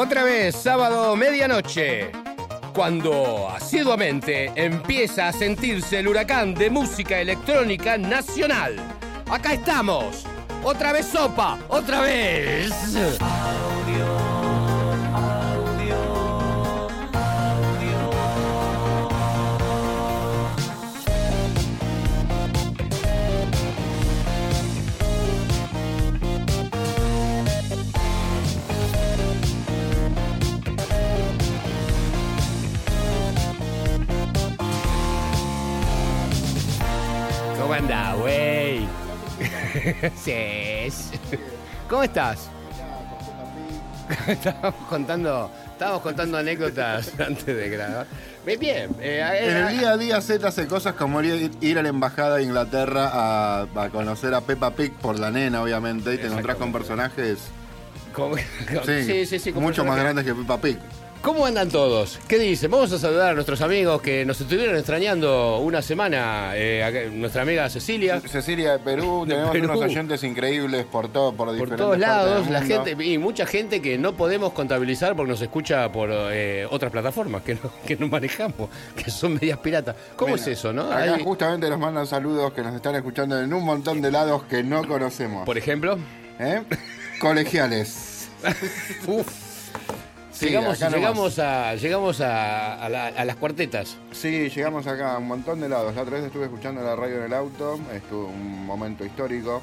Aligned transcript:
Otra 0.00 0.22
vez, 0.22 0.54
sábado 0.54 1.16
medianoche, 1.16 2.12
cuando 2.72 3.48
asiduamente 3.48 4.52
empieza 4.54 5.26
a 5.26 5.32
sentirse 5.32 5.98
el 5.98 6.06
huracán 6.06 6.54
de 6.54 6.70
música 6.70 7.18
electrónica 7.18 7.98
nacional. 7.98 8.76
Acá 9.28 9.54
estamos. 9.54 10.24
Otra 10.62 10.92
vez 10.92 11.04
sopa, 11.04 11.58
otra 11.68 12.02
vez. 12.02 12.70
sí. 40.24 40.88
¿Cómo 41.88 42.02
estás? 42.02 42.48
Estábamos 44.26 44.74
contando, 44.88 45.50
estábamos 45.72 46.02
contando 46.02 46.38
anécdotas 46.38 47.12
antes 47.20 47.44
de 47.46 47.68
grabar. 47.68 48.06
Bien, 48.58 48.90
eh, 49.00 49.22
En 49.42 49.56
el 49.58 49.78
día 49.78 49.90
a 49.90 49.96
día 49.98 50.20
Z 50.22 50.48
hace 50.48 50.66
cosas 50.66 50.94
como 50.94 51.20
ir, 51.20 51.50
ir 51.60 51.78
a 51.78 51.82
la 51.82 51.90
embajada 51.90 52.36
de 52.36 52.44
Inglaterra 52.44 53.10
a, 53.12 53.62
a 53.76 53.90
conocer 53.90 54.32
a 54.32 54.40
Peppa 54.40 54.70
Pig 54.70 54.92
por 54.94 55.18
la 55.18 55.30
nena, 55.30 55.62
obviamente, 55.62 56.14
y 56.14 56.18
te 56.18 56.28
encontrás 56.28 56.56
con 56.56 56.72
personajes 56.72 57.38
¿cómo- 58.14 58.36
sí, 58.36 59.04
sí, 59.04 59.26
sí, 59.26 59.38
sí, 59.38 59.52
con 59.52 59.62
mucho 59.62 59.84
más 59.84 59.98
grandes 59.98 60.24
que 60.24 60.34
Peppa 60.34 60.58
Pig. 60.58 60.78
¿Cómo 61.22 61.44
andan 61.44 61.68
todos? 61.68 62.18
¿Qué 62.28 62.38
dicen? 62.38 62.70
Vamos 62.70 62.90
a 62.92 62.98
saludar 62.98 63.30
a 63.30 63.34
nuestros 63.34 63.60
amigos 63.60 64.00
que 64.00 64.24
nos 64.24 64.40
estuvieron 64.40 64.76
extrañando 64.76 65.58
una 65.58 65.82
semana. 65.82 66.52
eh, 66.54 66.82
acá- 66.82 67.10
nuestra 67.12 67.42
amiga 67.42 67.68
Cecilia. 67.68 68.20
Cecilia 68.26 68.72
de 68.72 68.78
Perú, 68.78 69.24
De 69.26 69.34
tenemos 69.34 69.52
Perú. 69.52 69.64
unos 69.72 69.80
oyentes 69.82 70.22
increíbles 70.24 70.86
por 70.86 71.08
todo, 71.08 71.32
por 71.34 71.48
Por 71.48 71.54
diferentes 71.54 71.76
todos 71.78 71.98
partes 71.98 72.24
del 72.24 72.34
lados, 72.44 72.50
la 72.50 72.62
gente, 72.62 73.04
y 73.04 73.18
mucha 73.18 73.46
gente 73.46 73.82
que 73.82 73.98
no 73.98 74.14
podemos 74.14 74.52
contabilizar 74.52 75.16
porque 75.16 75.32
nos 75.32 75.42
escucha 75.42 75.90
por 75.92 76.08
eh, 76.12 76.66
otras 76.70 76.90
plataformas 76.92 77.42
que 77.42 77.54
no, 77.56 77.60
que 77.86 77.96
no 77.96 78.08
manejamos, 78.08 78.70
que 78.96 79.10
son 79.10 79.34
medias 79.34 79.58
piratas. 79.58 79.96
¿Cómo 80.16 80.36
es 80.36 80.46
eso, 80.46 80.72
no? 80.72 80.84
Acá 80.90 81.14
Hay- 81.14 81.22
justamente 81.22 81.68
nos 81.68 81.78
mandan 81.80 82.06
saludos 82.06 82.52
que 82.52 82.62
nos 82.62 82.74
están 82.74 82.94
escuchando 82.94 83.38
en 83.40 83.52
un 83.52 83.64
montón 83.64 84.00
de 84.00 84.10
lados 84.12 84.44
que 84.44 84.62
no 84.62 84.86
conocemos. 84.86 85.44
por 85.44 85.58
ejemplo, 85.58 85.98
¿Eh? 86.38 86.62
Colegiales. 87.20 88.28
uf, 89.06 89.26
Sí, 90.38 90.46
llegamos, 90.46 90.78
llegamos, 90.78 91.38
a, 91.40 91.74
llegamos 91.74 92.20
a, 92.20 92.74
a 92.84 92.88
la- 92.88 93.06
a 93.08 93.24
las 93.24 93.36
cuartetas. 93.36 93.96
Sí, 94.12 94.48
llegamos 94.50 94.86
acá 94.86 95.14
a 95.14 95.18
un 95.18 95.26
montón 95.26 95.60
de 95.60 95.68
lados. 95.68 95.94
La 95.96 96.02
otra 96.02 96.16
vez 96.18 96.26
estuve 96.26 96.44
escuchando 96.44 96.80
la 96.82 96.94
radio 96.94 97.16
en 97.18 97.24
el 97.24 97.32
auto, 97.34 97.78
estuvo 97.92 98.26
un 98.28 98.64
momento 98.64 99.04
histórico. 99.04 99.62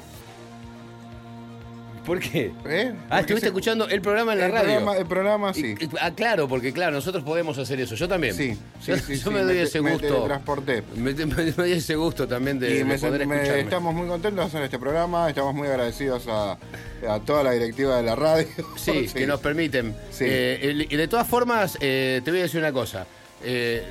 ¿Por 2.06 2.20
qué? 2.20 2.52
¿Eh? 2.66 2.94
Ah, 3.10 3.20
estuviste 3.20 3.40
se- 3.40 3.46
escuchando 3.48 3.88
el 3.88 4.00
programa 4.00 4.32
en 4.34 4.38
la 4.38 4.46
el 4.46 4.52
radio. 4.52 4.64
Programa, 4.76 4.96
el 4.96 5.06
programa 5.06 5.52
sí. 5.54 5.74
Y- 5.80 5.88
ah, 6.00 6.12
claro, 6.14 6.46
porque 6.48 6.72
claro, 6.72 6.92
nosotros 6.92 7.24
podemos 7.24 7.58
hacer 7.58 7.80
eso. 7.80 7.96
Yo 7.96 8.06
también. 8.08 8.32
Sí, 8.34 8.54
sí, 8.80 8.86
yo, 8.92 8.96
sí, 8.98 9.14
yo 9.18 9.24
sí, 9.24 9.30
me 9.30 9.42
doy 9.42 9.54
me 9.56 9.62
ese 9.62 9.72
te- 9.72 9.90
gusto. 9.90 10.28
Me, 10.94 11.12
me- 11.12 11.26
me 11.26 11.52
doy 11.52 11.72
ese 11.72 11.96
gusto 11.96 12.28
también 12.28 12.58
de, 12.60 12.70
y 12.70 12.74
de 12.78 12.84
me, 12.84 12.98
poder 12.98 13.26
me- 13.26 13.34
escucharme. 13.34 13.60
estamos 13.62 13.94
muy 13.94 14.06
contentos 14.06 14.44
de 14.44 14.46
hacer 14.48 14.62
este 14.62 14.78
programa, 14.78 15.28
estamos 15.28 15.52
muy 15.54 15.66
agradecidos 15.68 16.26
a, 16.28 16.52
a 17.08 17.20
toda 17.26 17.42
la 17.42 17.50
directiva 17.50 17.96
de 17.96 18.02
la 18.04 18.14
radio. 18.14 18.46
Sí, 18.76 19.06
que 19.14 19.26
nos 19.26 19.40
permiten. 19.40 19.94
Sí. 20.10 20.24
Eh, 20.28 20.86
y 20.88 20.96
de 20.96 21.08
todas 21.08 21.26
formas, 21.26 21.76
eh, 21.80 22.20
te 22.24 22.30
voy 22.30 22.40
a 22.40 22.42
decir 22.44 22.60
una 22.60 22.72
cosa. 22.72 23.04
Eh, 23.44 23.82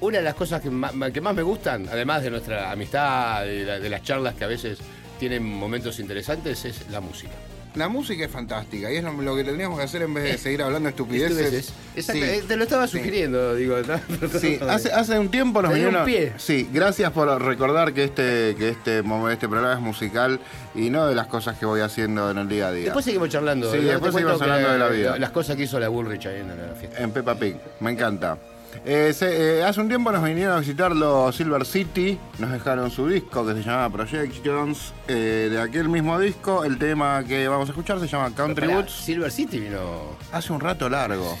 una 0.00 0.18
de 0.18 0.24
las 0.24 0.34
cosas 0.34 0.60
que 0.60 0.70
más, 0.70 0.92
que 1.12 1.20
más 1.20 1.34
me 1.34 1.42
gustan, 1.42 1.88
además 1.88 2.22
de 2.22 2.30
nuestra 2.30 2.70
amistad, 2.72 3.44
de, 3.44 3.64
la- 3.64 3.78
de 3.78 3.88
las 3.88 4.02
charlas 4.02 4.34
que 4.34 4.44
a 4.44 4.48
veces 4.48 4.78
tienen 5.18 5.42
momentos 5.44 5.98
interesantes, 6.00 6.64
es 6.64 6.88
la 6.90 7.00
música. 7.00 7.32
La 7.76 7.88
música 7.88 8.24
es 8.24 8.30
fantástica 8.30 8.90
y 8.92 8.96
es 8.96 9.04
lo, 9.04 9.12
lo 9.12 9.36
que 9.36 9.44
tendríamos 9.44 9.78
que 9.78 9.84
hacer 9.84 10.02
en 10.02 10.12
vez 10.12 10.24
de 10.24 10.38
seguir 10.38 10.60
hablando 10.62 10.88
estupideces. 10.88 11.38
Estupideces. 11.38 11.72
Exacto, 11.94 12.22
Sí. 12.24 12.28
eh, 12.28 12.42
te 12.48 12.56
lo 12.56 12.64
estaba 12.64 12.86
sugiriendo, 12.88 13.54
digo. 13.54 13.76
Sí, 14.40 14.58
hace, 14.68 14.92
hace 14.92 15.18
un 15.18 15.30
tiempo 15.30 15.62
nos 15.62 15.72
di 15.72 15.80
un 15.80 15.86
vinieron. 15.86 16.04
pie. 16.06 16.32
Sí, 16.36 16.68
gracias 16.72 17.12
por 17.12 17.28
recordar 17.40 17.92
que 17.94 18.04
este, 18.04 18.56
que 18.58 18.70
este, 18.70 18.98
este 19.30 19.48
programa 19.48 19.74
es 19.74 19.80
musical 19.80 20.40
y 20.74 20.90
no 20.90 21.06
de 21.06 21.14
las 21.14 21.28
cosas 21.28 21.58
que 21.58 21.66
voy 21.66 21.80
haciendo 21.80 22.30
en 22.30 22.38
el 22.38 22.48
día 22.48 22.68
a 22.68 22.72
día. 22.72 22.84
Después 22.86 23.04
seguimos 23.04 23.28
charlando. 23.28 23.70
Sí, 23.70 23.78
después 23.78 24.14
seguimos 24.14 24.42
hablando 24.42 24.66
que- 24.66 24.72
de 24.72 24.78
la 24.78 24.88
vida. 24.88 25.18
Las 25.18 25.30
cosas 25.30 25.56
que 25.56 25.62
hizo 25.62 25.78
la 25.78 25.88
Bullrich 25.88 26.26
ahí 26.26 26.40
en 26.40 26.48
la 26.48 26.74
fiesta. 26.74 27.00
En 27.00 27.12
Peppa 27.12 27.36
Pig, 27.36 27.56
me 27.78 27.92
encanta. 27.92 28.36
Eh, 28.84 29.12
se- 29.12 29.58
eh, 29.58 29.62
hace 29.64 29.78
un 29.80 29.88
tiempo 29.88 30.10
nos 30.10 30.24
vinieron 30.24 30.56
a 30.56 30.60
visitar 30.60 30.96
los 30.96 31.36
Silver 31.36 31.66
City, 31.66 32.18
nos 32.38 32.50
dejaron 32.50 32.90
su 32.90 33.06
disco 33.08 33.46
que 33.46 33.52
se 33.54 33.62
llamaba 33.62 33.90
Projections. 33.90 34.94
Eh, 35.06 35.48
de 35.50 35.60
aquel 35.60 35.88
mismo 35.90 36.18
disco, 36.18 36.64
el 36.64 36.78
tema 36.78 37.22
que 37.24 37.46
vamos 37.46 37.68
a 37.68 37.72
escuchar 37.72 38.00
se 38.00 38.06
llama 38.06 38.34
Country 38.34 38.66
Pará, 38.68 38.78
Woods. 38.80 38.92
Silver 38.92 39.30
City 39.30 39.60
vino. 39.60 40.16
Hace 40.32 40.52
un 40.52 40.60
rato 40.60 40.88
largo. 40.88 41.38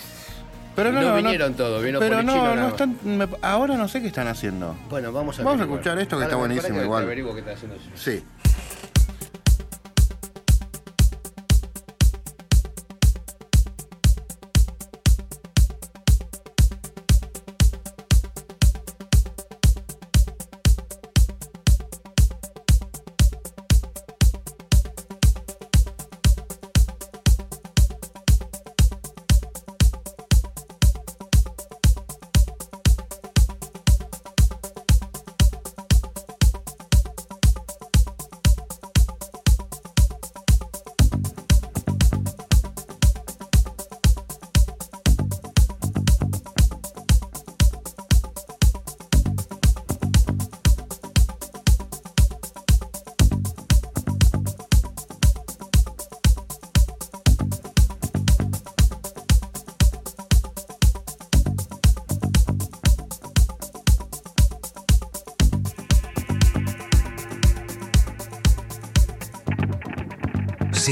Pero 0.76 0.92
No 0.92 1.16
vinieron 1.16 1.54
todos, 1.54 1.82
vino 1.82 1.98
Pero 1.98 2.22
no, 2.22 2.54
no 2.54 2.68
están, 2.68 2.96
me- 3.04 3.28
ahora 3.42 3.76
no 3.76 3.88
sé 3.88 4.00
qué 4.00 4.06
están 4.06 4.28
haciendo. 4.28 4.76
Bueno, 4.88 5.10
vamos 5.12 5.38
a 5.38 5.42
Vamos 5.42 5.60
a 5.60 5.64
escuchar 5.64 5.98
esto 5.98 6.16
que 6.18 6.24
está 6.24 6.36
buenísimo 6.36 6.78
que 6.78 6.84
igual. 6.84 7.08
está 7.38 7.52
haciendo. 7.52 7.76
Sí. 7.96 8.22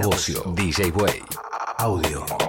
Bocio, 0.00 0.42
DJ 0.54 0.90
Way. 0.90 1.22
Audio. 1.78 2.41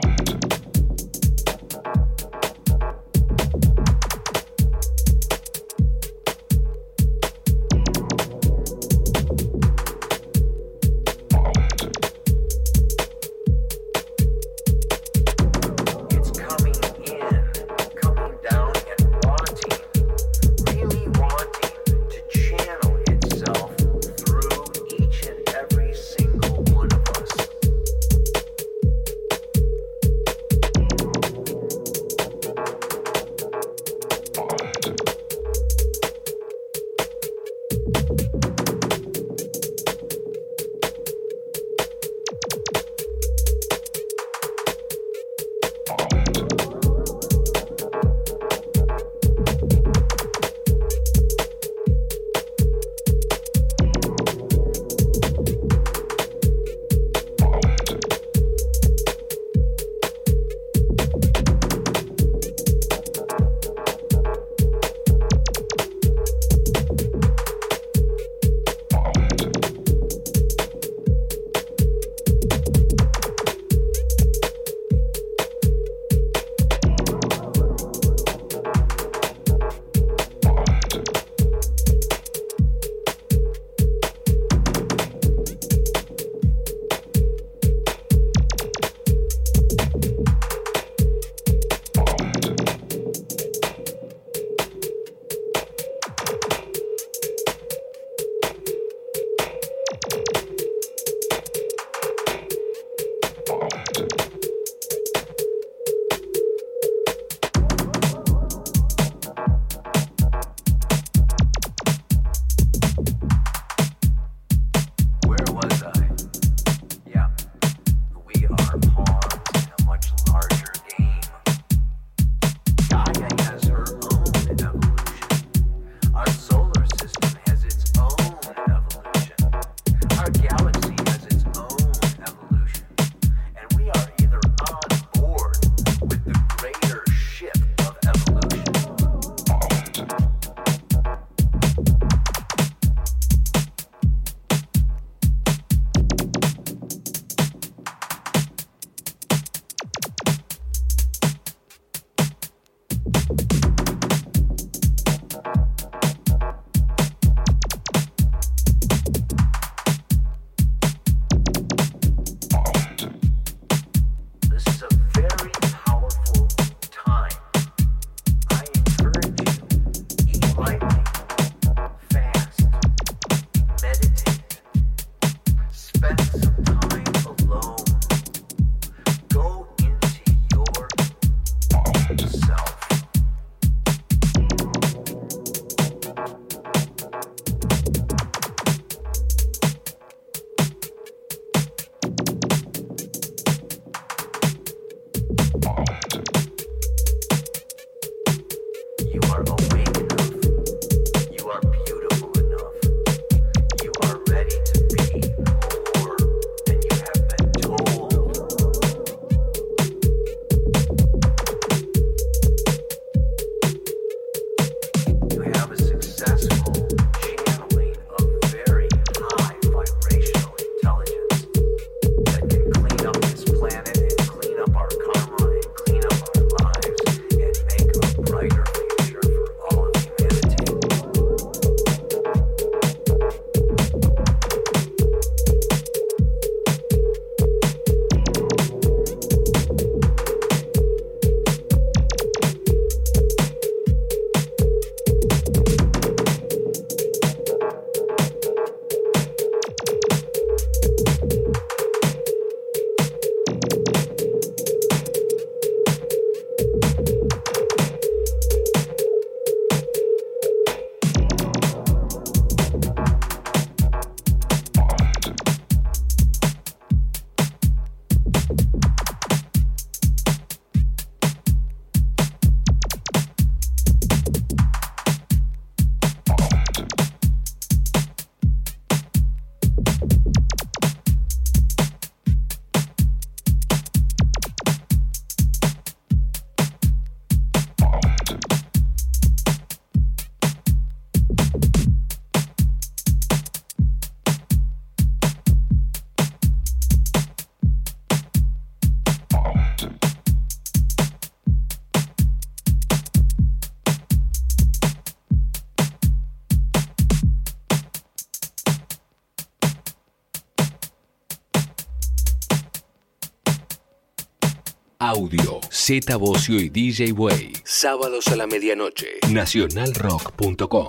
Audio. 315.13 315.59
Z 315.69 316.15
Bocio 316.17 316.59
y 316.59 316.69
DJ 316.69 317.11
Way. 317.11 317.53
Sábados 317.63 318.27
a 318.29 318.35
la 318.35 318.47
medianoche. 318.47 319.07
Nacionalrock.com. 319.29 320.87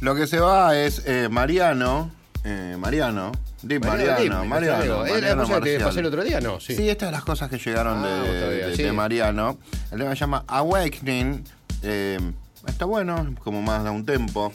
Lo 0.00 0.14
que 0.14 0.26
se 0.26 0.40
va 0.40 0.78
es 0.78 1.02
eh, 1.06 1.28
Mariano. 1.30 2.10
eh, 2.44 2.76
Mariano. 2.78 3.32
Deep 3.62 3.84
Mariano. 3.84 4.20
Dime, 4.22 4.34
Mariano. 4.48 4.84
Mariano, 4.94 5.04
¿Es 5.06 5.22
la 5.22 5.36
cosa 5.36 5.60
que 5.60 5.76
te 5.78 5.84
pasé 5.84 6.00
el 6.00 6.06
otro 6.06 6.24
día? 6.24 6.40
No, 6.40 6.60
sí. 6.60 6.74
Sí, 6.74 6.88
esta 6.88 7.06
es 7.06 7.12
las 7.12 7.24
cosas 7.24 7.50
que 7.50 7.58
llegaron 7.58 8.02
Ah, 8.04 8.22
de, 8.22 8.48
de- 8.68 8.76
sí. 8.76 8.82
de 8.84 8.92
Mariano. 8.92 9.58
El 9.92 9.98
tema 9.98 10.10
se 10.10 10.20
llama 10.20 10.44
Awakening. 10.46 11.44
Eh, 11.82 12.18
está 12.66 12.86
bueno, 12.86 13.34
como 13.44 13.60
más 13.60 13.84
da 13.84 13.90
un 13.90 14.06
tempo. 14.06 14.50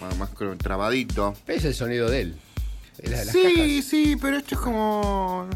Más, 0.00 0.16
más 0.16 0.30
trabadito. 0.58 1.34
Es 1.46 1.64
el 1.64 1.74
sonido 1.74 2.08
de 2.08 2.20
él. 2.22 2.36
Las 3.04 3.28
Sí, 3.28 3.42
cajas. 3.42 3.84
sí, 3.90 4.16
pero 4.20 4.36
esto 4.38 4.54
es 4.54 4.60
como. 4.60 5.48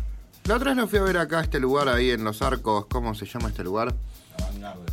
La 0.48 0.54
otra 0.56 0.70
vez 0.70 0.76
lo 0.78 0.86
fui 0.86 0.98
a 1.00 1.02
ver 1.02 1.16
acá, 1.18 1.40
este 1.40 1.58
lugar 1.58 1.88
ahí 1.88 2.10
en 2.10 2.22
Los 2.22 2.40
Arcos. 2.40 2.86
¿Cómo 2.86 3.14
se 3.14 3.26
llama 3.26 3.48
este 3.48 3.64
lugar? 3.64 3.92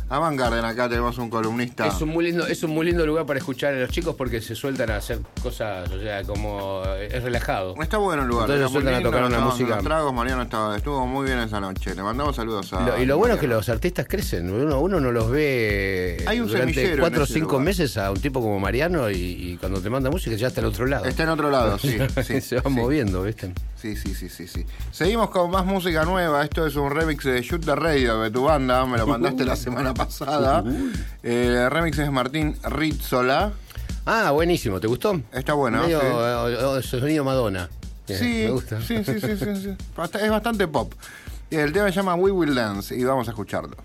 Avant 0.08 0.38
Garden, 0.38 0.64
acá 0.64 0.88
tenemos 0.88 1.16
un 1.18 1.30
columnista. 1.30 1.86
Es 1.86 2.00
un, 2.00 2.08
muy 2.08 2.24
lindo, 2.24 2.46
es 2.46 2.62
un 2.64 2.70
muy 2.70 2.86
lindo 2.86 3.06
lugar 3.06 3.24
para 3.26 3.38
escuchar 3.38 3.74
a 3.74 3.78
los 3.78 3.90
chicos 3.90 4.14
porque 4.16 4.40
se 4.40 4.54
sueltan 4.54 4.90
a 4.90 4.96
hacer 4.96 5.18
cosas, 5.42 5.88
o 5.90 6.00
sea, 6.00 6.22
como 6.24 6.82
eh, 6.86 7.08
es 7.12 7.22
relajado. 7.22 7.74
Está 7.80 7.98
bueno 7.98 8.22
el 8.22 8.28
lugar. 8.28 8.50
Entonces 8.50 8.64
muy 8.72 8.82
sueltan 8.82 8.94
a 9.00 9.02
tocar 9.02 9.20
nos 9.22 9.30
una 9.30 9.40
música. 9.40 9.78
tragos, 9.78 10.12
Mariano 10.14 10.42
estaba, 10.42 10.76
estuvo 10.76 11.06
muy 11.06 11.26
bien 11.26 11.38
esa 11.38 11.60
noche. 11.60 11.94
Le 11.94 12.02
mandamos 12.02 12.34
saludos 12.36 12.72
a. 12.72 12.80
Lo- 12.86 13.02
y 13.02 13.06
lo 13.06 13.18
bueno 13.18 13.34
es 13.34 13.40
que 13.40 13.46
los 13.48 13.68
artistas 13.68 14.06
crecen. 14.08 14.50
Uno, 14.50 14.80
uno 14.80 14.98
no 15.00 15.12
los 15.12 15.30
ve 15.30 16.24
Hay 16.26 16.40
un 16.40 16.48
durante 16.48 16.92
en 16.94 16.98
cuatro 17.00 17.22
o 17.24 17.26
cinco 17.26 17.52
lugar. 17.52 17.64
meses 17.66 17.96
a 17.96 18.10
un 18.10 18.20
tipo 18.20 18.40
como 18.40 18.58
Mariano 18.58 19.10
y, 19.10 19.14
y 19.16 19.56
cuando 19.58 19.80
te 19.80 19.90
manda 19.90 20.10
música 20.10 20.34
ya 20.36 20.48
está 20.48 20.60
al 20.62 20.68
otro 20.68 20.86
lado. 20.86 21.04
Está 21.04 21.22
en 21.24 21.28
otro 21.28 21.50
lado, 21.50 21.78
sí. 21.78 21.96
sí 22.24 22.40
se 22.40 22.56
va 22.56 22.62
sí. 22.62 22.68
moviendo, 22.70 23.22
¿viste? 23.22 23.52
Sí, 23.84 23.96
sí, 23.96 24.14
sí, 24.14 24.30
sí, 24.30 24.48
sí. 24.48 24.64
Seguimos 24.92 25.28
con 25.28 25.50
más 25.50 25.66
música 25.66 26.06
nueva. 26.06 26.42
Esto 26.42 26.66
es 26.66 26.74
un 26.74 26.90
remix 26.90 27.22
de 27.24 27.42
Shoot 27.42 27.66
the 27.66 27.74
Radio 27.76 28.20
de 28.20 28.30
tu 28.30 28.44
banda. 28.44 28.86
Me 28.86 28.96
lo 28.96 29.06
mandaste 29.06 29.44
la 29.44 29.56
semana 29.56 29.92
pasada. 29.92 30.64
Eh, 31.22 31.64
el 31.64 31.70
remix 31.70 31.98
es 31.98 32.10
Martín 32.10 32.56
Rizzola. 32.64 33.52
Ah, 34.06 34.30
buenísimo, 34.30 34.80
¿te 34.80 34.86
gustó? 34.86 35.20
Está 35.34 35.52
bueno, 35.52 35.82
Medio 35.82 36.00
sí. 36.00 36.06
eh, 36.08 36.78
eh, 36.78 36.82
sonido 36.82 37.24
Madonna. 37.24 37.68
Sí, 38.06 38.44
me 38.46 38.52
gusta. 38.52 38.80
sí, 38.80 39.04
sí, 39.04 39.20
sí, 39.20 39.36
sí, 39.36 39.76
Es 40.22 40.30
bastante 40.30 40.66
pop. 40.66 40.94
El 41.50 41.70
tema 41.70 41.88
se 41.88 41.96
llama 41.96 42.14
We 42.14 42.30
Will 42.30 42.54
Dance 42.54 42.96
y 42.96 43.04
vamos 43.04 43.28
a 43.28 43.32
escucharlo. 43.32 43.76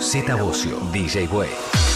Z 0.00 0.22
Bocio. 0.38 0.78
DJ 0.92 1.28
Way. 1.28 1.93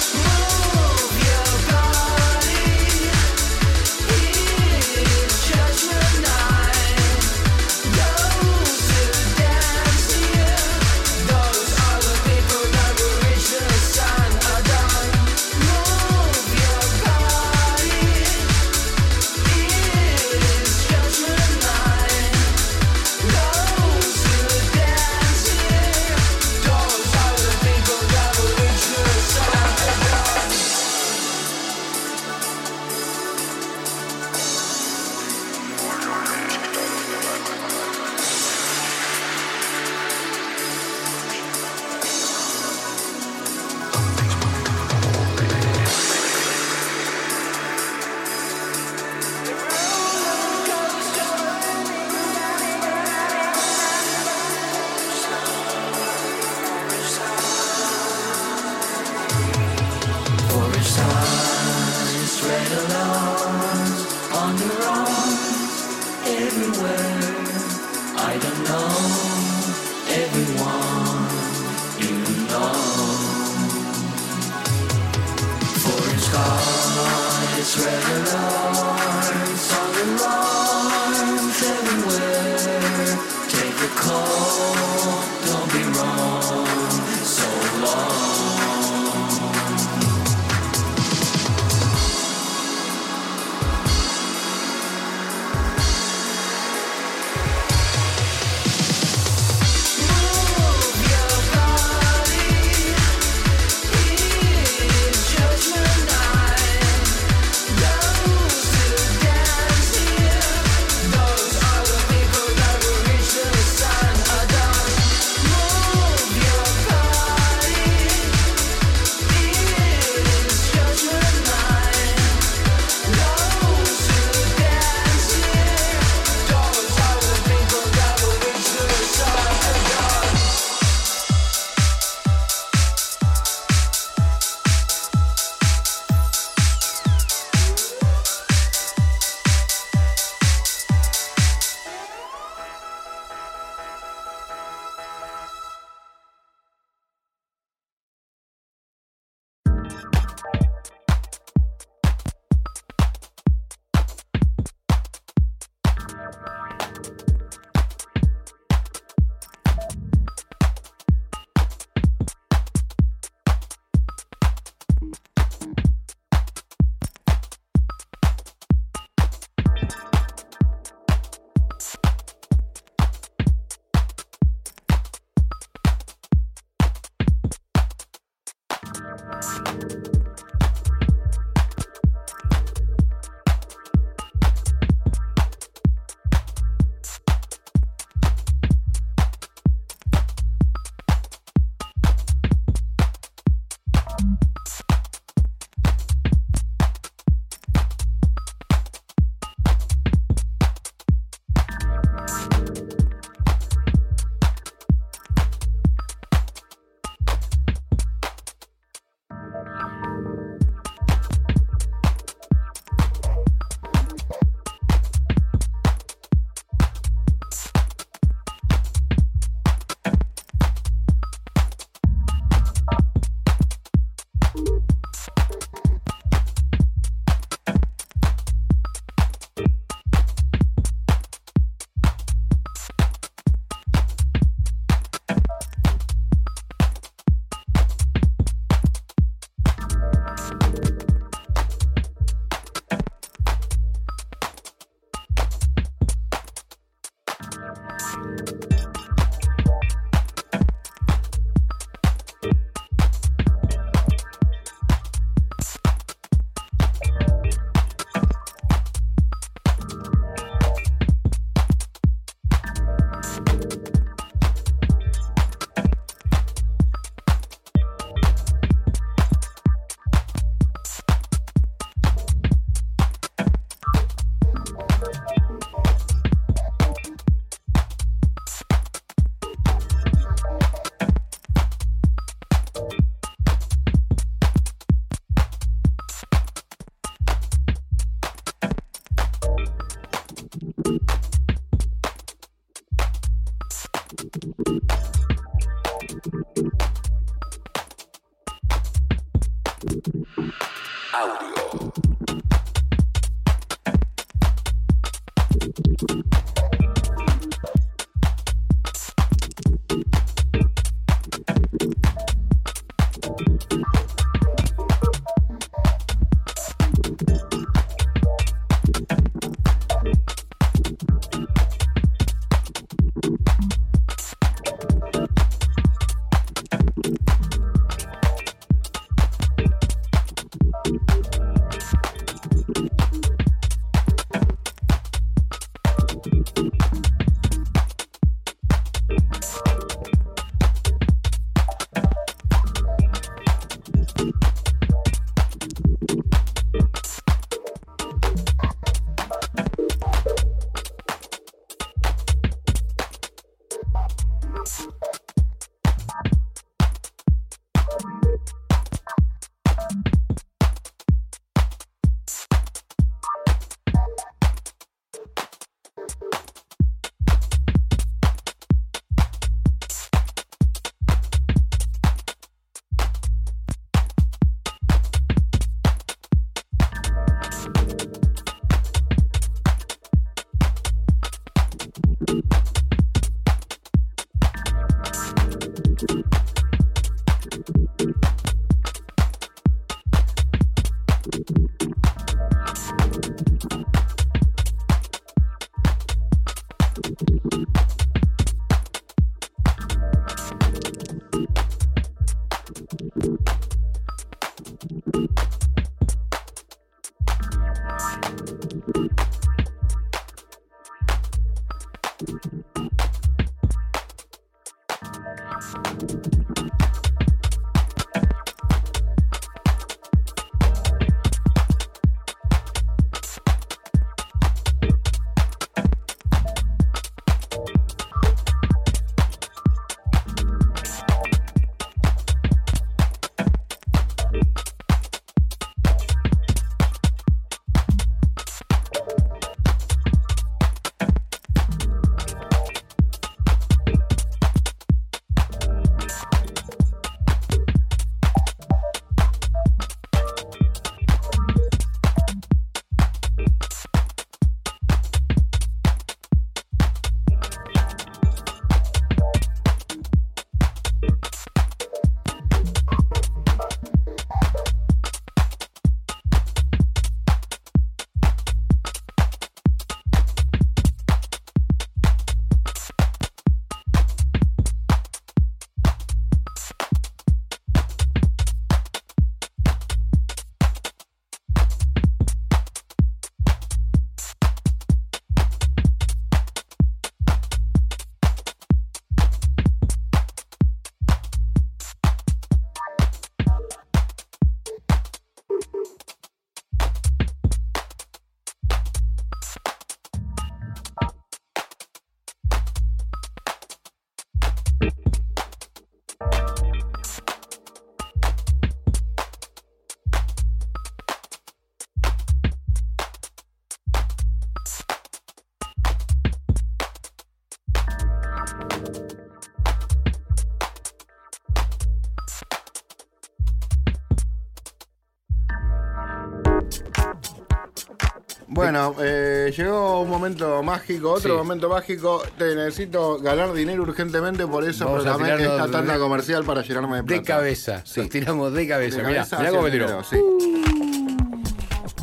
Bueno, 528.70 528.94
eh, 529.00 529.50
llegó 529.57 530.02
un 530.02 530.11
momento 530.11 530.62
mágico, 530.62 531.12
otro 531.12 531.33
Sí. 531.33 531.38
momento 531.38 531.70
mágico. 531.70 532.22
Te 532.37 532.54
necesito 532.54 533.18
ganar 533.18 533.54
dinero 533.54 533.81
urgentemente, 533.83 534.46
por 534.46 534.62
eso 534.68 534.85
programé 534.92 535.42
esta 535.42 535.70
tanda 535.70 535.94
de- 535.94 535.98
comercial 535.98 536.44
para 536.44 536.61
llenarme 536.61 536.98
de 536.98 537.02
plata. 537.04 537.20
De 537.22 537.26
cabeza. 537.26 537.81
Sí. 537.87 538.00
Nos 538.00 538.11
tiramos 538.11 538.52
de 538.52 538.68
cabeza. 538.68 538.98
De 538.98 539.04
Mirá, 539.04 539.14
cabeza 539.24 539.38
mirá 539.38 539.50
cómo 539.52 539.62
me 539.62 539.70
tiró. 539.70 540.04
sí. 540.04 540.16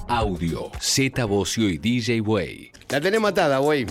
Audio, 0.08 0.72
Z 0.80 1.24
Bocio 1.26 1.70
y 1.70 1.78
DJ 1.78 2.22
Way. 2.22 2.72
La 2.90 3.00
tenemos 3.00 3.30
atada, 3.30 3.60
güey. 3.60 3.86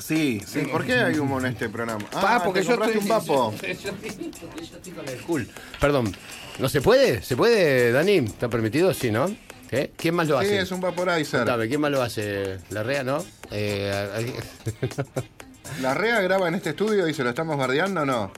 Sí, 0.00 0.42
sí. 0.44 0.62
¿Por 0.62 0.84
qué 0.84 0.94
hay 0.94 1.16
humo 1.20 1.38
en 1.38 1.46
este 1.46 1.68
programa? 1.68 2.04
Pa, 2.10 2.36
Ah, 2.36 2.42
porque 2.44 2.62
¿te 2.62 2.66
yo 2.66 2.74
estoy- 2.74 2.96
un 2.96 3.06
papo. 3.06 3.54
Yo, 3.54 3.58
yo 3.68 3.72
estoy- 3.72 4.30
yo 4.32 4.76
estoy 4.76 4.92
con 4.94 5.08
el 5.08 5.20
cool. 5.20 5.48
Perdón. 5.80 6.12
¿No 6.58 6.68
se 6.68 6.80
puede? 6.80 7.22
¿Se 7.22 7.36
puede, 7.36 7.92
Dani? 7.92 8.16
¿Está 8.16 8.48
permitido? 8.48 8.92
Sí, 8.92 9.12
¿no? 9.12 9.26
¿Qué? 9.70 9.92
¿Quién 9.96 10.14
más 10.14 10.28
lo 10.28 10.38
Sí, 10.40 10.46
hace? 10.46 10.60
es 10.60 10.70
un 10.70 10.80
vaporizer. 10.80 11.40
Contame, 11.40 11.68
¿quién 11.68 11.80
más 11.80 11.90
lo 11.90 12.02
hace? 12.02 12.58
¿La 12.70 12.82
REA, 12.82 13.02
no? 13.04 13.24
Eh, 13.50 14.32
¿La 15.80 15.94
REA 15.94 16.20
graba 16.20 16.48
en 16.48 16.54
este 16.54 16.70
estudio 16.70 17.08
y 17.08 17.14
se 17.14 17.24
lo 17.24 17.30
estamos 17.30 17.56
bardeando 17.56 18.02
o 18.02 18.06
no? 18.06 18.32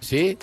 ¿Sí? 0.00 0.38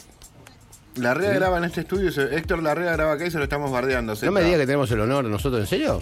La 0.96 1.14
REA 1.14 1.32
graba 1.34 1.58
en 1.60 1.64
este 1.66 1.82
estudio, 1.82 2.10
y 2.10 2.12
se- 2.12 2.36
Héctor 2.36 2.62
Larrea 2.62 2.92
graba 2.94 3.14
acá 3.14 3.26
y 3.26 3.32
se 3.32 3.38
lo 3.38 3.44
estamos 3.46 3.72
bardeando. 3.72 4.16
No 4.22 4.32
me 4.32 4.42
diga 4.44 4.58
que 4.58 4.66
tenemos 4.66 4.92
el 4.92 5.00
honor 5.00 5.24
nosotros, 5.26 5.62
¿en 5.62 5.68
serio? 5.68 6.02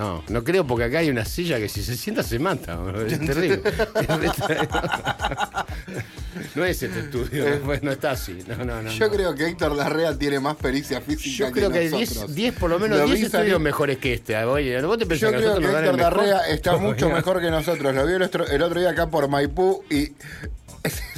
No, 0.00 0.24
no 0.30 0.42
creo 0.42 0.66
porque 0.66 0.84
acá 0.84 1.00
hay 1.00 1.10
una 1.10 1.26
silla 1.26 1.58
que 1.58 1.68
si 1.68 1.82
se 1.82 1.94
sienta 1.94 2.22
se 2.22 2.38
mata. 2.38 2.78
Es 3.06 3.20
terrible. 3.26 3.60
no 6.54 6.64
es 6.64 6.82
este 6.82 7.00
estudio, 7.00 7.60
pues 7.66 7.82
no 7.82 7.92
está 7.92 8.12
así. 8.12 8.38
No, 8.46 8.64
no, 8.64 8.80
no. 8.80 8.90
Yo 8.90 9.10
creo 9.10 9.34
que 9.34 9.48
Héctor 9.48 9.76
Larrea 9.76 10.16
tiene 10.16 10.40
más 10.40 10.56
pericia 10.56 11.02
física 11.02 11.48
Yo 11.48 11.52
creo 11.52 11.70
que 11.70 11.80
hay 11.80 11.90
nosotros. 11.90 12.34
10, 12.34 12.34
10 12.34 12.54
por 12.54 12.70
lo 12.70 12.78
menos 12.78 12.98
Lo 12.98 13.04
10 13.04 13.18
vi 13.18 13.26
estudios 13.26 13.60
mejores 13.60 13.98
que 13.98 14.14
este. 14.14 14.42
Oye, 14.42 14.80
vos 14.80 14.96
te 14.96 15.04
pensás 15.04 15.32
Yo 15.32 15.36
que 15.36 15.44
creo 15.44 15.58
que 15.58 15.66
Héctor 15.66 15.96
mejor? 15.98 16.16
Larrea 16.16 16.48
está 16.48 16.76
mucho 16.78 17.10
mejor 17.10 17.42
que 17.42 17.50
nosotros. 17.50 17.94
Lo 17.94 18.06
vi 18.06 18.14
el 18.14 18.22
otro, 18.22 18.46
el 18.46 18.62
otro 18.62 18.80
día 18.80 18.88
acá 18.88 19.10
por 19.10 19.28
Maipú 19.28 19.84
y 19.90 20.12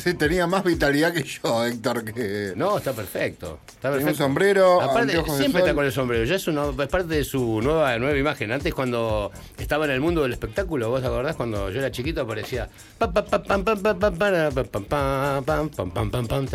Sí, 0.03 0.15
tenía 0.15 0.49
más 0.49 0.65
vitalidad 0.65 1.13
que 1.13 1.23
yo, 1.23 1.65
Héctor. 1.65 2.03
Que... 2.13 2.55
No, 2.57 2.77
está 2.77 2.93
perfecto. 2.93 3.61
Está 3.69 3.89
perfecto. 3.89 4.11
un 4.11 4.17
sombrero. 4.17 4.83
Aparte, 4.83 5.13
siempre 5.37 5.61
está 5.61 5.75
con 5.75 5.85
el 5.85 5.93
sombrero. 5.93 6.25
Ya 6.25 6.35
es, 6.35 6.49
es 6.49 6.89
parte 6.89 7.15
de 7.15 7.23
su 7.23 7.61
nueva, 7.63 7.97
nueva 7.99 8.19
imagen. 8.19 8.51
Antes, 8.51 8.75
cuando 8.75 9.31
estaba 9.59 9.85
en 9.85 9.93
el 9.93 10.01
mundo 10.01 10.23
del 10.23 10.33
espectáculo, 10.33 10.91
¿vos 10.91 11.05
acordás? 11.05 11.37
Cuando 11.37 11.71
yo 11.71 11.79
era 11.79 11.93
chiquito 11.93 12.23
aparecía. 12.23 12.69
¿Te 12.99 13.05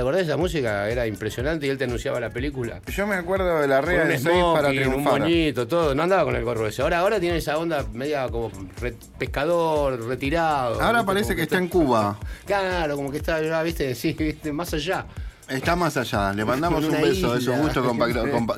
acordás 0.01 0.17
de 0.17 0.23
esa 0.23 0.35
música? 0.35 0.89
Era 0.89 1.07
impresionante 1.07 1.67
y 1.67 1.69
él 1.69 1.77
te 1.77 1.85
anunciaba 1.85 2.19
la 2.19 2.31
película. 2.31 2.81
Yo 2.87 3.07
me 3.07 3.15
acuerdo 3.15 3.61
de 3.61 3.67
la 3.69 3.79
regla 3.79 4.03
de 4.03 4.17
6 4.17 4.35
para 4.53 4.71
triunfar. 4.71 4.97
Un 4.97 5.03
moñito, 5.03 5.65
todo. 5.69 5.95
No 5.95 6.03
andaba 6.03 6.25
con 6.25 6.35
el 6.35 6.43
gorro 6.43 6.67
ese. 6.67 6.81
Ahora, 6.81 6.99
ahora 6.99 7.17
tiene 7.17 7.37
esa 7.37 7.57
onda 7.57 7.85
media 7.93 8.27
como 8.27 8.51
re, 8.81 8.93
pescador, 9.17 10.05
retirado. 10.05 10.81
Ahora 10.81 11.05
parece 11.05 11.29
que, 11.29 11.37
que 11.37 11.43
está 11.43 11.59
en 11.59 11.69
Cuba. 11.69 12.19
Claro, 12.45 12.97
como 12.97 13.09
que 13.09 13.17
está 13.17 13.36
ya, 13.41 13.63
viste, 13.63 13.93
sí, 13.95 14.13
viste, 14.13 14.51
más 14.51 14.73
allá. 14.73 15.05
Está 15.49 15.77
más 15.77 15.95
allá. 15.95 16.33
Le 16.33 16.43
mandamos 16.43 16.83
un 16.83 16.91
beso. 17.01 17.33
Es 17.37 17.47
un 17.47 17.61
gusto 17.61 17.81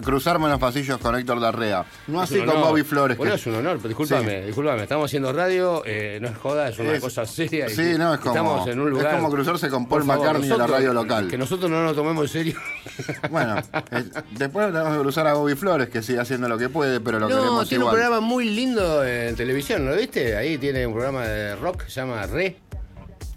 cruzarme 0.02 0.46
en 0.46 0.52
los 0.54 0.60
pasillos 0.60 0.98
con 0.98 1.16
Héctor 1.16 1.38
Larrea. 1.38 1.86
No 2.08 2.20
así 2.20 2.40
con. 2.40 2.60
Bobby 2.62 2.82
Flores. 2.82 3.16
Que- 3.16 3.32
es 3.32 3.46
un 3.46 3.54
honor, 3.54 3.78
pero 3.78 3.90
discúlpame, 3.90 4.46
discúlpame. 4.48 4.82
Estamos 4.82 5.06
haciendo 5.06 5.32
radio, 5.32 5.84
eh, 5.86 6.18
no 6.20 6.30
es 6.30 6.38
joda, 6.38 6.70
es 6.70 6.80
una 6.80 6.94
Es- 6.94 7.00
cosa 7.00 7.28
seria. 7.28 7.68
y 7.70 7.76
sí, 7.76 7.94
no, 7.96 8.12
es 8.16 8.20
como- 8.20 8.34
Estamos 8.34 8.68
en 8.70 8.80
un 8.80 8.90
lugar. 8.90 9.06
es 9.06 9.16
como 9.18 9.30
cruzarse 9.30 9.70
con 9.70 9.88
Paul 9.88 10.04
favor, 10.04 10.18
McCartney 10.26 10.44
en 10.46 10.50
la 10.50 10.56
nosotros- 10.58 10.78
radio 10.80 10.94
local. 10.94 11.28
Que 11.28 11.38
nosotros 11.38 11.70
no 11.70 11.84
nos 11.84 11.96
tomemos 11.96 12.24
en 12.24 12.30
serio. 12.30 12.60
Bueno, 13.30 13.58
eh, 13.92 14.04
después 14.32 14.66
tenemos 14.74 14.94
que 14.96 15.00
cruzar 15.02 15.28
a 15.28 15.34
Bobby 15.34 15.54
Flores, 15.56 15.90
que 15.90 16.02
sigue 16.02 16.20
haciendo 16.20 16.50
lo 16.50 16.58
que 16.58 16.70
puede, 16.70 17.00
pero 17.02 17.20
lo 17.20 17.30
no, 17.30 17.36
queremos 17.38 17.70
tiene 17.70 17.84
igual. 17.84 17.94
un 17.94 18.00
programa 18.02 18.20
muy 18.26 18.46
lindo 18.50 19.06
en 19.06 19.36
televisión, 19.36 19.86
¿no 19.86 19.92
lo 19.92 19.98
viste? 19.98 20.36
Ahí 20.36 20.58
tiene 20.58 20.88
un 20.88 20.94
programa 20.94 21.28
de 21.28 21.56
rock, 21.56 21.84
se 21.88 22.02
llama 22.02 22.26
Re. 22.26 22.58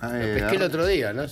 Ay, 0.03 0.27
Lo 0.29 0.35
pesqué 0.35 0.57
el 0.57 0.63
otro 0.63 0.87
día, 0.87 1.13
¿no? 1.13 1.25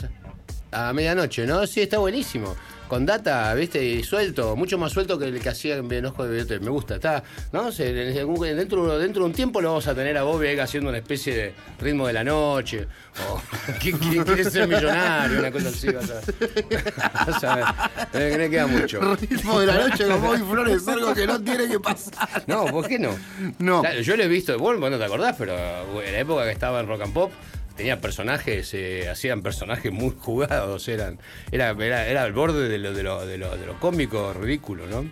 A 0.73 0.93
medianoche, 0.93 1.47
¿no? 1.47 1.67
Sí, 1.67 1.81
está 1.83 1.99
buenísimo. 1.99 2.55
Con 2.87 3.07
data, 3.07 3.55
¿viste? 3.55 3.85
Y 3.85 4.03
suelto, 4.03 4.57
mucho 4.57 4.77
más 4.77 4.91
suelto 4.93 5.17
que 5.17 5.27
el 5.27 5.41
que 5.41 5.49
hacía 5.49 5.77
en 5.77 5.93
Enojo 5.93 6.25
de 6.27 6.33
Billete. 6.33 6.59
Me 6.59 6.71
gusta, 6.71 6.97
está, 6.97 7.23
¿no? 7.53 7.71
Se- 7.71 7.93
dentro, 7.93 8.99
dentro 8.99 9.23
de 9.23 9.27
un 9.27 9.33
tiempo 9.33 9.61
lo 9.61 9.69
vamos 9.69 9.87
a 9.87 9.95
tener 9.95 10.17
a 10.19 10.25
Bobby 10.25 10.49
ahí 10.49 10.59
haciendo 10.59 10.89
una 10.91 10.99
especie 10.99 11.35
de 11.37 11.55
ritmo 11.81 12.09
de 12.09 12.13
la 12.15 12.25
noche. 12.25 12.89
O 13.29 13.41
¿quién 13.81 13.97
quiere, 13.99 14.25
quiere 14.25 14.45
ser 14.51 14.67
millonario? 14.67 15.39
Una 15.39 15.53
cosa 15.53 15.69
así, 15.69 15.89
vas 15.89 16.11
a 16.11 16.15
ver. 16.15 16.95
Vas 17.27 17.45
a 17.45 17.55
ver. 17.57 17.65
Eh, 18.13 18.37
que 18.39 18.51
queda 18.51 18.67
mucho. 18.67 19.01
Ritmo 19.17 19.61
de 19.61 19.67
la 19.67 19.89
noche 19.89 20.07
con 20.09 20.23
Bobby 20.23 20.39
Flores 20.51 20.83
es 20.83 20.89
algo 20.89 21.15
que 21.15 21.27
no 21.29 21.41
tiene 21.41 21.69
que 21.69 21.79
pasar. 21.79 22.43
No, 22.49 22.65
¿por 22.67 22.89
qué 22.89 22.99
no? 22.99 23.17
No. 23.61 23.83
Claro, 23.83 24.01
yo 24.01 24.17
lo 24.17 24.23
he 24.25 24.29
visto, 24.29 24.57
vos 24.59 24.79
no 24.79 24.99
te 24.99 25.05
acordás, 25.05 25.37
pero 25.39 25.55
en 26.03 26.13
la 26.13 26.19
época 26.19 26.45
que 26.45 26.51
estaba 26.53 26.81
en 26.81 26.89
Rock 26.89 27.03
and 27.03 27.13
Pop, 27.15 27.31
tenía 27.81 27.99
personajes, 27.99 28.75
eh, 28.75 29.09
hacían 29.09 29.41
personajes 29.41 29.91
muy 29.91 30.15
jugados, 30.21 30.87
eran, 30.87 31.19
era, 31.51 31.71
era, 31.71 32.07
era 32.09 32.25
al 32.25 32.35
borde 32.35 32.69
de 32.69 32.77
lo, 32.77 32.93
de 32.93 33.03
lo, 33.03 33.25
de 33.25 33.39
lo, 33.39 33.57
de 33.57 33.65
lo 33.65 33.81
cómico 33.81 34.35
ridículo, 34.35 34.87
¿no? 34.87 35.11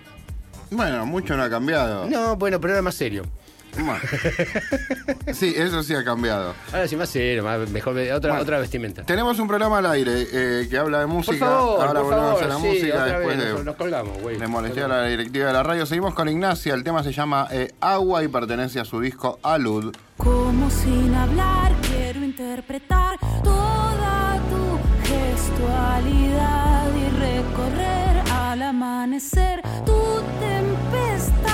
Bueno, 0.71 1.07
mucho 1.07 1.35
no 1.35 1.45
ha 1.45 1.49
cambiado. 1.49 2.07
No, 2.11 2.37
bueno, 2.37 2.61
pero 2.61 2.75
era 2.75 2.83
más 2.83 2.95
serio. 2.95 3.23
Sí, 5.33 5.55
eso 5.57 5.83
sí 5.83 5.95
ha 5.95 6.03
cambiado. 6.05 6.55
Ahora 6.73 6.89
sí, 6.89 6.97
más 6.97 7.09
serio, 7.09 7.45
más, 7.45 7.71
mejor, 7.71 7.97
otra, 7.97 8.31
Bueno. 8.31 8.43
otra 8.43 8.59
vestimenta. 8.59 9.03
Tenemos 9.05 9.39
un 9.39 9.47
programa 9.49 9.79
al 9.79 9.87
aire 9.87 10.27
eh, 10.33 10.67
que 10.69 10.77
habla 10.77 11.01
de 11.01 11.07
música. 11.07 11.39
Por 11.39 11.49
favor, 11.49 11.87
Ahora 11.87 12.01
por 12.01 12.11
volvemos 12.11 12.41
favor, 12.41 12.45
a 12.45 12.49
la 12.49 12.57
sí, 12.57 12.67
música 12.67 13.05
después 13.05 13.37
vez 13.37 13.47
de, 13.47 13.53
nos, 13.53 13.65
nos 13.65 13.77
colgamos, 13.77 14.21
güey. 14.21 14.37
de 14.39 14.47
molestar 14.47 14.85
a 14.85 15.03
la 15.03 15.05
directiva 15.07 15.47
de 15.47 15.53
la 15.53 15.63
radio. 15.63 15.87
Seguimos 15.87 16.13
con 16.15 16.29
Ignacia. 16.29 16.75
El 16.75 16.83
tema 16.85 17.03
se 17.03 17.13
llama 17.13 17.47
eh, 17.51 17.73
Agua 17.81 18.23
y 18.25 18.29
pertenece 18.29 18.81
a 18.81 18.85
su 18.85 19.01
disco 19.01 19.39
Alud. 19.43 19.95
Como 20.17 20.69
sin 20.71 21.15
hablar 21.15 21.73
interpretar 22.25 23.19
toda 23.43 24.41
tu 24.51 24.79
gestualidad 25.07 26.87
y 26.95 27.09
recorrer 27.21 28.23
al 28.33 28.63
amanecer 28.63 29.63
tu 29.85 30.23
tempestad. 30.41 31.49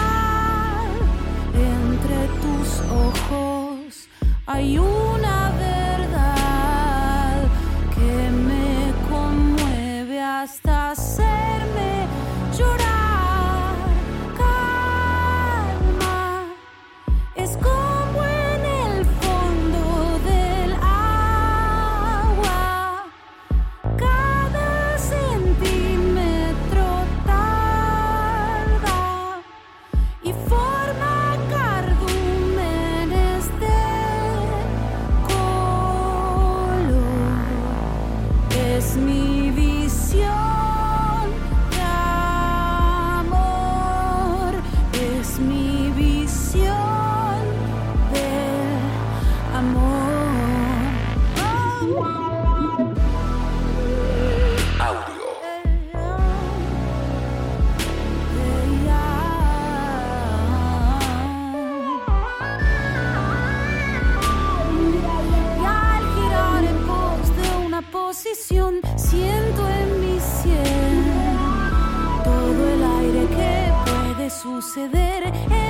Entre 1.54 2.28
tus 2.42 2.68
ojos 2.90 4.08
hay 4.46 4.78
una 4.78 5.52
verdad 5.58 7.42
que 7.94 8.30
me 8.30 8.92
conmueve 9.10 10.20
hasta 10.20 10.90
hacerme 10.92 11.93
suceder 74.44 75.63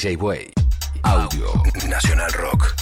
DJ 0.00 0.16
Way. 0.16 0.50
Audio 1.04 1.62
Nacional 1.86 2.30
Rock. 2.38 2.79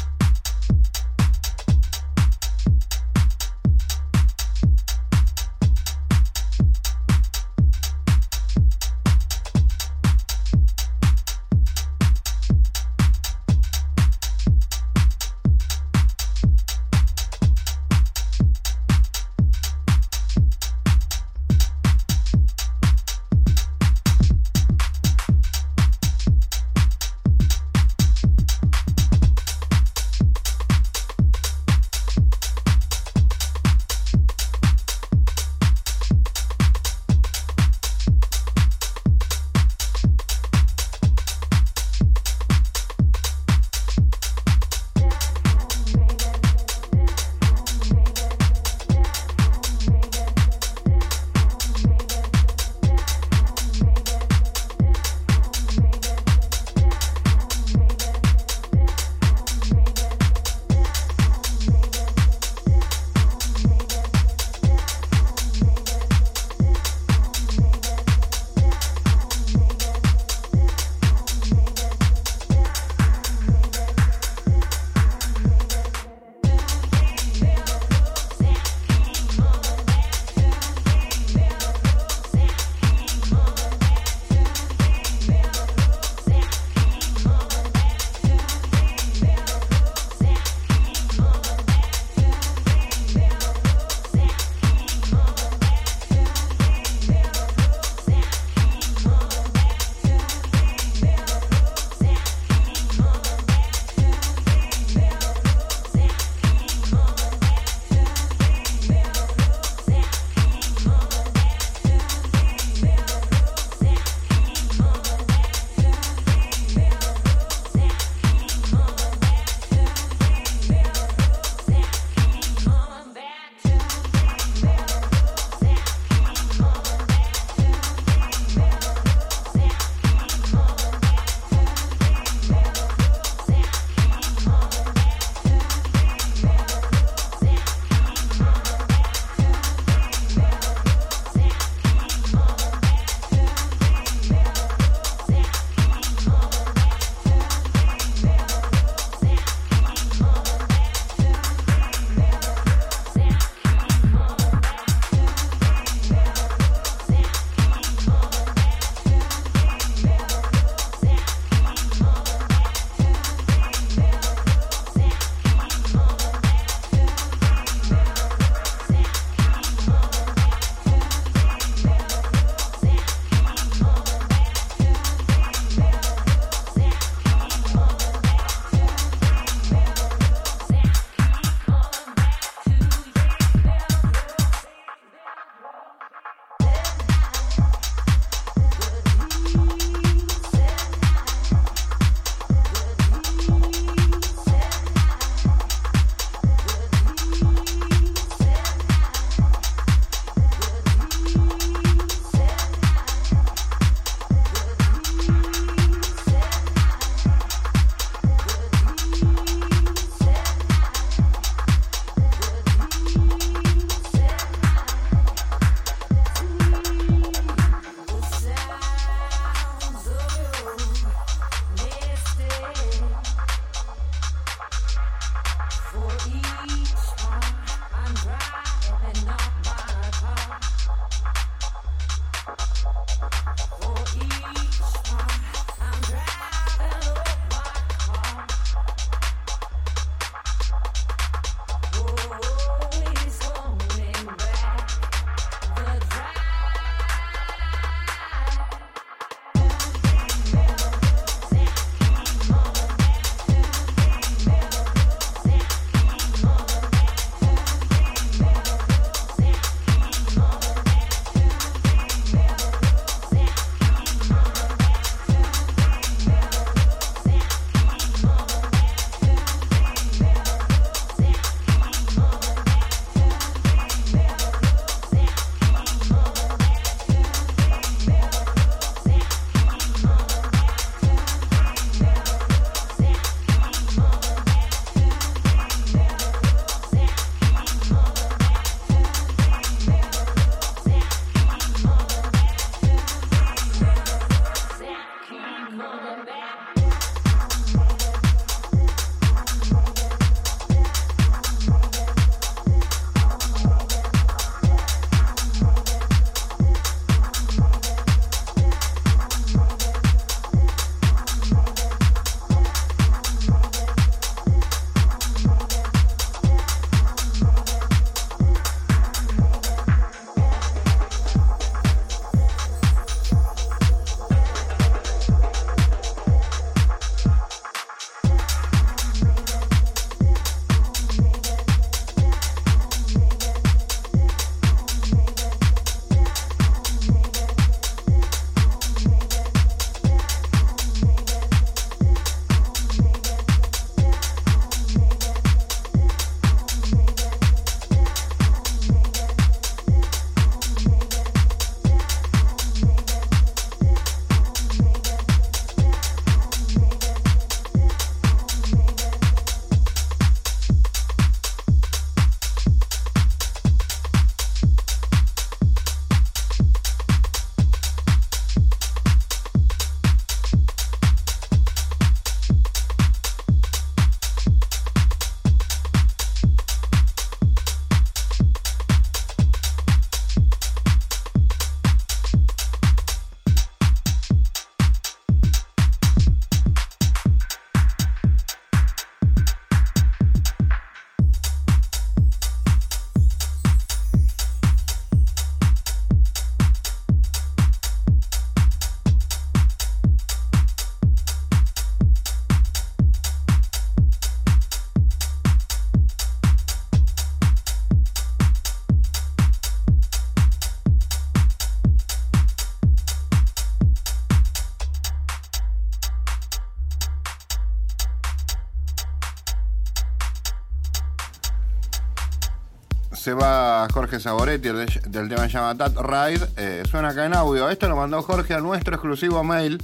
Se 423.29 423.35
va 423.35 423.87
Jorge 423.93 424.20
Saboretti, 424.20 424.68
el 424.68 424.87
de- 424.87 425.01
del 425.11 425.29
tema 425.29 425.43
que 425.43 425.49
se 425.51 425.59
llama 425.59 425.74
Tat 425.76 425.95
Ride. 425.99 426.47
eh, 426.57 426.83
suena 426.91 427.09
acá 427.11 427.26
en 427.26 427.35
audio. 427.35 427.68
Esto 427.68 427.87
lo 427.87 427.95
mandó 427.95 428.22
Jorge 428.22 428.55
a 428.55 428.61
nuestro 428.61 428.95
exclusivo 428.95 429.45
mail, 429.45 429.83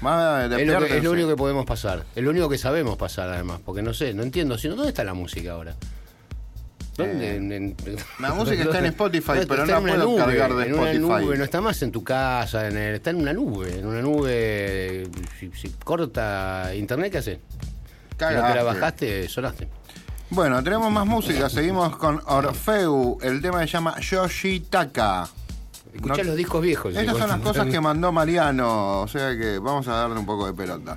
Más 0.00 0.50
Es 0.50 0.66
lo, 0.66 0.78
que, 0.86 0.96
es 0.96 1.04
lo 1.04 1.10
único 1.12 1.28
que 1.28 1.36
podemos 1.36 1.66
pasar. 1.66 2.06
Es 2.16 2.24
lo 2.24 2.30
único 2.30 2.48
que 2.48 2.56
sabemos 2.56 2.96
pasar, 2.96 3.28
además. 3.28 3.60
Porque 3.62 3.82
no 3.82 3.92
sé, 3.92 4.14
no 4.14 4.22
entiendo. 4.22 4.56
Si 4.56 4.66
no, 4.66 4.74
¿Dónde 4.74 4.88
está 4.88 5.04
la 5.04 5.12
música 5.12 5.52
ahora? 5.52 5.74
¿Dónde? 7.06 7.30
Eh, 7.32 7.36
En- 7.36 7.52
en- 7.52 7.76
la 8.20 8.32
música 8.34 8.62
está 8.62 8.78
en 8.78 8.86
Spotify, 8.86 9.32
No, 9.40 9.46
pero 9.48 9.62
está 9.64 9.80
no 9.80 9.86
la 9.86 9.94
una 9.94 10.04
puedo 10.04 10.08
nube, 10.10 10.16
cargar 10.38 10.54
de 10.56 10.66
en 10.66 10.74
una 10.74 10.90
Spotify. 10.92 11.24
nube, 11.26 11.38
no 11.38 11.44
está 11.44 11.60
más 11.60 11.82
en 11.82 11.92
tu 11.92 12.04
casa, 12.04 12.68
en 12.68 12.76
el- 12.76 12.94
está 12.96 13.10
en 13.10 13.16
una 13.16 13.32
nube. 13.32 13.78
En 13.78 13.86
una 13.86 14.00
nube. 14.02 15.08
Si, 15.38 15.50
si 15.52 15.68
corta 15.84 16.70
internet, 16.74 17.12
¿qué 17.12 17.18
haces? 17.18 17.38
Si 18.18 18.24
no 18.34 18.46
te 18.46 18.54
la 18.54 18.62
bajaste, 18.62 19.28
sonaste. 19.28 19.68
Bueno, 20.30 20.62
tenemos 20.62 20.92
más 20.92 21.06
música. 21.06 21.48
Seguimos 21.48 21.96
con 21.96 22.20
Orfeu. 22.26 23.18
El 23.22 23.40
tema 23.42 23.60
se 23.60 23.66
llama 23.66 23.98
Yoshitaka. 23.98 25.28
Escuchá 25.92 26.18
No- 26.22 26.28
los 26.28 26.36
discos 26.36 26.62
viejos. 26.62 26.94
Estas 26.94 27.16
son 27.18 27.28
las 27.28 27.40
cosas 27.40 27.66
que 27.66 27.80
mandó 27.80 28.12
Mariano. 28.12 29.00
O 29.00 29.08
sea 29.08 29.36
que 29.36 29.58
vamos 29.58 29.88
a 29.88 29.92
darle 29.92 30.18
un 30.20 30.26
poco 30.26 30.46
de 30.46 30.52
pelota. 30.52 30.96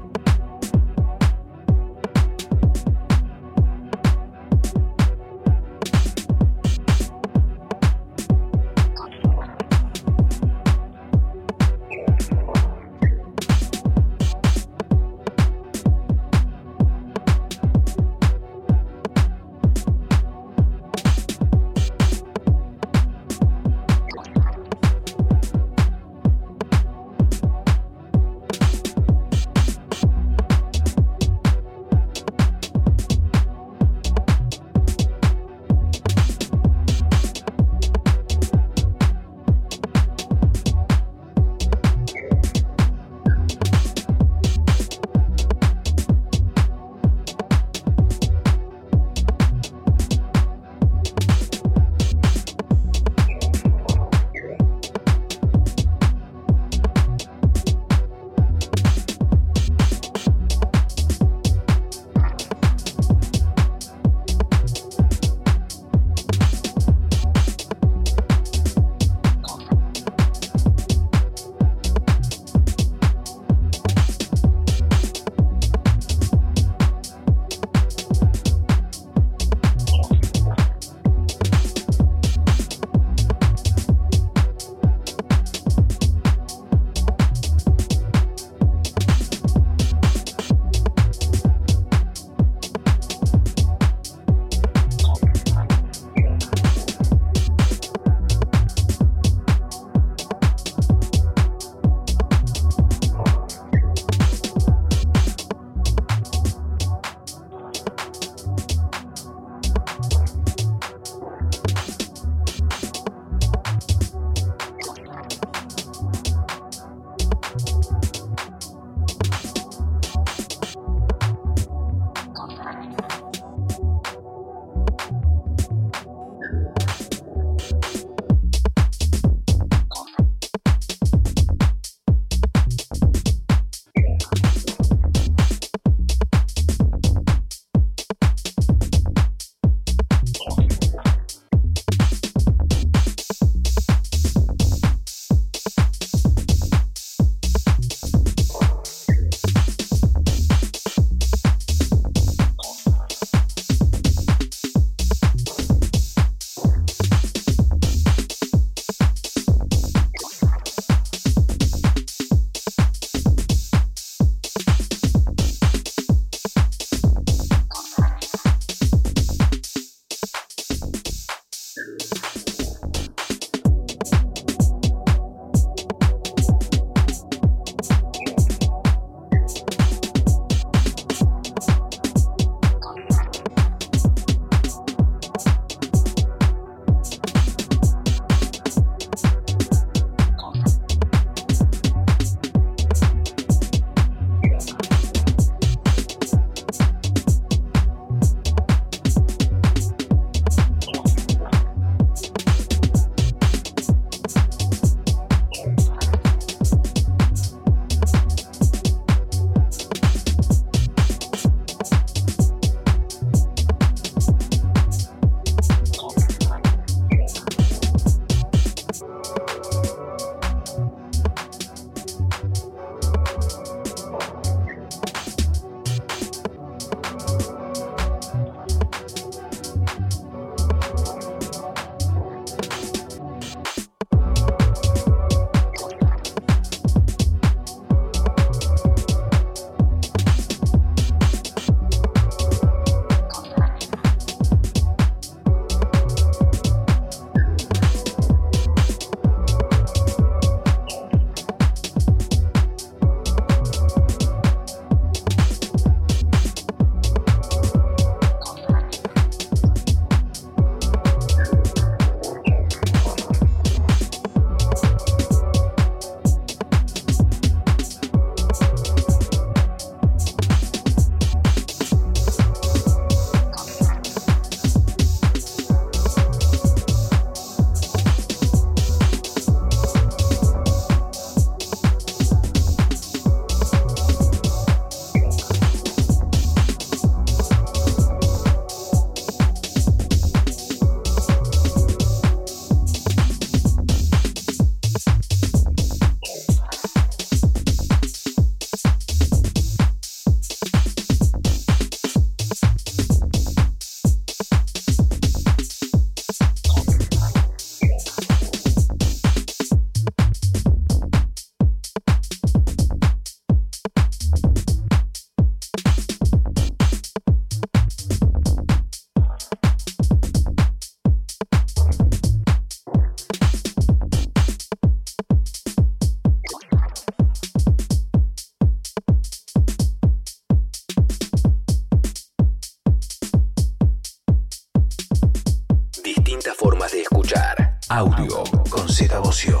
Audio 337.93 338.43
con 338.69 338.87
Z 338.87 339.19
Bocio 339.19 339.60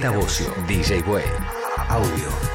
Z 0.00 0.12
Bocio, 0.12 0.54
DJ 0.68 1.02
Way. 1.02 1.24
Audio. 1.90 2.47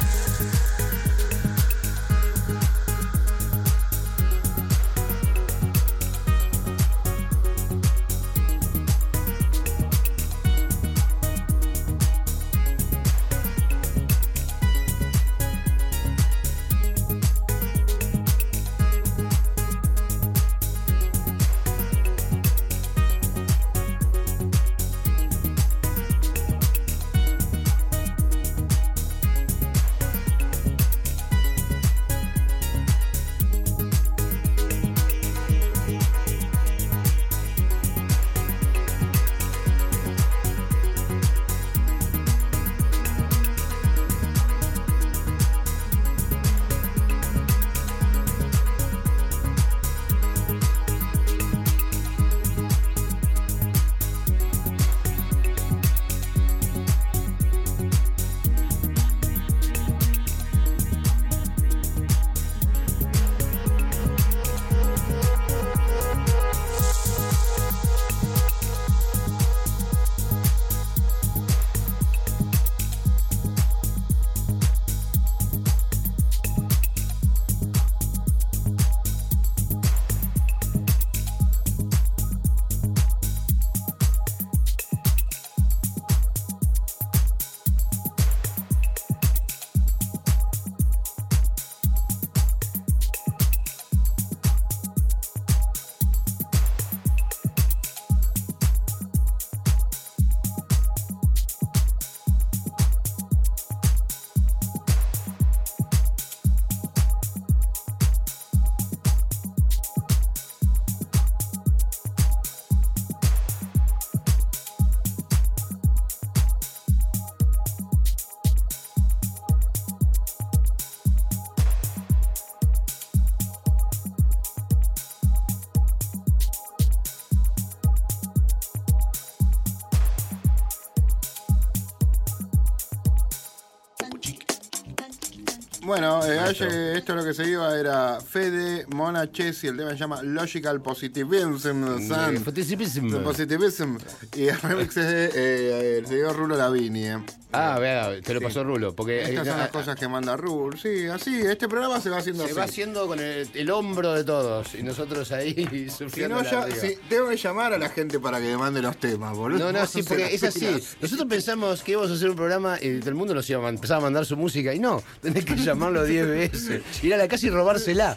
Bueno, 136.60 136.74
eh, 136.76 136.97
esto 136.97 137.16
lo 137.16 137.24
que 137.24 137.34
se 137.34 137.47
iba 137.49 137.78
era 137.78 138.20
Fede, 138.22 138.86
Mona 138.93 139.32
Chess 139.32 139.64
y 139.64 139.68
el 139.68 139.78
tema 139.78 139.91
se 139.91 139.97
llama 139.97 140.22
Logical 140.24 140.82
Positivism. 140.82 141.58
son- 141.58 141.99
Positivism. 142.43 143.24
Positivism. 143.24 143.97
Y 144.36 144.47
el 144.47 144.60
remix 144.62 144.97
es 144.97 145.06
de 145.08 145.32
eh, 145.36 145.97
el 145.99 146.08
señor 146.08 146.36
Rulo 146.36 146.56
Lavinie. 146.58 147.20
Ah, 147.54 147.78
vea, 147.80 148.20
te 148.22 148.34
lo 148.34 148.41
pasó 148.41 148.64
Rulo. 148.64 148.95
Porque 148.95 149.22
Estas 149.24 149.47
son 149.47 149.58
las 149.58 149.70
cosas 149.70 149.95
que 149.95 150.08
manda 150.08 150.36
Rulo. 150.36 150.76
Sí, 150.78 151.06
así, 151.08 151.41
este 151.41 151.68
programa 151.70 151.99
se 152.01 152.10
va 152.10 152.18
haciendo 152.18 152.43
se 152.43 152.49
así. 152.51 152.58
va 152.60 152.66
haciendo 152.66 153.08
con 153.08 153.20
el, 153.20 153.49
el 153.54 153.70
hombro 153.72 154.14
de 154.14 154.24
todos 154.24 154.74
y 154.76 154.84
nosotros 154.84 155.32
ahí 155.32 155.54
Si 155.72 155.89
surfeando 155.89 156.41
no, 156.41 156.43
ya, 156.43 156.62
arriba. 156.64 156.78
sí, 156.82 156.97
tengo 157.10 157.30
que 157.30 157.38
llamar 157.38 157.74
a 157.74 157.78
la 157.78 157.89
gente 157.89 158.20
para 158.20 158.39
que 158.39 158.45
me 158.45 158.58
mande 158.58 158.82
los 158.82 158.97
temas, 158.97 159.36
boludo. 159.38 159.72
No, 159.72 159.80
no, 159.80 159.86
sí, 159.86 160.04
porque 160.04 160.34
es 160.34 160.43
así. 160.43 160.68
Nosotros 161.01 161.28
pensamos 161.30 161.84
que 161.84 161.91
íbamos 161.93 162.12
a 162.12 162.14
hacer 162.16 162.30
un 162.30 162.36
programa 162.36 162.78
y 162.82 162.99
todo 162.99 163.10
el 163.10 163.16
mundo 163.16 163.34
nos 163.34 163.49
iba 163.49 163.66
a 163.66 163.70
empezar 163.70 163.97
a 163.97 164.01
mandar 164.01 164.26
su 164.26 164.36
música 164.38 164.74
y 164.74 164.80
no, 164.80 165.01
tenés 165.22 165.45
que 165.45 165.56
llamarlo 165.56 166.04
10 166.04 166.28
veces. 166.28 166.82
Ir 167.04 167.14
a 167.14 167.18
la 167.18 167.28
casa 167.28 167.47
y 167.47 167.49
robársela. 167.49 168.16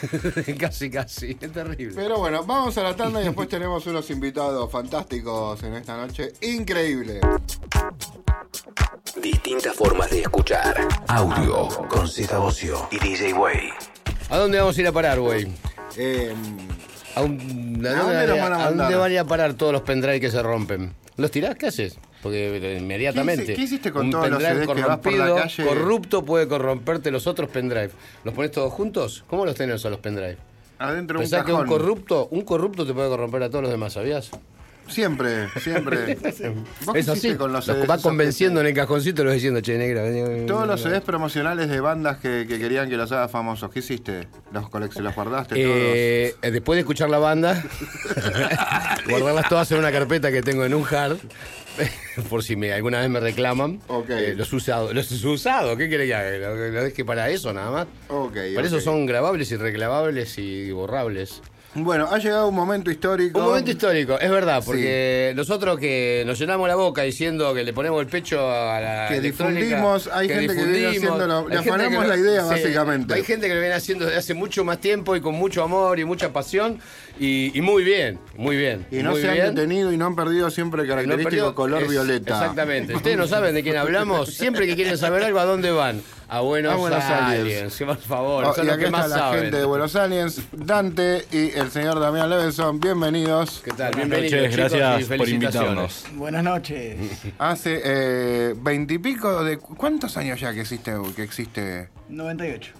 casi, 0.58 0.90
casi. 0.90 1.36
Es 1.40 1.52
terrible. 1.52 1.94
Pero 1.94 2.18
bueno, 2.18 2.44
vamos 2.44 2.76
a 2.78 2.82
la 2.82 2.96
tanda 2.96 3.20
y 3.20 3.24
después 3.24 3.48
tenemos 3.48 3.86
unos 3.86 4.08
invitados 4.10 4.70
fantásticos 4.70 5.62
en 5.62 5.74
esta 5.74 5.96
noche. 5.96 6.32
Increíble. 6.42 7.20
Distintas 9.20 9.74
formas 9.74 10.10
de 10.10 10.20
escuchar. 10.22 10.76
Audio 11.08 11.68
con 11.88 12.08
Z 12.08 12.38
Bocio 12.38 12.88
y 12.90 12.98
DJ 12.98 13.32
Way. 13.34 13.70
¿A 14.30 14.36
dónde 14.38 14.58
vamos 14.58 14.76
a 14.76 14.80
ir 14.80 14.86
a 14.86 14.92
parar, 14.92 15.18
güey? 15.20 15.48
Eh, 15.96 16.32
¿A, 17.16 17.22
un- 17.22 17.82
¿A 17.84 17.90
a 17.90 18.02
dónde 18.02 18.26
nos 18.26 18.38
van 18.38 18.52
a 18.52 18.64
a 18.66 18.70
dónde 18.72 18.94
van 18.96 19.10
a 19.10 19.12
ir 19.14 19.18
a 19.18 19.24
parar 19.24 19.54
todos 19.54 19.72
los 19.72 19.82
pendrive 19.82 20.20
que 20.20 20.30
se 20.30 20.42
rompen? 20.42 20.94
¿Los 21.16 21.30
tirás? 21.30 21.56
¿Qué 21.56 21.66
haces? 21.66 21.98
Porque 22.22 22.56
eh, 22.56 22.78
inmediatamente. 22.78 23.44
¿Qué 23.46 23.52
hice- 23.52 23.56
qué 23.56 23.62
hiciste 23.62 23.92
con 23.92 24.06
un 24.06 24.12
todos 24.12 24.30
los 24.30 24.38
pendrive 24.42 24.64
CDs 24.66 24.74
que 24.76 24.82
vas 24.86 24.98
por 24.98 25.12
la 25.12 25.18
corrompido, 25.26 25.36
calle? 25.36 25.64
corrupto 25.66 26.24
puede 26.24 26.48
corromperte 26.48 27.10
los 27.10 27.26
otros 27.26 27.50
pendrive. 27.50 27.90
¿Los 28.24 28.34
pones 28.34 28.52
todos 28.52 28.72
juntos? 28.72 29.24
¿Cómo 29.28 29.44
los 29.44 29.54
tenés 29.54 29.84
a 29.84 29.90
los 29.90 29.98
pendrive? 30.00 30.36
adentro 30.78 31.18
de 31.18 31.24
un 31.24 31.30
Pensás 31.30 31.44
que 31.44 31.52
un 31.52 31.66
corrupto, 31.66 32.28
un 32.30 32.40
corrupto 32.42 32.86
te 32.86 32.94
puede 32.94 33.08
corromper 33.10 33.42
a 33.42 33.48
todos 33.50 33.62
los 33.62 33.70
demás, 33.70 33.92
¿sabías? 33.92 34.30
Siempre, 34.90 35.48
siempre. 35.60 36.14
¿Vos 36.84 36.92
qué 36.94 37.00
Es 37.00 37.08
así. 37.08 37.18
hiciste 37.18 37.36
con 37.38 37.52
los 37.52 37.66
Los 37.66 37.76
CDs 37.76 37.88
va 37.88 37.98
convenciendo 37.98 38.60
en 38.60 38.66
el 38.66 38.74
cajoncito 38.74 39.22
y 39.22 39.24
los 39.24 39.34
diciendo, 39.34 39.60
che, 39.60 39.78
negra, 39.78 40.02
vení, 40.02 40.46
Todos 40.46 40.66
los 40.66 40.82
vení". 40.82 40.96
CDs 40.96 41.04
promocionales 41.04 41.68
de 41.68 41.80
bandas 41.80 42.18
que, 42.18 42.46
que 42.48 42.58
querían 42.58 42.88
que 42.90 42.96
los 42.96 43.10
hagas 43.12 43.30
famosos. 43.30 43.70
¿Qué 43.70 43.78
hiciste? 43.78 44.28
¿Los, 44.52 44.64
los 45.00 45.14
guardaste 45.14 45.54
Eh, 45.56 46.34
eh, 46.42 46.50
después 46.50 46.76
de 46.76 46.80
escuchar 46.80 47.08
la 47.10 47.18
banda, 47.18 47.62
guardarlas 49.08 49.48
todas 49.48 49.70
en 49.72 49.78
una 49.78 49.92
carpeta 49.92 50.30
que 50.30 50.42
tengo 50.42 50.64
en 50.64 50.74
un 50.74 50.84
hard, 50.84 51.18
por 52.28 52.42
si 52.42 52.56
me, 52.56 52.72
alguna 52.72 53.00
vez 53.00 53.08
me 53.10 53.20
reclaman. 53.20 53.80
Ok. 53.88 54.10
Eh, 54.10 54.34
los 54.36 54.52
usados, 54.52 54.92
los 54.94 55.10
usados, 55.24 55.76
¿qué 55.76 55.88
querés 55.88 56.08
que 56.08 56.14
haga? 56.14 56.30
¿Lo, 56.36 56.56
lo 56.56 56.82
deje 56.84 57.04
para 57.04 57.30
eso 57.30 57.52
nada 57.52 57.70
más? 57.70 57.86
todos? 58.08 58.26
Ok, 58.26 58.36
Para 58.54 58.66
eso 58.66 58.80
son 58.80 59.06
grabables 59.06 59.50
y 59.52 59.56
reclamables 59.56 60.36
y 60.38 60.70
borrables. 60.72 61.42
Bueno, 61.72 62.08
ha 62.10 62.18
llegado 62.18 62.48
un 62.48 62.54
momento 62.56 62.90
histórico. 62.90 63.38
Un 63.38 63.44
momento 63.44 63.70
histórico, 63.70 64.18
es 64.18 64.28
verdad, 64.28 64.60
porque 64.66 65.32
nosotros 65.36 65.78
que 65.78 66.24
nos 66.26 66.36
llenamos 66.36 66.66
la 66.66 66.74
boca 66.74 67.02
diciendo 67.02 67.54
que 67.54 67.62
le 67.62 67.72
ponemos 67.72 68.00
el 68.00 68.08
pecho 68.08 68.40
a 68.50 68.80
la 68.80 69.06
Que 69.08 69.20
difundimos, 69.20 70.08
hay 70.12 70.28
gente 70.28 70.56
que 70.56 70.64
viene 70.64 70.88
haciéndolo- 70.88 71.48
le 71.48 71.56
hay 71.58 71.62
gente 71.62 71.70
afanamos 71.84 72.08
la 72.08 72.16
idea, 72.16 72.42
sí, 72.42 72.48
básicamente. 72.50 73.14
Hay 73.14 73.22
gente 73.22 73.46
que 73.46 73.54
lo 73.54 73.60
viene 73.60 73.74
haciendo 73.76 74.04
desde 74.06 74.18
hace 74.18 74.34
mucho 74.34 74.64
más 74.64 74.80
tiempo 74.80 75.14
y 75.14 75.20
con 75.20 75.36
mucho 75.36 75.62
amor 75.62 76.00
y 76.00 76.04
mucha 76.04 76.32
pasión 76.32 76.80
y, 77.20 77.56
y 77.56 77.60
muy 77.60 77.84
bien, 77.84 78.18
muy 78.36 78.56
bien. 78.56 78.84
Y 78.90 79.04
no 79.04 79.14
se 79.14 79.30
bien. 79.30 79.40
han 79.46 79.54
detenido 79.54 79.92
y 79.92 79.96
no 79.96 80.06
han 80.06 80.16
perdido 80.16 80.50
siempre 80.50 80.82
el 80.82 80.88
no 80.88 80.94
característico 80.94 81.30
perdido- 81.30 81.54
color 81.54 81.82
es- 81.84 81.88
violeta. 81.88 82.34
Exactamente. 82.34 82.96
Ustedes 82.96 83.16
no 83.16 83.28
saben 83.28 83.54
de 83.54 83.62
quién 83.62 83.76
hablamos. 83.76 84.34
Siempre 84.34 84.66
que 84.66 84.74
quieren 84.74 84.98
saber 84.98 85.22
algo, 85.22 85.38
¿a 85.38 85.44
dónde 85.44 85.70
van? 85.70 86.02
A 86.32 86.40
Buenos, 86.42 86.72
A 86.72 86.76
Buenos 86.76 87.02
Aliens. 87.02 87.40
Aliens. 87.40 87.72
Sí, 87.74 87.84
por 87.84 87.96
favor, 87.96 88.44
Oh, 88.44 88.54
son 88.54 88.64
y 88.64 88.66
los 88.68 88.74
aquí 88.74 88.80
que 88.82 88.86
está 88.86 88.98
más 88.98 89.10
la 89.10 89.16
saben. 89.16 89.40
gente 89.42 89.56
de 89.56 89.64
Buenos 89.64 89.96
Aliens, 89.96 90.40
Dante 90.52 91.24
y 91.32 91.50
el 91.58 91.70
señor 91.72 91.98
Damián 91.98 92.30
Levenson. 92.30 92.78
Bienvenidos. 92.78 93.60
¿Qué 93.64 93.72
tal? 93.72 93.90
Buenas 93.92 94.20
Bienvenidos, 94.20 94.42
noches, 94.42 94.54
chicos, 94.54 94.70
gracias 94.80 95.10
y 95.10 95.18
por 95.18 95.28
invitarnos. 95.28 96.04
Buenas 96.14 96.44
noches. 96.44 96.96
Hace 97.36 97.80
eh, 97.84 98.54
veintipico 98.56 99.42
de. 99.42 99.58
¿Cuántos 99.58 100.16
años 100.16 100.40
ya 100.40 100.54
que 100.54 100.60
existe, 100.60 100.92
que 101.16 101.22
existe? 101.24 101.88
98. 102.08 102.74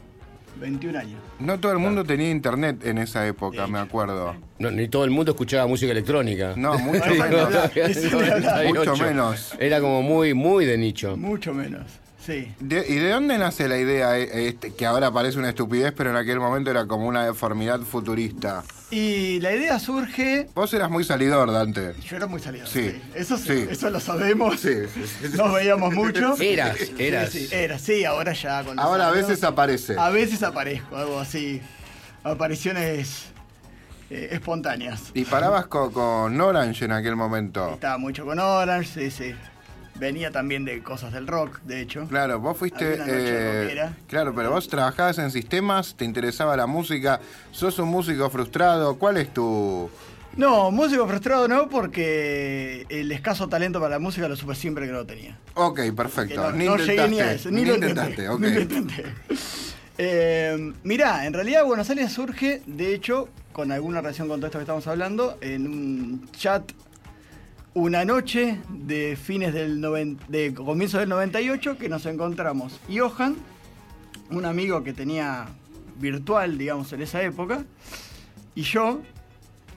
21 0.60 0.98
años. 0.98 1.20
No 1.40 1.58
todo 1.58 1.72
el 1.72 1.78
mundo 1.78 2.04
tenía 2.04 2.30
internet 2.30 2.84
en 2.84 2.98
esa 2.98 3.26
época, 3.26 3.66
me 3.66 3.78
acuerdo. 3.80 4.36
No, 4.60 4.70
ni 4.70 4.86
todo 4.88 5.04
el 5.04 5.10
mundo 5.10 5.32
escuchaba 5.32 5.66
música 5.66 5.90
electrónica. 5.90 6.54
No, 6.56 6.78
mucho 6.78 7.04
menos. 7.06 7.30
no, 7.30 7.50
no, 7.50 7.50
no, 7.50 8.62
no, 8.62 8.68
Mucho 8.74 8.96
menos. 8.96 9.54
Era 9.58 9.80
como 9.80 10.02
muy, 10.02 10.34
muy 10.34 10.66
de 10.66 10.78
nicho. 10.78 11.16
Mucho 11.16 11.52
menos. 11.52 11.82
Sí. 12.30 12.54
De- 12.60 12.86
¿Y 12.88 12.94
de 12.96 13.10
dónde 13.10 13.38
nace 13.38 13.66
la 13.68 13.76
idea 13.78 14.16
eh, 14.18 14.48
este, 14.48 14.72
que 14.72 14.86
ahora 14.86 15.10
parece 15.10 15.38
una 15.38 15.48
estupidez, 15.48 15.92
pero 15.96 16.10
en 16.10 16.16
aquel 16.16 16.38
momento 16.38 16.70
era 16.70 16.86
como 16.86 17.06
una 17.08 17.24
deformidad 17.24 17.80
futurista? 17.80 18.62
Y 18.92 19.40
la 19.40 19.52
idea 19.52 19.78
surge. 19.78 20.48
Vos 20.54 20.72
eras 20.74 20.90
muy 20.90 21.02
salidor, 21.04 21.50
Dante. 21.52 21.94
Yo 22.08 22.16
era 22.16 22.26
muy 22.26 22.40
salido. 22.40 22.66
Sí. 22.66 22.90
Sí. 22.90 23.02
Eso 23.14 23.36
sí, 23.36 23.44
Sí. 23.46 23.66
eso 23.70 23.90
lo 23.90 23.98
sabemos. 24.00 24.60
Sí, 24.60 24.74
Nos 25.36 25.52
veíamos 25.52 25.92
mucho. 25.94 26.36
Eras, 26.40 26.76
eras. 26.98 27.30
Sí, 27.30 27.46
sí, 27.46 27.54
era, 27.54 27.78
sí, 27.78 28.04
ahora 28.04 28.32
ya 28.32 28.62
con 28.64 28.78
Ahora 28.78 29.06
a 29.08 29.12
años, 29.12 29.28
veces 29.28 29.42
aparece. 29.44 29.96
A 29.98 30.10
veces 30.10 30.42
aparezco, 30.42 30.96
algo 30.96 31.18
así. 31.20 31.60
Apariciones 32.22 33.24
eh, 34.10 34.28
espontáneas. 34.32 35.00
Y 35.14 35.24
parabas 35.24 35.66
co- 35.66 35.92
con, 35.92 36.40
Orange 36.40 36.84
en 36.84 36.92
aquel 36.92 37.16
momento. 37.16 37.70
Estaba 37.74 37.96
mucho 37.98 38.24
con 38.24 38.38
Orange, 38.38 39.10
sí, 39.10 39.10
sí. 39.10 39.34
Venía 40.00 40.30
también 40.30 40.64
de 40.64 40.82
cosas 40.82 41.12
del 41.12 41.26
rock, 41.26 41.60
de 41.60 41.82
hecho. 41.82 42.06
Claro, 42.08 42.40
vos 42.40 42.56
fuiste. 42.56 42.96
Eh, 43.06 43.90
claro, 44.08 44.34
pero 44.34 44.50
vos 44.50 44.66
trabajabas 44.66 45.18
en 45.18 45.30
sistemas, 45.30 45.94
te 45.94 46.06
interesaba 46.06 46.56
la 46.56 46.66
música, 46.66 47.20
sos 47.50 47.78
un 47.78 47.88
músico 47.88 48.30
frustrado. 48.30 48.96
¿Cuál 48.96 49.18
es 49.18 49.34
tu.? 49.34 49.90
No, 50.36 50.70
músico 50.70 51.06
frustrado 51.06 51.48
no, 51.48 51.68
porque 51.68 52.86
el 52.88 53.12
escaso 53.12 53.48
talento 53.48 53.78
para 53.78 53.96
la 53.96 53.98
música 53.98 54.26
lo 54.26 54.36
supe 54.36 54.54
siempre 54.54 54.86
que 54.86 54.92
no 54.92 54.98
lo 54.98 55.06
tenía. 55.06 55.36
Ok, 55.54 55.80
perfecto. 55.94 56.50
no, 56.50 56.52
ni 56.52 56.64
no 56.64 56.78
intentaste. 56.78 56.96
llegué 56.96 57.08
ni 57.08 57.20
a 57.20 57.32
eso, 57.32 57.50
ni, 57.50 57.64
lo 57.66 57.74
intentaste, 57.74 58.10
intenté. 58.24 58.28
ok. 58.30 58.40
ni 58.40 58.50
lo 58.54 58.60
intenté. 58.60 59.04
Eh, 59.98 60.72
mirá, 60.82 61.26
en 61.26 61.34
realidad 61.34 61.66
Buenos 61.66 61.90
Aires 61.90 62.10
surge, 62.10 62.62
de 62.64 62.94
hecho, 62.94 63.28
con 63.52 63.70
alguna 63.70 64.00
relación 64.00 64.28
con 64.28 64.40
todo 64.40 64.46
esto 64.46 64.58
que 64.58 64.62
estamos 64.62 64.86
hablando, 64.86 65.36
en 65.42 65.66
un 65.66 66.30
chat 66.32 66.72
una 67.74 68.04
noche 68.04 68.58
de 68.68 69.16
fines 69.16 69.54
del 69.54 69.80
de 70.28 70.54
comienzo 70.54 70.98
del 70.98 71.08
98 71.08 71.78
que 71.78 71.88
nos 71.88 72.04
encontramos 72.06 72.80
Johan, 72.92 73.36
un 74.30 74.44
amigo 74.44 74.82
que 74.82 74.92
tenía 74.92 75.46
virtual, 75.96 76.58
digamos, 76.58 76.92
en 76.92 77.02
esa 77.02 77.22
época, 77.22 77.64
y 78.54 78.62
yo, 78.62 79.00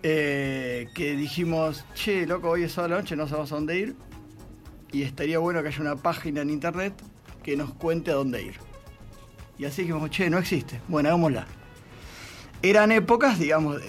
eh, 0.01 0.87
que 0.95 1.15
dijimos, 1.15 1.85
che, 1.93 2.25
loco, 2.25 2.49
hoy 2.49 2.63
es 2.63 2.71
sábado 2.71 2.95
la 2.95 3.01
noche, 3.01 3.15
no 3.15 3.27
sabemos 3.27 3.51
a 3.51 3.55
dónde 3.55 3.77
ir, 3.77 3.95
y 4.91 5.03
estaría 5.03 5.37
bueno 5.39 5.61
que 5.61 5.67
haya 5.67 5.81
una 5.81 5.95
página 5.95 6.41
en 6.41 6.49
internet 6.49 6.93
que 7.43 7.55
nos 7.55 7.73
cuente 7.73 8.11
a 8.11 8.15
dónde 8.15 8.41
ir. 8.41 8.55
Y 9.57 9.65
así 9.65 9.83
dijimos, 9.83 10.09
che, 10.09 10.29
no 10.29 10.39
existe, 10.39 10.81
bueno, 10.87 11.09
hagámosla. 11.09 11.45
Eran 12.61 12.91
épocas, 12.91 13.37
digamos, 13.37 13.81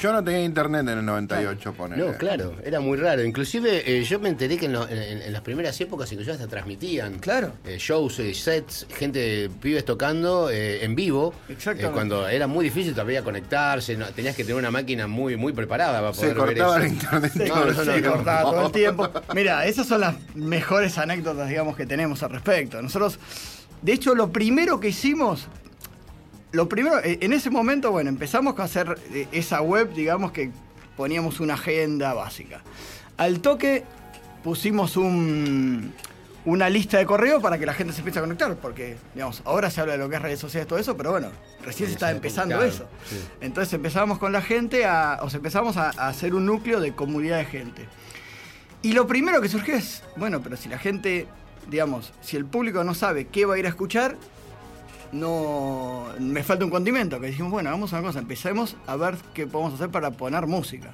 Yo 0.00 0.12
no 0.12 0.22
tenía 0.22 0.44
internet 0.44 0.82
en 0.82 0.98
el 0.98 1.04
98, 1.06 1.72
ponele. 1.72 2.04
No, 2.04 2.12
claro, 2.18 2.54
era 2.64 2.80
muy 2.80 2.98
raro. 2.98 3.24
Inclusive 3.24 3.82
eh, 3.98 4.04
yo 4.04 4.20
me 4.20 4.28
enteré 4.28 4.56
que 4.58 4.66
en, 4.66 4.72
lo- 4.74 4.88
en- 4.88 5.22
en 5.22 5.32
las 5.32 5.40
primeras 5.42 5.80
épocas 5.80 6.10
inclusive 6.12 6.34
hasta 6.34 6.46
transmitían 6.48 7.18
Claro. 7.18 7.52
eh, 7.64 7.76
shows, 7.78 8.18
eh, 8.18 8.34
sets, 8.34 8.86
gente, 8.94 9.48
pibes 9.62 9.84
tocando 9.84 10.50
eh, 10.50 10.84
en 10.84 10.94
vivo. 10.94 11.32
Eh, 11.48 11.88
cuando 11.92 12.28
era 12.28 12.46
muy 12.46 12.64
difícil 12.66 12.92
todavía 12.92 13.22
conectarse, 13.22 13.96
no- 13.96 14.06
tenías 14.08 14.36
que 14.36 14.44
tener 14.44 14.58
una 14.58 14.70
máquina 14.70 15.06
muy 15.06 15.36
muy 15.36 15.52
preparada 15.54 16.00
para 16.00 16.12
Se 16.12 16.20
poder 16.34 16.34
ver 16.36 16.46
cortaba 16.58 16.76
eso. 16.76 16.86
el 16.86 16.92
internet. 16.92 17.32
Se, 17.32 17.48
No, 17.48 17.54
cor- 17.54 17.66
no, 17.76 17.84
no, 17.84 17.92
se 17.94 18.00
no. 18.00 18.12
cortaba 18.12 18.50
todo 18.50 18.66
el 18.66 18.72
tiempo. 18.72 19.08
Mira, 19.34 19.66
esas 19.66 19.86
son 19.86 20.02
las 20.02 20.14
mejores 20.34 20.98
anécdotas, 20.98 21.48
digamos, 21.48 21.76
que 21.76 21.86
tenemos 21.86 22.22
al 22.22 22.30
respecto. 22.30 22.82
Nosotros, 22.82 23.18
de 23.82 23.92
hecho, 23.92 24.14
lo 24.14 24.30
primero 24.30 24.78
que 24.78 24.88
hicimos, 24.88 25.48
lo 26.56 26.68
primero, 26.68 26.98
eh, 27.04 27.18
en 27.20 27.32
ese 27.32 27.50
momento, 27.50 27.92
bueno, 27.92 28.08
empezamos 28.08 28.58
a 28.58 28.64
hacer 28.64 28.98
eh, 29.12 29.28
esa 29.30 29.60
web, 29.60 29.92
digamos, 29.92 30.32
que 30.32 30.50
poníamos 30.96 31.38
una 31.38 31.54
agenda 31.54 32.14
básica. 32.14 32.62
Al 33.18 33.40
toque 33.40 33.84
pusimos 34.42 34.96
un, 34.96 35.92
una 36.46 36.70
lista 36.70 36.96
de 36.96 37.04
correo 37.04 37.40
para 37.42 37.58
que 37.58 37.66
la 37.66 37.74
gente 37.74 37.92
se 37.92 38.00
empiece 38.00 38.18
a 38.18 38.22
conectar, 38.22 38.56
porque, 38.56 38.96
digamos, 39.14 39.42
ahora 39.44 39.70
se 39.70 39.82
habla 39.82 39.92
de 39.92 39.98
lo 39.98 40.08
que 40.08 40.16
es 40.16 40.22
redes 40.22 40.40
sociales, 40.40 40.66
todo 40.66 40.78
eso, 40.78 40.96
pero 40.96 41.10
bueno, 41.10 41.28
recién 41.62 41.88
se 41.88 41.94
está 41.94 42.10
empezando 42.10 42.62
eso. 42.62 42.88
sí. 43.04 43.20
Entonces 43.42 43.74
empezamos 43.74 44.18
con 44.18 44.32
la 44.32 44.40
gente, 44.40 44.86
a, 44.86 45.18
o 45.22 45.28
sea, 45.28 45.36
empezamos 45.36 45.76
a, 45.76 45.90
a 45.90 46.08
hacer 46.08 46.34
un 46.34 46.46
núcleo 46.46 46.80
de 46.80 46.92
comunidad 46.92 47.36
de 47.38 47.44
gente. 47.44 47.86
Y 48.80 48.92
lo 48.92 49.06
primero 49.06 49.42
que 49.42 49.48
surgió 49.48 49.74
es, 49.74 50.02
bueno, 50.16 50.40
pero 50.42 50.56
si 50.56 50.70
la 50.70 50.78
gente, 50.78 51.26
digamos, 51.68 52.14
si 52.22 52.36
el 52.36 52.46
público 52.46 52.82
no 52.82 52.94
sabe 52.94 53.26
qué 53.26 53.44
va 53.44 53.56
a 53.56 53.58
ir 53.58 53.66
a 53.66 53.68
escuchar, 53.68 54.16
no 55.12 56.06
me 56.18 56.42
falta 56.42 56.64
un 56.64 56.70
condimento. 56.70 57.20
Que 57.20 57.28
dijimos, 57.28 57.50
bueno, 57.52 57.68
hagamos 57.70 57.92
una 57.92 58.02
cosa, 58.02 58.18
empecemos 58.18 58.76
a 58.86 58.96
ver 58.96 59.16
qué 59.34 59.46
podemos 59.46 59.74
hacer 59.74 59.90
para 59.90 60.10
poner 60.12 60.46
música. 60.46 60.92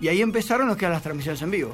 Y 0.00 0.08
ahí 0.08 0.20
empezaron 0.22 0.68
los 0.68 0.76
que 0.76 0.84
eran 0.84 0.94
las 0.94 1.02
transmisiones 1.02 1.40
en 1.42 1.50
vivo. 1.50 1.72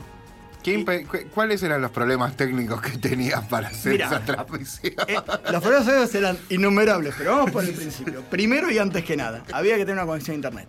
¿Qué 0.62 0.78
impe- 0.78 1.04
cu- 1.08 1.28
¿Cuáles 1.34 1.60
eran 1.64 1.82
los 1.82 1.90
problemas 1.90 2.36
técnicos 2.36 2.80
que 2.80 2.96
tenías 2.96 3.44
para 3.48 3.68
hacer 3.68 3.92
Mirá. 3.92 4.06
esa 4.06 4.20
transmisión? 4.20 4.94
Eh, 5.08 5.16
los 5.50 5.60
problemas 5.62 6.14
eran 6.14 6.38
innumerables, 6.50 7.14
pero 7.18 7.32
vamos 7.36 7.50
por 7.50 7.64
el 7.64 7.72
principio. 7.72 8.22
Primero 8.30 8.70
y 8.70 8.78
antes 8.78 9.04
que 9.04 9.16
nada, 9.16 9.42
había 9.52 9.74
que 9.76 9.80
tener 9.84 9.94
una 9.96 10.06
conexión 10.06 10.34
a 10.34 10.36
internet. 10.36 10.68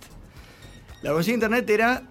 La 1.03 1.11
conexión 1.11 1.33
a 1.33 1.35
internet 1.35 1.69
era 1.69 2.01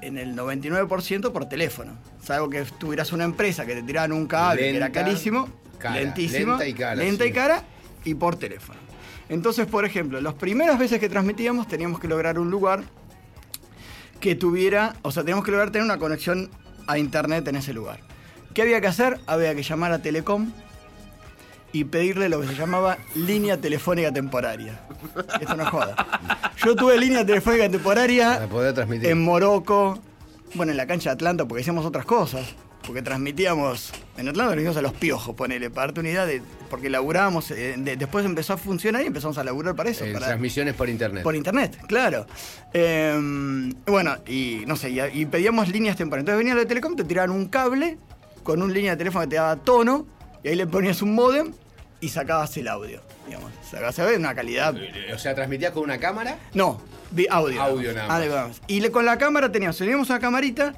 en 0.00 0.18
el 0.18 0.34
99% 0.34 1.30
por 1.30 1.48
teléfono. 1.48 1.92
Salvo 2.20 2.50
que 2.50 2.62
tuvieras 2.78 3.12
una 3.12 3.22
empresa 3.24 3.64
que 3.64 3.74
te 3.76 3.82
tiraban 3.84 4.10
un 4.10 4.26
cable 4.26 4.62
que 4.62 4.76
era 4.76 4.90
carísimo, 4.90 5.48
cara, 5.78 5.94
lentísimo, 6.00 6.52
lenta 6.56 6.66
y 6.66 6.74
cara, 6.74 6.94
lenta 6.96 7.22
sí. 7.24 7.30
y 7.30 7.32
cara, 7.32 7.62
y 8.04 8.14
por 8.14 8.36
teléfono. 8.36 8.78
Entonces, 9.28 9.66
por 9.66 9.84
ejemplo, 9.84 10.20
las 10.20 10.34
primeras 10.34 10.78
veces 10.78 11.00
que 11.00 11.08
transmitíamos 11.08 11.66
teníamos 11.66 11.98
que 12.00 12.08
lograr 12.08 12.38
un 12.38 12.50
lugar 12.50 12.82
que 14.20 14.34
tuviera, 14.34 14.96
o 15.02 15.10
sea, 15.10 15.22
teníamos 15.22 15.44
que 15.44 15.50
lograr 15.50 15.70
tener 15.70 15.84
una 15.84 15.98
conexión 15.98 16.50
a 16.86 16.98
internet 16.98 17.46
en 17.48 17.56
ese 17.56 17.72
lugar. 17.72 18.00
¿Qué 18.52 18.62
había 18.62 18.80
que 18.80 18.86
hacer? 18.86 19.20
Había 19.26 19.54
que 19.54 19.62
llamar 19.62 19.92
a 19.92 20.00
Telecom 20.00 20.50
y 21.72 21.84
pedirle 21.84 22.28
lo 22.28 22.40
que 22.40 22.46
se 22.46 22.54
llamaba 22.54 22.98
línea 23.16 23.60
telefónica 23.60 24.12
temporaria. 24.12 24.80
Esto 25.40 25.56
no 25.56 25.64
es 25.64 25.68
joda. 25.70 25.96
Yo 26.64 26.76
tuve 26.76 26.96
línea 26.96 27.26
telefónica 27.26 27.68
temporaria 27.68 28.48
en 29.02 29.22
Morocco, 29.22 29.98
bueno, 30.54 30.70
en 30.70 30.76
la 30.76 30.86
cancha 30.86 31.10
de 31.10 31.14
Atlanta, 31.14 31.46
porque 31.46 31.62
hacíamos 31.62 31.84
otras 31.84 32.04
cosas. 32.04 32.54
Porque 32.86 33.00
transmitíamos, 33.02 33.92
en 34.18 34.28
Atlanta 34.28 34.50
transmitíamos 34.52 34.76
a 34.76 34.82
los 34.82 34.92
piojos, 34.92 35.34
ponele, 35.34 35.70
para 35.70 35.86
darte 35.88 36.00
una 36.00 36.10
idea 36.10 36.26
de, 36.26 36.42
porque 36.68 36.90
laburábamos, 36.90 37.50
eh, 37.50 37.74
de- 37.78 37.96
después 37.96 38.24
empezó 38.26 38.52
a 38.52 38.56
funcionar 38.58 39.02
y 39.02 39.06
empezamos 39.06 39.38
a 39.38 39.44
laburar 39.44 39.74
para 39.74 39.88
eso. 39.90 40.04
Eh, 40.04 40.12
para- 40.12 40.26
transmisiones 40.26 40.74
por 40.74 40.88
internet. 40.90 41.22
por 41.22 41.34
internet, 41.34 41.78
claro. 41.86 42.26
Eh, 42.72 43.70
bueno, 43.86 44.16
y 44.26 44.64
no 44.66 44.76
sé, 44.76 44.90
y, 44.90 45.00
y 45.00 45.26
pedíamos 45.26 45.68
líneas 45.68 45.96
temporales. 45.96 46.22
Entonces 46.24 46.38
venía 46.38 46.54
la 46.54 46.66
Telecom, 46.68 46.94
te 46.96 47.04
tiraban 47.04 47.30
un 47.30 47.46
cable 47.48 47.96
con 48.42 48.60
una 48.60 48.72
línea 48.72 48.92
de 48.92 48.96
teléfono 48.98 49.24
que 49.24 49.30
te 49.30 49.36
daba 49.36 49.56
tono, 49.56 50.06
y 50.42 50.48
ahí 50.48 50.54
le 50.56 50.66
ponías 50.66 51.00
un 51.00 51.14
modem 51.14 51.52
y 52.00 52.08
sacabas 52.10 52.54
el 52.58 52.68
audio. 52.68 53.00
Digamos, 53.26 53.50
sacabas 53.70 53.98
audio 53.98 54.12
en 54.12 54.20
una 54.20 54.34
calidad. 54.34 54.74
Eh, 54.76 55.12
O 55.14 55.18
sea, 55.18 55.34
transmitías 55.34 55.72
con 55.72 55.84
una 55.84 55.98
cámara. 55.98 56.36
No, 56.52 56.82
audio. 57.30 57.62
Audio 57.62 57.94
nada 57.94 58.08
más. 58.08 58.16
Audio 58.18 58.30
nada 58.34 58.48
más. 58.48 58.60
Y 58.66 58.80
le- 58.80 58.90
con 58.90 59.06
la 59.06 59.16
cámara 59.16 59.50
teníamos, 59.50 59.78
teníamos 59.78 60.10
una 60.10 60.18
camarita 60.18 60.74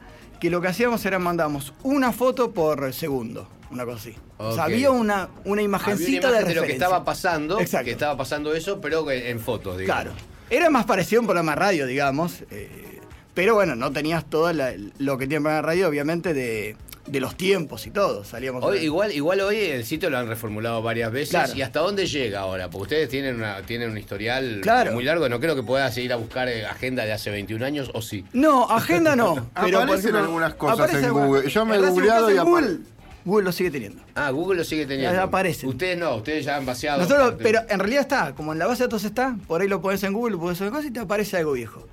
que 0.47 0.51
lo 0.51 0.61
que 0.61 0.69
hacíamos 0.69 1.05
era 1.05 1.19
mandábamos 1.19 1.73
una 1.83 2.13
foto 2.13 2.53
por 2.53 2.93
segundo. 2.93 3.49
Una 3.71 3.85
cosa 3.85 3.97
así. 3.99 4.15
O 4.39 4.55
sea, 4.55 4.65
había 4.65 4.91
una, 4.93 5.29
una 5.45 5.61
Había 5.61 5.65
imagencita 5.65 6.29
una 6.29 6.37
de 6.37 6.43
imagen 6.43 6.49
de 6.49 6.55
lo 6.55 6.67
que 6.67 6.73
estaba 6.73 7.05
pasando, 7.05 7.61
Exacto. 7.61 7.85
que 7.87 7.91
estaba 7.93 8.17
pasando 8.17 8.55
eso, 8.55 8.81
pero 8.81 9.11
en 9.11 9.41
fotos, 9.41 9.79
digamos. 9.79 10.05
Claro. 10.05 10.17
Era 10.51 10.71
más 10.71 10.85
parecido 10.85 11.19
a 11.19 11.23
un 11.23 11.27
programa 11.27 11.53
de 11.53 11.57
radio, 11.57 11.87
digamos. 11.87 12.43
eh, 12.51 13.01
pero 13.35 13.55
bueno, 13.55 13.75
no 13.75 13.91
tenías 13.93 14.25
todo 14.31 14.53
la- 14.53 14.73
lo 14.99 15.19
que 15.19 15.27
tiene 15.27 15.39
un 15.39 15.43
programa 15.45 15.57
de 15.63 15.67
radio, 15.67 15.89
obviamente, 15.89 16.33
de, 16.33 16.77
de 17.07 17.21
los 17.21 17.37
tiempos 17.37 17.87
y 17.87 17.91
todo. 17.91 18.25
Salíamos 18.25 18.65
Hoy, 18.65 18.79
igual, 18.79 19.13
igual 19.13 19.41
hoy 19.41 19.57
el 19.59 19.85
sitio 19.85 20.11
lo 20.11 20.19
han 20.19 20.27
reformulado 20.29 20.83
varias 20.83 21.13
veces. 21.13 21.31
Claro. 21.31 21.53
¿Y 21.55 21.63
hasta 21.63 21.81
dónde 21.81 22.07
llega 22.07 22.41
ahora? 22.41 22.69
Porque 22.69 22.83
ustedes 22.83 23.09
tienen, 23.09 23.37
una, 23.37 23.63
tienen 23.63 23.91
un 23.91 23.99
historial 23.99 24.59
Claro. 24.63 24.93
muy 24.93 25.05
largo. 25.05 25.29
No 25.29 25.39
creo 25.41 25.55
que 25.55 25.63
puedas 25.63 25.97
ir 25.99 26.13
a 26.13 26.17
buscar 26.17 26.49
eh, 26.49 26.67
agenda 26.67 27.05
de 27.05 27.13
hace 27.13 27.31
21 27.31 27.65
años, 27.65 27.91
¿o 27.95 28.03
sí? 28.03 28.25
No, 28.33 28.65
agenda 28.71 29.15
no. 29.17 29.35
pero 29.55 29.79
Aparecen 29.79 29.99
ejemplo, 30.11 30.19
algunas 30.21 30.55
cosas 30.55 30.81
aparece 30.81 31.07
en 31.07 31.13
Google. 31.13 31.49
Yo 31.51 31.65
me 31.67 31.77
he 31.77 31.79
googleado 31.79 32.31
y 32.31 32.39
Google, 32.39 32.79
Google 33.25 33.45
lo 33.45 33.53
sigue 33.53 33.71
teniendo. 33.71 34.03
Ah, 34.15 34.31
Google 34.31 34.59
lo 34.59 34.65
sigue 34.65 34.87
teniendo. 34.87 35.15
Ya 35.15 35.23
aparecen. 35.25 35.69
Ustedes 35.69 35.99
no, 35.99 36.17
ustedes 36.17 36.45
ya 36.45 36.57
han 36.57 36.67
vaciado. 36.67 37.03
Nosotros, 37.03 37.31
parte- 37.31 37.43
pero 37.43 37.61
en 37.69 37.79
realidad 37.81 38.01
está, 38.03 38.35
como 38.35 38.53
en 38.53 38.59
la 38.59 38.67
base 38.67 38.83
de 38.83 38.87
datos 38.87 39.05
está, 39.05 39.37
por 39.47 39.61
ahí 39.61 39.69
lo 39.69 39.81
pones 39.81 40.03
en 40.05 40.13
Google, 40.13 40.33
lo 40.35 40.41
pones 40.41 40.61
en 40.61 40.71
cosas 40.71 40.87
y 40.87 40.91
te 40.93 41.01
aparece 41.01 41.37
algo 41.37 41.53
viejo. 41.53 41.87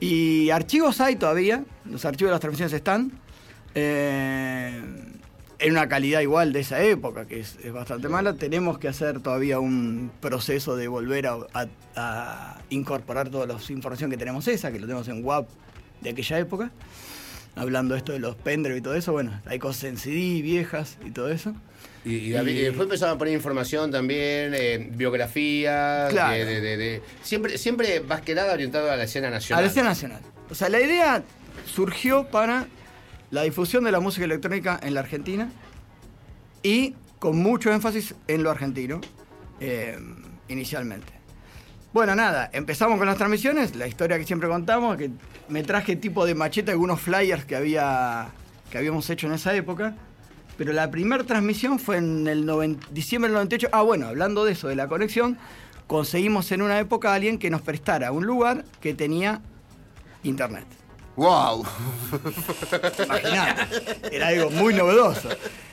Y 0.00 0.48
archivos 0.50 1.00
hay 1.00 1.16
todavía, 1.16 1.64
los 1.84 2.04
archivos 2.04 2.30
de 2.30 2.32
las 2.32 2.40
transmisiones 2.40 2.72
están, 2.72 3.12
eh, 3.74 4.82
en 5.58 5.72
una 5.72 5.88
calidad 5.88 6.20
igual 6.20 6.52
de 6.52 6.60
esa 6.60 6.82
época, 6.82 7.26
que 7.26 7.40
es, 7.40 7.56
es 7.62 7.72
bastante 7.72 8.08
mala. 8.08 8.34
Tenemos 8.34 8.78
que 8.78 8.88
hacer 8.88 9.20
todavía 9.20 9.58
un 9.60 10.10
proceso 10.20 10.76
de 10.76 10.88
volver 10.88 11.26
a, 11.26 11.36
a- 11.52 11.66
a 11.96 12.58
incorporar 12.70 13.28
toda 13.28 13.46
la 13.46 13.56
información 13.68 14.10
que 14.10 14.16
tenemos 14.16 14.48
esa, 14.48 14.72
que 14.72 14.78
lo 14.80 14.86
tenemos 14.86 15.08
en 15.08 15.24
WAP 15.24 15.48
de 16.00 16.10
aquella 16.10 16.38
época. 16.38 16.70
Hablando 17.56 17.94
esto 17.96 18.12
de 18.12 18.20
los 18.20 18.36
pendrive 18.36 18.78
y 18.78 18.80
todo 18.80 18.94
eso, 18.94 19.12
bueno, 19.12 19.38
hay 19.44 19.58
cosas 19.58 19.84
en 19.84 19.96
CD 19.98 20.40
viejas 20.40 20.96
y 21.04 21.10
todo 21.10 21.30
eso. 21.30 21.54
Y, 22.04 22.14
y 22.14 22.30
David, 22.30 22.52
y- 22.54 22.58
y 22.58 22.62
después 22.62 22.84
empezaron 22.84 23.16
a 23.16 23.18
poner 23.18 23.34
información 23.34 23.90
también, 23.90 24.54
eh, 24.54 24.88
biografías. 24.94 26.10
Claro. 26.10 26.32
de- 26.32 26.44
de- 26.46 26.60
de- 26.62 26.76
de- 26.78 27.02
siempre, 27.22 27.58
siempre 27.58 28.00
más 28.00 28.22
que 28.22 28.34
nada 28.34 28.52
orientado 28.54 28.90
a 28.90 28.96
la 28.96 29.04
escena 29.04 29.28
A 29.28 29.32
nacional. 29.32 29.64
la 29.64 29.68
escena 29.70 29.88
nacional. 29.90 30.20
O 30.48 30.54
sea, 30.54 30.68
la 30.70 30.80
idea 30.80 31.22
surgió 31.66 32.24
para 32.28 32.66
la 33.30 33.42
difusión 33.42 33.84
de 33.84 33.92
la 33.92 34.00
música 34.00 34.24
electrónica 34.24 34.78
en 34.82 34.94
la 34.94 35.00
Argentina 35.00 35.50
y 36.62 36.94
con 37.18 37.38
mucho 37.38 37.72
énfasis 37.72 38.14
en 38.26 38.42
lo 38.42 38.50
argentino, 38.50 39.00
eh, 39.60 39.98
inicialmente. 40.48 41.12
Bueno, 41.92 42.14
nada, 42.14 42.50
empezamos 42.52 42.98
con 42.98 43.06
las 43.06 43.16
transmisiones, 43.16 43.74
la 43.76 43.86
historia 43.86 44.18
que 44.18 44.24
siempre 44.24 44.48
contamos, 44.48 44.96
que 44.96 45.10
me 45.48 45.62
traje 45.62 45.96
tipo 45.96 46.24
de 46.24 46.34
machete 46.34 46.70
algunos 46.70 47.00
flyers 47.00 47.44
que, 47.44 47.56
había, 47.56 48.28
que 48.70 48.78
habíamos 48.78 49.10
hecho 49.10 49.26
en 49.26 49.34
esa 49.34 49.54
época, 49.54 49.94
pero 50.56 50.72
la 50.72 50.90
primera 50.90 51.24
transmisión 51.24 51.78
fue 51.78 51.96
en 51.96 52.26
el 52.28 52.46
diciembre 52.90 53.28
del 53.28 53.34
98. 53.34 53.68
Ah, 53.72 53.82
bueno, 53.82 54.06
hablando 54.06 54.44
de 54.44 54.52
eso, 54.52 54.68
de 54.68 54.76
la 54.76 54.88
conexión, 54.88 55.36
conseguimos 55.86 56.52
en 56.52 56.62
una 56.62 56.78
época 56.78 57.10
a 57.10 57.14
alguien 57.14 57.38
que 57.38 57.50
nos 57.50 57.62
prestara 57.62 58.12
un 58.12 58.24
lugar 58.24 58.64
que 58.80 58.94
tenía 58.94 59.40
internet. 60.22 60.66
¡Wow! 61.16 61.64
Imagínate, 63.04 64.16
era 64.16 64.28
algo 64.28 64.50
muy 64.50 64.74
novedoso. 64.74 65.28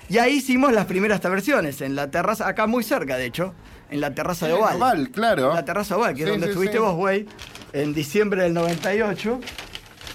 Y 0.10 0.18
ahí 0.18 0.36
hicimos 0.36 0.72
las 0.74 0.86
primeras 0.86 1.22
versiones, 1.22 1.82
en 1.82 1.96
la 1.96 2.10
terraza, 2.10 2.48
acá 2.48 2.66
muy 2.68 2.84
cerca 2.84 3.18
de 3.18 3.26
hecho, 3.26 3.54
en 3.90 4.02
la 4.02 4.14
terraza 4.14 4.48
de 4.48 4.54
Oval. 4.54 4.78
Oval, 4.78 5.10
claro. 5.12 5.54
La 5.54 5.64
terraza 5.66 5.98
Oval, 5.98 6.16
que 6.16 6.24
es 6.24 6.30
donde 6.30 6.48
sí, 6.48 6.52
estuviste 6.52 6.80
vos, 6.80 6.96
güey, 6.96 7.26
en 7.74 7.94
diciembre 7.94 8.44
del 8.44 8.54
98. 8.54 9.40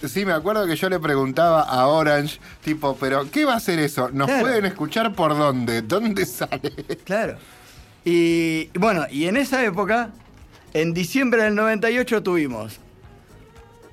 Sí, 0.08 0.24
me 0.26 0.32
acuerdo 0.32 0.66
que 0.66 0.74
yo 0.74 0.88
le 0.88 0.98
preguntaba 0.98 1.62
a 1.62 1.86
Orange, 1.86 2.40
tipo, 2.64 2.96
pero 2.98 3.30
¿qué 3.30 3.44
va 3.44 3.54
a 3.54 3.60
ser 3.60 3.78
eso? 3.78 4.08
¿Nos 4.12 4.26
Claro. 4.26 4.42
pueden 4.42 4.64
escuchar 4.64 5.14
por 5.14 5.36
dónde? 5.36 5.82
¿Dónde 5.82 6.26
sale? 6.26 6.72
Claro. 7.04 7.36
Y 8.04 8.66
bueno, 8.78 9.06
y 9.10 9.26
en 9.26 9.36
esa 9.36 9.64
época, 9.64 10.10
en 10.74 10.92
diciembre 10.92 11.44
del 11.44 11.54
98 11.54 12.22
tuvimos. 12.22 12.80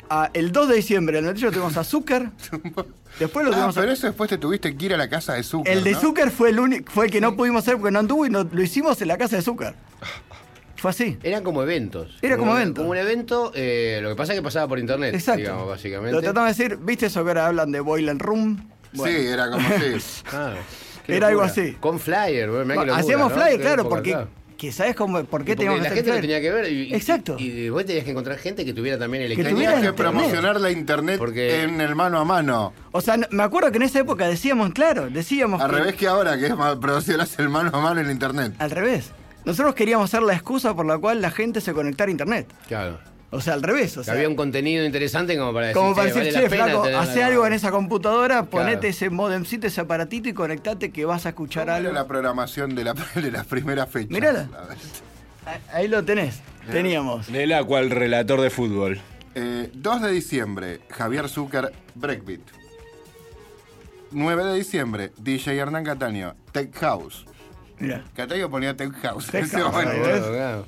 A- 0.09 0.29
el 0.33 0.51
2 0.51 0.69
de 0.69 0.75
diciembre 0.75 1.15
del 1.17 1.25
98 1.25 1.53
tuvimos 1.53 1.77
a 1.77 1.83
Zucker. 1.83 2.29
Después 3.19 3.45
lo 3.45 3.51
Ah, 3.51 3.55
tuvimos 3.55 3.77
a- 3.77 3.81
pero 3.81 3.91
eso 3.91 4.07
después 4.07 4.29
te 4.29 4.37
tuviste 4.37 4.75
que 4.75 4.85
ir 4.85 4.93
a 4.93 4.97
la 4.97 5.09
casa 5.09 5.33
de 5.33 5.43
Zucker, 5.43 5.71
El 5.71 5.83
de 5.83 5.91
¿no? 5.91 5.99
Zucker 5.99 6.31
fue 6.31 6.49
el 6.49 6.59
único, 6.59 6.91
fue 6.91 7.05
el 7.05 7.11
que 7.11 7.19
no 7.21 7.35
pudimos 7.35 7.63
hacer 7.63 7.77
porque 7.77 7.91
no 7.91 7.99
anduvo 7.99 8.25
y 8.25 8.29
no- 8.29 8.43
lo 8.43 8.61
hicimos 8.61 9.01
en 9.01 9.07
la 9.09 9.17
casa 9.17 9.35
de 9.37 9.41
Zucker. 9.41 9.73
Fue 10.77 10.91
así. 10.91 11.17
Eran 11.23 11.43
como 11.43 11.61
eventos. 11.61 12.17
Era 12.21 12.37
como 12.37 12.51
un- 12.51 12.57
evento. 12.57 12.81
Como 12.81 12.91
un 12.91 12.97
evento, 12.97 13.51
eh, 13.53 13.99
lo 14.01 14.09
que 14.09 14.15
pasa 14.15 14.31
es 14.33 14.39
que 14.39 14.43
pasaba 14.43 14.67
por 14.67 14.79
internet, 14.79 15.13
Exacto. 15.13 15.41
digamos, 15.41 15.67
básicamente. 15.67 16.13
Lo 16.13 16.21
tratamos 16.21 16.55
de 16.57 16.63
decir, 16.63 16.77
¿viste 16.81 17.07
eso 17.07 17.21
que 17.23 17.29
ahora 17.31 17.47
hablan 17.47 17.71
de 17.71 17.81
Boiler 17.81 18.17
Room? 18.17 18.69
Bueno, 18.93 19.17
Sí, 19.19 19.25
era 19.27 19.49
como 19.51 19.67
así. 19.67 20.23
Ah, 20.31 20.53
Era 21.07 21.27
algo 21.27 21.41
así. 21.41 21.73
Con 21.79 21.99
flyer, 21.99 22.49
bueno, 22.49 22.67
qué 22.69 22.75
locura, 22.75 22.95
hacíamos 22.97 23.31
¿no? 23.31 23.35
flyer, 23.41 23.59
claro, 23.59 23.89
porque 23.89 24.11
claro. 24.11 24.29
Que 24.59 24.71
sabes 24.73 24.93
cómo, 24.95 25.23
por 25.23 25.45
qué 25.45 25.53
Y 25.53 25.55
porque 25.55 25.55
teníamos 25.55 25.77
que 25.79 25.89
la 25.89 25.95
gente 25.95 26.11
lo 26.13 26.19
tenía 26.21 26.41
que 26.41 26.51
ver. 26.51 26.71
Y, 26.71 26.93
Exacto. 26.93 27.37
Y, 27.39 27.69
vos 27.69 27.85
tenías 27.85 28.03
que 28.03 28.11
encontrar 28.11 28.37
gente 28.37 28.65
que 28.65 28.73
tuviera 28.73 28.99
también 28.99 29.23
el 29.23 29.29
Que 29.35 29.43
Tenías 29.43 29.55
que 29.73 29.79
internet. 29.79 29.95
promocionar 29.95 30.59
la 30.59 30.69
internet 30.69 31.17
Porque- 31.17 31.63
en 31.63 31.79
el 31.79 31.95
mano 31.95 32.19
a 32.19 32.25
mano. 32.25 32.73
O 32.91 32.99
sea, 32.99 33.15
no- 33.15 33.25
me 33.31 33.43
acuerdo 33.43 33.71
que 33.71 33.77
en 33.77 33.83
esa 33.83 33.99
época 33.99 34.27
decíamos, 34.27 34.71
claro, 34.73 35.09
decíamos 35.09 35.61
Al 35.61 35.71
que- 35.71 35.77
revés 35.77 35.95
que 35.95 36.07
ahora, 36.07 36.37
que 36.37 36.47
es 36.47 36.55
más- 36.57 36.75
promocionas 36.75 37.39
el 37.39 37.47
mano 37.49 37.69
a 37.73 37.79
mano 37.79 38.01
en 38.01 38.11
internet. 38.11 38.53
al 38.59 38.69
revés. 38.71 39.11
Nosotros 39.45 39.73
queríamos 39.73 40.09
ser 40.09 40.21
la 40.23 40.33
excusa 40.33 40.75
por 40.75 40.85
la 40.85 40.97
cual 40.97 41.21
la 41.21 41.31
gente 41.31 41.61
se 41.61 41.71
conectara 41.73 42.09
a 42.09 42.11
internet. 42.11 42.53
Claro. 42.67 42.99
O 43.31 43.41
sea, 43.41 43.53
al 43.53 43.61
revés. 43.61 43.95
O 43.97 44.01
Que 44.01 44.05
sea, 44.05 44.13
había 44.15 44.27
un 44.27 44.35
contenido 44.35 44.83
interesante 44.83 45.37
como 45.37 45.53
para 45.53 45.67
decir, 45.67 45.79
como 45.79 45.93
para 45.95 46.11
"Che, 46.11 46.19
decir, 46.19 46.33
vale 46.33 46.43
che, 46.45 46.49
pena 46.49 46.63
flaco, 46.65 46.97
hace 46.97 47.23
algo 47.23 47.45
en 47.45 47.53
esa 47.53 47.69
computadora, 47.71 48.43
ponete 48.45 48.71
Claro. 48.79 48.87
ese 48.87 49.09
modemcito, 49.11 49.67
ese 49.67 49.81
aparatito 49.81 50.29
y 50.29 50.33
conectate 50.33 50.91
que 50.91 51.05
vas 51.05 51.25
a 51.25 51.29
escuchar 51.29 51.65
¿Cómo 51.67 51.77
era 51.77 51.87
algo. 51.89 51.93
la 51.93 52.07
programación 52.07 52.73
de, 52.75 52.83
la, 52.85 52.93
de 53.15 53.31
las 53.31 53.45
primeras 53.45 53.87
fechas? 53.89 54.09
Mirala. 54.09 54.49
Ah, 55.45 55.57
Ahí 55.73 55.87
lo 55.87 56.03
tenés. 56.03 56.41
Teníamos. 56.71 57.31
Del 57.31 57.53
Aqua, 57.53 57.79
el 57.79 57.89
relator 57.91 58.41
de 58.41 58.49
fútbol. 58.49 58.99
Eh, 59.35 59.69
2 59.73 60.01
de 60.01 60.11
diciembre, 60.11 60.79
Javier 60.89 61.29
Zucker, 61.29 61.71
Breakbeat. 61.95 62.41
9 64.11 64.43
de 64.43 64.55
diciembre, 64.55 65.11
DJ 65.17 65.57
Hernán 65.57 65.83
Cataño, 65.83 66.35
Tech 66.51 66.75
House. 66.79 67.25
Mira. 67.77 68.03
Cataño 68.15 68.49
ponía 68.49 68.75
Tech 68.75 68.91
House 69.03 69.27
Tech 69.27 69.45
ese 69.45 69.59
House, 69.61 70.65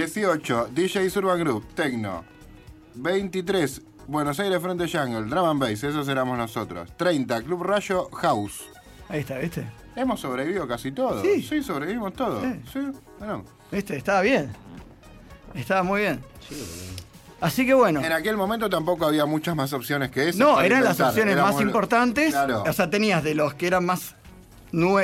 momento. 0.00 0.12
ahí 0.18 0.22
Claro, 0.22 0.32
ves. 0.32 0.44
claro. 0.44 0.68
18, 0.68 0.68
DJ 0.72 1.18
Urban 1.18 1.40
Group, 1.40 1.74
Tecno. 1.74 2.24
23, 2.94 3.82
Buenos 4.06 4.38
Aires 4.40 4.60
Frente 4.60 4.86
Jungle, 4.88 5.22
Drum 5.30 5.48
and 5.48 5.60
Bass, 5.60 5.82
esos 5.84 6.08
éramos 6.08 6.36
nosotros. 6.36 6.90
30, 6.96 7.42
Club 7.42 7.62
Rayo, 7.62 8.08
House. 8.12 8.64
Ahí 9.08 9.20
está, 9.20 9.38
¿viste? 9.38 9.66
Hemos 9.94 10.20
sobrevivido 10.20 10.66
casi 10.66 10.90
todos. 10.92 11.22
Sí. 11.22 11.42
Sí, 11.42 11.62
sobrevivimos 11.62 12.12
todos. 12.14 12.42
Sí. 12.42 12.60
Sí, 12.72 12.80
bueno. 13.18 13.44
¿Viste? 13.70 13.96
Estaba 13.96 14.22
bien. 14.22 14.50
Estaba 15.54 15.82
muy 15.82 16.00
bien. 16.00 16.20
Así 17.40 17.66
que 17.66 17.74
bueno. 17.74 18.00
En 18.02 18.12
aquel 18.12 18.36
momento 18.36 18.70
tampoco 18.70 19.04
había 19.06 19.26
muchas 19.26 19.54
más 19.56 19.72
opciones 19.72 20.10
que 20.10 20.28
esas. 20.28 20.36
No, 20.36 20.60
eran 20.60 20.84
las 20.84 20.98
opciones 21.00 21.34
Éramos- 21.34 21.54
más 21.54 21.62
importantes. 21.62 22.30
Claro. 22.30 22.62
O 22.66 22.72
sea, 22.72 22.88
tenías 22.88 23.22
de 23.22 23.34
los 23.34 23.54
que 23.54 23.66
eran 23.66 23.84
más 23.84 24.14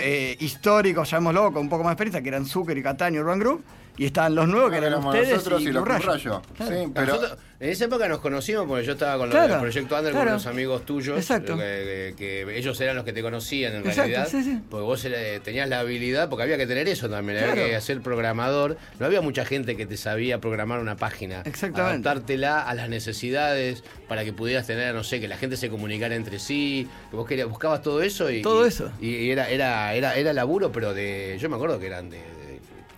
eh, 0.00 0.36
históricos, 0.40 1.10
llamémoslo, 1.10 1.52
con 1.52 1.62
un 1.62 1.68
poco 1.68 1.82
más 1.84 1.90
de 1.90 1.92
experiencia, 1.94 2.22
que 2.22 2.28
eran 2.28 2.46
Zucker 2.46 2.78
y 2.78 2.82
Cataño, 2.82 3.20
Urban 3.20 3.38
Group. 3.40 3.64
Y 3.98 4.06
estaban 4.06 4.34
los 4.34 4.46
nuevos, 4.48 4.70
que 4.70 4.76
eran 4.78 4.92
éramos 4.92 5.12
ustedes 5.14 5.34
nosotros 5.34 5.62
y, 5.62 5.68
y 5.68 5.72
los 5.72 5.86
Rayo. 5.86 6.06
Rayo. 6.06 6.42
Sí, 6.58 6.90
pero 6.94 7.06
Nosotros- 7.06 7.38
en 7.60 7.70
esa 7.70 7.84
época 7.86 8.06
nos 8.08 8.20
conocimos 8.20 8.66
porque 8.68 8.84
yo 8.86 8.92
estaba 8.92 9.18
con 9.18 9.28
los 9.28 9.34
Claro, 9.34 9.54
del 9.54 9.60
Proyecto 9.60 9.96
Under 9.96 10.12
claro. 10.12 10.26
con 10.26 10.32
unos 10.34 10.46
amigos 10.46 10.86
tuyos. 10.86 11.18
Exacto. 11.18 11.56
Que, 11.56 12.14
que- 12.16 12.44
que 12.46 12.58
ellos 12.58 12.80
eran 12.80 12.94
los 12.94 13.04
que 13.04 13.12
te 13.12 13.20
conocían 13.22 13.72
en 13.74 13.78
Exacto, 13.80 14.02
realidad. 14.02 14.28
sí, 14.30 14.44
sí. 14.44 14.60
Porque 14.70 14.84
vos 14.84 15.04
era- 15.04 15.40
tenías 15.42 15.68
la 15.68 15.80
habilidad, 15.80 16.28
porque 16.28 16.44
había 16.44 16.56
que 16.56 16.68
tener 16.68 16.86
eso 16.88 17.08
también, 17.10 17.42
había 17.42 17.54
que 17.54 17.80
ser 17.80 18.00
programador. 18.00 18.76
No 19.00 19.06
había 19.06 19.20
mucha 19.20 19.44
gente 19.44 19.76
que 19.76 19.84
te 19.86 19.96
sabía 19.96 20.38
programar 20.40 20.78
una 20.78 20.94
página. 20.96 21.42
Exactamente. 21.44 22.08
Adaptártela 22.08 22.62
a 22.62 22.74
las 22.74 22.88
necesidades 22.88 23.82
para 24.06 24.24
que 24.24 24.32
pudieras 24.32 24.66
tener, 24.68 24.94
no 24.94 25.02
sé, 25.02 25.18
que 25.20 25.26
la 25.26 25.36
gente 25.36 25.56
se 25.56 25.68
comunicara 25.70 26.14
entre 26.14 26.38
sí. 26.38 26.88
Que 27.10 27.16
vos 27.16 27.26
querías, 27.26 27.48
buscabas 27.48 27.82
todo 27.82 28.00
eso 28.02 28.30
y. 28.30 28.42
Todo 28.42 28.64
y- 28.64 28.68
eso. 28.68 28.92
Y 29.00 29.30
era, 29.30 29.48
era, 29.50 29.92
era, 29.94 30.14
era 30.14 30.32
laburo, 30.32 30.70
pero 30.70 30.94
de. 30.94 31.36
Yo 31.40 31.48
me 31.48 31.56
acuerdo 31.56 31.80
que 31.80 31.86
eran 31.88 32.08
de. 32.10 32.37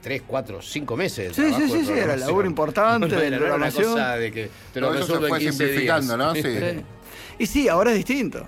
De 0.00 0.02
tres, 0.02 0.22
cuatro, 0.26 0.60
cinco 0.62 0.96
meses. 0.96 1.36
de 1.36 1.42
Sí, 1.48 1.54
sí, 1.54 1.62
de 1.62 1.68
sí, 1.68 1.86
sí, 1.86 1.92
era 1.92 2.16
laburo 2.16 2.46
importante, 2.46 3.08
No 3.08 3.16
de 3.20 3.26
era, 3.26 3.38
no 3.38 3.46
era 3.46 3.54
una 3.56 3.70
cosa 3.70 4.16
de 4.16 4.32
que 4.32 4.50
te 4.72 4.80
lo 4.80 4.88
todo 4.88 4.98
eso 4.98 5.06
resuelvo 5.18 5.26
se 5.26 5.26
en 5.26 5.28
fue 5.30 5.38
15 5.40 5.52
simplificando, 5.66 6.16
días. 6.16 6.44
¿no? 6.44 6.74
Sí. 6.74 6.84
Y 7.38 7.46
sí, 7.46 7.68
ahora 7.68 7.90
es 7.90 7.96
distinto. 7.96 8.46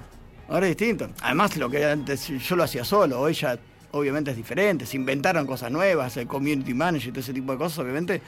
Ahora 0.48 0.66
es 0.66 0.76
distinto. 0.76 1.08
Además, 1.22 1.56
lo 1.56 1.70
que 1.70 1.84
antes 1.84 2.26
yo 2.28 2.56
lo 2.56 2.64
hacía 2.64 2.84
solo, 2.84 3.20
hoy 3.20 3.32
ya 3.34 3.58
obviamente 3.92 4.30
es 4.32 4.36
diferente. 4.36 4.84
Se 4.86 4.96
inventaron 4.96 5.46
cosas 5.46 5.70
nuevas, 5.70 6.16
el 6.16 6.26
community 6.26 6.74
manager 6.74 7.08
y 7.08 7.12
todo 7.12 7.20
ese 7.20 7.32
tipo 7.32 7.52
de 7.52 7.58
cosas, 7.58 7.78
obviamente, 7.78 8.20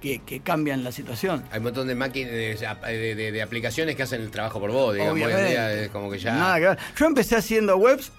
que, 0.00 0.20
que 0.20 0.40
cambian 0.40 0.84
la 0.84 0.92
situación. 0.92 1.42
Hay 1.50 1.58
un 1.58 1.64
montón 1.64 1.86
de 1.88 1.94
máquinas, 1.94 2.30
de, 2.30 2.54
de- 2.86 3.14
de- 3.14 3.32
de 3.32 3.42
aplicaciones 3.42 3.96
que 3.96 4.02
hacen 4.02 4.20
el 4.22 4.30
trabajo 4.30 4.60
por 4.60 4.70
vos, 4.70 4.94
digamos. 4.94 5.14
Hoy 5.14 5.20
en 5.22 5.26
Obviamente. 5.26 5.50
día 5.50 5.72
es 5.84 5.88
como 5.90 6.10
que 6.10 6.18
ya. 6.18 6.34
Nada 6.34 6.56
que 6.60 6.66
ver. 6.68 6.78
Yo 6.98 7.06
empecé 7.06 7.36
haciendo 7.36 7.76
webs 7.76 8.12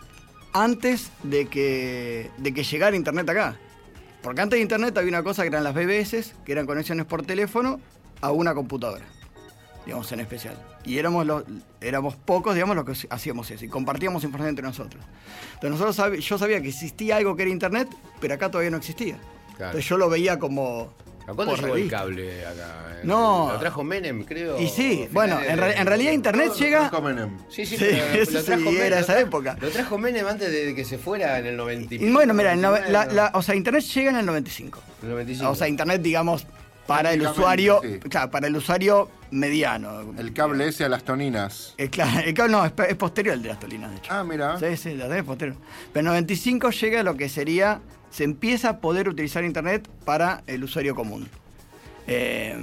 antes 0.54 1.12
de 1.24 1.46
que, 1.48 2.30
de 2.38 2.54
que 2.54 2.64
llegara 2.64 2.96
internet 2.96 3.30
acá. 3.30 3.58
Porque 4.22 4.42
antes 4.42 4.58
de 4.58 4.62
internet 4.62 4.98
había 4.98 5.10
una 5.10 5.24
cosa 5.24 5.44
que 5.44 5.50
eran 5.50 5.64
las 5.64 5.74
BBS, 5.74 6.34
que 6.46 6.52
eran 6.52 6.66
conexiones 6.66 7.06
por 7.06 7.26
teléfono 7.26 7.80
a 8.22 8.32
una 8.32 8.54
computadora, 8.54 9.06
digamos 9.86 10.12
en 10.12 10.20
especial. 10.20 10.58
Y 10.84 10.98
éramos, 10.98 11.26
los, 11.26 11.44
éramos 11.82 12.16
pocos, 12.16 12.54
digamos, 12.54 12.76
los 12.76 12.86
que 12.86 13.08
hacíamos 13.10 13.52
eso. 13.52 13.66
Y 13.66 13.68
compartíamos 13.68 14.24
información 14.24 14.50
entre 14.50 14.66
nosotros. 14.66 15.04
Entonces 15.56 15.80
nosotros 15.80 16.26
yo 16.26 16.38
sabía 16.38 16.62
que 16.62 16.70
existía 16.70 17.18
algo 17.18 17.36
que 17.36 17.44
era 17.44 17.52
internet, 17.52 17.90
pero 18.20 18.34
acá 18.34 18.50
todavía 18.50 18.72
no 18.72 18.78
existía. 18.78 19.18
Claro. 19.56 19.72
Entonces 19.72 19.88
yo 19.88 19.98
lo 19.98 20.10
veía 20.10 20.40
como... 20.40 20.94
¿A 21.28 21.34
cuándo 21.34 21.56
llegó 21.58 21.76
el 21.76 21.90
cable 21.90 22.46
acá? 22.46 22.84
No. 23.04 23.50
Lo 23.54 23.60
trajo 23.60 23.84
Menem, 23.84 24.24
creo. 24.24 24.60
Y 24.60 24.68
sí, 24.70 25.08
bueno, 25.12 25.40
en, 25.40 25.48
de- 25.48 25.56
re- 25.58 25.78
en 25.78 25.86
realidad 25.86 26.12
internet 26.14 26.54
llega... 26.58 26.90
los 26.92 27.04
Menem. 27.04 27.38
Sí, 27.50 27.66
sí, 27.66 27.78
Sí, 27.78 27.86
pero 27.90 28.14
eso 28.24 28.32
lo 28.32 28.40
sí, 28.40 28.46
trajo 28.46 28.62
Menem. 28.64 28.82
era 28.82 28.96
lo 28.96 29.02
esa 29.04 29.20
época. 29.20 29.58
Lo 29.62 29.70
trajo 29.70 29.98
Menem 29.98 30.26
antes 30.26 30.52
de 30.52 30.74
que 30.74 30.84
se 30.86 30.98
fuera 30.98 31.38
en 31.38 31.46
el 31.46 31.58
90 31.58 31.96
y 31.96 32.04
Y 32.06 32.10
bueno, 32.12 32.34
mira, 32.34 32.54
el 32.54 32.60
nove- 32.60 32.82
99, 32.90 32.92
la- 32.92 33.06
¿no? 33.06 33.12
la- 33.14 33.32
o 33.36 33.42
sea, 33.44 33.54
Internet 33.56 33.84
llega 33.84 34.10
en 34.12 34.18
el 34.18 34.26
95. 34.26 34.82
El 35.04 35.10
95. 35.10 35.50
O 35.52 35.56
sea, 35.56 35.68
Internet, 35.68 36.02
digamos, 36.02 36.48
para 36.88 37.12
el 37.14 37.22
usuario, 37.22 37.82
sí. 37.84 38.00
claro, 38.10 38.32
para 38.32 38.48
el 38.48 38.56
usuario 38.56 39.10
mediano. 39.30 40.14
El 40.18 40.32
cable 40.34 40.68
ese 40.70 40.86
a 40.86 40.90
las 40.90 41.04
toninas. 41.04 41.76
Eh, 41.78 41.90
claro, 41.90 42.22
el 42.26 42.34
cable 42.34 42.52
no, 42.54 42.66
es, 42.66 42.72
es 42.88 42.96
posterior 42.96 43.34
al 43.34 43.44
de 43.44 43.50
las 43.50 43.60
tolinas, 43.60 43.92
de 43.92 43.98
hecho. 43.98 44.12
Ah, 44.14 44.24
mira. 44.24 44.58
Sí, 44.58 44.78
sí, 44.78 44.96
la 44.96 45.08
tenés 45.10 45.24
posterior. 45.26 45.58
Pero 45.92 46.00
en 46.00 46.06
95 46.06 46.70
llega 46.72 47.04
lo 47.04 47.16
que 47.18 47.28
sería, 47.28 47.82
se 48.10 48.24
empieza 48.24 48.70
a 48.70 48.78
poder 48.80 49.10
utilizar 49.10 49.44
Internet 49.44 49.88
para 50.06 50.44
el 50.48 50.64
usuario 50.64 50.96
común. 50.96 51.28
Eh, 52.08 52.58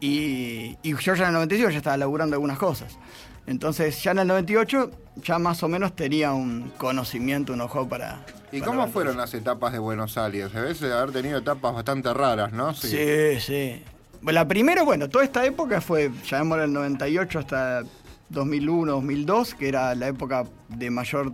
y, 0.00 0.76
y 0.82 0.96
yo 0.96 1.14
ya 1.14 1.22
en 1.22 1.28
el 1.28 1.34
95 1.34 1.70
ya 1.70 1.78
estaba 1.78 1.96
laburando 1.96 2.34
algunas 2.34 2.58
cosas. 2.58 2.98
Entonces 3.46 4.02
ya 4.02 4.12
en 4.12 4.20
el 4.20 4.28
98 4.28 4.90
ya 5.22 5.38
más 5.38 5.62
o 5.62 5.68
menos 5.68 5.94
tenía 5.94 6.32
un 6.32 6.72
conocimiento, 6.78 7.52
un 7.52 7.60
ojo 7.60 7.88
para... 7.88 8.24
¿Y 8.50 8.60
para 8.60 8.70
cómo 8.70 8.88
fueron 8.88 9.16
las 9.16 9.34
etapas 9.34 9.72
de 9.72 9.78
Buenos 9.78 10.16
Aires? 10.18 10.54
A 10.54 10.60
veces 10.60 10.92
haber 10.92 11.12
tenido 11.12 11.38
etapas 11.38 11.74
bastante 11.74 12.12
raras, 12.12 12.52
¿no? 12.52 12.74
Sí, 12.74 13.40
sí. 13.40 13.82
Bueno, 14.20 14.40
La 14.40 14.46
primera, 14.46 14.82
bueno, 14.82 15.08
toda 15.08 15.24
esta 15.24 15.44
época 15.44 15.80
fue, 15.80 16.10
llamémoslo 16.28 16.64
el 16.64 16.72
98 16.72 17.38
hasta 17.40 17.82
2001, 18.28 18.92
2002, 18.92 19.54
que 19.54 19.68
era 19.68 19.94
la 19.94 20.08
época 20.08 20.44
de 20.68 20.90
mayor 20.90 21.32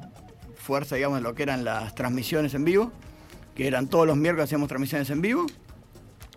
fuerza, 0.56 0.96
digamos, 0.96 1.18
en 1.18 1.24
lo 1.24 1.34
que 1.34 1.42
eran 1.42 1.64
las 1.64 1.94
transmisiones 1.94 2.54
en 2.54 2.64
vivo, 2.64 2.92
que 3.58 3.66
eran 3.66 3.88
todos 3.88 4.06
los 4.06 4.16
miércoles 4.16 4.44
hacíamos 4.44 4.68
transmisiones 4.68 5.10
en 5.10 5.20
vivo, 5.20 5.44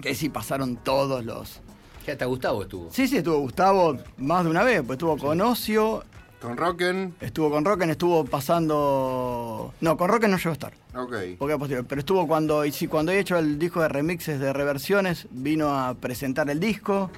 que 0.01 0.15
sí 0.15 0.27
pasaron 0.27 0.75
todos 0.75 1.23
los... 1.23 1.61
Ya 2.05 2.13
hasta 2.13 2.25
Gustavo 2.25 2.63
estuvo. 2.63 2.89
Sí, 2.91 3.07
sí, 3.07 3.17
estuvo 3.17 3.37
Gustavo 3.37 3.95
más 4.17 4.43
de 4.43 4.49
una 4.49 4.63
vez, 4.63 4.81
pues 4.81 4.97
estuvo 4.97 5.15
con 5.17 5.39
Ocio, 5.39 6.03
Con 6.41 6.57
Rocken. 6.57 7.13
Estuvo 7.21 7.51
con 7.51 7.63
Rocken, 7.63 7.91
estuvo 7.91 8.25
pasando. 8.25 9.71
No, 9.79 9.95
con 9.97 10.09
Rocken 10.09 10.31
no 10.31 10.37
llegó 10.37 10.49
a 10.49 10.53
estar. 10.53 10.73
Ok. 10.95 11.13
Porque 11.37 11.51
era 11.51 11.59
posterior. 11.59 11.85
Pero 11.87 11.99
estuvo 11.99 12.27
cuando, 12.27 12.65
y 12.65 12.71
sí, 12.71 12.87
cuando 12.87 13.11
he 13.11 13.19
hecho 13.19 13.37
el 13.37 13.59
disco 13.59 13.79
de 13.81 13.89
remixes 13.89 14.39
de 14.39 14.51
reversiones, 14.51 15.27
vino 15.29 15.69
a 15.77 15.93
presentar 15.93 16.49
el 16.49 16.59
disco. 16.59 17.11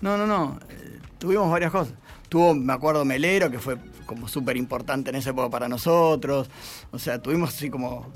No, 0.00 0.16
no, 0.16 0.26
no. 0.26 0.58
eh, 0.68 0.98
tuvimos 1.18 1.48
varias 1.48 1.70
cosas. 1.70 1.94
Tuvo, 2.28 2.52
me 2.56 2.72
acuerdo, 2.72 3.04
Melero, 3.04 3.48
que 3.48 3.60
fue 3.60 3.76
como 4.04 4.26
súper 4.26 4.56
importante 4.56 5.10
en 5.10 5.16
esa 5.16 5.30
época 5.30 5.48
para 5.48 5.68
nosotros. 5.68 6.50
O 6.90 6.98
sea, 6.98 7.22
tuvimos 7.22 7.50
así 7.50 7.70
como 7.70 8.08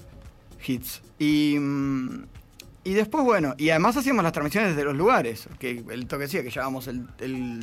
hits. 0.66 1.02
Y, 1.18 1.56
mm, 1.58 2.24
y 2.82 2.94
después, 2.94 3.22
bueno, 3.24 3.54
y 3.58 3.70
además 3.70 3.96
hacíamos 3.96 4.24
las 4.24 4.32
transmisiones 4.32 4.70
desde 4.70 4.84
los 4.84 4.96
lugares. 4.96 5.48
Que 5.58 5.84
el 5.90 6.06
toque 6.06 6.22
decía 6.22 6.42
que 6.42 6.48
llevábamos 6.50 6.88
el, 6.88 7.06
el 7.20 7.60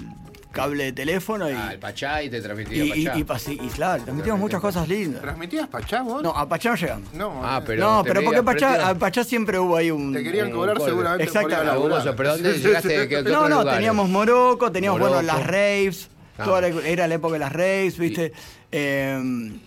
cable 0.51 0.83
de 0.85 0.91
teléfono 0.93 1.49
y. 1.49 1.53
Ah, 1.53 1.71
el 1.73 1.79
Pachá 1.79 2.21
y 2.21 2.29
te 2.29 2.39
transmitía 2.39 2.83
y, 2.95 3.23
Pachá. 3.23 3.51
y 3.51 3.55
y 3.55 3.69
claro, 3.69 4.03
transmitimos 4.03 4.39
muchas 4.39 4.61
cosas 4.61 4.87
lindas. 4.87 5.21
¿Transmitías 5.21 5.67
Pachá 5.69 6.03
vos? 6.03 6.21
No, 6.21 6.29
a 6.37 6.47
Pachá 6.47 6.69
no 6.69 6.75
llegamos. 6.75 7.13
No, 7.13 7.41
Ah, 7.43 7.57
eh, 7.61 7.63
pero 7.65 7.83
no, 7.83 8.03
pero 8.03 8.21
porque 8.23 8.43
Pachá, 8.43 8.89
a 8.89 8.95
Pachá 8.95 9.23
siempre 9.23 9.57
hubo 9.57 9.75
ahí 9.75 9.89
un. 9.89 10.13
Te 10.13 10.23
querían 10.23 10.51
cobrar 10.51 10.79
seguramente. 10.79 11.27
Fabuloso, 11.31 12.15
pero 12.15 12.33
¿dónde 12.33 12.53
llegaste? 12.59 13.07
¿Qué- 13.07 13.07
qué 13.09 13.23
No, 13.23 13.49
no, 13.49 13.57
lugares? 13.59 13.73
teníamos 13.73 14.09
Morocco, 14.09 14.71
teníamos 14.71 14.99
bueno 14.99 15.21
las 15.23 15.45
raves, 15.47 16.09
Ah. 16.37 16.43
toda 16.43 16.61
la- 16.61 16.67
era 16.87 17.07
la 17.07 17.15
época 17.15 17.33
de 17.33 17.39
las 17.39 17.51
raves, 17.51 17.97
¿viste? 17.97 18.31
Eh, 18.71 19.19
Y, 19.19 19.61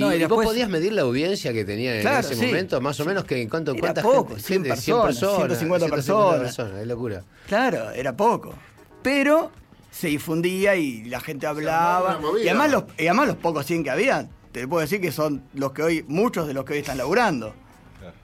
no, 0.00 0.12
y 0.12 0.16
y 0.16 0.18
vos 0.24 0.28
después- 0.28 0.48
podías 0.48 0.68
medir 0.68 0.92
la 0.92 1.02
audiencia 1.02 1.52
que 1.52 1.64
tenían 1.64 1.96
en 1.96 2.00
Claro, 2.02 2.20
ese 2.20 2.34
sí. 2.34 2.46
momento, 2.46 2.80
más 2.80 2.98
o 3.00 3.04
menos 3.04 3.24
que 3.24 3.48
cuánto, 3.48 3.72
Era 3.72 3.80
cuánta 3.80 4.02
poco, 4.02 4.28
gente, 4.34 4.42
100 4.42 4.62
gente, 4.64 4.68
personas, 4.70 5.18
150 5.18 5.88
personas. 5.88 6.58
es 6.58 6.86
locura. 6.86 7.22
Claro, 7.46 7.90
era 7.90 8.16
poco. 8.16 8.54
Pero 9.02 9.50
se 9.90 10.08
difundía 10.08 10.76
y 10.76 11.04
la 11.04 11.20
gente 11.20 11.46
hablaba. 11.46 12.20
Y 12.42 12.48
además, 12.48 12.70
los, 12.70 12.84
y 12.98 13.06
además 13.06 13.28
los 13.28 13.36
pocos 13.36 13.66
100 13.66 13.82
que 13.84 13.90
había, 13.90 14.28
te 14.52 14.66
puedo 14.68 14.80
decir 14.80 15.00
que 15.00 15.12
son 15.12 15.42
los 15.54 15.72
que 15.72 15.82
hoy, 15.82 16.04
muchos 16.08 16.46
de 16.46 16.54
los 16.54 16.64
que 16.64 16.74
hoy 16.74 16.78
están 16.80 16.98
laburando. 16.98 17.54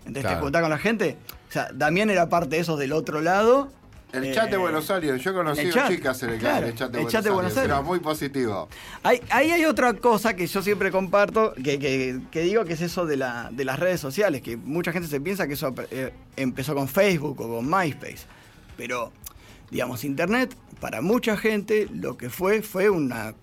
Entonces 0.00 0.22
Claro. 0.22 0.36
te 0.38 0.42
juntás 0.42 0.62
con 0.62 0.70
la 0.70 0.78
gente. 0.78 1.16
O 1.48 1.52
sea, 1.52 1.68
Damián 1.72 2.10
era 2.10 2.28
parte 2.28 2.56
de 2.56 2.62
esos 2.62 2.78
del 2.78 2.92
otro 2.92 3.20
lado. 3.20 3.68
El 4.16 4.24
Eh, 4.24 4.34
chat 4.34 4.50
de 4.50 4.56
Buenos 4.56 4.90
Aires, 4.90 5.22
yo 5.22 5.30
he 5.30 5.34
conocido 5.34 5.68
el 5.68 5.74
chat, 5.74 5.90
chicas 5.90 6.22
en 6.22 6.30
el, 6.30 6.38
claro, 6.38 6.66
el 6.66 6.74
chat 6.74 6.90
de 6.90 6.98
el 6.98 7.04
Buenos 7.04 7.12
chat 7.12 7.24
de 7.24 7.30
Buenos 7.30 7.52
Aires. 7.56 7.64
Era 7.72 7.80
muy 7.82 8.00
positivo. 8.00 8.68
Hay- 9.02 9.20
Ahí 9.30 9.50
hay 9.50 9.64
otra 9.64 9.92
cosa 9.94 10.34
que 10.34 10.46
yo 10.46 10.62
siempre 10.62 10.90
comparto, 10.90 11.52
que, 11.54 11.78
que- 11.78 12.20
que 12.30 12.40
digo 12.42 12.64
que 12.64 12.72
es 12.74 12.80
eso 12.80 13.06
de, 13.06 13.16
la, 13.16 13.50
de 13.52 13.64
las 13.64 13.78
redes 13.78 14.00
sociales, 14.00 14.42
que 14.42 14.56
mucha 14.56 14.92
gente 14.92 15.08
se 15.08 15.20
piensa 15.20 15.46
que 15.46 15.54
eso 15.54 15.74
eh, 15.90 16.12
empezó 16.36 16.74
con 16.74 16.88
Facebook 16.88 17.40
o 17.40 17.48
con 17.56 17.68
MySpace. 17.70 18.26
Pero, 18.76 19.12
digamos, 19.70 20.04
Internet, 20.04 20.54
para 20.80 21.00
mucha 21.00 21.36
gente, 21.36 21.88
lo 21.92 22.16
que 22.16 22.30
fue, 22.30 22.62
fue 22.62 22.90
una 22.90 23.34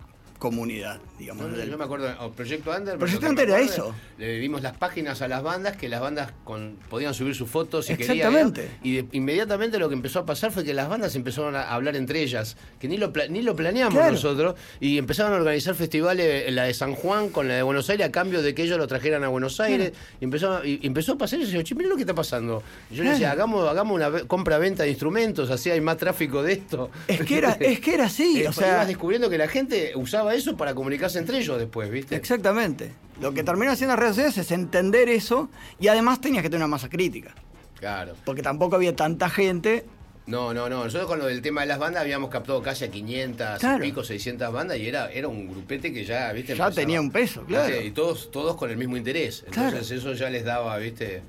comunidad, 0.43 0.99
digamos. 1.17 1.47
No, 1.49 1.55
del- 1.55 1.71
yo 1.71 1.77
me 1.77 1.85
acuerdo, 1.85 2.13
o 2.19 2.31
Proyecto 2.31 2.69
Under. 2.77 2.97
Proyecto 2.97 3.27
Under 3.29 3.47
era 3.47 3.61
eso. 3.61 3.95
Le 4.17 4.39
dimos 4.39 4.61
las 4.61 4.75
páginas 4.75 5.21
a 5.21 5.29
las 5.29 5.41
bandas, 5.41 5.77
que 5.77 5.87
las 5.87 6.01
bandas 6.01 6.33
con, 6.43 6.77
podían 6.89 7.13
subir 7.13 7.33
sus 7.33 7.49
fotos 7.49 7.85
si 7.85 7.93
Exactamente. 7.93 8.61
querían. 8.63 8.79
Y 8.83 8.95
de- 8.97 9.05
inmediatamente 9.17 9.79
lo 9.79 9.87
que 9.87 9.95
empezó 9.95 10.19
a 10.19 10.25
pasar 10.25 10.51
fue 10.51 10.65
que 10.65 10.73
las 10.73 10.89
bandas 10.89 11.15
empezaron 11.15 11.55
a 11.55 11.73
hablar 11.73 11.95
entre 11.95 12.21
ellas, 12.21 12.57
que 12.77 12.89
ni 12.89 12.97
lo, 12.97 13.13
ni 13.29 13.41
lo 13.41 13.55
planeamos 13.55 13.93
Claro. 13.93 14.11
nosotros, 14.11 14.55
y 14.81 14.97
empezaron 14.97 15.31
a 15.31 15.37
organizar 15.37 15.75
festivales, 15.75 16.51
la 16.53 16.65
de 16.65 16.73
San 16.73 16.93
Juan 16.93 17.29
con 17.29 17.47
la 17.47 17.53
de 17.55 17.63
Buenos 17.63 17.89
Aires, 17.89 18.05
a 18.05 18.11
cambio 18.11 18.41
de 18.41 18.53
que 18.53 18.63
ellos 18.63 18.77
lo 18.77 18.85
trajeran 18.87 19.23
a 19.23 19.29
Buenos 19.29 19.61
Aires. 19.61 19.93
Y, 20.19 20.25
empezó, 20.25 20.57
a- 20.57 20.67
y 20.67 20.81
empezó 20.83 21.13
a 21.13 21.17
pasar 21.17 21.39
y 21.39 21.45
yo 21.45 21.61
che, 21.61 21.73
mirá 21.73 21.87
lo 21.87 21.95
que 21.95 22.01
está 22.01 22.13
pasando. 22.13 22.61
Y 22.91 22.95
yo 22.95 23.05
le 23.05 23.11
decía, 23.11 23.31
hagamos, 23.31 23.65
hagamos 23.69 23.95
una 23.95 24.09
ve- 24.09 24.27
compra-venta 24.27 24.83
de 24.83 24.89
instrumentos, 24.89 25.49
así 25.49 25.69
hay 25.71 25.79
más 25.79 25.95
tráfico 25.95 26.43
de 26.43 26.51
esto. 26.51 26.91
Es 27.07 27.21
que 27.21 27.37
era, 27.37 27.53
es 27.61 27.79
que 27.79 27.93
era 27.93 28.05
así, 28.07 28.41
Eh, 28.43 28.47
o 28.49 28.51
sea, 28.51 28.73
ibas 28.73 28.87
descubriendo 28.87 29.29
que 29.29 29.37
la 29.37 29.47
gente 29.47 29.93
usaba 29.95 30.32
eso 30.35 30.55
para 30.57 30.73
comunicarse 30.75 31.19
entre 31.19 31.37
ellos 31.39 31.57
después, 31.59 31.89
¿viste? 31.89 32.15
exactamente. 32.15 32.91
Lo 33.21 33.33
que 33.33 33.43
terminó 33.43 33.71
haciendo 33.71 33.93
las 33.95 33.99
redes 33.99 34.15
sociales 34.15 34.37
es 34.39 34.51
entender 34.51 35.07
eso 35.09 35.49
y 35.79 35.87
además 35.87 36.19
tenías 36.21 36.41
que 36.43 36.49
tener 36.49 36.61
una 36.65 36.67
masa 36.67 36.89
crítica, 36.89 37.33
Claro. 37.79 38.13
porque 38.25 38.41
tampoco 38.41 38.75
había 38.75 38.95
tanta 38.95 39.29
gente. 39.29 39.85
No, 40.25 40.53
no, 40.53 40.69
no. 40.69 40.85
Nosotros 40.85 41.07
con 41.09 41.19
lo 41.19 41.25
del 41.25 41.41
tema 41.41 41.61
de 41.61 41.67
las 41.67 41.79
bandas 41.79 42.01
habíamos 42.01 42.29
captado 42.29 42.61
casi 42.61 42.85
a 42.85 42.89
500 42.91 43.59
Claro. 43.59 43.83
y 43.83 43.89
pico, 43.89 44.03
600 44.05 44.53
bandas 44.53 44.77
y 44.77 44.87
era, 44.87 45.11
era 45.11 45.27
un 45.27 45.47
grupete 45.49 45.91
que 45.91 46.05
ya, 46.05 46.31
¿viste? 46.31 46.49
Ya 46.55 46.63
empezaba. 46.63 46.71
tenía 46.71 47.01
un 47.01 47.11
peso, 47.11 47.43
claro. 47.43 47.81
Y 47.81 47.91
todos, 47.91 48.31
todos 48.31 48.55
con 48.55 48.69
el 48.71 48.77
mismo 48.77 48.95
interés. 48.95 49.43
Entonces 49.45 49.91
eso 49.91 50.13
ya 50.13 50.29
les 50.29 50.45
daba, 50.45 50.77
¿viste? 50.77 51.21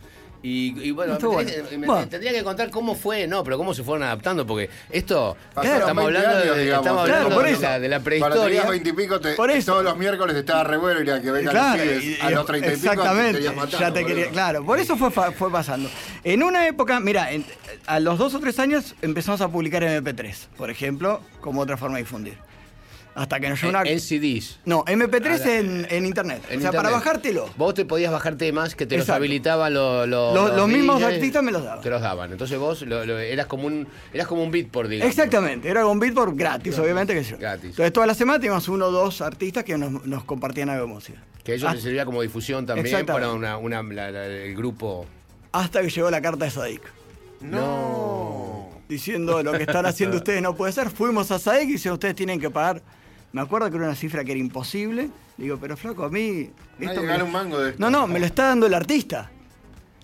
Y, 0.46 0.88
y 0.88 0.90
bueno, 0.90 1.16
me 1.18 1.26
bueno. 1.26 1.50
me- 1.78 1.86
Bueno. 1.86 2.06
tendría 2.06 2.30
que 2.30 2.44
contar 2.44 2.68
cómo 2.68 2.94
fue, 2.94 3.26
no, 3.26 3.42
pero 3.42 3.56
cómo 3.56 3.72
se 3.72 3.82
fueron 3.82 4.02
adaptando, 4.02 4.46
porque 4.46 4.68
esto, 4.90 5.34
Pasaron 5.54 5.80
estamos 5.80 6.04
20 6.04 6.18
hablando, 6.18 6.42
años, 6.44 6.56
de, 6.56 6.62
digamos. 6.64 6.84
estamos 6.86 7.04
Claro, 7.06 7.16
hablando 7.22 7.36
por 7.36 7.44
de, 7.46 7.52
eso. 7.52 7.62
la, 7.62 7.80
de 7.80 7.88
la 7.88 8.00
prehistoria. 8.00 8.64
20 8.68 8.88
y 8.90 8.92
pico, 8.92 9.20
te- 9.20 9.32
Por 9.36 9.50
eso. 9.50 9.72
todos 9.72 9.84
los 9.84 9.96
miércoles 9.96 10.36
estaba 10.36 10.62
re 10.64 10.76
bueno 10.76 11.00
y 11.02 11.08
a 11.08 11.22
que 11.22 11.30
vengan 11.30 11.50
Claro, 11.54 11.82
los 11.82 11.94
pibes. 11.98 12.04
y- 12.04 12.20
a 12.20 12.30
los 12.30 12.44
30 12.44 12.68
y 12.68 12.76
pico 12.76 12.90
exactamente, 12.92 13.32
te 13.32 13.38
querías 13.38 13.56
matar. 13.56 13.80
ya 13.80 13.92
te 13.94 14.00
quería, 14.04 14.14
boludo. 14.24 14.32
claro, 14.32 14.64
por 14.66 14.78
eso 14.78 14.96
fue, 14.98 15.10
fue 15.10 15.50
pasando. 15.50 15.88
En 16.24 16.42
una 16.42 16.68
época, 16.68 17.00
mira, 17.00 17.32
en- 17.32 17.46
a 17.86 17.98
los 18.00 18.18
dos 18.18 18.34
o 18.34 18.38
tres 18.40 18.58
años 18.58 18.94
empezamos 19.00 19.40
a 19.40 19.48
publicar 19.48 19.82
MP3, 19.82 20.48
por 20.58 20.68
ejemplo, 20.68 21.22
como 21.40 21.62
otra 21.62 21.78
forma 21.78 21.96
de 21.96 22.02
difundir. 22.02 22.36
Hasta 23.14 23.38
que 23.38 23.48
nos 23.48 23.60
llegó 23.62 23.70
En, 23.70 23.76
una... 23.82 23.88
en 23.90 24.00
CDs. 24.00 24.58
No, 24.64 24.84
MP3 24.86 25.40
Ah, 25.44 25.54
en, 25.58 25.86
en 25.88 26.04
internet. 26.06 26.42
en 26.50 26.58
o 26.58 26.62
sea, 26.62 26.72
para 26.72 26.90
bajártelo. 26.90 27.48
Vos 27.56 27.72
te 27.74 27.84
podías 27.84 28.10
bajar 28.10 28.34
temas 28.36 28.74
que 28.74 28.86
te 28.86 28.96
los 28.98 29.08
habilitaban 29.08 29.72
lo- 29.72 30.04
lo- 30.06 30.34
Los- 30.34 30.56
los 30.56 30.68
mismos 30.68 31.00
artistas 31.02 31.42
me 31.42 31.52
los 31.52 31.62
daban. 31.62 31.80
Te 31.80 31.90
los 31.90 32.02
daban. 32.02 32.32
Entonces 32.32 32.58
vos 32.58 32.82
lo- 32.82 33.02
eras 33.20 33.46
como 33.46 33.66
un 33.68 33.86
eras 34.12 34.26
como 34.26 34.42
un 34.42 34.50
beatport, 34.50 34.88
digamos. 34.90 35.10
Exactamente, 35.10 35.68
era 35.68 35.82
con 35.82 36.00
Beatport 36.00 36.36
gratis, 36.36 36.76
obviamente 36.78 37.14
que 37.14 37.22
yo. 37.22 37.38
Gratis. 37.38 37.70
Entonces 37.70 37.92
toda 37.92 38.06
la 38.08 38.14
semana 38.14 38.40
teníamos 38.40 38.66
uno 38.68 38.86
o 38.86 38.90
dos 38.90 39.20
artistas 39.20 39.62
que 39.62 39.78
nos, 39.78 40.04
nos 40.04 40.24
compartían 40.24 40.70
algo 40.70 40.86
de 40.86 40.92
música. 40.92 41.22
Que 41.44 41.54
ellos 41.54 41.72
les 41.72 41.82
servía 41.84 42.04
como 42.04 42.20
difusión 42.22 42.66
también 42.66 43.06
para 43.06 43.30
una, 43.32 43.58
una- 43.58 43.82
la- 43.82 44.10
la- 44.10 44.26
el 44.26 44.56
grupo. 44.56 45.06
Hasta 45.52 45.82
que 45.82 45.88
llegó 45.90 46.10
la 46.10 46.20
carta 46.20 46.46
de 46.46 46.50
Sadik. 46.50 46.82
No. 47.40 48.68
diciendo 48.88 49.42
lo 49.42 49.52
que 49.52 49.62
están 49.62 49.86
haciendo 49.86 50.16
ustedes 50.18 50.42
no 50.42 50.54
puede 50.56 50.72
ser. 50.72 50.90
Fuimos 50.90 51.30
a 51.30 51.38
SAEC 51.38 51.68
y 51.68 51.72
dicen 51.72 51.92
ustedes 51.92 52.14
tienen 52.14 52.40
que 52.40 52.50
pagar. 52.50 52.82
Me 53.34 53.40
acuerdo 53.42 53.68
que 53.68 53.76
era 53.76 53.84
una 53.86 53.94
cifra 53.94 54.24
que 54.24 54.30
era 54.32 54.40
imposible. 54.40 55.10
Digo, 55.36 55.58
pero 55.60 55.76
flaco, 55.76 56.04
a 56.04 56.08
mí. 56.08 56.48
Nadie 56.78 57.00
me 57.00 57.22
un 57.22 57.32
mango 57.32 57.58
de 57.60 57.70
esto. 57.70 57.80
No, 57.82 57.90
no, 57.90 58.06
me 58.06 58.18
lo 58.20 58.26
está 58.26 58.44
dando 58.46 58.66
el 58.66 58.74
artista. 58.74 59.30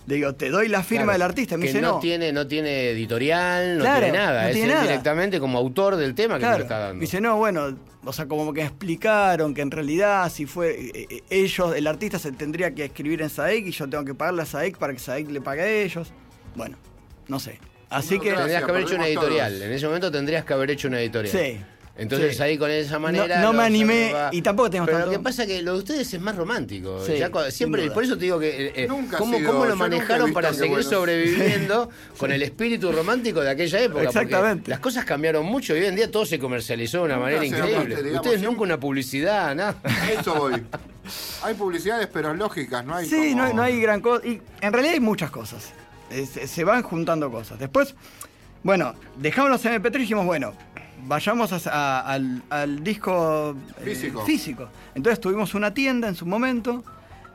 Le 0.07 0.15
digo, 0.15 0.33
te 0.35 0.49
doy 0.49 0.67
la 0.67 0.83
firma 0.83 1.03
Claro, 1.05 1.13
del 1.13 1.21
artista. 1.21 1.57
Me 1.57 1.61
que 1.61 1.67
dice, 1.69 1.81
no, 1.81 1.93
no. 1.93 1.99
tiene, 1.99 2.33
no 2.33 2.45
tiene 2.47 2.89
editorial, 2.89 3.77
no 3.77 3.83
Claro, 3.83 4.01
tiene 4.01 4.17
nada. 4.17 4.41
no 4.43 4.47
es 4.49 4.53
tiene 4.53 4.67
él 4.67 4.73
nada. 4.73 4.83
directamente 4.87 5.39
como 5.39 5.57
autor 5.59 5.95
del 5.95 6.13
tema 6.15 6.33
que 6.35 6.39
te 6.39 6.45
Claro. 6.45 6.57
lo 6.57 6.63
está 6.63 6.77
dando. 6.79 6.99
Dice, 7.01 7.21
no, 7.21 7.37
bueno, 7.37 7.77
o 8.03 8.11
sea, 8.11 8.25
como 8.27 8.51
que 8.51 8.63
explicaron 8.63 9.53
que 9.53 9.61
en 9.61 9.71
realidad 9.71 10.29
si 10.31 10.45
fue 10.47 10.71
eh, 10.71 11.07
eh, 11.09 11.23
ellos, 11.29 11.75
el 11.75 11.87
artista 11.87 12.19
se 12.19 12.31
tendría 12.33 12.73
que 12.75 12.85
escribir 12.85 13.21
en 13.21 13.29
SAEC 13.29 13.67
y 13.67 13.71
yo 13.71 13.87
tengo 13.87 14.03
que 14.03 14.15
pagarle 14.15 14.41
a 14.41 14.45
SAEC 14.45 14.77
para 14.77 14.91
que 14.91 14.99
SAEC 14.99 15.29
le 15.29 15.39
pague 15.39 15.61
a 15.61 15.67
ellos. 15.69 16.11
Bueno, 16.55 16.77
no 17.29 17.39
sé. 17.39 17.59
Así 17.89 18.15
No, 18.17 18.21
que... 18.23 18.33
Tendrías 18.33 18.63
que 18.65 18.71
haber 18.71 18.83
hecho 18.83 18.95
una 18.95 19.07
editorial. 19.07 19.51
todos. 19.53 19.65
En 19.65 19.71
ese 19.71 19.85
momento 19.85 20.11
tendrías 20.11 20.43
que 20.43 20.53
haber 20.53 20.71
hecho 20.71 20.87
una 20.89 20.99
editorial. 20.99 21.31
Sí. 21.31 21.61
Entonces 21.97 22.37
Sí. 22.37 22.41
ahí 22.43 22.57
con 22.57 22.71
esa 22.71 22.97
manera. 22.99 23.41
No- 23.41 23.51
no 23.51 23.53
me 23.53 23.63
animé, 23.63 24.13
y 24.31 24.41
tampoco 24.41 24.69
tenemos 24.69 24.87
Pero 24.87 24.99
tanto- 24.99 25.11
lo 25.11 25.17
que 25.19 25.23
pasa 25.23 25.43
es 25.43 25.49
que 25.49 25.61
lo 25.61 25.73
de 25.73 25.79
ustedes 25.79 26.13
es 26.13 26.21
más 26.21 26.35
romántico. 26.35 27.03
Sí, 27.05 27.17
Ya 27.17 27.29
siempre, 27.51 27.91
por 27.91 28.03
eso 28.03 28.17
te 28.17 28.23
digo 28.25 28.39
que. 28.39 28.67
eh, 28.67 28.73
eh, 28.75 28.87
Nunca 28.87 29.17
¿cómo, 29.17 29.37
sido- 29.37 29.51
cómo 29.51 29.65
lo 29.65 29.75
manejaron 29.75 30.31
para 30.33 30.53
seguir 30.53 30.71
bueno, 30.71 30.89
sobreviviendo 30.89 31.89
con 32.17 32.31
el 32.31 32.41
espíritu 32.43 32.91
romántico 32.91 33.41
de 33.41 33.49
aquella 33.51 33.81
época? 33.81 34.03
Exactamente. 34.03 34.69
Las 34.69 34.79
cosas 34.79 35.05
cambiaron 35.05 35.45
mucho 35.45 35.75
y 35.75 35.81
hoy 35.81 35.85
en 35.85 35.95
día 35.95 36.09
todo 36.09 36.25
se 36.25 36.39
comercializó 36.39 36.99
de 36.99 37.03
una 37.03 37.15
Nunca 37.15 37.25
manera 37.25 37.45
increíble. 37.45 37.95
digamos, 38.03 38.25
ustedes 38.25 38.41
nunca 38.41 38.61
una 38.61 38.79
publicidad, 38.79 39.53
nada. 39.53 39.75
A 39.83 40.11
eso 40.11 40.33
voy. 40.33 40.63
Hay 41.43 41.53
publicidades, 41.55 42.07
pero 42.11 42.33
lógicas, 42.33 42.85
no 42.85 42.95
hay 42.95 43.05
Sí, 43.07 43.15
como- 43.31 43.35
no, 43.35 43.43
hay- 43.43 43.53
no 43.53 43.61
hay 43.63 43.81
gran 43.81 44.01
cosa. 44.01 44.25
Y 44.25 44.41
en 44.61 44.71
realidad 44.73 44.93
hay 44.93 44.99
muchas 45.01 45.29
cosas. 45.29 45.71
Se, 46.09 46.47
se 46.47 46.63
van 46.63 46.83
juntando 46.83 47.29
cosas. 47.31 47.59
Después, 47.59 47.95
bueno, 48.63 48.95
dejamos 49.17 49.49
los 49.51 49.65
MP3 49.65 49.95
y 49.95 49.99
dijimos, 50.03 50.25
bueno, 50.25 50.53
vayamos 51.05 51.51
a- 51.53 51.71
a- 51.71 51.99
al, 52.13 52.43
al 52.49 52.83
disco 52.83 53.55
eh, 53.79 53.95
Físico. 54.25 54.67
Entonces 54.95 55.19
tuvimos 55.19 55.53
una 55.53 55.73
tienda 55.73 56.07
en 56.07 56.15
su 56.15 56.25
momento, 56.25 56.83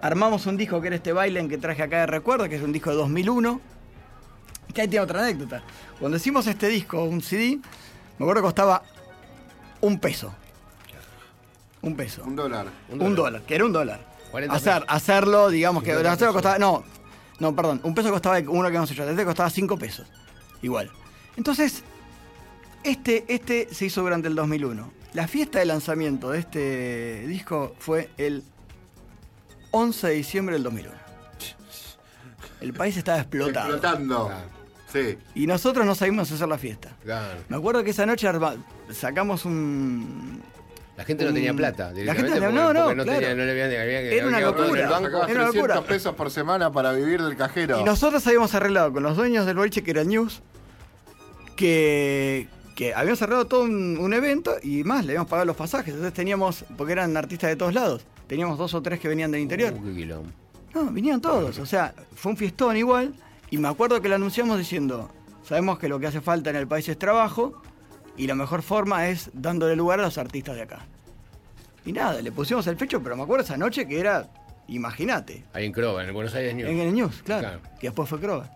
armamos 0.00 0.46
un 0.46 0.56
disco 0.56 0.80
que 0.80 0.88
era 0.88 0.96
este 0.96 1.12
Bailen 1.12 1.48
que 1.48 1.58
traje 1.58 1.82
acá 1.82 2.00
de 2.00 2.06
recuerdo, 2.06 2.48
que 2.48 2.56
es 2.56 2.62
un 2.62 2.72
disco 2.72 2.90
de 2.90 2.96
2001. 2.96 3.60
Que 4.74 4.82
ahí 4.82 4.88
tiene 4.88 5.04
otra 5.04 5.22
anécdota. 5.22 5.62
Cuando 5.98 6.16
hicimos 6.18 6.46
este 6.46 6.68
disco, 6.68 7.02
un 7.04 7.22
CD, 7.22 7.58
me 8.18 8.24
acuerdo 8.24 8.42
que 8.42 8.46
costaba 8.46 8.82
un 9.80 9.98
peso. 9.98 10.34
Un 11.82 11.94
peso. 11.96 12.24
Un 12.24 12.36
dólar. 12.36 12.66
Un 12.90 13.14
dólar. 13.14 13.42
que 13.42 13.54
era 13.54 13.64
un 13.64 13.72
dólar. 13.72 14.00
40 14.32 14.54
Hacer, 14.54 14.84
hacerlo, 14.88 15.48
digamos 15.50 15.82
que 15.82 15.90
50 15.90 16.12
hacerlo 16.12 16.32
pesos. 16.34 16.42
costaba. 16.42 16.58
No, 16.58 16.84
no, 17.38 17.54
perdón. 17.54 17.80
Un 17.84 17.94
peso 17.94 18.10
costaba 18.10 18.38
uno 18.48 18.68
que 18.70 18.76
hemos 18.76 18.90
hecho. 18.90 19.08
Este 19.08 19.24
costaba 19.24 19.48
5 19.48 19.78
pesos. 19.78 20.06
Igual. 20.62 20.90
Entonces, 21.36 21.84
este, 22.90 23.24
este 23.28 23.68
se 23.72 23.86
hizo 23.86 24.02
durante 24.02 24.28
el 24.28 24.34
2001. 24.34 24.92
La 25.14 25.26
fiesta 25.28 25.58
de 25.60 25.66
lanzamiento 25.66 26.30
de 26.30 26.38
este 26.40 27.26
disco 27.26 27.74
fue 27.78 28.10
el 28.18 28.42
11 29.70 30.06
de 30.08 30.14
diciembre 30.14 30.54
del 30.54 30.62
2001. 30.64 30.94
El 32.60 32.72
país 32.72 32.96
estaba 32.96 33.18
explotado. 33.18 33.70
Explotando. 33.74 34.26
Claro. 34.26 34.56
Sí. 34.92 35.18
Y 35.34 35.46
nosotros 35.46 35.84
no 35.84 35.94
sabíamos 35.94 36.30
hacer 36.30 36.48
la 36.48 36.58
fiesta. 36.58 36.90
Claro. 37.02 37.40
Me 37.48 37.56
acuerdo 37.56 37.82
que 37.84 37.90
esa 37.90 38.06
noche 38.06 38.28
sacamos 38.92 39.44
un, 39.44 40.42
La 40.96 41.04
gente 41.04 41.24
no 41.24 41.32
tenía 41.34 41.52
plata. 41.52 41.92
La 41.94 42.14
gente 42.14 42.30
no, 42.30 42.40
porque- 42.40 42.52
no, 42.54 42.72
no, 42.72 42.84
porque 42.84 42.96
no 42.96 43.02
claro. 43.04 43.18
tenía- 43.20 43.34
no 43.34 43.44
le 43.44 43.50
habían- 43.50 43.66
había 43.80 44.00
que- 44.00 44.16
Era 44.16 44.26
una 44.28 44.38
el 44.38 44.44
locura. 44.44 44.88
banco. 44.88 45.06
Era 45.08 45.18
una 45.18 45.26
300 45.26 45.54
locura. 45.54 45.82
pesos 45.82 46.14
por 46.14 46.30
semana 46.30 46.72
para 46.72 46.92
vivir 46.92 47.20
del 47.22 47.36
cajero. 47.36 47.80
Y 47.80 47.84
nosotros 47.84 48.26
habíamos 48.26 48.54
arreglado 48.54 48.92
con 48.92 49.02
los 49.02 49.16
dueños 49.16 49.44
del 49.44 49.56
boliche, 49.56 49.82
que 49.82 49.90
era 49.90 50.04
News, 50.04 50.40
que, 51.56 52.48
que 52.76 52.94
habíamos 52.94 53.20
arreglado 53.22 53.46
todo 53.46 53.62
un, 53.64 53.98
un 53.98 54.12
evento 54.14 54.54
y 54.62 54.84
más, 54.84 55.04
le 55.04 55.12
habíamos 55.12 55.28
pagado 55.28 55.46
los 55.46 55.56
pasajes. 55.56 55.88
Entonces 55.94 56.14
teníamos, 56.14 56.64
porque 56.76 56.92
eran 56.92 57.16
artistas 57.16 57.50
de 57.50 57.56
todos 57.56 57.74
lados, 57.74 58.04
teníamos 58.28 58.56
dos 58.58 58.72
o 58.74 58.82
tres 58.82 59.00
que 59.00 59.08
venían 59.08 59.32
del 59.32 59.40
interior. 59.40 59.72
Uh. 59.72 60.22
No, 60.74 60.84
vinieron 60.92 61.20
todos. 61.20 61.58
O 61.58 61.66
sea, 61.66 61.92
fue 62.14 62.30
un 62.32 62.36
fiestón 62.38 62.76
igual. 62.76 63.14
Y 63.50 63.58
me 63.58 63.68
acuerdo 63.68 64.00
que 64.02 64.08
lo 64.08 64.14
anunciamos 64.16 64.58
diciendo, 64.58 65.10
sabemos 65.44 65.78
que 65.78 65.88
lo 65.88 65.98
que 65.98 66.06
hace 66.08 66.20
falta 66.20 66.50
en 66.50 66.56
el 66.56 66.66
país 66.68 66.88
es 66.88 66.98
trabajo 66.98 67.60
y 68.16 68.26
la 68.26 68.34
mejor 68.34 68.62
forma 68.62 69.08
es 69.08 69.30
dándole 69.32 69.74
lugar 69.76 70.00
a 70.00 70.02
los 70.02 70.18
artistas 70.18 70.56
de 70.56 70.62
acá. 70.62 70.84
Y 71.86 71.92
nada, 71.92 72.20
le 72.20 72.32
pusimos 72.32 72.66
el 72.66 72.76
pecho, 72.76 73.00
pero 73.02 73.16
me 73.16 73.22
acuerdo 73.22 73.44
esa 73.44 73.56
noche 73.56 73.86
que 73.86 74.00
era, 74.00 74.28
imagínate, 74.66 75.44
Ahí 75.52 75.64
en 75.64 75.72
Croba, 75.72 76.02
en 76.02 76.08
el 76.08 76.12
Buenos 76.12 76.34
Aires 76.34 76.54
News. 76.56 76.68
en 76.68 76.78
el 76.80 76.92
News, 76.92 77.22
claro, 77.24 77.42
Claro. 77.42 77.60
que 77.80 77.86
después 77.86 78.08
fue 78.08 78.18
Croba. 78.20 78.50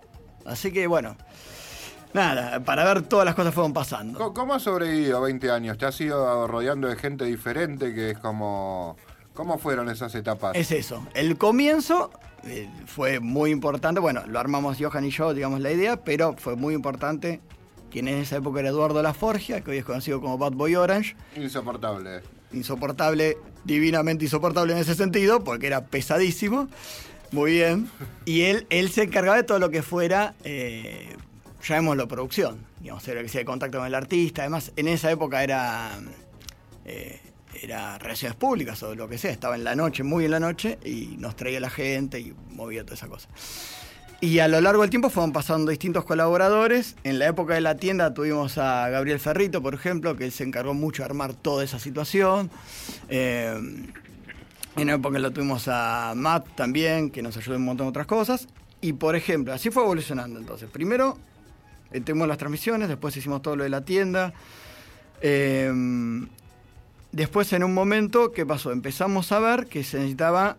Así 0.44 0.72
que 0.72 0.86
bueno, 0.88 1.16
nada, 2.14 2.60
para 2.60 2.84
ver 2.84 3.02
todas 3.02 3.24
las 3.24 3.34
cosas 3.34 3.54
fueron 3.54 3.72
pasando. 3.72 4.18
¿Cómo, 4.18 4.34
cómo 4.34 4.54
has 4.54 4.62
sobrevivido 4.62 5.20
20 5.20 5.50
años? 5.50 5.78
¿Te 5.78 5.86
has 5.86 6.00
ido 6.00 6.46
rodeando 6.46 6.88
de 6.88 6.96
gente 6.96 7.24
diferente 7.24 7.94
que 7.94 8.10
es 8.10 8.18
como... 8.18 8.96
¿Cómo 9.34 9.58
fueron 9.58 9.88
esas 9.88 10.14
etapas? 10.14 10.54
Es 10.56 10.70
eso. 10.72 11.06
El 11.14 11.38
comienzo 11.38 12.10
eh, 12.44 12.68
fue 12.86 13.20
muy 13.20 13.50
importante. 13.50 14.00
Bueno, 14.00 14.22
lo 14.26 14.38
armamos 14.38 14.76
Johan 14.78 15.04
y 15.04 15.10
yo, 15.10 15.34
digamos, 15.34 15.60
la 15.60 15.70
idea, 15.70 16.02
pero 16.04 16.34
fue 16.36 16.56
muy 16.56 16.74
importante. 16.74 17.40
Quien 17.90 18.06
en 18.08 18.18
esa 18.18 18.36
época 18.36 18.60
era 18.60 18.68
Eduardo 18.68 19.02
Laforgia, 19.02 19.62
que 19.62 19.72
hoy 19.72 19.78
es 19.78 19.84
conocido 19.84 20.20
como 20.20 20.38
Bad 20.38 20.52
Boy 20.52 20.76
Orange. 20.76 21.16
Insoportable. 21.36 22.20
Insoportable, 22.52 23.36
divinamente 23.64 24.24
insoportable 24.24 24.72
en 24.72 24.78
ese 24.78 24.94
sentido, 24.94 25.42
porque 25.42 25.66
era 25.66 25.86
pesadísimo. 25.86 26.68
Muy 27.32 27.52
bien. 27.52 27.90
Y 28.24 28.42
él, 28.42 28.66
él 28.70 28.90
se 28.90 29.04
encargaba 29.04 29.36
de 29.36 29.44
todo 29.44 29.58
lo 29.58 29.70
que 29.70 29.82
fuera, 29.82 30.34
eh, 30.44 31.16
llamémoslo 31.62 32.08
producción. 32.08 32.66
Digamos, 32.80 33.06
era 33.08 33.22
que 33.22 33.28
sea 33.28 33.40
de 33.40 33.44
contacto 33.44 33.78
con 33.78 33.86
el 33.86 33.94
artista. 33.94 34.42
Además, 34.42 34.72
en 34.76 34.88
esa 34.88 35.10
época 35.10 35.42
era. 35.42 35.90
eh, 36.84 37.20
era 37.62 37.98
relaciones 37.98 38.36
públicas 38.36 38.82
o 38.82 38.94
lo 38.94 39.08
que 39.08 39.18
sea, 39.18 39.30
estaba 39.30 39.54
en 39.54 39.64
la 39.64 39.74
noche, 39.74 40.02
muy 40.02 40.24
en 40.24 40.30
la 40.30 40.40
noche, 40.40 40.78
y 40.84 41.16
nos 41.18 41.36
traía 41.36 41.60
la 41.60 41.70
gente 41.70 42.20
y 42.20 42.34
movía 42.50 42.84
toda 42.84 42.94
esa 42.94 43.08
cosa. 43.08 43.28
Y 44.22 44.38
a 44.40 44.48
lo 44.48 44.60
largo 44.60 44.82
del 44.82 44.90
tiempo 44.90 45.08
fueron 45.08 45.32
pasando 45.32 45.70
distintos 45.70 46.04
colaboradores. 46.04 46.94
En 47.04 47.18
la 47.18 47.26
época 47.26 47.54
de 47.54 47.62
la 47.62 47.76
tienda 47.76 48.12
tuvimos 48.12 48.58
a 48.58 48.88
Gabriel 48.90 49.18
Ferrito, 49.18 49.62
por 49.62 49.72
ejemplo, 49.72 50.14
que 50.14 50.30
se 50.30 50.44
encargó 50.44 50.74
mucho 50.74 51.02
de 51.02 51.06
armar 51.06 51.32
toda 51.32 51.64
esa 51.64 51.78
situación. 51.78 52.50
Eh, 53.08 53.58
en 54.76 54.86
la 54.86 54.94
época 54.94 55.18
lo 55.18 55.30
tuvimos 55.30 55.68
a 55.68 56.12
Matt 56.14 56.54
también, 56.54 57.10
que 57.10 57.22
nos 57.22 57.36
ayudó 57.38 57.54
en 57.54 57.62
un 57.62 57.66
montón 57.66 57.86
de 57.86 57.90
otras 57.90 58.06
cosas. 58.06 58.46
Y 58.82 58.92
por 58.92 59.16
ejemplo, 59.16 59.54
así 59.54 59.70
fue 59.70 59.82
evolucionando 59.84 60.38
entonces. 60.38 60.68
Primero 60.68 61.16
tuvimos 62.04 62.28
las 62.28 62.38
transmisiones, 62.38 62.88
después 62.88 63.16
hicimos 63.16 63.42
todo 63.42 63.56
lo 63.56 63.64
de 63.64 63.70
la 63.70 63.84
tienda. 63.84 64.32
Eh, 65.20 65.70
después 67.12 67.52
en 67.52 67.64
un 67.64 67.74
momento, 67.74 68.32
¿qué 68.32 68.46
pasó? 68.46 68.70
Empezamos 68.72 69.32
a 69.32 69.40
ver 69.40 69.66
que 69.66 69.82
se 69.84 69.98
necesitaba, 69.98 70.56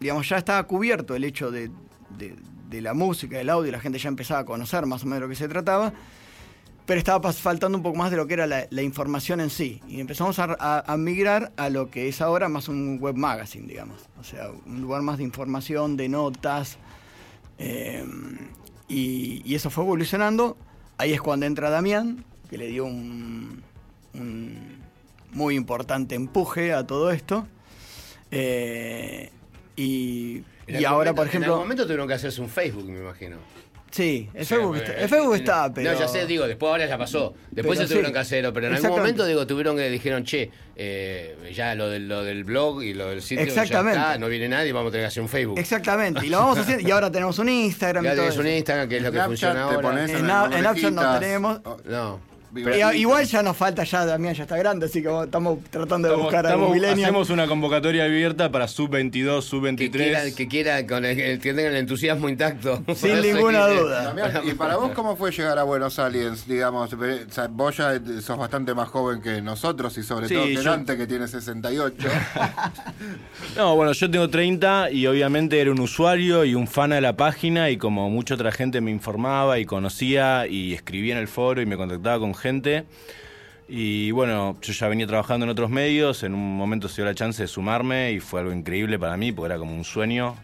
digamos, 0.00 0.28
ya 0.28 0.38
estaba 0.38 0.62
cubierto 0.64 1.14
el 1.14 1.24
hecho 1.24 1.50
de, 1.50 1.70
de- 2.18 2.36
la 2.80 2.92
música, 2.94 3.38
del 3.38 3.48
audio, 3.50 3.72
la 3.72 3.80
gente 3.80 3.98
ya 3.98 4.08
empezaba 4.08 4.40
a 4.40 4.44
conocer 4.44 4.84
más 4.86 5.02
o 5.02 5.06
menos 5.06 5.20
de 5.20 5.26
lo 5.26 5.28
que 5.30 5.36
se 5.36 5.48
trataba, 5.48 5.92
pero 6.84 6.98
estaba 6.98 7.32
faltando 7.32 7.76
un 7.78 7.82
poco 7.82 7.96
más 7.96 8.10
de 8.10 8.16
lo 8.18 8.26
que 8.26 8.34
era 8.34 8.46
la, 8.46 8.66
la 8.70 8.82
información 8.82 9.40
en 9.40 9.48
sí. 9.50 9.80
Y 9.88 10.00
empezamos 10.00 10.38
a, 10.38 10.84
migrar 10.98 11.50
a 11.56 11.70
lo 11.70 11.90
que 11.90 12.08
es 12.08 12.20
ahora 12.20 12.48
más 12.50 12.68
un 12.68 12.98
web 13.00 13.14
magazine, 13.16 13.66
digamos. 13.66 14.08
O 14.20 14.24
sea, 14.24 14.50
un 14.66 14.80
lugar 14.82 15.00
más 15.02 15.16
de 15.18 15.24
información, 15.24 15.96
de 15.96 16.08
notas. 16.10 16.76
eh, 17.58 18.04
y, 18.88 19.42
y 19.44 19.54
eso 19.54 19.70
fue 19.70 19.84
evolucionando. 19.84 20.56
Ahí 20.96 21.12
es 21.12 21.20
cuando 21.20 21.46
entra 21.46 21.70
Damián, 21.70 22.24
que 22.50 22.58
le 22.58 22.66
dio 22.66 22.84
un, 22.84 23.62
un 24.14 24.78
muy 25.32 25.54
importante 25.54 26.14
empuje 26.14 26.72
a 26.72 26.86
todo 26.86 27.10
esto. 27.10 27.46
Eh, 28.30 29.30
y, 29.76 30.42
En 30.66 30.80
y 30.80 30.84
ahora, 30.84 31.14
por 31.14 31.24
En 31.26 31.28
ejemplo... 31.28 31.52
algún 31.52 31.66
momento 31.66 31.84
tuvieron 31.84 32.08
que 32.08 32.14
hacerse 32.14 32.40
un 32.40 32.48
Facebook, 32.48 32.84
me 32.88 32.98
imagino. 32.98 33.36
Sí, 33.90 34.28
el 34.34 34.42
O 34.42 34.44
sea, 34.44 34.56
Facebook, 34.58 34.76
eh, 34.76 34.78
está, 34.80 34.92
el 35.00 35.08
Facebook 35.08 35.34
eh, 35.34 35.38
está, 35.38 35.72
pero... 35.74 35.92
No, 35.92 35.98
ya 35.98 36.08
sé, 36.08 36.26
digo, 36.26 36.46
después 36.46 36.70
ahora 36.70 36.86
ya 36.86 36.98
pasó. 36.98 37.34
Después 37.50 37.78
Pero 37.78 37.88
se 37.88 37.94
tuvieron 37.94 38.10
sí. 38.10 38.12
que 38.12 38.18
hacerlo, 38.18 38.52
pero 38.52 38.66
en 38.66 38.74
algún 38.74 38.90
momento, 38.90 39.24
digo, 39.26 39.46
tuvieron 39.46 39.76
que 39.76 39.88
dijeron, 39.88 40.24
che, 40.24 40.50
eh, 40.76 41.52
ya 41.54 41.74
lo 41.74 41.88
del, 41.88 42.06
lo 42.06 42.22
del 42.22 42.44
blog 42.44 42.82
y 42.82 42.92
lo 42.92 43.08
del 43.08 43.22
sitio 43.22 43.44
Exactamente. 43.44 43.98
ya 43.98 44.06
está, 44.08 44.18
no 44.18 44.28
viene 44.28 44.48
nadie, 44.48 44.72
vamos 44.72 44.90
a 44.90 44.92
tener 44.92 45.04
que 45.04 45.08
hacer 45.08 45.22
un 45.22 45.28
Facebook. 45.28 45.58
Exactamente, 45.58 46.26
y 46.26 46.28
lo 46.28 46.38
vamos 46.38 46.58
haciendo. 46.58 46.86
Y 46.86 46.90
ahora 46.90 47.10
tenemos 47.10 47.38
un 47.38 47.48
Instagram 47.48 48.04
y 48.04 48.08
Ya 48.08 48.14
todo 48.14 48.22
tenés 48.24 48.38
un. 48.38 48.46
Instagram, 48.46 48.88
que 48.88 48.96
es 48.98 49.02
lo 49.02 49.10
que 49.10 49.16
Snapchat, 49.16 49.28
funciona 49.30 49.54
te 49.54 49.60
ahora. 49.74 49.88
pones 49.88 50.10
En 50.10 50.16
en 50.16 50.24
Snapchat 50.60 50.92
no 50.92 51.18
tenemos. 51.18 51.60
Oh, 51.64 51.76
No. 51.86 52.20
Pero 52.64 52.92
igual 52.92 53.24
ya 53.26 53.42
nos 53.42 53.56
falta, 53.56 53.84
ya 53.84 54.04
Damián 54.04 54.34
ya 54.34 54.42
está 54.44 54.56
grande, 54.56 54.86
así 54.86 55.02
que 55.02 55.08
estamos 55.24 55.58
tratando 55.70 56.08
de 56.08 56.14
Estamos- 56.14 56.24
buscar 56.24 56.46
a 56.46 56.48
estamos- 56.50 56.68
un 56.68 56.74
millennial. 56.74 57.04
hacemos 57.10 57.30
una 57.30 57.46
convocatoria 57.46 58.04
abierta 58.04 58.50
para 58.50 58.68
sub-22, 58.68 59.44
Que 59.76 59.90
quiera, 59.90 60.20
sub-23. 60.20 60.34
que 60.34 60.48
quiera 60.48 60.86
con 60.86 61.04
el, 61.04 61.38
que 61.40 61.54
tengan 61.54 61.72
el 61.72 61.76
entusiasmo 61.76 62.28
intacto. 62.28 62.82
Sin 62.94 63.20
ninguna 63.22 63.66
duda. 63.68 64.02
Damián, 64.04 64.32
¿Y 64.44 64.52
para 64.54 64.76
vos 64.76 64.92
cómo 64.94 65.16
fue 65.16 65.30
llegar 65.30 65.58
a 65.58 65.62
Buenos 65.64 65.98
Aliens? 65.98 66.46
Digamos, 66.46 66.90
vos 67.50 67.76
ya 67.76 68.00
sos 68.22 68.38
bastante 68.38 68.74
más 68.74 68.88
joven 68.88 69.20
que 69.20 69.40
nosotros 69.42 69.96
y 69.98 70.02
sobre 70.02 70.28
Sí, 70.28 70.34
todo 70.34 70.44
que 70.46 70.54
yo- 70.54 70.62
Dante 70.62 70.96
que 70.96 71.06
tiene 71.06 71.28
68. 71.28 72.08
No, 73.56 73.74
bueno, 73.76 73.92
yo 73.92 74.10
tengo 74.10 74.28
30 74.28 74.90
y 74.90 75.06
obviamente 75.06 75.60
era 75.60 75.70
un 75.72 75.80
usuario 75.80 76.44
y 76.44 76.54
un 76.54 76.66
fan 76.68 76.90
de 76.90 77.00
la 77.00 77.16
página 77.16 77.70
y 77.70 77.76
como 77.76 78.08
mucha 78.10 78.34
otra 78.34 78.52
gente 78.52 78.80
me 78.80 78.90
informaba 78.90 79.58
y 79.58 79.64
conocía 79.64 80.46
y 80.46 80.74
escribía 80.74 81.14
en 81.14 81.20
el 81.20 81.28
foro 81.28 81.60
y 81.60 81.66
me 81.66 81.76
contactaba 81.76 82.18
con 82.18 82.34
gente. 82.34 82.47
Y 83.68 84.10
bueno, 84.12 84.56
yo 84.62 84.72
ya 84.72 84.88
venía 84.88 85.06
trabajando 85.06 85.44
en 85.44 85.50
otros 85.50 85.68
medios, 85.70 86.22
en 86.22 86.32
un 86.34 86.56
momento 86.56 86.88
se 86.88 86.96
dio 86.96 87.04
la 87.04 87.14
chance 87.14 87.42
de 87.42 87.48
sumarme 87.48 88.12
y 88.12 88.20
fue 88.20 88.40
algo 88.40 88.52
increíble 88.52 88.98
para 88.98 89.16
mí 89.18 89.30
porque 89.32 89.52
era 89.52 89.58
como 89.58 89.74
un 89.76 89.84
sueño. 89.84 90.36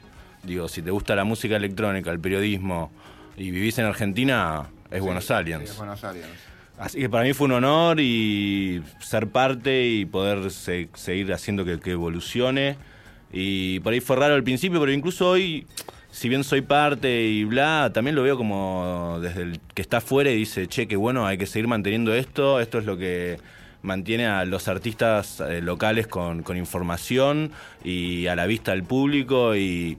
Digo, 0.43 0.69
si 0.69 0.83
te 0.83 0.91
gusta 0.91 1.15
la 1.17 1.25
música 1.25 1.57
electrónica, 1.57 2.11
el 2.11 2.21
periodismo 2.21 2.93
y 3.37 3.51
vivís 3.51 3.79
en 3.79 3.87
Argentina, 3.87 4.67
es 4.91 5.01
Buenos 5.01 5.31
Aliens. 5.31 5.71
Sí, 5.71 5.77
Buenos 5.79 6.05
Aliens. 6.05 6.29
Así 6.77 6.99
que 6.99 7.09
para 7.09 7.25
mí 7.25 7.33
fue 7.33 7.47
un 7.47 7.53
honor 7.53 7.99
y 8.01 8.83
ser 9.01 9.29
parte 9.29 9.87
y 9.87 10.05
poder 10.05 10.51
se- 10.51 10.89
seguir 10.95 11.33
haciendo 11.33 11.65
que, 11.65 11.81
que 11.81 11.93
evolucione. 11.93 12.77
Y 13.33 13.81
por 13.81 13.93
ahí 13.95 14.01
fue 14.01 14.17
raro 14.17 14.35
al 14.35 14.43
principio, 14.45 14.81
pero 14.81 14.93
incluso 14.93 15.31
hoy, 15.31 15.67
si 16.15 16.29
bien 16.29 16.45
soy 16.45 16.61
parte 16.61 17.25
y 17.25 17.43
bla, 17.43 17.91
también 17.93 18.15
lo 18.15 18.23
veo 18.23 18.37
como 18.37 19.19
desde 19.21 19.43
el 19.43 19.61
que 19.75 19.83
está 19.83 19.97
afuera 19.97 20.31
y 20.31 20.37
dice, 20.37 20.69
che, 20.69 20.87
que 20.87 20.95
bueno, 20.95 21.27
hay 21.27 21.37
que 21.39 21.47
seguir 21.47 21.67
manteniendo 21.67 22.15
esto, 22.15 22.61
esto 22.61 22.79
es 22.79 22.85
lo 22.85 22.97
que 22.97 23.39
mantiene 23.83 24.29
a 24.29 24.45
los 24.45 24.69
artistas 24.69 25.41
eh, 25.41 25.61
locales 25.61 26.07
con, 26.07 26.45
con 26.45 26.57
información 26.57 27.51
y 27.83 28.29
a 28.29 28.37
la 28.37 28.47
vista 28.47 28.71
del 28.71 28.85
público 28.85 29.57
y 29.57 29.99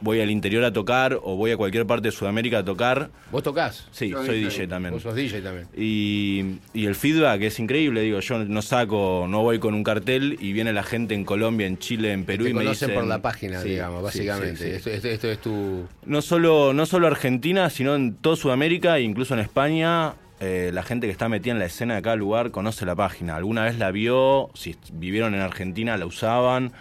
voy 0.00 0.20
al 0.20 0.30
interior 0.30 0.62
a 0.64 0.72
tocar 0.72 1.18
o 1.22 1.36
voy 1.36 1.50
a 1.52 1.56
cualquier 1.56 1.86
parte 1.86 2.08
de 2.08 2.12
Sudamérica 2.12 2.58
a 2.58 2.64
tocar. 2.64 3.10
¿Vos 3.32 3.42
tocás? 3.42 3.88
Sí, 3.92 4.10
Yo 4.10 4.24
soy 4.24 4.40
DJ. 4.40 4.50
DJ 4.50 4.66
también. 4.68 4.92
Vos 4.94 5.02
sos 5.02 5.14
DJ 5.14 5.40
también. 5.40 5.68
Y, 5.76 6.58
y 6.74 6.84
el 6.86 6.94
feedback 6.94 7.40
es 7.42 7.58
increíble, 7.58 8.02
digo, 8.02 8.20
yo 8.20 8.38
no 8.44 8.60
saco, 8.62 9.26
no 9.28 9.42
voy 9.42 9.58
con 9.58 9.72
un 9.74 9.82
cartel 9.82 10.36
y 10.40 10.52
viene 10.52 10.72
la 10.72 10.82
gente 10.82 11.14
en 11.14 11.24
Colombia, 11.24 11.66
en 11.66 11.78
Chile, 11.78 12.12
en 12.12 12.24
Perú 12.24 12.44
Te 12.44 12.50
y 12.50 12.54
me 12.54 12.60
conocen 12.64 12.88
dicen... 12.88 13.00
por 13.00 13.08
la 13.08 13.22
página, 13.22 13.60
Sí, 13.62 13.70
digamos, 13.70 14.02
básicamente. 14.02 14.56
sí, 14.56 14.64
sí. 14.64 14.76
Esto, 14.76 14.90
esto- 14.90 15.08
esto 15.08 15.28
es 15.30 15.38
tu... 15.40 15.86
No 16.04 16.20
solo, 16.22 16.72
no 16.74 16.84
solo 16.86 17.06
Argentina, 17.06 17.70
sino 17.70 17.94
en 17.94 18.14
toda 18.16 18.36
Sudamérica 18.36 18.98
e 18.98 19.02
incluso 19.02 19.32
en 19.34 19.40
España, 19.40 20.12
eh, 20.40 20.70
la 20.74 20.82
gente 20.82 21.06
que 21.06 21.10
está 21.10 21.30
metida 21.30 21.52
en 21.54 21.58
la 21.58 21.64
escena 21.66 21.94
de 21.94 22.02
cada 22.02 22.16
lugar 22.16 22.50
conoce 22.50 22.84
la 22.84 22.94
página. 22.94 23.36
Alguna 23.36 23.64
vez 23.64 23.78
la 23.78 23.90
vio, 23.90 24.50
si 24.52 24.76
vivieron 24.92 25.34
en 25.34 25.40
Argentina 25.40 25.96
la 25.96 26.04
usaban. 26.04 26.72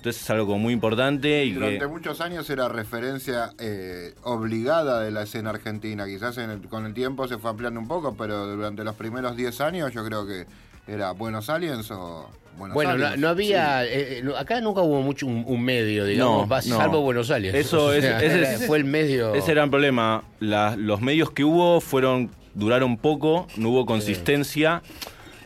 Entonces 0.00 0.22
es 0.22 0.30
algo 0.30 0.46
como 0.46 0.60
muy 0.60 0.72
importante 0.72 1.44
y 1.44 1.52
Durante 1.52 1.78
que... 1.80 1.86
muchos 1.86 2.22
años 2.22 2.48
era 2.48 2.70
referencia 2.70 3.50
eh, 3.58 4.14
obligada 4.22 5.00
de 5.02 5.10
la 5.10 5.24
escena 5.24 5.50
argentina. 5.50 6.06
Quizás 6.06 6.38
en 6.38 6.48
el- 6.48 6.60
con 6.68 6.86
el 6.86 6.94
tiempo 6.94 7.28
se 7.28 7.36
fue 7.36 7.50
ampliando 7.50 7.78
un 7.80 7.86
poco, 7.86 8.14
pero 8.16 8.46
durante 8.46 8.82
los 8.82 8.94
primeros 8.94 9.36
10 9.36 9.60
años 9.60 9.92
yo 9.92 10.02
creo 10.02 10.26
que 10.26 10.46
era 10.86 11.12
Buenos 11.12 11.50
Aliens 11.50 11.90
o 11.90 12.30
Buenos 12.56 12.74
Bueno, 12.74 12.96
no, 12.96 13.04
Aliens. 13.04 13.20
no 13.20 13.28
había. 13.28 13.84
eh, 13.84 13.90
eh, 13.92 14.20
no- 14.24 14.36
acá 14.38 14.58
nunca 14.62 14.80
hubo 14.80 15.02
mucho 15.02 15.26
un, 15.26 15.44
un 15.46 15.62
medio, 15.62 16.06
digamos, 16.06 16.48
No, 16.48 16.56
no. 16.56 16.62
salvo 16.62 17.02
Buenos 17.02 17.30
Aires. 17.30 17.54
Eso 17.54 17.84
O 17.88 17.92
es- 17.92 18.02
ese 18.02 18.66
fue 18.66 18.78
el 18.78 18.86
medio. 18.86 19.34
Ese 19.34 19.52
era 19.52 19.64
el 19.64 19.68
problema. 19.70 20.24
La- 20.40 20.76
los 20.76 21.02
medios 21.02 21.30
que 21.30 21.44
hubo 21.44 21.82
fueron 21.82 22.30
duraron 22.54 22.96
poco, 22.96 23.46
no 23.58 23.68
hubo 23.68 23.84
consistencia 23.84 24.80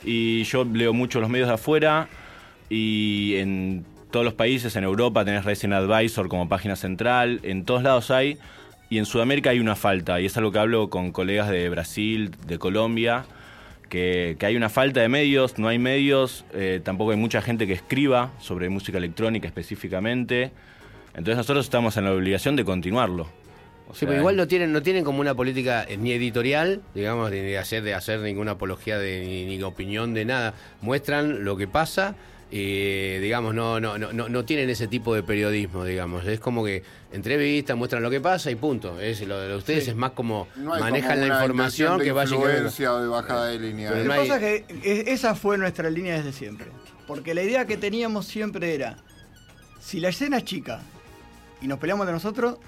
y 0.05 0.45
yo 0.45 0.65
leo 0.65 0.93
mucho 0.93 1.21
los 1.21 1.29
medios 1.29 1.49
de 1.49 1.55
afuera 1.55 2.09
y 2.71 3.35
en 3.37 3.85
todos 4.15 4.25
los 4.25 4.35
países, 4.35 4.77
en 4.77 4.85
Europa 4.85 5.25
tenés 5.25 5.45
Racing 5.45 5.73
Advisor 5.73 6.29
como 6.29 6.49
página 6.49 6.77
central, 6.77 7.41
en 7.43 7.65
todos 7.65 7.83
lados 7.83 8.13
hay 8.13 8.39
y 8.89 8.99
en 8.99 9.07
Sudamérica 9.07 9.51
hay 9.51 9.59
una 9.59 9.75
falta 9.75 10.21
y 10.21 10.27
es 10.27 10.37
algo 10.37 10.53
que 10.53 10.61
hablo 10.61 10.89
con 10.89 11.11
colegas 11.11 11.49
de 11.49 11.69
Brasil, 11.69 12.31
de 12.47 12.57
Colombia 12.61 13.25
que, 13.89 14.37
que 14.39 14.47
hay 14.47 14.55
una 14.55 14.69
falta 14.69 15.01
de 15.01 15.09
medios, 15.09 15.59
no 15.59 15.67
hay 15.67 15.81
medios, 15.81 16.45
eh, 16.53 16.81
tampoco 16.85 17.11
hay 17.11 17.17
mucha 17.17 17.43
gente 17.43 17.67
que 17.67 17.73
escriba 17.73 18.31
sobre 18.39 18.69
música 18.69 18.99
electrónica 18.99 19.49
específicamente. 19.49 20.53
Entonces 21.09 21.37
nosotros 21.37 21.67
estamos 21.67 21.97
en 21.97 22.05
la 22.05 22.13
obligación 22.13 22.55
de 22.55 22.65
continuarlo. 22.65 23.27
O 23.89 23.97
Sí, 23.97 24.07
pero 24.07 24.21
igual 24.21 24.37
no 24.37 24.47
tienen, 24.47 24.73
no 24.73 24.81
tienen 24.81 25.03
como 25.03 25.23
una 25.23 25.35
política 25.35 25.85
eh, 25.89 25.97
ni 25.97 26.13
editorial, 26.13 26.83
digamos, 26.95 27.33
ni 27.33 27.39
de 27.39 27.59
hacer, 27.59 27.83
de 27.83 27.95
hacer 27.95 28.21
ninguna 28.21 28.53
apología 28.53 28.97
de 28.97 29.27
ni, 29.27 29.45
ni 29.45 29.61
opinión 29.65 30.15
de 30.15 30.25
nada. 30.25 30.55
Muestran 30.83 31.45
lo 31.45 31.57
que 31.57 31.67
pasa 31.67 32.15
y 32.51 33.19
digamos, 33.19 33.55
no, 33.55 33.81
no, 33.81 33.99
no, 33.99 34.13
no, 34.13 34.29
no 34.29 34.45
tienen 34.45 34.71
ese 34.71 34.87
tipo 34.87 35.15
de 35.15 35.23
periodismo, 35.23 35.85
digamos. 35.85 36.25
Es 36.27 36.39
como 36.41 36.65
que 36.65 36.83
entrevistan, 37.13 37.79
muestran 37.79 38.03
lo 38.03 38.11
que 38.11 38.21
pasa 38.21 38.51
y 38.51 38.55
punto. 38.55 39.01
Es, 39.01 39.21
lo 39.27 39.41
de 39.41 39.57
ustedes 39.57 39.89
es 39.89 39.97
más 39.97 40.13
como 40.13 40.47
No 40.57 40.75
hay 40.75 40.81
manejan 40.81 41.17
como 41.19 41.27
la 41.27 41.35
información 41.35 41.99
de 41.99 42.05
que 42.05 42.13
básicamente. 42.13 42.53
influencia 42.53 42.93
o 42.95 43.03
de 43.03 43.09
bajada 43.09 43.47
de 43.47 43.59
línea. 43.59 43.91
Pero 43.91 44.05
Lo 44.05 44.09
no 44.09 44.15
que 44.15 44.21
hay- 44.21 44.29
pasa 44.29 44.49
es 44.51 44.63
que 44.83 45.13
esa 45.13 45.35
fue 45.35 45.59
nuestra 45.59 45.91
línea 45.91 46.17
desde 46.17 46.33
siempre. 46.33 46.67
Porque 47.07 47.35
la 47.35 47.43
idea 47.43 47.67
que 47.67 47.77
teníamos 47.77 48.27
siempre 48.27 48.75
era, 48.75 48.97
si 49.81 50.01
la 50.01 50.09
escena 50.11 50.39
es 50.39 50.45
chica 50.45 50.81
y 51.61 51.67
nos 51.67 51.79
peleamos 51.79 52.07
de 52.07 52.13
nosotros, 52.13 52.59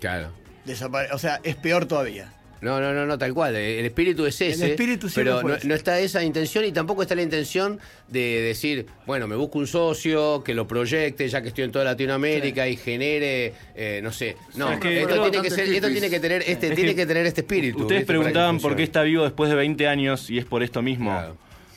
Claro. 0.00 0.30
desapare- 0.66 1.08
o 1.12 1.18
sea, 1.18 1.40
es 1.44 1.56
peor 1.56 1.86
todavía. 1.86 2.32
No, 2.60 2.80
no, 2.80 2.92
no, 2.92 3.06
no, 3.06 3.16
tal 3.16 3.32
cual. 3.32 3.56
El 3.56 3.84
espíritu 3.86 4.26
es 4.26 4.40
ese. 4.40 4.70
espíritu 4.70 5.08
siempre 5.08 5.34
pero 5.42 5.58
no, 5.64 5.74
está 5.74 5.98
esa 5.98 6.22
intención 6.22 6.64
y 6.64 6.72
tampoco 6.72 7.02
está 7.02 7.14
la 7.14 7.22
intención 7.22 7.78
de 8.08 8.42
decir, 8.42 8.86
bueno, 9.06 9.26
me 9.26 9.36
busco 9.36 9.58
un 9.58 9.66
socio 9.66 10.44
que 10.44 10.52
lo 10.54 10.66
proyecte, 10.68 11.26
ya 11.28 11.40
que 11.40 11.48
estoy 11.48 11.64
en 11.64 11.72
toda 11.72 11.84
Latinoamérica 11.86 12.68
y 12.68 12.76
genere, 12.76 13.54
eh, 13.74 14.00
no 14.02 14.12
sé. 14.12 14.36
No, 14.56 14.78
que 14.78 15.00
esto, 15.02 15.14
tiene 15.14 15.30
que 15.30 15.38
bastante 15.38 15.50
ser, 15.50 15.60
esto 15.60 15.86
hippies. 15.88 15.92
tiene 15.92 16.10
que 16.10 16.20
tener 16.20 16.42
este, 16.46 16.68
Es 16.68 16.74
tiene 16.74 16.90
que 16.90 16.96
que 16.96 17.06
tener 17.06 17.26
este 17.26 17.40
espíritu. 17.40 17.82
Ustedes 17.82 18.04
preguntaban 18.04 18.60
por 18.60 18.76
qué 18.76 18.82
está 18.82 19.02
vivo 19.02 19.24
después 19.24 19.48
de 19.48 19.56
20 19.56 19.86
años 19.88 20.28
y 20.28 20.38
es 20.38 20.44
por 20.44 20.62
esto 20.62 20.82
mismo. 20.82 21.10
Claro. 21.10 21.36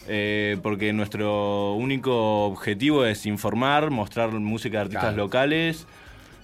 Eh, 0.09 0.57
porque 0.61 0.91
nuestro 0.91 1.75
único 1.75 2.45
objetivo 2.47 3.05
es 3.05 3.25
informar, 3.25 3.89
mostrar 3.89 4.31
música 4.31 4.79
de 4.79 4.81
artistas 4.81 5.03
Claro. 5.03 5.17
locales 5.17 5.87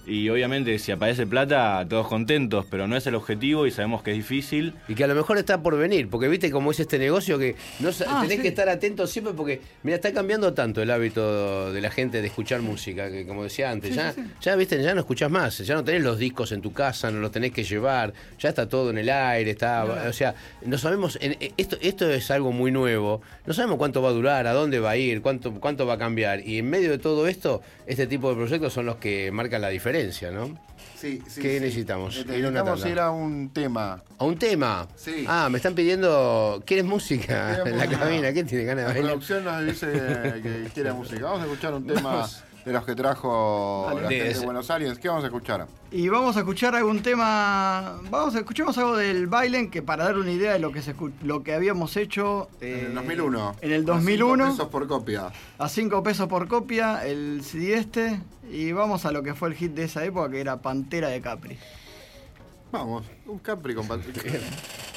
y 0.06 0.28
obviamente 0.28 0.78
si 0.78 0.92
aparece 0.92 1.26
plata 1.26 1.84
todos 1.88 2.08
contentos, 2.08 2.66
pero 2.70 2.86
no 2.88 2.96
es 2.96 3.06
el 3.06 3.14
objetivo 3.14 3.66
y 3.66 3.70
sabemos 3.70 4.02
que 4.02 4.10
es 4.12 4.16
difícil. 4.16 4.74
Y 4.88 4.94
que 4.94 5.04
a 5.04 5.06
lo 5.06 5.14
mejor 5.14 5.38
está 5.38 5.62
por 5.62 5.76
venir, 5.76 6.08
porque 6.08 6.28
viste 6.28 6.50
cómo 6.50 6.70
es 6.70 6.80
este 6.80 6.98
negocio 6.98 7.38
que 7.38 7.54
no 7.80 7.90
Ah, 8.06 8.20
tenés 8.22 8.36
sí. 8.36 8.42
que 8.42 8.48
estar 8.48 8.68
atentos 8.68 9.10
siempre 9.10 9.34
porque, 9.34 9.60
mira, 9.82 9.96
está 9.96 10.12
cambiando 10.12 10.52
tanto 10.54 10.80
el 10.82 10.90
hábito 10.90 11.72
de 11.72 11.80
la 11.80 11.90
gente 11.90 12.20
de 12.22 12.26
escuchar 12.28 12.60
música, 12.62 13.10
que 13.10 13.26
como 13.26 13.44
decía 13.44 13.70
antes, 13.70 13.94
ya, 13.94 14.14
ya 14.40 14.56
viste, 14.56 14.82
ya 14.82 14.94
no 14.94 15.00
escuchás 15.00 15.30
más, 15.30 15.58
ya 15.58 15.74
no 15.74 15.84
tenés 15.84 16.02
los 16.02 16.18
discos 16.18 16.52
en 16.52 16.62
tu 16.62 16.72
casa, 16.72 17.10
no 17.10 17.20
los 17.20 17.30
tenés 17.30 17.52
que 17.52 17.62
llevar, 17.64 18.12
ya 18.38 18.48
está 18.48 18.68
todo 18.68 18.90
en 18.90 18.98
el 18.98 19.10
aire, 19.10 19.50
está, 19.50 19.84
o 20.08 20.12
sea, 20.12 20.34
no 20.64 20.78
sabemos, 20.78 21.18
esto, 21.56 21.76
esto 21.80 22.10
es 22.10 22.30
algo 22.30 22.52
muy 22.52 22.70
nuevo, 22.72 23.20
no 23.46 23.52
sabemos 23.54 23.76
cuánto 23.78 24.00
va 24.02 24.08
a 24.08 24.12
durar, 24.12 24.46
a 24.46 24.52
dónde 24.52 24.80
va 24.80 24.90
a 24.90 24.96
ir, 24.96 25.20
cuánto, 25.20 25.52
cuánto 25.60 25.86
va 25.86 25.94
a 25.94 25.98
cambiar, 25.98 26.46
y 26.46 26.58
en 26.58 26.70
medio 26.70 26.90
de 26.90 26.98
todo 26.98 27.26
esto, 27.26 27.60
este 27.86 28.06
tipo 28.06 28.30
de 28.30 28.36
proyectos 28.36 28.72
son 28.72 28.86
los 28.86 28.96
que 28.96 29.30
marcan 29.30 29.60
la 29.60 29.68
diferencia, 29.68 29.89
¿no? 30.30 30.58
Sí, 30.96 31.22
sí, 31.28 31.40
¿Qué 31.40 31.54
sí. 31.54 31.60
necesitamos? 31.60 32.26
Necesitamos 32.26 32.84
ir 32.86 32.98
a 33.00 33.10
un 33.10 33.48
tema. 33.50 34.02
¿A 34.18 34.24
un 34.24 34.38
tema? 34.38 34.86
Sí. 34.96 35.24
Ah, 35.26 35.48
me 35.50 35.56
están 35.56 35.74
pidiendo. 35.74 36.62
¿Quieres 36.66 36.84
música 36.84 37.62
en 37.64 37.78
la 37.78 37.86
cabina? 37.86 38.32
¿Qué 38.32 38.44
tiene 38.44 38.64
ganas 38.64 38.84
de 38.84 38.88
La 38.88 38.94
bailar? 38.94 39.10
producción 39.12 39.44
nos 39.44 39.64
dice 39.64 39.86
que 40.42 40.68
quiere 40.74 40.92
música. 40.92 41.22
Vamos 41.24 41.40
a 41.40 41.44
escuchar 41.44 41.72
un 41.74 41.86
tema 41.94 42.02
Vamos. 42.12 42.42
De 42.64 42.72
los 42.72 42.84
que 42.84 42.94
trajo 42.94 43.90
la 43.94 44.08
gente 44.08 44.34
de. 44.34 44.44
Buenos 44.44 44.70
Aires. 44.70 44.98
¿Qué 44.98 45.08
vamos 45.08 45.24
a 45.24 45.26
escuchar? 45.28 45.66
Y 45.90 46.08
vamos 46.08 46.36
a 46.36 46.40
escuchar 46.40 46.74
algún 46.74 47.02
tema. 47.02 48.00
Vamos 48.10 48.34
a 48.34 48.40
escuchemos 48.40 48.76
algo 48.78 48.96
del 48.96 49.26
Bailen, 49.26 49.70
que 49.70 49.82
para 49.82 50.04
dar 50.04 50.18
una 50.18 50.30
idea 50.30 50.52
de 50.52 50.58
lo 50.58 50.72
que 50.72 50.82
se 50.82 50.94
lo 51.22 51.42
que 51.42 51.54
habíamos 51.54 51.96
hecho 51.96 52.48
En 52.60 52.68
eh, 52.68 52.86
el 52.86 52.94
2001. 52.94 53.56
En 53.60 53.72
el 53.72 53.82
A 53.82 53.84
cinco 53.84 53.92
2001. 53.94 54.50
pesos 54.50 54.68
por 54.68 54.86
copia. 54.86 55.32
A 55.58 55.68
5 55.68 56.02
pesos 56.02 56.28
por 56.28 56.48
copia, 56.48 57.06
el 57.06 57.42
CD 57.42 57.74
este. 57.74 58.20
Y 58.50 58.72
vamos 58.72 59.04
a 59.06 59.12
lo 59.12 59.22
que 59.22 59.34
fue 59.34 59.48
el 59.48 59.54
hit 59.54 59.72
de 59.72 59.84
esa 59.84 60.04
época, 60.04 60.30
que 60.30 60.40
era 60.40 60.60
Pantera 60.60 61.08
de 61.08 61.20
Capri. 61.20 61.58
Vamos, 62.72 63.04
un 63.26 63.38
Capri 63.38 63.74
con. 63.74 63.86
Pantera 63.86 64.20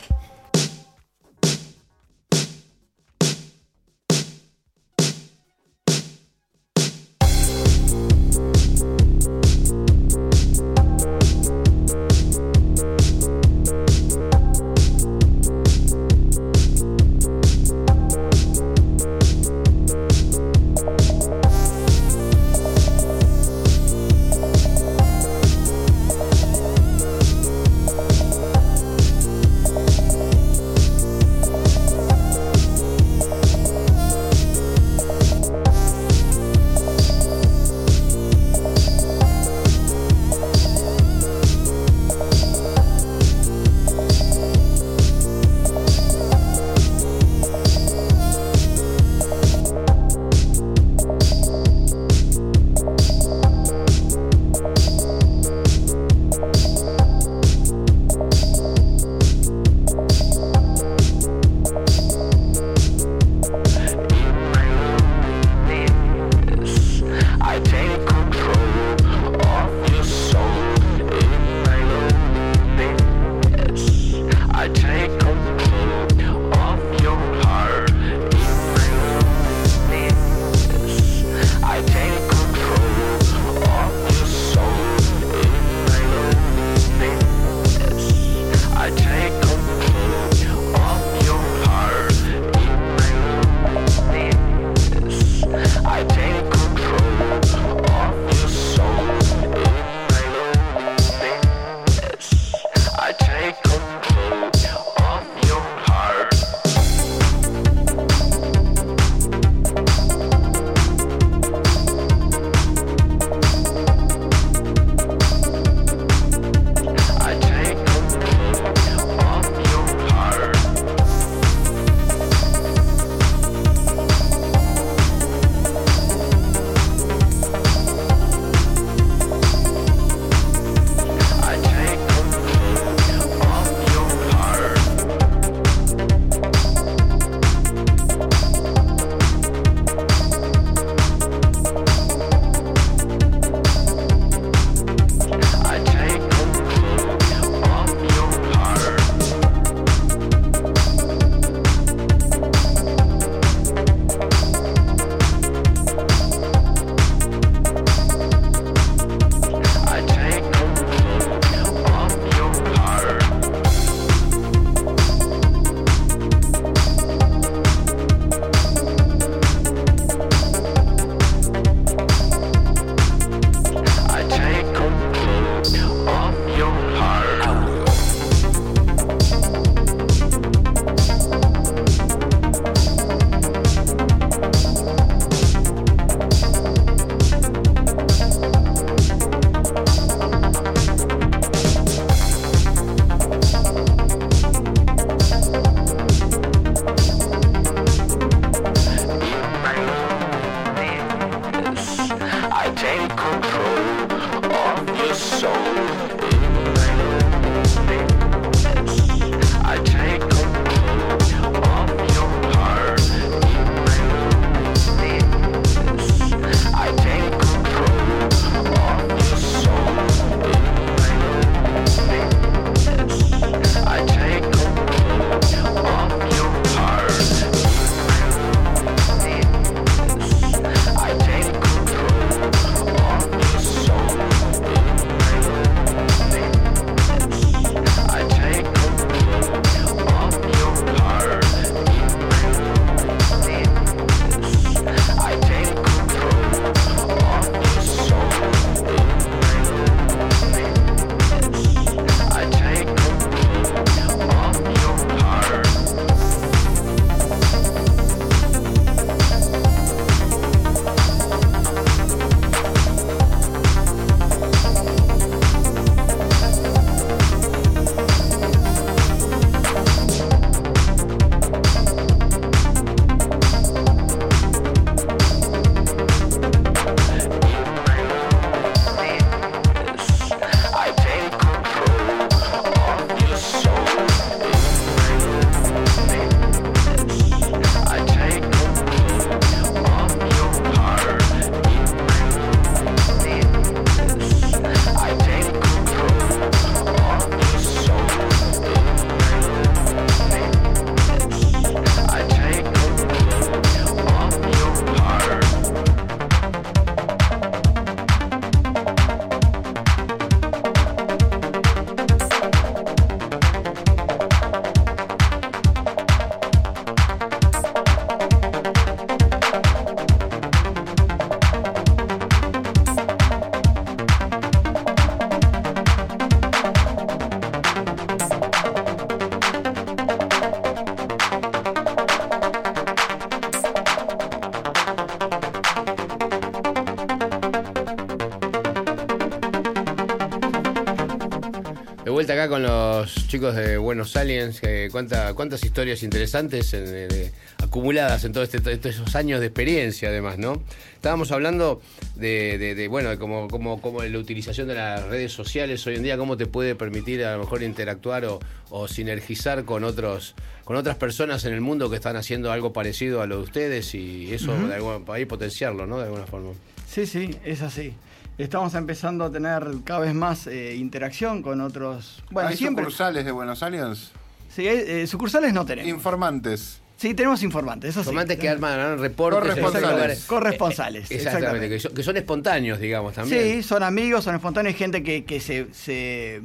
acá 342.43 342.49
con 342.49 342.63
los 342.63 343.27
chicos 343.27 343.55
de 343.55 343.77
Buenos 343.77 344.15
Aliens, 344.17 344.59
cuánta- 344.91 345.33
cuántas 345.33 345.63
historias 345.63 346.03
interesantes 346.03 346.73
en- 346.73 346.93
en- 347.11 347.31
acumuladas 347.63 348.23
en 348.25 348.33
todos 348.33 348.53
este, 348.53 348.89
esos 348.89 349.15
años 349.15 349.39
de 349.39 349.47
experiencia, 349.47 350.09
además, 350.09 350.37
¿no? 350.37 350.61
Estábamos 350.95 351.31
hablando 351.31 351.81
de, 352.15 352.57
de- 352.57 352.75
de, 352.75 352.87
bueno, 352.89 353.09
de 353.11 353.17
cómo, 353.17 353.47
cómo- 353.47 353.79
cómo 353.81 354.03
la 354.03 354.17
utilización 354.19 354.67
de 354.67 354.75
las 354.75 355.03
redes 355.05 355.31
sociales 355.31 355.85
hoy 355.87 355.95
en 355.95 356.03
día, 356.03 356.17
cómo 356.17 356.35
te 356.35 356.45
puede 356.45 356.75
permitir 356.75 357.23
a 357.23 357.33
lo 357.37 357.39
mejor 357.43 357.63
interactuar 357.63 358.25
o, 358.25 358.39
o 358.69 358.87
sinergizar 358.87 359.63
con 359.63 359.83
otros 359.83 360.35
con 360.65 360.75
otras 360.77 360.95
personas 360.95 361.43
en 361.45 361.53
el 361.53 361.59
mundo 361.61 361.89
que 361.89 361.97
están 361.97 362.15
haciendo 362.15 362.51
algo 362.51 362.71
parecido 362.71 363.21
a 363.21 363.27
lo 363.27 363.37
de 363.37 363.43
ustedes 363.43 363.93
y 363.95 364.33
eso 364.33 364.53
de 364.67 364.75
alguna, 364.75 364.99
para 365.05 365.17
ahí 365.17 365.25
potenciarlo, 365.25 365.85
¿no? 365.85 365.97
De 365.97 366.05
alguna 366.05 366.25
forma. 366.25 366.51
Sí, 366.89 367.05
sí, 367.05 367.35
es 367.43 367.61
así. 367.61 367.93
Estamos 368.37 368.73
empezando 368.73 369.25
a 369.25 369.31
tener 369.31 369.63
cada 369.83 369.99
vez 369.99 370.13
más 370.15 370.47
eh, 370.47 370.75
interacción 370.75 371.43
con 371.43 371.61
otros. 371.61 372.23
Bueno, 372.31 372.49
¿Hay 372.49 372.57
siempre. 372.57 372.83
sucursales 372.85 373.25
de 373.25 373.31
Buenos 373.31 373.61
Aliens? 373.61 374.11
Sí, 374.49 374.67
eh, 374.67 375.05
sucursales 375.07 375.53
no 375.53 375.65
tenemos. 375.65 375.89
Informantes. 375.89 376.79
sí, 376.97 377.13
tenemos 377.13 377.43
informantes, 377.43 377.91
eso 377.91 378.01
sí. 378.01 378.09
Informantes 378.09 378.39
que 378.39 378.49
arman 378.49 378.97
reportes. 378.99 379.39
Corresponsales. 379.55 380.25
Corresponsales, 380.25 381.11
Eh, 381.11 381.15
Exactamente, 381.15 381.37
exactamente. 381.65 381.69
que 381.75 381.79
son, 381.79 381.93
que 381.93 382.03
son 382.03 382.17
espontáneos, 382.17 382.79
digamos, 382.79 383.13
también. 383.13 383.61
Sí, 383.61 383.63
son 383.63 383.83
amigos, 383.83 384.23
son 384.23 384.33
espontáneos, 384.35 384.75
gente 384.75 385.03
que, 385.03 385.25
que 385.25 385.39
se, 385.39 385.71
se, 385.73 386.41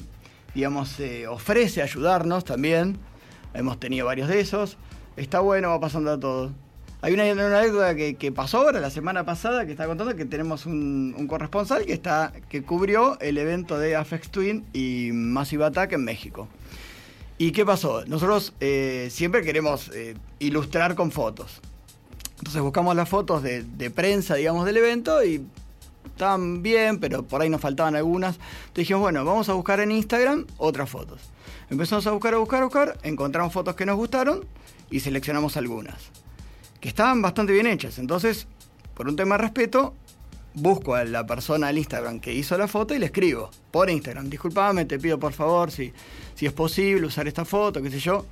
digamos, 0.55 0.91
se 0.91 1.27
ofrece 1.27 1.81
a 1.81 1.85
ayudarnos 1.85 2.45
también. 2.45 2.99
Hemos 3.55 3.81
tenido 3.81 4.05
varios 4.07 4.29
de 4.29 4.41
esos. 4.41 4.77
Está 5.17 5.41
bueno, 5.41 5.71
va 5.71 5.81
pasando 5.81 6.13
a 6.13 6.21
todos. 6.21 6.53
Hay 7.01 7.15
una, 7.15 7.23
anécdota 7.23 7.95
que, 7.95 8.33
pasó 8.33 8.59
ahora, 8.59 8.81
la 8.81 8.91
semana 8.91 9.25
pasada, 9.25 9.65
que 9.65 9.73
estaba 9.73 9.89
contando 9.89 10.17
que 10.17 10.25
tenemos 10.25 10.67
un, 10.67 11.27
corresponsal 11.29 11.87
que 11.87 11.93
está 11.93 12.33
que 12.49 12.63
cubrió 12.63 13.19
el 13.21 13.39
evento 13.39 13.79
de 13.79 13.95
Afex 13.95 14.31
Twin 14.31 14.65
y 14.73 15.11
Massive 15.13 15.65
Attack 15.65 15.93
en 15.93 16.05
México. 16.05 16.49
¿Y 17.39 17.53
qué 17.53 17.65
pasó? 17.65 18.05
Nosotros 18.07 18.53
eh, 18.59 19.09
siempre 19.13 19.43
queremos 19.43 19.93
eh, 19.95 20.17
ilustrar 20.41 20.97
con 20.97 21.13
fotos. 21.13 21.61
Entonces 22.39 22.61
buscamos 22.63 22.97
las 22.97 23.09
fotos 23.09 23.45
de, 23.45 23.63
de 23.63 23.91
prensa, 23.91 24.35
digamos, 24.35 24.67
del 24.67 24.79
evento 24.79 25.25
y 25.25 25.47
estaban 26.07 26.63
bien, 26.63 26.99
pero 26.99 27.23
por 27.23 27.41
ahí 27.41 27.49
nos 27.49 27.61
faltaban 27.61 27.95
algunas. 27.95 28.35
Entonces 28.35 28.75
dijimos, 28.75 29.03
bueno, 29.03 29.25
vamos 29.25 29.49
a 29.49 29.53
buscar 29.53 29.79
en 29.79 29.93
Instagram 29.93 30.47
otras 30.57 30.91
fotos. 30.91 31.21
Empezamos 31.71 32.07
a 32.09 32.11
buscar, 32.11 32.35
a 32.35 32.39
buscar, 32.39 32.63
a 32.63 32.65
buscar, 32.65 32.99
encontramos 33.05 33.53
fotos 33.53 33.77
que 33.77 33.87
nos 33.87 33.97
gustaron 33.97 34.45
y 34.91 35.01
seleccionamos 35.01 35.57
algunas, 35.57 36.11
que 36.81 36.89
estaban 36.89 37.23
bastante 37.23 37.53
bien 37.53 37.67
hechas. 37.67 37.99
Entonces, 37.99 38.47
por 38.95 39.09
un 39.09 39.17
tema 39.17 39.37
de 39.37 39.43
respeto, 39.43 39.95
busco 40.55 40.95
a 40.95 41.05
la 41.05 41.27
persona 41.27 41.69
al 41.69 41.79
Instagram 41.79 42.21
que 42.21 42.33
hizo 42.33 42.57
la 42.59 42.69
foto 42.69 42.95
y 42.95 42.99
le 42.99 43.07
escribo 43.07 43.51
por 43.71 43.91
Instagram, 43.91 44.29
disculpame, 44.29 44.85
te 44.85 44.99
pido 44.99 45.19
por 45.19 45.33
favor 45.33 45.71
si, 45.71 45.93
si 46.35 46.47
es 46.47 46.53
posible 46.53 47.07
usar 47.07 47.29
esta 47.29 47.45
foto, 47.45 47.83
qué 47.83 47.91
sé 47.91 48.01
yo. 48.01 48.27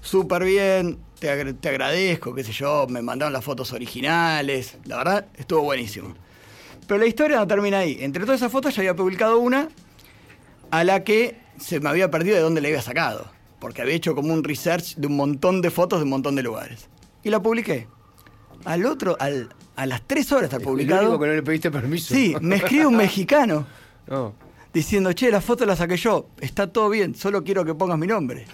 Súper 0.00 0.44
bien, 0.44 0.98
te, 1.18 1.54
te 1.54 1.68
agradezco, 1.70 2.34
qué 2.34 2.44
sé 2.44 2.52
yo, 2.52 2.86
me 2.88 3.00
mandaron 3.00 3.32
las 3.32 3.44
fotos 3.44 3.72
originales, 3.72 4.76
la 4.84 4.98
verdad 4.98 5.26
estuvo 5.36 5.62
buenísimo. 5.62 6.14
Pero 6.86 7.00
la 7.00 7.06
historia 7.06 7.38
no 7.38 7.46
termina 7.46 7.78
ahí. 7.78 7.98
Entre 8.00 8.24
todas 8.24 8.40
esas 8.40 8.52
fotos 8.52 8.74
yo 8.74 8.82
había 8.82 8.94
publicado 8.94 9.38
una 9.38 9.68
a 10.70 10.84
la 10.84 11.02
que 11.04 11.38
se 11.58 11.80
me 11.80 11.88
había 11.88 12.10
perdido 12.10 12.36
de 12.36 12.42
dónde 12.42 12.60
la 12.60 12.68
había 12.68 12.82
sacado. 12.82 13.30
Porque 13.58 13.80
había 13.80 13.94
hecho 13.94 14.14
como 14.14 14.34
un 14.34 14.44
research 14.44 14.96
de 14.96 15.06
un 15.06 15.16
montón 15.16 15.62
de 15.62 15.70
fotos 15.70 16.00
de 16.00 16.04
un 16.04 16.10
montón 16.10 16.34
de 16.34 16.42
lugares. 16.42 16.88
Y 17.24 17.30
la 17.30 17.40
publiqué. 17.42 17.88
Al 18.64 18.86
otro, 18.86 19.16
al, 19.18 19.48
a 19.76 19.86
las 19.86 20.02
tres 20.06 20.30
horas 20.32 20.42
de 20.42 20.56
estar 20.56 20.60
El 20.60 20.66
único 20.68 20.88
publicado. 20.94 21.18
que 21.18 21.26
no 21.26 21.32
le 21.34 21.42
pediste 21.42 21.70
permiso. 21.70 22.14
Sí, 22.14 22.34
me 22.40 22.56
escribe 22.56 22.86
un 22.86 22.96
mexicano 22.96 23.66
No. 24.06 24.34
diciendo, 24.72 25.12
che, 25.12 25.30
la 25.30 25.40
foto 25.40 25.64
la 25.66 25.74
saqué 25.76 25.96
yo, 25.96 26.28
está 26.40 26.66
todo 26.66 26.88
bien, 26.90 27.14
solo 27.14 27.42
quiero 27.42 27.64
que 27.64 27.74
pongas 27.74 27.98
mi 27.98 28.06
nombre. 28.06 28.46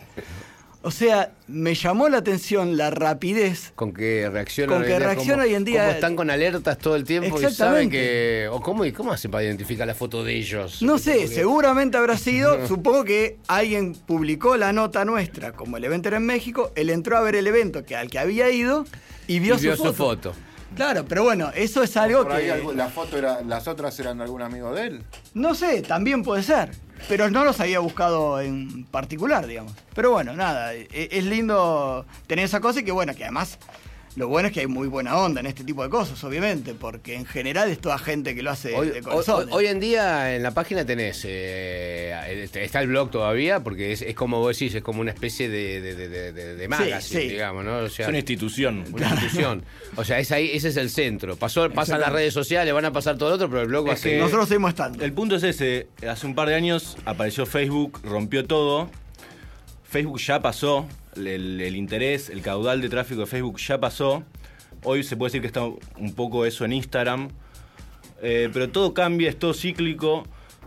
O 0.82 0.90
sea, 0.90 1.32
me 1.46 1.74
llamó 1.74 2.08
la 2.08 2.16
atención 2.18 2.78
la 2.78 2.88
rapidez. 2.90 3.72
Con 3.74 3.92
que 3.92 4.30
reaccionan 4.30 4.68
Con 4.74 4.82
hoy 4.82 4.88
que 4.88 4.92
en 4.94 4.98
día, 4.98 5.06
reacciona 5.08 5.42
cómo- 5.42 5.48
hoy 5.50 5.54
en 5.54 5.64
día- 5.66 5.80
cómo 5.82 5.92
están 5.92 6.16
con 6.16 6.30
alertas 6.30 6.78
todo 6.78 6.96
el 6.96 7.04
tiempo 7.04 7.38
y 7.38 7.50
saben 7.52 7.90
que. 7.90 8.48
O 8.50 8.62
cómo, 8.62 8.86
y 8.86 8.92
¿Cómo 8.92 9.12
hacen 9.12 9.30
para 9.30 9.44
identificar 9.44 9.86
la 9.86 9.94
foto 9.94 10.24
de 10.24 10.34
ellos? 10.36 10.80
No 10.82 10.96
sé, 10.96 11.28
seguramente 11.28 11.98
habrá 11.98 12.16
sido, 12.16 12.66
supongo 12.66 13.04
que 13.04 13.36
alguien 13.46 13.94
publicó 13.94 14.56
la 14.56 14.72
nota 14.72 15.04
nuestra, 15.04 15.52
como 15.52 15.76
el 15.76 15.84
evento 15.84 16.08
era 16.08 16.16
en 16.16 16.24
México, 16.24 16.72
él 16.74 16.88
entró 16.88 17.18
a 17.18 17.20
ver 17.20 17.34
el 17.36 17.46
evento 17.46 17.84
que, 17.84 17.94
al 17.94 18.08
que 18.08 18.18
había 18.18 18.50
ido 18.50 18.86
y 19.26 19.38
vio, 19.38 19.56
Y 19.56 19.60
vio 19.60 19.76
su, 19.76 19.84
su 19.84 19.92
foto. 19.92 20.32
Claro, 20.76 21.04
pero 21.06 21.24
bueno, 21.24 21.50
eso 21.54 21.82
es 21.82 21.96
algo 21.96 22.22
Por 22.22 22.32
ahí 22.32 22.44
que... 22.44 22.52
algún- 22.52 22.76
la 22.76 22.88
foto 22.88 23.18
era, 23.18 23.42
las 23.42 23.66
otras 23.68 23.98
eran 24.00 24.18
de 24.18 24.24
algún 24.24 24.40
amigo 24.42 24.72
de 24.72 24.86
él. 24.86 25.04
No 25.34 25.54
sé, 25.54 25.82
también 25.82 26.22
puede 26.22 26.42
ser. 26.42 26.70
Pero 27.08 27.30
no 27.30 27.44
los 27.44 27.58
había 27.60 27.80
buscado 27.80 28.40
en 28.40 28.84
particular, 28.84 29.46
digamos. 29.46 29.72
Pero 29.94 30.10
bueno, 30.10 30.34
nada, 30.34 30.74
e- 30.74 30.86
es 31.10 31.24
lindo 31.24 32.04
tener 32.26 32.44
esa 32.44 32.60
cosa 32.60 32.80
y 32.80 32.84
que 32.84 32.92
bueno, 32.92 33.14
que 33.14 33.24
además 33.24 33.58
lo 34.16 34.26
bueno 34.26 34.48
es 34.48 34.52
que 34.54 34.60
hay 34.60 34.66
muy 34.66 34.88
buena 34.88 35.16
onda 35.16 35.40
en 35.40 35.46
este 35.46 35.62
tipo 35.62 35.84
de 35.84 35.88
cosas, 35.88 36.22
obviamente, 36.24 36.74
porque 36.74 37.14
en 37.14 37.24
general 37.26 37.70
es 37.70 37.78
toda 37.78 37.96
gente 37.96 38.34
que 38.34 38.42
lo 38.42 38.50
hace 38.50 38.74
Hoy, 38.74 38.88
de 38.90 39.02
corazón. 39.02 39.48
hoy 39.52 39.66
en 39.66 39.78
día 39.78 40.34
en 40.34 40.42
la 40.42 40.50
página 40.50 40.84
tenés, 40.84 41.22
eh, 41.24 42.48
está 42.54 42.80
el 42.80 42.88
blog 42.88 43.10
todavía, 43.10 43.60
porque 43.60 43.92
es, 43.92 44.02
es 44.02 44.14
como 44.16 44.40
vos 44.40 44.58
decís, 44.58 44.74
es 44.74 44.82
como 44.82 45.00
una 45.00 45.12
especie 45.12 45.48
de, 45.48 45.80
de, 45.80 45.94
de, 45.94 46.08
de- 46.08 46.32
de- 46.32 46.54
de 46.56 46.68
magazine, 46.68 47.20
sí. 47.22 47.28
digamos, 47.28 47.64
¿no? 47.64 47.78
O 47.78 47.88
sea, 47.88 48.06
Es 48.06 48.08
una 48.08 48.18
institución. 48.18 48.84
una 48.92 49.08
institución. 49.10 49.64
O 49.96 50.04
sea, 50.04 50.18
es 50.18 50.32
ahí, 50.32 50.50
ese 50.52 50.68
es 50.68 50.76
el 50.76 50.90
centro. 50.90 51.36
Pasó, 51.36 51.70
pasan 51.70 52.00
las 52.00 52.12
redes 52.12 52.34
sociales, 52.34 52.74
van 52.74 52.84
a 52.86 52.92
pasar 52.92 53.16
todo 53.16 53.28
lo 53.28 53.34
otro, 53.36 53.48
pero 53.48 53.62
el 53.62 53.68
blog 53.68 53.88
va 53.88 53.92
Es 53.94 54.00
que-. 54.02 54.18
Nosotros 54.18 54.48
seguimos 54.48 54.70
estando. 54.70 55.04
El 55.04 55.12
punto 55.12 55.36
es 55.36 55.42
ese. 55.44 55.86
Hace 56.08 56.26
un 56.26 56.34
par 56.34 56.48
de 56.48 56.56
años 56.56 56.96
apareció 57.04 57.46
Facebook, 57.46 58.00
rompió 58.02 58.44
todo. 58.44 58.90
Facebook 59.88 60.18
ya 60.20 60.40
pasó. 60.42 60.86
El, 61.16 61.60
el 61.60 61.76
interés, 61.76 62.30
el 62.30 62.42
caudal 62.42 62.80
de 62.80 62.88
tráfico 62.88 63.20
de 63.20 63.26
Facebook 63.26 63.58
ya 63.58 63.78
pasó. 63.78 64.22
Hoy 64.82 65.02
se 65.02 65.16
puede 65.16 65.28
decir 65.28 65.40
que 65.40 65.46
está 65.46 65.62
un 65.62 66.14
poco 66.14 66.46
eso 66.46 66.64
en 66.64 66.72
Instagram. 66.72 67.28
Eh, 68.22 68.50
pero 68.52 68.70
todo 68.70 68.94
cambia, 68.94 69.28
es 69.28 69.38
todo 69.38 69.54
cíclico. 69.54 70.24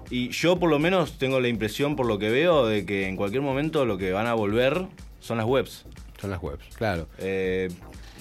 Y 0.09 0.29
yo 0.29 0.59
por 0.59 0.69
lo 0.69 0.79
menos 0.79 1.17
tengo 1.17 1.39
la 1.39 1.47
impresión, 1.47 1.95
por 1.95 2.05
lo 2.05 2.19
que 2.19 2.29
veo, 2.29 2.67
de 2.67 2.85
que 2.85 3.07
en 3.07 3.15
cualquier 3.15 3.41
momento 3.41 3.85
lo 3.85 3.97
que 3.97 4.11
van 4.11 4.27
a 4.27 4.33
volver 4.33 4.85
son 5.19 5.37
las 5.37 5.45
webs. 5.45 5.85
Son 6.19 6.29
las 6.29 6.41
webs, 6.41 6.63
claro. 6.75 7.07
Eh, 7.19 7.69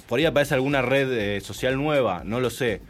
por 0.09 0.19
ahí 0.19 0.25
aparece 0.25 0.55
alguna 0.55 0.83
red 0.83 1.11
eh, 1.13 1.41
social 1.41 1.77
nueva, 1.77 2.23
no 2.25 2.41
lo 2.41 2.51
sé. 2.51 2.81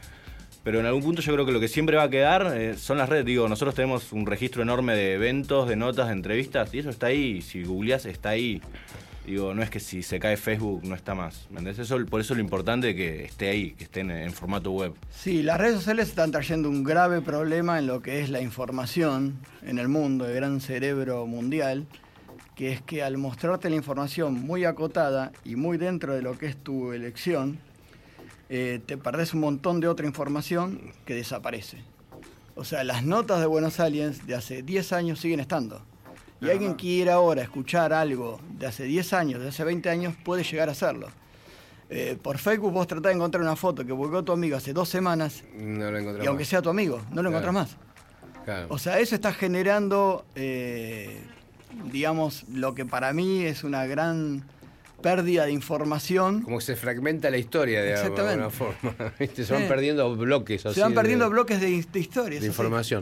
Pero 0.63 0.79
en 0.79 0.87
algún 0.87 1.03
punto 1.03 1.23
yo 1.23 1.33
creo 1.33 1.45
que 1.45 1.53
lo 1.53 1.59
que 1.59 1.67
siempre 1.67 1.97
va 1.97 2.05
a 2.05 2.11
quedar 2.11 2.77
son 2.77 2.97
las 2.97 3.09
redes. 3.09 3.25
Digo, 3.25 3.49
nosotros 3.49 3.75
tenemos 3.75 4.13
un 4.13 4.27
registro 4.27 4.63
enorme 4.63 4.95
de 4.95 5.15
eventos, 5.15 5.69
de 5.69 5.75
notas, 5.75 6.07
de 6.07 6.13
entrevistas, 6.13 6.73
y 6.73 6.79
eso 6.79 6.91
está 6.91 7.09
ahí. 7.09 7.43
Si 7.43 7.65
googleás, 7.65 8.07
está 8.07 8.29
ahí. 8.29 8.63
Digo, 9.27 9.55
no 9.55 9.63
es 9.63 9.71
que 9.71 9.79
si 9.79 10.03
se 10.03 10.19
cae 10.19 10.37
Facebook 10.37 10.83
no 10.85 10.97
está 10.97 11.15
más. 11.15 11.47
Eso, 11.79 12.05
por 12.07 12.21
eso 12.21 12.33
es 12.33 12.39
lo 12.39 12.43
importante 12.43 12.95
que 12.97 13.25
esté 13.25 13.51
ahí, 13.51 13.71
que 13.73 13.85
esté 13.85 14.01
en, 14.01 14.33
formato 14.33 14.73
web. 14.73 14.95
Sí, 15.11 15.43
las 15.43 15.59
redes 15.59 15.77
sociales 15.77 16.09
están 16.09 16.33
trayendo 16.33 16.69
un 16.69 16.83
grave 16.83 17.23
problema 17.23 17.79
en 17.79 17.87
lo 17.87 18.03
que 18.03 18.21
es 18.21 18.31
la 18.31 18.41
información 18.41 19.39
en 19.63 19.79
el 19.79 19.89
mundo, 19.89 20.27
el 20.27 20.35
gran 20.35 20.61
cerebro 20.61 21.25
mundial, 21.27 21.87
que 22.57 22.73
es 22.73 22.83
que 22.83 23.05
al 23.05 23.17
mostrarte 23.17 23.71
la 23.71 23.77
información 23.77 24.35
muy 24.35 24.65
acotada 24.65 25.31
y 25.45 25.55
muy 25.55 25.79
dentro 25.79 26.15
de 26.15 26.23
lo 26.23 26.37
que 26.37 26.47
es 26.47 26.57
tu 26.57 26.93
elección, 26.93 27.59
eh, 28.49 28.81
te 28.85 28.97
perdés 28.97 29.35
un 29.35 29.41
montón 29.41 29.79
de 29.81 29.87
otra 29.87 30.05
información 30.05 30.93
que 31.07 31.15
desaparece. 31.15 31.79
O 32.57 32.65
sea, 32.65 32.83
las 32.83 33.05
notas 33.05 33.41
de 33.41 33.47
Buenos 33.47 33.79
Aliens 33.79 34.27
de 34.27 34.35
hace 34.35 34.63
10 34.63 34.93
años 34.93 35.21
siguen 35.21 35.41
estando. 35.41 35.83
Y 36.43 36.51
alguien 36.51 36.73
que 36.75 36.83
quiera 36.83 37.15
ahora 37.15 37.43
escuchar 37.43 37.93
algo 37.93 38.41
de 38.59 38.67
hace 38.67 38.85
10 38.85 39.13
años, 39.13 39.41
de 39.41 39.49
hace 39.49 39.63
20 39.65 39.89
años, 39.91 40.15
puede 40.25 40.43
llegar 40.43 40.69
a 40.69 40.73
hacerlo. 40.73 41.09
Eh, 41.89 42.17
por 42.21 42.39
Facebook 42.39 42.73
vos 42.73 42.87
tratás 42.87 43.11
de 43.11 43.17
encontrar 43.17 43.43
una 43.43 43.55
foto 43.57 43.85
que 43.85 43.95
publicó 43.95 44.23
tu 44.25 44.33
amigo 44.33 44.57
hace 44.57 44.73
dos 44.73 44.89
semanas 44.89 45.45
No 45.55 45.91
lo 45.91 45.99
encontramos. 45.99 46.25
y 46.25 46.27
aunque 46.27 46.45
sea 46.45 46.63
tu 46.63 46.71
amigo, 46.71 46.99
no 47.11 47.23
lo 47.23 47.31
Claro. 47.31 47.49
encontrás 47.49 47.55
más. 47.55 47.77
Claro. 48.45 48.67
O 48.71 48.79
sea, 48.79 48.99
eso 48.99 49.15
está 49.15 49.33
generando, 49.33 50.25
eh, 50.35 51.21
digamos, 51.93 52.45
lo 52.49 52.75
que 52.75 52.85
para 52.87 53.13
mí 53.13 53.45
es 53.45 53.63
una 53.63 53.87
gran 53.87 54.43
pérdida 55.03 55.45
de 55.45 55.53
información. 55.53 56.43
Como 56.43 56.59
que 56.59 56.65
se 56.65 56.77
fragmenta 56.77 57.29
la 57.31 57.37
historia 57.39 57.83
de 57.83 57.95
alguna 57.95 58.51
forma. 58.51 58.95
¿viste? 59.21 59.45
Se 59.45 59.53
van 59.53 59.63
Sí. 59.63 59.69
perdiendo 59.69 60.17
bloques 60.17 60.65
así 60.65 60.77
Se 60.77 60.81
van 60.81 60.91
de- 60.93 60.97
perdiendo 60.97 61.29
bloques 61.31 61.61
de, 61.61 61.67
de 61.93 61.99
historias. 62.01 62.41
de 62.43 62.49
así. 62.49 62.97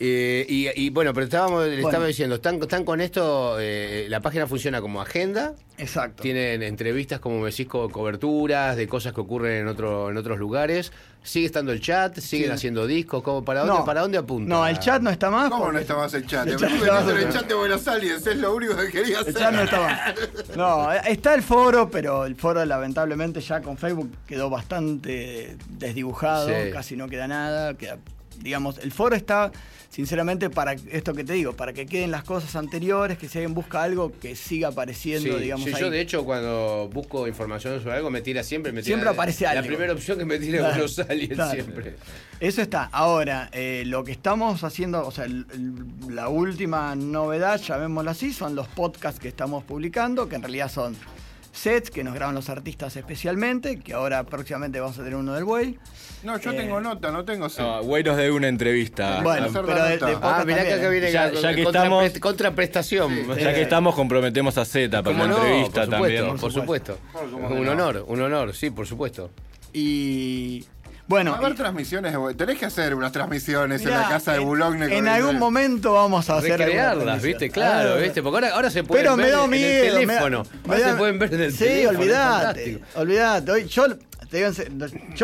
Eh, 0.00 0.44
y, 0.48 0.68
y 0.86 0.90
bueno, 0.90 1.14
pero 1.14 1.24
estábamos, 1.24 1.64
le 1.66 1.74
Bueno. 1.76 1.88
estaba 1.88 2.06
diciendo, 2.06 2.34
están, 2.34 2.60
están 2.60 2.84
con 2.84 3.00
esto, 3.00 3.56
eh, 3.60 4.06
la 4.08 4.20
página 4.20 4.46
funciona 4.48 4.80
como 4.80 5.00
agenda, 5.00 5.54
Exacto. 5.78 6.20
tienen 6.22 6.64
entrevistas, 6.64 7.20
como 7.20 7.38
me 7.38 7.50
decís, 7.50 7.68
co- 7.68 7.88
coberturas 7.88 8.76
de 8.76 8.88
cosas 8.88 9.12
que 9.12 9.20
ocurren 9.20 9.52
en, 9.62 9.68
otro, 9.68 10.10
en 10.10 10.16
otros 10.16 10.36
lugares, 10.38 10.90
sigue 11.22 11.46
estando 11.46 11.70
el 11.70 11.80
chat, 11.80 12.18
siguen 12.18 12.48
Sí. 12.48 12.52
haciendo 12.54 12.88
discos, 12.88 13.22
como 13.22 13.44
¿para 13.44 13.60
dónde, 13.60 13.74
No. 13.78 13.84
¿para 13.84 14.00
dónde 14.00 14.18
apunta? 14.18 14.48
No, 14.52 14.66
el 14.66 14.80
chat 14.80 15.00
no 15.00 15.10
está 15.10 15.30
más. 15.30 15.48
¿Cómo 15.48 15.70
no 15.70 15.78
está 15.78 15.94
más 15.94 16.12
el 16.12 16.26
chat? 16.26 16.48
El 16.48 16.56
chat 16.56 16.72
el 16.72 17.28
chat 17.32 17.46
de 17.46 17.54
Buenos 17.54 17.86
Aliens, 17.86 18.26
es 18.26 18.36
lo 18.36 18.52
único 18.52 18.76
que 18.76 18.90
quería 18.90 19.20
hacer. 19.20 19.28
El 19.28 19.34
chat 19.36 19.54
no 19.54 19.62
está 19.62 19.80
más. 19.80 20.14
No, 20.56 20.92
está 20.92 21.34
el 21.34 21.42
foro, 21.42 21.88
pero 21.88 22.24
el 22.26 22.34
foro 22.34 22.64
lamentablemente 22.64 23.40
ya 23.40 23.62
con 23.62 23.78
Facebook 23.78 24.10
quedó 24.26 24.50
bastante 24.50 25.56
desdibujado, 25.68 26.48
Sí. 26.48 26.70
casi 26.72 26.96
no 26.96 27.08
queda 27.08 27.28
nada, 27.28 27.74
queda 27.74 27.98
digamos, 28.40 28.78
el 28.78 28.92
foro 28.92 29.16
está 29.16 29.50
sinceramente 29.90 30.50
para 30.50 30.72
esto 30.72 31.14
que 31.14 31.22
te 31.22 31.34
digo, 31.34 31.52
para 31.54 31.72
que 31.72 31.86
queden 31.86 32.10
las 32.10 32.24
cosas 32.24 32.56
anteriores, 32.56 33.16
que 33.16 33.28
si 33.28 33.38
alguien 33.38 33.54
busca 33.54 33.80
algo 33.82 34.10
que 34.20 34.34
siga 34.34 34.68
apareciendo, 34.68 35.36
Sí, 35.38 35.44
digamos, 35.44 35.64
sí, 35.68 35.72
ahí. 35.72 35.80
yo 35.80 35.88
de 35.90 36.00
hecho 36.00 36.24
cuando 36.24 36.90
busco 36.92 37.28
información 37.28 37.80
sobre 37.80 37.94
algo 37.96 38.10
me 38.10 38.20
tira 38.20 38.42
siempre, 38.42 38.72
me 38.72 38.82
tira 38.82 38.96
Siempre 38.96 39.08
aparece 39.10 39.44
la 39.44 39.52
algo. 39.52 39.66
primera 39.68 39.92
opción 39.92 40.18
que 40.18 40.24
me 40.24 40.38
tira 40.40 40.58
Claro, 40.58 40.74
Buenos 40.74 40.94
claro. 41.34 41.52
siempre. 41.52 41.94
Eso 42.40 42.60
está. 42.60 42.88
Ahora, 42.90 43.48
eh, 43.52 43.84
lo 43.86 44.02
que 44.02 44.10
estamos 44.10 44.64
haciendo, 44.64 45.06
o 45.06 45.12
sea, 45.12 45.26
el- 45.26 45.46
el- 45.52 46.14
la 46.16 46.28
última 46.28 46.96
novedad, 46.96 47.60
llamémosla 47.60 48.10
así, 48.10 48.32
son 48.32 48.56
los 48.56 48.66
podcasts 48.66 49.20
que 49.20 49.28
estamos 49.28 49.62
publicando, 49.62 50.28
que 50.28 50.34
en 50.34 50.42
realidad 50.42 50.68
son 50.70 50.96
sets 51.54 51.88
que 51.90 52.02
nos 52.02 52.14
graban 52.14 52.34
los 52.34 52.48
artistas 52.50 52.96
especialmente, 52.96 53.78
que 53.78 53.94
ahora 53.94 54.24
próximamente 54.24 54.80
vamos 54.80 54.98
a 54.98 55.04
tener 55.04 55.14
uno 55.16 55.34
del 55.34 55.44
Buey. 55.44 55.78
No, 56.24 56.38
yo 56.38 56.50
Eh, 56.50 56.56
tengo 56.56 56.80
nota, 56.80 57.10
no 57.12 57.24
tengo 57.24 57.48
C. 57.48 57.62
No, 57.62 57.82
Güey 57.84 58.02
nos 58.02 58.16
debe 58.16 58.32
una 58.32 58.48
entrevista. 58.48 59.20
Bueno, 59.22 59.46
pero 59.52 59.66
la 59.68 59.86
de, 59.86 59.98
de 59.98 60.18
Ah, 60.20 60.42
mirá 60.44 60.64
que 60.64 60.72
acá 60.72 60.86
¿eh? 60.86 60.90
viene 60.90 61.12
Ya- 61.12 61.28
la- 61.30 61.40
ya 61.40 61.54
que 61.54 61.62
contra- 61.64 61.82
estamos- 61.84 62.18
contraprestación. 62.20 63.28
Ya 63.38 63.54
que 63.54 63.62
estamos, 63.62 63.94
comprometemos 63.94 64.58
a 64.58 64.64
Z 64.64 65.02
para 65.02 65.16
¿Cómo 65.16 65.24
una 65.24 65.32
no? 65.34 65.38
entrevista 65.44 65.72
por 65.72 65.84
supuesto, 65.84 66.16
también. 66.16 66.40
por 66.40 66.52
supuesto. 66.52 66.98
Por 67.12 67.30
supuesto. 67.30 67.54
Un 67.60 67.68
honor, 67.68 68.04
un 68.08 68.20
honor, 68.22 68.54
sí, 68.54 68.70
por 68.70 68.86
supuesto. 68.86 69.30
Y 69.72 70.64
bueno, 71.06 71.32
Va 71.32 71.36
a 71.36 71.40
haber 71.40 71.52
y- 71.52 71.56
transmisiones, 71.56 72.16
tenés 72.36 72.58
que 72.58 72.64
hacer 72.66 72.94
unas 72.94 73.12
transmisiones 73.12 73.82
en 73.82 73.90
la 73.90 74.08
casa 74.08 74.32
de 74.32 74.38
en- 74.38 74.44
Boulogne. 74.44 74.96
En 74.96 75.06
algún 75.08 75.38
momento 75.38 75.92
vamos 75.94 76.28
a 76.30 76.38
hacer 76.38 76.58
Recrearlas. 76.58 77.22
¿viste? 77.22 77.50
Claro, 77.50 77.94
Ah, 77.94 77.96
¿viste? 77.98 78.22
Porque 78.22 78.36
ahora, 78.46 78.56
ahora 78.56 78.70
se 78.70 78.84
pueden 78.84 79.04
Pero 79.04 79.16
me 79.16 79.24
ver 79.24 79.32
da 79.32 79.44
en 79.44 79.50
miedo. 79.50 79.68
el 79.98 80.06
me 80.06 80.14
da- 80.14 80.20
teléfono. 80.20 80.42
me 80.66 80.74
Ahora 80.74 80.86
da- 80.86 80.92
se 80.92 80.98
pueden 80.98 81.18
ver 81.18 81.34
en 81.34 81.40
el 81.42 81.52
sí, 81.52 81.58
teléfono. 81.58 81.90
es 81.92 81.98
olvidate. 81.98 82.80
Olvidate. 82.94 83.50
Hoy, 83.52 83.64
yo, 83.68 83.86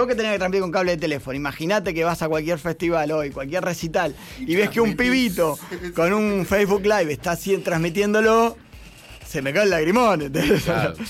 que 0.07 0.15
tenía 0.15 0.33
que 0.33 0.39
transmitir 0.39 0.61
con 0.61 0.71
cable 0.71 0.93
de 0.93 0.99
teléfono. 0.99 1.35
Imagínate 1.37 1.93
que 1.95 2.05
vas 2.05 2.23
a 2.23 2.29
cualquier 2.29 2.59
festival 2.59 3.11
hoy, 3.11 3.31
cualquier 3.31 3.65
recital, 3.65 4.15
y 4.39 4.55
ves 4.55 4.71
que 4.71 4.81
un 4.81 4.95
pibito 4.97 5.59
con 5.97 6.13
un 6.13 6.47
Facebook 6.47 6.83
Live 6.83 7.13
está 7.15 7.33
así 7.33 7.57
transmitiéndolo. 7.59 8.57
Se 9.27 9.43
me 9.43 9.53
cae 9.53 9.65
el 9.65 9.71
lagrimón. 9.71 10.31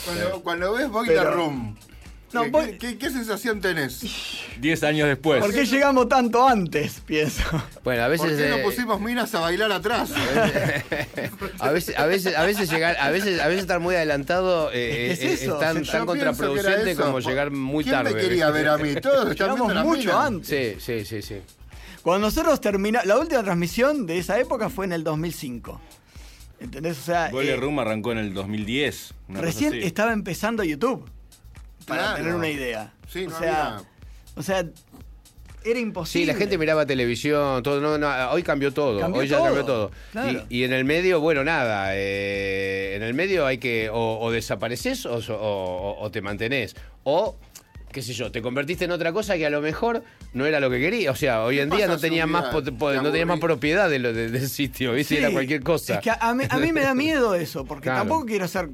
Cuando, 0.05 0.41
cuando 0.43 0.73
ves 0.75 0.87
the 1.07 1.25
Room, 1.25 1.77
No, 2.33 2.45
¿qué, 2.45 2.79
qué- 2.79 2.97
qué 2.99 3.11
sensación 3.11 3.61
tenés? 3.61 4.01
Diez 4.61 4.83
años 4.85 5.09
después. 5.09 5.41
¿Por 5.41 5.53
qué 5.53 5.67
llegamos 5.67 6.09
tanto 6.09 6.47
antes? 6.47 7.01
Pienso. 7.07 7.43
Bueno, 7.83 8.05
a 8.05 8.07
¿Por 8.07 8.19
veces. 8.19 8.39
qué 8.39 8.49
no 8.51 8.57
eh, 8.57 8.63
pusimos 8.63 9.01
minas 9.01 9.35
a 9.35 9.41
bailar 9.41 9.73
atrás? 9.73 10.11
a 11.59 11.71
veces, 11.71 11.99
a 11.99 12.07
veces, 12.07 12.37
a 12.37 12.45
veces 12.45 12.71
llegar, 12.71 12.97
a 13.01 13.11
veces, 13.11 13.41
a 13.41 13.49
veces 13.49 13.63
estar 13.63 13.81
muy 13.81 13.97
adelantado 13.97 14.71
eh, 14.73 15.11
Es 15.11 15.19
que 15.19 15.27
eh, 15.27 15.33
es 15.35 15.43
eso, 15.43 15.55
es 15.55 15.91
tan, 15.91 16.07
contraproducente 16.07 16.95
como 16.95 17.19
llegar 17.21 17.51
muy 17.51 17.83
¿Quién 17.85 17.97
tarde. 17.97 18.15
me 18.15 18.21
quería 18.21 18.51
ver 18.51 18.69
a 18.69 18.79
mí? 18.79 18.95
Todos 18.95 19.31
Llegamos 19.39 19.75
mucho 19.85 20.19
antes. 20.19 20.83
Sí, 20.83 21.05
sí, 21.05 21.05
sí, 21.05 21.23
sí. 21.23 21.37
Cuando 22.03 22.29
nosotros 22.29 22.61
terminamos, 22.61 23.07
la 23.07 23.19
última 23.19 23.43
transmisión 23.43 24.07
de 24.07 24.19
esa 24.19 24.39
época 24.39 24.71
fue 24.71 24.87
en 24.87 24.93
el 24.93 25.05
2005. 25.05 25.81
¿Entendés? 26.61 26.99
O 26.99 27.03
sea, 27.03 27.29
Boiler 27.31 27.55
eh, 27.55 27.61
Room 27.61 27.79
arrancó 27.79 28.13
en 28.13 28.19
el 28.19 28.35
2010. 28.35 29.15
una 29.29 29.41
cosa 29.41 29.47
recién 29.47 29.75
estaba 29.75 30.13
empezando 30.13 30.63
YouTube. 30.63 31.09
Para 31.91 32.03
Claro. 32.03 32.17
tener 32.19 32.35
una 32.35 32.49
idea. 32.49 32.93
Sí, 33.09 33.27
o 33.27 33.31
no 33.31 33.39
sea, 33.39 33.67
había- 33.77 33.89
o 34.37 34.43
sea, 34.43 34.59
era 35.63 35.75
Sí, 35.75 35.81
imposible. 35.81 36.33
la 36.33 36.39
gente 36.39 36.57
miraba 36.57 36.87
televisión, 36.87 37.63
todo, 37.63 37.81
no, 37.83 37.99
no, 37.99 38.31
hoy 38.31 38.43
cambió 38.43 38.73
todo, 38.73 38.99
Cambió 39.01 39.21
hoy 39.21 39.29
ya 39.29 39.37
todo, 39.37 39.45
cambió 39.47 39.65
todo. 39.67 39.91
claro. 40.13 40.43
Y, 40.49 40.61
y 40.61 40.65
en 40.65 40.73
el 40.73 40.85
medio, 40.87 41.21
bueno, 41.21 41.45
nada, 41.45 41.91
eh, 41.95 42.95
en 42.97 43.03
el 43.03 43.13
medio 43.13 43.45
hay 43.45 43.59
que 43.59 43.91
o, 43.91 44.19
o 44.21 44.31
desapareces 44.33 45.05
o, 45.05 45.21
so- 45.21 45.39
o- 45.39 46.01
o 46.01 46.11
te 46.11 46.23
mantenés, 46.23 46.75
o 47.05 47.37
qué 47.93 48.01
sé 48.03 48.13
yo, 48.15 48.31
te 48.33 48.41
convertiste 48.41 48.85
en 48.87 48.93
otra 48.93 49.13
cosa 49.13 49.37
que 49.37 49.45
a 49.45 49.51
lo 49.51 49.61
mejor 49.61 50.03
no 50.33 50.47
era 50.47 50.61
lo 50.61 50.71
que 50.71 50.79
quería. 50.81 51.11
O 51.11 51.17
sea, 51.17 51.43
hoy 51.45 51.59
en 51.59 51.69
¿Qué 51.71 51.77
día 51.79 51.89
no 51.89 51.99
tenías 51.99 52.29
más, 52.29 52.45
no 52.55 52.63
tenías 52.63 53.27
más 53.27 53.41
propiedad 53.41 53.91
de 53.91 53.99
lo, 53.99 54.13
de- 54.13 54.31
del 54.31 54.49
sitio, 54.49 54.93
¿viste? 54.93 55.17
Sí, 55.17 55.21
Era 55.21 55.31
cualquier 55.33 55.63
cosa. 55.63 55.95
Es 55.97 56.01
que 56.01 56.11
a 56.11 56.33
mí, 56.35 56.45
a 56.49 56.57
mí 56.59 56.73
me 56.73 56.81
da 56.83 56.95
miedo 56.95 57.35
eso, 57.35 57.65
porque 57.65 57.85
Claro. 57.91 57.99
tampoco 58.01 58.27
quiero 58.27 58.47
ser. 58.49 58.71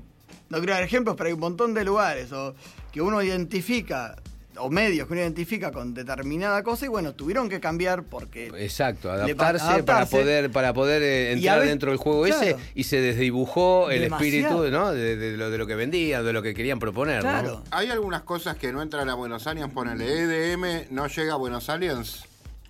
No 0.49 0.59
quiero 0.59 0.75
dar 0.75 0.83
ejemplos, 0.83 1.17
pero 1.17 1.29
hay 1.29 1.33
un 1.35 1.41
montón 1.41 1.75
de 1.75 1.85
lugares 1.85 2.33
o 2.33 2.55
que 2.93 3.01
uno 3.03 3.21
identifica, 3.23 4.17
o 4.59 4.71
medios 4.71 5.07
que 5.07 5.13
uno 5.13 5.21
identifica 5.23 5.71
con 5.73 5.93
determinada 5.93 6.63
cosa, 6.63 6.87
y 6.87 6.89
bueno, 6.89 7.13
tuvieron 7.15 7.49
que 7.49 7.59
cambiar 7.61 8.05
porque. 8.05 8.47
Exacto, 8.57 9.11
adaptarse, 9.11 9.83
para 9.83 10.07
poder 10.07 10.51
para 10.51 10.73
poder 10.73 11.03
eh, 11.03 11.33
entrar 11.33 11.57
veces- 11.59 11.71
dentro 11.71 11.91
del 11.91 11.99
juego 11.99 12.27
ese 12.27 12.57
y 12.75 12.85
se 12.85 13.01
desdibujó 13.01 13.91
el 13.91 14.03
Demasiado. 14.03 14.25
espíritu 14.65 14.71
¿no? 14.71 14.93
de, 14.93 15.17
de 15.17 15.37
lo, 15.37 15.51
de 15.51 15.59
lo 15.59 15.67
que 15.67 15.75
vendían, 15.75 16.25
de 16.25 16.33
lo 16.33 16.43
que 16.43 16.55
querían 16.55 16.79
proponer. 16.79 17.17
¿no? 17.17 17.31
Claro. 17.31 17.63
Hay 17.73 17.91
algunas 17.91 18.23
cosas 18.23 18.57
que 18.57 18.73
no 18.73 18.81
entran 18.83 19.09
a 19.11 19.15
Buenos 19.15 19.47
Aires, 19.47 19.65
ponele 19.75 20.07
EDM, 20.07 20.87
no 20.91 21.07
llega 21.09 21.35
a 21.35 21.37
Buenos 21.37 21.69
Aires. 21.69 22.23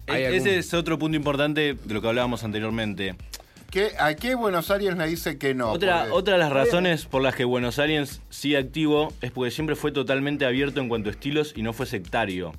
E- 0.07 0.12
algún- 0.27 0.35
Ese 0.40 0.59
es 0.59 0.73
otro 0.74 0.98
punto 0.98 1.16
importante 1.16 1.74
de 1.74 1.94
lo 1.94 2.01
que 2.01 2.09
hablábamos 2.09 2.43
anteriormente. 2.43 3.16
¿Qué, 3.77 3.90
¿A 3.98 4.16
qué 4.16 4.35
Buenos 4.35 4.70
Aires 4.70 4.97
le 4.97 5.07
dice 5.07 5.36
que 5.36 5.53
no? 5.53 5.70
otra, 5.70 5.98
Porque- 6.05 6.12
otra 6.15 6.32
de 6.32 6.39
las 6.39 6.51
razones 6.51 7.05
por 7.05 7.20
las 7.20 7.35
que 7.35 7.44
Buenos 7.44 7.78
Aires 7.78 8.23
sigue 8.31 8.57
activo 8.57 9.12
es 9.20 9.31
porque 9.32 9.51
siempre 9.51 9.77
fue 9.77 9.93
totalmente 9.93 10.47
abierto 10.47 10.81
en 10.81 10.89
cuanto 10.89 11.11
a 11.11 11.12
estilos 11.12 11.53
y 11.55 11.61
no 11.61 11.74
fue 11.74 11.85
sectario. 11.85 12.55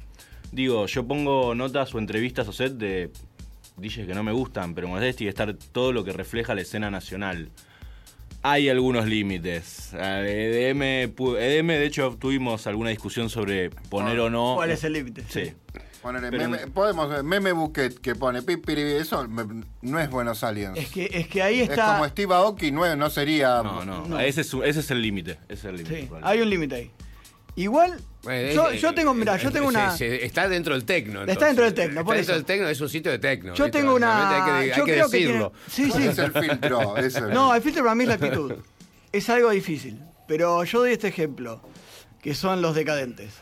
Digo, 0.52 0.86
yo 0.86 1.08
pongo 1.08 1.56
notas 1.56 1.96
o 1.96 1.98
entrevistas 1.98 2.48
o 2.48 2.54
set 2.54 2.74
de 2.74 3.10
DJs 3.78 4.06
que 4.06 4.14
no 4.14 4.22
me 4.22 4.32
gustan, 4.32 4.76
pero 4.76 4.86
en 4.86 4.92
Buenos 4.92 5.06
Aires 5.06 5.16
tiene 5.16 5.34
que 5.34 5.42
estar 5.42 5.56
todo 5.72 5.92
lo 5.92 6.04
que 6.04 6.12
refleja 6.14 6.54
la 6.54 6.62
escena 6.62 6.92
nacional. 6.92 7.50
Hay 8.44 8.70
algunos 8.70 9.08
límites. 9.08 9.94
EDM, 9.96 10.84
EDM, 11.18 11.68
de 11.68 11.86
hecho, 11.88 12.16
tuvimos 12.20 12.68
alguna 12.68 12.92
discusión 12.92 13.32
sobre 13.32 13.72
poner 13.72 14.20
o 14.20 14.30
no. 14.30 14.54
¿Cuál 14.54 14.70
es 14.70 14.84
el 14.84 14.94
límite? 14.94 15.24
Sí. 15.28 15.52
Pero- 16.14 16.32
meme, 16.32 16.58
podemos 16.68 17.10
ver, 17.10 17.24
meme 17.24 17.52
buquet 17.52 18.00
que 18.00 18.16
pone 18.16 18.42
pipiri, 18.42 18.82
eso 18.94 19.28
me- 19.28 19.64
no 19.82 20.00
es 20.00 20.10
Buenos 20.10 20.44
Aires. 20.44 20.72
Es 20.76 20.90
que, 20.90 21.10
es 21.12 21.28
que 21.28 21.42
ahí 21.44 21.62
Es 21.62 21.70
está. 21.70 21.94
como 21.94 22.08
Steve 22.08 22.34
Aoki, 22.34 22.72
no, 22.72 22.96
no 22.96 23.10
sería. 23.10 23.62
No, 23.64 23.84
no, 23.86 24.06
No. 24.08 24.20
Ese, 24.20 24.42
es, 24.42 24.54
ese 24.54 24.80
es 24.80 24.92
el 24.92 25.02
límite. 25.02 25.40
Ese 25.48 25.54
es 25.54 25.66
el 25.66 25.78
límite. 25.78 26.02
Sí, 26.02 26.10
hay 26.24 26.42
un 26.42 26.50
límite 26.50 26.76
ahí. 26.76 26.92
Igual, 27.56 28.00
Bueno, 28.24 28.52
yo, 28.54 28.70
es- 28.70 28.82
yo 28.82 28.94
tengo, 28.94 29.14
mira, 29.16 29.36
yo 29.38 29.52
tengo 29.52 29.68
una. 29.68 29.90
se- 29.98 30.24
está 30.26 30.48
dentro 30.48 30.76
del 30.76 30.86
tecno. 30.86 31.24
Está 31.24 31.48
dentro 31.48 31.66
del 31.66 31.74
tecno, 31.74 32.04
por 32.06 32.16
Está 32.16 32.34
dentro 32.34 32.34
eso. 32.34 32.34
del 32.34 32.46
tecno, 32.46 32.70
es 32.70 32.82
un 32.82 32.90
sitio 32.90 33.12
de 33.12 33.18
tecno. 33.20 33.56
Yo 33.56 33.64
¿viste? 33.66 33.80
tengo 33.80 33.96
una. 33.96 34.30
Hay 34.30 34.44
que, 34.44 34.52
hay 34.74 34.78
yo 34.78 34.86
que 34.86 34.92
creo 34.94 35.10
que 35.10 35.18
decirlo. 35.18 35.52
tiene- 35.52 35.74
sí, 35.74 35.90
¿Cuál 35.90 36.04
sí. 36.04 36.10
es 36.10 36.18
el 36.20 36.32
filtro? 36.34 36.80
No, 37.34 37.56
el 37.56 37.62
filtro 37.64 37.84
para 37.84 37.96
mí 37.96 38.04
es 38.04 38.10
la 38.10 38.16
actitud. 38.16 38.54
Es 39.12 39.30
algo 39.30 39.50
difícil. 39.50 40.00
Pero 40.28 40.64
yo 40.66 40.80
doy 40.82 40.92
este 40.92 41.08
ejemplo, 41.08 41.62
que 42.22 42.36
son 42.36 42.62
los 42.62 42.76
decadentes. 42.76 43.34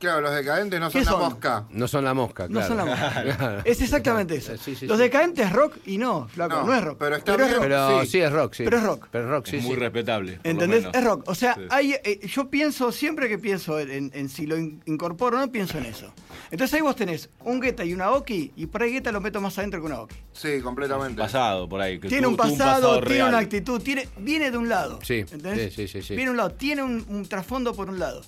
Claro, 0.00 0.22
los 0.22 0.34
decadentes 0.34 0.80
no 0.80 0.90
son 0.90 1.00
¿Qué 1.04 1.04
la 1.10 1.16
mosca. 1.16 1.64
No 1.70 1.86
son 1.86 2.04
la 2.04 2.14
mosca, 2.14 2.48
No 2.48 2.58
claro. 2.60 2.66
son 2.68 2.76
la 2.78 2.84
mosca. 2.86 3.22
Claro. 3.36 3.62
Es 3.66 3.82
exactamente 3.82 4.34
eso. 4.34 4.56
Sí, 4.56 4.74
sí, 4.74 4.86
los 4.86 4.98
decadentes 4.98 5.46
es 5.46 5.52
rock 5.52 5.76
y 5.86 5.98
no, 5.98 6.26
flaco, 6.28 6.56
no, 6.56 6.66
No, 6.66 6.74
es 6.74 6.82
rock. 6.84 6.96
pero 6.98 7.16
está 7.16 7.32
es 7.32 7.38
bien. 7.38 7.50
rock. 7.52 7.60
Pero 7.60 8.00
sí. 8.00 8.06
Sí. 8.06 8.20
es 8.20 8.32
rock, 8.32 8.54
sí. 8.54 8.64
Pero 8.64 8.78
es 8.78 8.82
rock. 8.82 9.08
Pero 9.12 9.24
es 9.24 9.30
rock, 9.30 9.46
sí, 9.46 9.56
es 9.58 9.62
muy 9.62 9.74
sí. 9.74 9.80
respetable. 9.80 10.40
¿Entendés? 10.42 10.86
Es 10.92 11.04
rock. 11.04 11.22
O 11.28 11.34
sea, 11.34 11.54
Sí. 11.54 11.60
hay, 11.68 11.92
eh, 12.02 12.26
yo 12.26 12.48
pienso, 12.48 12.90
siempre 12.92 13.28
que 13.28 13.38
pienso 13.38 13.78
en, 13.78 14.10
en 14.14 14.28
si 14.30 14.46
lo 14.46 14.56
in- 14.56 14.82
incorporo 14.86 15.36
o 15.36 15.40
no, 15.40 15.52
pienso 15.52 15.76
en 15.76 15.84
eso. 15.84 16.12
Entonces 16.50 16.74
ahí 16.74 16.80
vos 16.80 16.96
tenés 16.96 17.28
un 17.44 17.60
Guetta 17.60 17.84
y 17.84 17.92
una 17.92 18.10
Oki, 18.12 18.52
y 18.56 18.66
por 18.66 18.82
ahí 18.82 18.92
Guetta 18.92 19.12
lo 19.12 19.20
meto 19.20 19.40
más 19.42 19.56
adentro 19.58 19.80
que 19.80 19.86
una 19.86 20.00
Oki. 20.00 20.16
Sí, 20.32 20.60
completamente. 20.62 21.20
Pasado 21.20 21.68
por 21.68 21.80
ahí. 21.82 22.00
que 22.00 22.08
Tiene 22.08 22.26
un 22.26 22.36
pasado, 22.38 22.94
tiene 23.00 23.14
real. 23.16 23.28
una 23.28 23.38
actitud, 23.38 23.80
tiene, 23.82 24.08
viene 24.16 24.50
de 24.50 24.56
un 24.56 24.68
lado. 24.70 24.98
Sí, 25.02 25.16
¿entendés? 25.30 25.74
sí, 25.74 25.86
sí, 25.86 26.00
sí, 26.00 26.02
sí. 26.08 26.14
Viene 26.16 26.24
de 26.24 26.30
un 26.30 26.36
lado, 26.38 26.52
tiene 26.52 26.82
un, 26.82 27.04
un 27.08 27.26
trasfondo 27.26 27.74
por 27.74 27.90
un 27.90 27.98
lado. 27.98 28.22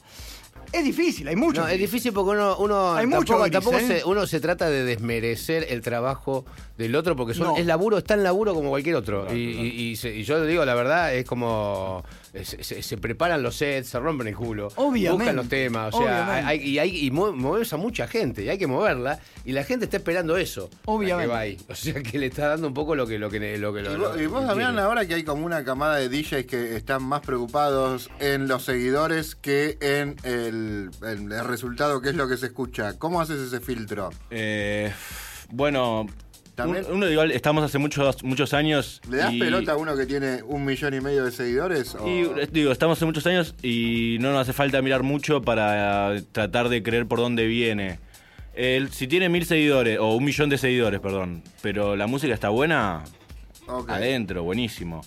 Es 0.73 0.85
difícil, 0.85 1.29
hay 1.29 1.37
mucho. 1.37 1.61
No, 1.61 1.69
es 1.69 1.79
difícil 1.79 2.13
porque 2.13 2.31
uno, 2.31 2.57
uno 2.59 2.95
Hay 2.95 3.09
tampoco, 3.11 3.41
gris, 3.41 3.53
tampoco 3.53 3.77
¿eh? 3.79 3.87
se, 3.87 4.05
uno 4.05 4.27
se 4.27 4.41
trata 4.41 4.71
de 4.71 4.85
desmerecer 4.85 5.67
el 5.69 5.83
trabajo 5.83 6.47
del 6.79 6.95
otro 6.97 7.15
porque 7.15 7.35
son, 7.35 7.49
No. 7.49 7.57
es 7.59 7.67
laburo, 7.67 7.99
es 7.99 8.05
tan 8.05 8.23
laburo 8.23 8.55
como 8.55 8.71
cualquier 8.71 8.95
otro. 8.97 9.27
y, 9.35 9.39
y- 9.39 9.91
y 9.91 9.97
se- 9.97 10.17
y 10.17 10.23
yo 10.25 10.45
digo 10.47 10.65
la 10.65 10.75
verdad, 10.75 11.15
es 11.15 11.27
como 11.27 12.03
eh, 12.07 12.09
se, 12.33 12.65
se- 12.65 12.83
se 12.83 12.97
preparan 12.97 13.43
los 13.43 13.57
sets, 13.57 13.89
se 13.91 13.99
rompen 14.01 14.29
el 14.29 14.35
culo, 14.35 14.69
Obviamente, 14.77 15.11
buscan 15.13 15.37
los 15.37 15.49
temas, 15.49 15.95
o 15.95 16.03
sea, 16.03 16.47
hay, 16.47 16.61
y 16.63 16.79
hay 16.79 17.07
y 17.07 17.11
mue- 17.11 17.33
mueves 17.35 17.73
a 17.73 17.77
mucha 17.77 18.07
gente, 18.09 18.43
y 18.45 18.49
hay 18.49 18.57
que 18.59 18.67
moverla, 18.67 19.21
y 19.45 19.53
la 19.53 19.65
gente 19.65 19.85
está 19.85 19.99
esperando 19.99 20.37
eso. 20.37 20.71
Obviamente. 20.87 21.29
que 21.29 21.33
va 21.35 21.39
ahí. 21.41 21.59
O 21.69 21.75
sea 21.75 21.95
que 22.03 22.19
le 22.19 22.27
está 22.27 22.49
dando 22.49 22.69
un 22.69 22.75
poco 22.75 22.95
lo 22.95 23.07
que 23.07 23.19
lo 23.19 23.29
que 23.31 23.59
lo 23.59 23.73
que 23.75 23.81
Y 23.81 23.85
lo- 23.85 23.99
vos, 23.99 24.17
lo- 24.17 24.23
y 24.23 24.27
vos, 24.27 24.45
ahora 24.45 25.07
que 25.07 25.15
hay 25.15 25.25
como 25.25 25.45
una 25.45 25.63
camada 25.65 25.97
de 25.97 26.09
DJs 26.09 26.47
que 26.47 26.77
están 26.77 27.03
más 27.03 27.21
preocupados 27.21 28.11
en 28.19 28.49
los 28.49 28.65
seguidores 28.65 29.35
que 29.35 29.77
en 29.81 30.17
el, 30.23 30.91
el- 31.03 31.31
el 31.33 31.45
resultado, 31.45 32.01
que 32.01 32.09
es 32.11 32.15
lo 32.15 32.29
que 32.29 32.37
se 32.37 32.47
escucha. 32.47 32.99
¿Cómo 32.99 33.21
haces 33.21 33.41
ese 33.41 33.61
filtro? 33.61 34.11
Eh, 34.31 34.93
bueno, 35.51 36.07
También- 36.65 36.87
uno 36.91 37.09
igual 37.11 37.31
estamos 37.31 37.63
hace 37.65 37.79
muchos 37.79 38.23
muchos 38.25 38.55
años. 38.55 39.01
¿Le 39.11 39.17
das 39.19 39.33
y- 39.33 39.39
pelota 39.39 39.73
a 39.73 39.77
uno 39.77 39.97
que 39.97 40.07
tiene 40.07 40.43
un 40.43 40.65
millón 40.65 40.95
y 40.95 41.01
medio 41.01 41.25
de 41.25 41.31
seguidores? 41.33 41.95
o- 41.95 42.07
Y 42.09 42.23
eh, 42.41 42.49
digo, 42.51 42.73
estamos 42.73 42.99
hace 42.99 43.05
muchos 43.07 43.27
años 43.27 43.55
y 43.63 44.17
no 44.21 44.33
nos 44.33 44.43
hace 44.43 44.53
falta 44.53 44.81
mirar 44.83 45.03
mucho 45.03 45.43
para 45.43 46.15
tratar 46.33 46.69
de 46.69 46.83
creer 46.83 47.07
por 47.07 47.19
dónde 47.19 47.47
viene. 47.47 47.99
El, 48.55 48.91
si 48.93 49.07
tiene 49.09 49.29
mil 49.29 49.47
seguidores, 49.47 49.99
o 49.99 50.15
un 50.15 50.25
millón 50.25 50.51
de 50.51 50.59
seguidores, 50.59 51.01
perdón, 51.01 51.43
pero 51.63 51.97
la 51.97 52.07
música 52.07 52.35
está 52.35 52.51
buena, 52.51 53.03
adentro, 53.89 54.43
buenísimo. 54.45 55.01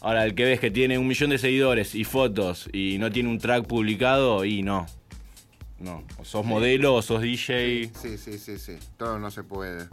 Ahora, 0.00 0.24
el 0.24 0.34
que 0.34 0.44
ves 0.44 0.60
que 0.60 0.70
tiene 0.70 0.96
un 0.98 1.06
millón 1.06 1.30
de 1.30 1.38
seguidores 1.38 1.94
y 1.94 2.04
fotos 2.04 2.68
y 2.72 2.96
no 2.98 3.10
tiene 3.10 3.28
un 3.28 3.38
track 3.38 3.66
publicado, 3.66 4.44
y 4.44 4.62
no. 4.62 4.86
No, 5.78 6.04
o 6.16 6.24
sos 6.24 6.44
modelo 6.46 6.94
o 6.94 7.02
sos 7.02 7.20
DJ. 7.20 7.90
Sí, 8.00 8.16
sí, 8.16 8.38
sí, 8.38 8.58
sí. 8.58 8.78
Todo 8.96 9.18
no 9.18 9.30
se 9.30 9.42
puede. 9.42 9.88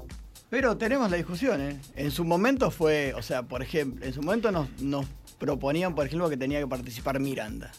Pero 0.54 0.78
tenemos 0.78 1.10
la 1.10 1.18
discusión, 1.18 1.60
¿eh? 1.62 1.80
En 1.96 2.12
su 2.12 2.24
momento 2.24 2.70
fue, 2.70 3.12
o 3.16 3.24
sea, 3.24 3.42
por 3.42 3.64
ejemplo, 3.64 4.06
en 4.06 4.14
su 4.14 4.22
momento 4.22 4.52
nos, 4.52 4.70
nos 4.80 5.08
proponían, 5.40 5.96
por 5.96 6.06
ejemplo, 6.06 6.30
que 6.30 6.38
tenía 6.38 6.60
que 6.60 6.68
participar 6.68 7.20
Miranda. 7.20 7.72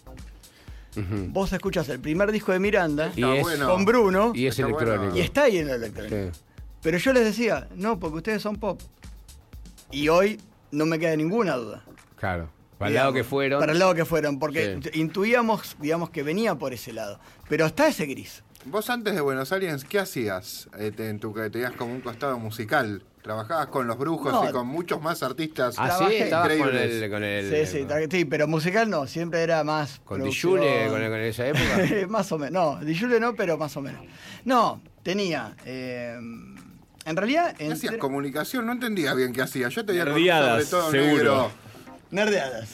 Vos 1.28 1.52
escuchas 1.52 1.88
el 1.90 2.00
primer 2.00 2.32
disco 2.32 2.50
de 2.50 2.58
Miranda 2.58 3.12
Y 3.14 3.22
bueno. 3.22 3.68
con 3.68 3.84
Bruno 3.84 4.32
y 4.34 4.46
es 4.48 4.56
bueno. 4.60 4.76
electrónico. 4.76 5.16
y 5.16 5.20
está 5.20 5.44
ahí 5.44 5.58
en 5.58 5.68
el 5.68 5.74
electrónico. 5.76 6.34
Sí. 6.34 6.40
Pero 6.82 6.98
yo 6.98 7.12
les 7.12 7.24
decía, 7.24 7.68
no, 7.76 8.00
porque 8.00 8.16
ustedes 8.16 8.42
son 8.42 8.56
pop. 8.56 8.80
Y 9.92 10.08
hoy 10.08 10.40
no 10.72 10.84
me 10.84 10.98
queda 10.98 11.14
ninguna 11.14 11.54
duda. 11.54 11.84
Claro. 12.16 12.50
Para 12.78 12.88
el 12.88 12.94
lado 12.96 13.12
que 13.12 13.22
fueron. 13.22 13.60
Para 13.60 13.70
el 13.72 13.78
lado 13.78 13.94
que 13.94 14.04
fueron, 14.04 14.40
porque 14.40 14.80
Sí. 14.82 14.98
intuíamos, 15.00 15.76
digamos, 15.80 16.10
que 16.10 16.24
venía 16.24 16.56
por 16.56 16.72
ese 16.72 16.92
lado. 16.92 17.20
Pero 17.48 17.66
está 17.66 17.86
ese 17.86 18.06
gris. 18.06 18.42
Vos 18.66 18.88
antes 18.88 19.14
de 19.14 19.20
Buenos 19.20 19.52
Aires, 19.52 19.84
¿qué 19.84 19.98
hacías 19.98 20.68
eh, 20.78 20.90
en 20.96 21.18
tu 21.20 21.34
que 21.34 21.50
tenías 21.50 21.72
como 21.72 21.92
un 21.92 22.00
costado 22.00 22.38
musical? 22.38 23.02
Trabajabas 23.22 23.66
con 23.68 23.86
los 23.86 23.96
brujos 23.98 24.32
No. 24.32 24.48
y 24.48 24.52
con 24.52 24.66
muchos 24.66 25.00
más 25.02 25.22
artistas. 25.22 25.76
Ah, 25.78 25.98
sí, 26.08 26.14
estabas 26.16 26.48
con 26.56 26.74
el. 26.74 27.10
Con 27.10 27.24
el 27.24 27.66
Sí, 27.66 27.80
sí, 27.80 27.86
sí, 28.10 28.24
pero 28.26 28.46
musical 28.46 28.88
no, 28.90 29.06
siempre 29.06 29.42
era 29.42 29.64
más. 29.64 30.00
Con. 30.04 30.22
Dijule, 30.22 30.86
con, 30.88 31.00
con 31.02 31.20
esa 31.20 31.46
época. 31.46 32.06
más 32.08 32.30
o 32.32 32.38
menos. 32.38 32.52
No, 32.80 32.84
Dijule 32.84 33.20
no, 33.20 33.34
pero 33.34 33.56
más 33.58 33.76
o 33.76 33.80
menos. 33.82 34.02
No, 34.44 34.80
tenía. 35.02 35.54
eh, 35.64 36.16
en 36.18 37.16
realidad. 37.16 37.54
¿Qué 37.56 37.64
hacías? 37.66 37.84
entre- 37.84 37.98
Comunicación, 37.98 38.66
no 38.66 38.72
entendía 38.72 39.14
bien 39.14 39.32
qué 39.32 39.42
hacías. 39.42 39.74
Yo 39.74 39.84
te 39.86 39.92
veía 39.92 40.04
con 40.04 40.14
Nerdeadas, 40.14 40.64
sobre 40.66 40.82
todo 40.82 40.90
seguro. 40.90 41.14
negro. 41.16 41.50
Nerdeadas. 42.10 42.68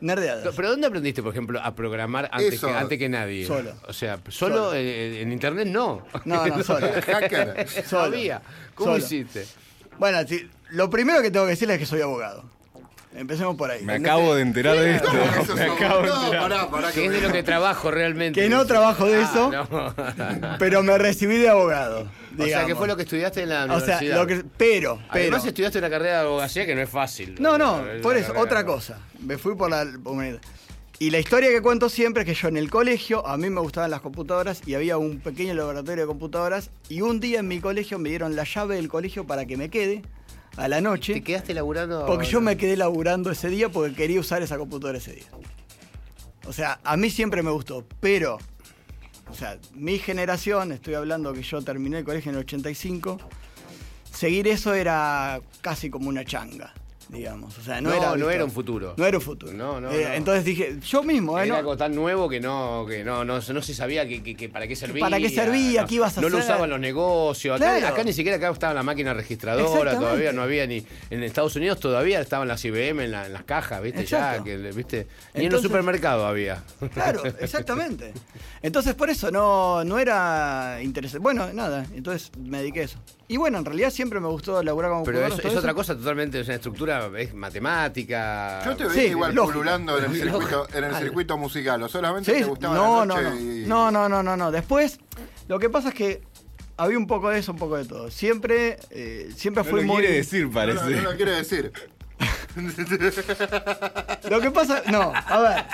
Nerdeadas. 0.00 0.54
¿Pero 0.54 0.70
dónde 0.70 0.86
aprendiste, 0.86 1.22
por 1.22 1.32
ejemplo, 1.32 1.60
a 1.60 1.74
programar 1.74 2.28
antes, 2.32 2.54
Eso. 2.54 2.68
que, 2.68 2.72
antes 2.74 2.98
que 2.98 3.08
nadie? 3.08 3.46
Solo. 3.46 3.74
O 3.86 3.92
sea, 3.92 4.18
solo, 4.28 4.56
Solo. 4.56 4.74
eh, 4.74 5.22
en 5.22 5.32
internet 5.32 5.66
no. 5.66 6.06
No, 6.24 6.46
no, 6.46 6.62
solo. 6.62 6.86
Hacker. 7.04 7.68
Solo. 7.68 7.82
Todavía. 8.04 8.42
¿Cómo 8.74 8.92
Solo. 8.92 9.04
hiciste? 9.04 9.46
Bueno, 9.98 10.18
lo 10.70 10.88
primero 10.88 11.20
que 11.22 11.30
tengo 11.30 11.46
que 11.46 11.50
decirles 11.50 11.74
es 11.74 11.80
que 11.80 11.86
soy 11.86 12.00
abogado. 12.00 12.44
Empecemos 13.14 13.56
por 13.56 13.70
ahí. 13.70 13.84
Me 13.84 13.94
acabo 13.94 14.34
de 14.34 14.42
enterar 14.42 14.76
de 14.78 14.96
esto. 14.96 15.12
No, 15.12 15.24
eso 15.42 15.54
Me 15.56 15.64
es- 15.66 15.70
acabo 15.72 16.02
de 16.02 16.08
no, 16.08 16.24
enterar. 16.24 16.42
pará, 16.48 16.70
pará. 16.70 16.92
Que 16.92 17.06
es 17.06 17.12
de 17.12 17.20
lo 17.20 17.32
que 17.32 17.42
trabajo 17.42 17.90
realmente. 17.90 18.40
Que 18.40 18.48
no 18.48 18.64
trabajo 18.66 19.06
de 19.06 19.16
Ah, 19.16 19.30
eso, 19.32 19.50
no. 19.50 20.56
pero 20.58 20.82
me 20.82 20.96
recibí 20.98 21.36
de 21.38 21.48
abogado. 21.48 22.08
O 22.38 22.44
sea, 22.44 22.64
que 22.66 22.76
fue 22.76 22.86
lo 22.86 22.96
que 22.96 23.02
estudiaste 23.02 23.42
en 23.42 23.48
la 23.48 23.64
O 23.64 23.80
sea, 23.80 23.96
universidad. 23.98 24.16
lo 24.16 24.26
que. 24.26 24.34
Pero, 24.36 24.48
pero. 24.56 24.98
Además 25.10 25.44
estudiaste 25.46 25.78
una 25.78 25.90
carrera 25.90 26.20
de 26.20 26.26
abogacía 26.26 26.66
que 26.66 26.74
no 26.74 26.82
es 26.82 26.88
fácil. 26.90 27.34
No, 27.40 27.58
no, 27.58 27.82
por 28.02 28.16
eso, 28.16 28.32
otra 28.36 28.64
cosa. 28.64 28.98
Me 29.20 29.38
fui 29.38 29.54
por 29.56 29.70
la. 29.70 29.86
Y 31.00 31.10
la 31.10 31.18
historia 31.20 31.48
que 31.50 31.62
cuento 31.62 31.88
siempre 31.88 32.22
es 32.24 32.28
que 32.28 32.34
yo 32.34 32.48
en 32.48 32.56
el 32.56 32.70
colegio, 32.70 33.24
a 33.26 33.36
mí 33.36 33.48
me 33.50 33.60
gustaban 33.60 33.88
las 33.90 34.00
computadoras 34.00 34.62
y 34.66 34.74
había 34.74 34.98
un 34.98 35.20
pequeño 35.20 35.54
laboratorio 35.54 36.02
de 36.02 36.06
computadoras 36.08 36.70
y 36.88 37.02
un 37.02 37.20
día 37.20 37.38
en 37.38 37.46
mi 37.46 37.60
colegio 37.60 38.00
me 38.00 38.08
dieron 38.08 38.34
la 38.34 38.42
llave 38.42 38.74
del 38.74 38.88
colegio 38.88 39.24
para 39.24 39.46
que 39.46 39.56
me 39.56 39.70
quede 39.70 40.02
a 40.58 40.68
la 40.68 40.76
¿Te 40.76 40.82
noche. 40.82 41.22
quedaste 41.22 41.54
laburando? 41.54 42.04
Porque 42.04 42.26
yo 42.26 42.40
me 42.40 42.56
quedé 42.56 42.76
laburando 42.76 43.30
ese 43.30 43.48
día 43.48 43.68
porque 43.68 43.94
quería 43.94 44.20
usar 44.20 44.42
esa 44.42 44.58
computadora 44.58 44.98
ese 44.98 45.12
día. 45.12 45.26
O 46.46 46.52
sea, 46.52 46.80
a 46.82 46.96
mí 46.96 47.10
siempre 47.10 47.42
me 47.42 47.50
gustó, 47.50 47.86
pero, 48.00 48.38
o 49.30 49.34
sea, 49.34 49.58
mi 49.74 49.98
generación, 49.98 50.72
estoy 50.72 50.94
hablando 50.94 51.32
que 51.32 51.42
yo 51.42 51.62
terminé 51.62 51.98
el 51.98 52.04
colegio 52.04 52.30
en 52.30 52.36
el 52.36 52.44
85, 52.44 53.18
seguir 54.10 54.48
eso 54.48 54.74
era 54.74 55.40
casi 55.60 55.90
como 55.90 56.08
una 56.08 56.24
changa, 56.24 56.72
digamos. 57.08 57.56
O 57.58 57.62
sea, 57.62 57.80
no, 57.80 57.90
No, 57.90 57.96
era. 57.96 58.16
no 58.16 58.30
era 58.30 58.44
un 58.44 58.50
futuro. 58.50 58.94
No 58.96 59.06
era 59.06 59.16
un 59.18 59.22
futuro. 59.22 59.52
No, 59.52 59.80
no, 59.80 59.90
Eh, 59.90 60.04
no. 60.08 60.14
Entonces 60.14 60.44
dije, 60.44 60.76
yo 60.86 61.02
mismo, 61.02 61.38
¿eh? 61.38 61.46
Era 61.46 61.58
algo 61.58 61.76
tan 61.76 61.94
nuevo 61.94 62.28
que 62.28 62.38
no, 62.40 62.84
que 62.88 63.02
no, 63.04 63.24
no, 63.24 63.40
no 63.40 63.62
se 63.62 63.74
sabía 63.74 64.06
que, 64.06 64.22
que- 64.22 64.34
que 64.36 64.48
para 64.48 64.66
qué 64.66 64.76
servía. 64.76 65.00
¿Para 65.00 65.18
qué 65.18 65.30
servía? 65.30 65.82
No, 65.82 65.88
¿Qué 65.88 65.94
ibas 65.96 66.18
a 66.18 66.20
No 66.20 66.28
lo 66.28 66.38
hacer? 66.38 66.50
usaban 66.50 66.70
los 66.70 66.80
negocios. 66.80 67.56
Acá, 67.60 67.78
Claro. 67.78 67.94
acá 67.94 68.04
ni 68.04 68.12
siquiera 68.12 68.36
acá 68.36 68.50
estaba 68.50 68.74
la 68.74 68.82
máquina 68.82 69.14
registradora, 69.14 69.94
todavía 69.98 70.32
no 70.32 70.42
había 70.42 70.66
ni. 70.66 70.84
En 71.10 71.22
Estados 71.22 71.56
Unidos 71.56 71.80
todavía 71.80 72.20
estaban 72.20 72.46
las 72.48 72.64
IBM 72.64 73.04
en, 73.04 73.10
la- 73.10 73.26
en 73.26 73.32
las 73.32 73.44
cajas, 73.44 73.82
¿viste? 73.82 74.00
Exacto. 74.02 74.38
Ya, 74.38 74.44
que, 74.44 74.56
¿viste? 74.72 75.06
Ni 75.34 75.46
en 75.46 75.52
los 75.52 75.62
supermercados 75.62 76.24
había. 76.26 76.62
Claro, 76.92 77.22
exactamente. 77.40 78.12
Entonces 78.62 78.94
por 78.94 79.08
eso 79.10 79.30
no, 79.30 79.82
no 79.84 79.98
era 79.98 80.78
interesante. 80.82 81.22
Bueno, 81.22 81.52
nada, 81.52 81.86
entonces 81.94 82.30
me 82.38 82.58
dediqué 82.58 82.80
a 82.80 82.84
eso. 82.84 82.98
Y 83.30 83.36
bueno, 83.36 83.58
en 83.58 83.64
realidad 83.66 83.90
siempre 83.90 84.20
me 84.20 84.28
gustó 84.28 84.62
laburar 84.62 84.90
como 84.90 85.04
Pero 85.04 85.26
es, 85.26 85.38
es 85.44 85.54
otra 85.54 85.74
cosa 85.74 85.94
totalmente, 85.94 86.40
es 86.40 86.46
una 86.46 86.54
estructura, 86.56 87.10
es 87.18 87.34
matemática. 87.34 88.62
Yo 88.64 88.74
te 88.74 88.84
veía 88.86 89.02
Sí, 89.02 89.08
igual 89.08 89.34
lógico. 89.34 89.52
pululando 89.58 89.98
en 89.98 90.04
el 90.06 90.14
circuito, 90.20 90.66
en 90.72 90.84
el 90.84 90.94
circuito 90.96 91.36
musical. 91.36 91.82
O 91.82 91.88
solamente 91.88 92.32
Sí, 92.32 92.38
te 92.40 92.44
gustaba 92.46 92.74
no, 92.74 93.00
la 93.00 93.06
no, 93.06 93.14
noche 93.22 93.30
no. 93.30 93.40
y- 93.40 93.66
no, 93.66 93.90
no, 93.90 94.08
no, 94.08 94.22
no, 94.22 94.36
no. 94.36 94.50
Después, 94.50 94.98
lo 95.46 95.58
que 95.58 95.68
pasa 95.68 95.90
es 95.90 95.94
que 95.94 96.22
había 96.78 96.96
un 96.96 97.06
poco 97.06 97.28
de 97.28 97.38
eso, 97.40 97.52
un 97.52 97.58
poco 97.58 97.76
de 97.76 97.84
todo. 97.84 98.10
Siempre, 98.10 98.78
eh, 98.90 99.30
siempre 99.36 99.62
No 99.62 99.70
fui 99.70 99.80
lo 99.82 99.86
muy. 99.88 99.98
quiere 100.00 100.16
decir, 100.16 100.46
No, 100.46 100.52
parece. 100.52 100.80
no, 100.84 100.90
no 101.02 101.10
lo 101.10 101.16
quiere 101.16 101.32
decir. 101.32 101.70
Lo 104.30 104.40
que 104.40 104.50
pasa, 104.50 104.82
no, 104.90 105.12
a 105.14 105.40
ver. 105.40 105.64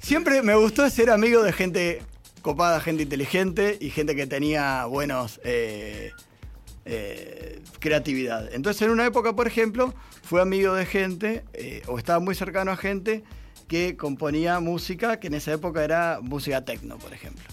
Siempre 0.00 0.42
me 0.42 0.54
gustó 0.56 0.88
ser 0.90 1.10
amigo 1.10 1.42
de 1.42 1.52
gente 1.52 2.02
copada, 2.42 2.80
gente 2.80 3.02
inteligente 3.04 3.76
y 3.80 3.90
gente 3.90 4.16
que 4.16 4.26
tenía 4.26 4.86
buenos 4.86 5.40
eh, 5.44 6.12
eh, 6.88 7.60
creatividad. 7.78 8.52
Entonces, 8.52 8.82
en 8.82 8.90
una 8.90 9.06
época, 9.06 9.36
por 9.36 9.46
ejemplo, 9.46 9.94
fui 10.22 10.40
amigo 10.40 10.74
de 10.74 10.86
gente 10.86 11.44
eh, 11.52 11.82
o 11.86 11.98
estaba 11.98 12.18
muy 12.18 12.34
cercano 12.34 12.70
a 12.72 12.76
gente 12.76 13.22
que 13.68 13.96
componía 13.96 14.58
música 14.60 15.20
que 15.20 15.28
en 15.28 15.34
esa 15.34 15.52
época 15.52 15.84
era 15.84 16.20
música 16.22 16.64
techno, 16.64 16.98
por 16.98 17.12
ejemplo. 17.12 17.44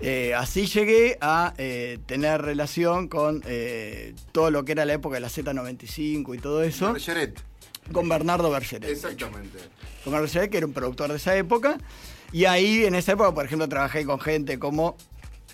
Eh, 0.00 0.34
así 0.34 0.66
llegué 0.66 1.18
a 1.20 1.54
eh, 1.56 1.98
tener 2.06 2.42
relación 2.42 3.08
con 3.08 3.42
eh, 3.46 4.14
todo 4.32 4.50
lo 4.50 4.64
que 4.64 4.72
era 4.72 4.84
la 4.84 4.94
época 4.94 5.14
de 5.14 5.20
la 5.20 5.28
Z95 5.28 6.34
y 6.34 6.38
todo 6.38 6.62
eso, 6.62 6.92
Bergeret. 6.92 7.40
con 7.92 8.08
Bernardo 8.08 8.50
Bergeret. 8.50 8.90
Exactamente. 8.90 9.58
con 10.02 10.12
Bernardo 10.12 10.22
Bergeret, 10.22 10.50
que 10.50 10.56
era 10.56 10.66
un 10.66 10.72
productor 10.72 11.10
de 11.10 11.16
esa 11.16 11.36
época. 11.36 11.78
Y 12.32 12.46
ahí, 12.46 12.84
en 12.84 12.96
esa 12.96 13.12
época, 13.12 13.32
por 13.32 13.44
ejemplo, 13.44 13.68
trabajé 13.68 14.04
con 14.04 14.18
gente 14.18 14.58
como 14.58 14.96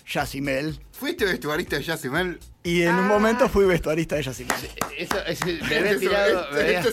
Yacimel. 0.07 0.79
¿Fuiste 1.01 1.25
vestuarista 1.25 1.77
de 1.77 1.81
Yacimel? 1.81 2.39
Y 2.63 2.83
en 2.83 2.93
un 2.93 3.07
momento 3.07 3.49
fui 3.49 3.65
vestuarista 3.65 4.17
de 4.17 4.21
Yacimel. 4.21 4.55
Eso, 4.95 5.17
es- 5.25 5.43
me 5.43 5.77
había 5.77 5.97
tirado. 5.97 6.47
es- 6.59 6.85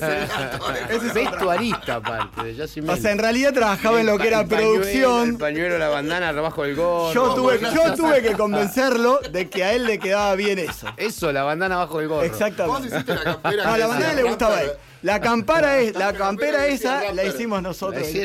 el 0.88 1.10
vestuarista, 1.12 1.96
aparte. 1.96 2.42
de 2.42 2.54
Yacimel. 2.54 2.88
O 2.88 2.96
sea, 2.96 3.10
en 3.10 3.18
realidad 3.18 3.52
trabajaba 3.52 4.00
en 4.00 4.06
lo 4.06 4.14
El 4.14 4.20
que 4.22 4.28
era 4.28 4.40
el 4.40 4.48
producción. 4.48 5.28
El 5.28 5.36
pañuelo, 5.36 5.76
la 5.76 5.90
bandana, 5.90 6.30
abajo 6.30 6.62
del 6.62 6.74
gorro. 6.74 7.12
Yo 7.12 7.34
tuve, 7.34 7.60
yo 7.60 7.94
tuve 7.96 8.22
que 8.22 8.32
convencerlo 8.32 9.20
de 9.30 9.50
que 9.50 9.62
a 9.62 9.74
él 9.74 9.84
le 9.84 9.98
quedaba 9.98 10.34
bien 10.36 10.58
eso. 10.58 10.86
Eso, 10.96 11.30
la 11.30 11.42
bandana 11.42 11.74
abajo 11.74 11.98
del 11.98 12.08
gorro. 12.08 12.22
Vos 12.22 12.30
Exactamente. 12.32 12.88
hiciste 12.88 13.14
la 13.14 13.24
campera. 13.24 13.64
No, 13.64 13.76
la 13.76 13.86
bandana 13.88 14.14
le 14.14 14.22
gustaba 14.22 14.56
a 14.56 14.62
él. 14.62 14.70
La 15.02 15.20
campara, 15.20 15.80
es, 15.80 15.92
la 15.92 16.14
campera 16.14 16.60
campera 16.60 16.66
esa 16.66 17.12
la 17.12 17.24
hicimos 17.24 17.60
nosotros. 17.60 18.04
Que 18.06 18.22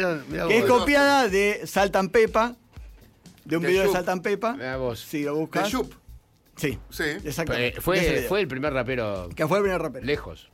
es 0.50 0.62
vos. 0.66 0.80
copiada 0.80 1.28
de 1.28 1.64
Saltan 1.68 2.08
Pepa. 2.08 2.56
De 3.46 3.58
un 3.58 3.64
De 3.64 3.70
video 3.70 3.84
de. 3.84 3.92
Saltan 3.92 4.22
Pepa. 4.22 4.54
Mirá 4.54 4.78
vos. 4.78 5.00
Si 5.00 5.24
lo 5.24 5.36
buscas. 5.36 5.70
Yup. 5.70 5.94
Sí. 6.56 6.78
Sí. 6.90 7.04
Exactamente. 7.24 7.68
Eh, 7.68 7.72
de 7.72 7.72
ese 7.72 7.82
Fue, 7.82 8.00
video. 8.00 8.30
fue 8.30 8.42
el 8.42 8.48
primer 8.48 8.74
rapero 8.74 9.30
Que 9.36 9.48
fue 9.48 9.58
el 9.58 9.64
primer 9.64 9.82
rapero. 9.82 10.06
lejos. 10.06 10.50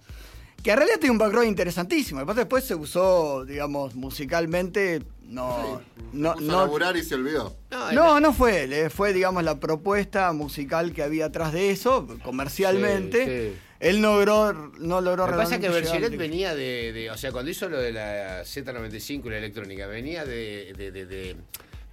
Que 0.64 0.72
en 0.72 0.78
realidad 0.78 0.98
tiene 1.00 1.12
un 1.12 1.18
background 1.18 1.48
interesantísimo. 1.48 2.20
Además, 2.20 2.36
después 2.36 2.66
se 2.66 2.76
usó, 2.76 3.46
digamos, 3.46 3.96
musicalmente. 3.96 5.02
No. 5.24 5.82
No, 6.12 6.34
Puso 6.34 6.46
a 6.50 6.52
no, 6.54 6.62
laburar 6.66 6.98
y 6.98 7.04
se 7.04 7.16
olvidó. 7.16 7.56
no, 7.94 8.20
no 8.20 8.34
fue 8.34 8.64
él. 8.64 8.74
eh, 8.74 8.90
Fue, 8.90 9.14
digamos, 9.14 9.44
la 9.44 9.60
propuesta 9.60 10.32
musical 10.34 10.92
que 10.92 11.04
había 11.04 11.26
atrás 11.28 11.54
de 11.54 11.70
eso, 11.70 12.08
comercialmente. 12.24 13.26
Sí, 13.52 13.54
sí. 13.56 13.62
Él 13.80 14.02
no 14.02 14.16
logró, 14.16 14.52
no 14.80 15.00
logró 15.00 15.26
Lo 15.28 15.32
que 15.32 15.38
pasa 15.38 15.56
es 15.56 15.62
que 15.62 15.68
realmente 15.70 15.92
Bergeret 16.00 16.18
venía 16.20 16.54
de, 16.56 16.92
de- 16.92 17.10
O 17.12 17.18
sea, 17.18 17.32
cuando 17.32 17.50
hizo 17.52 17.70
lo 17.70 17.80
de 17.80 17.94
la 17.94 18.42
Z95 18.44 19.26
y 19.28 19.30
la 19.30 19.38
electrónica, 19.38 19.88
venía 19.88 20.26
de, 20.26 20.74
de, 20.78 20.92
de- 20.92 21.06
de- 21.06 21.36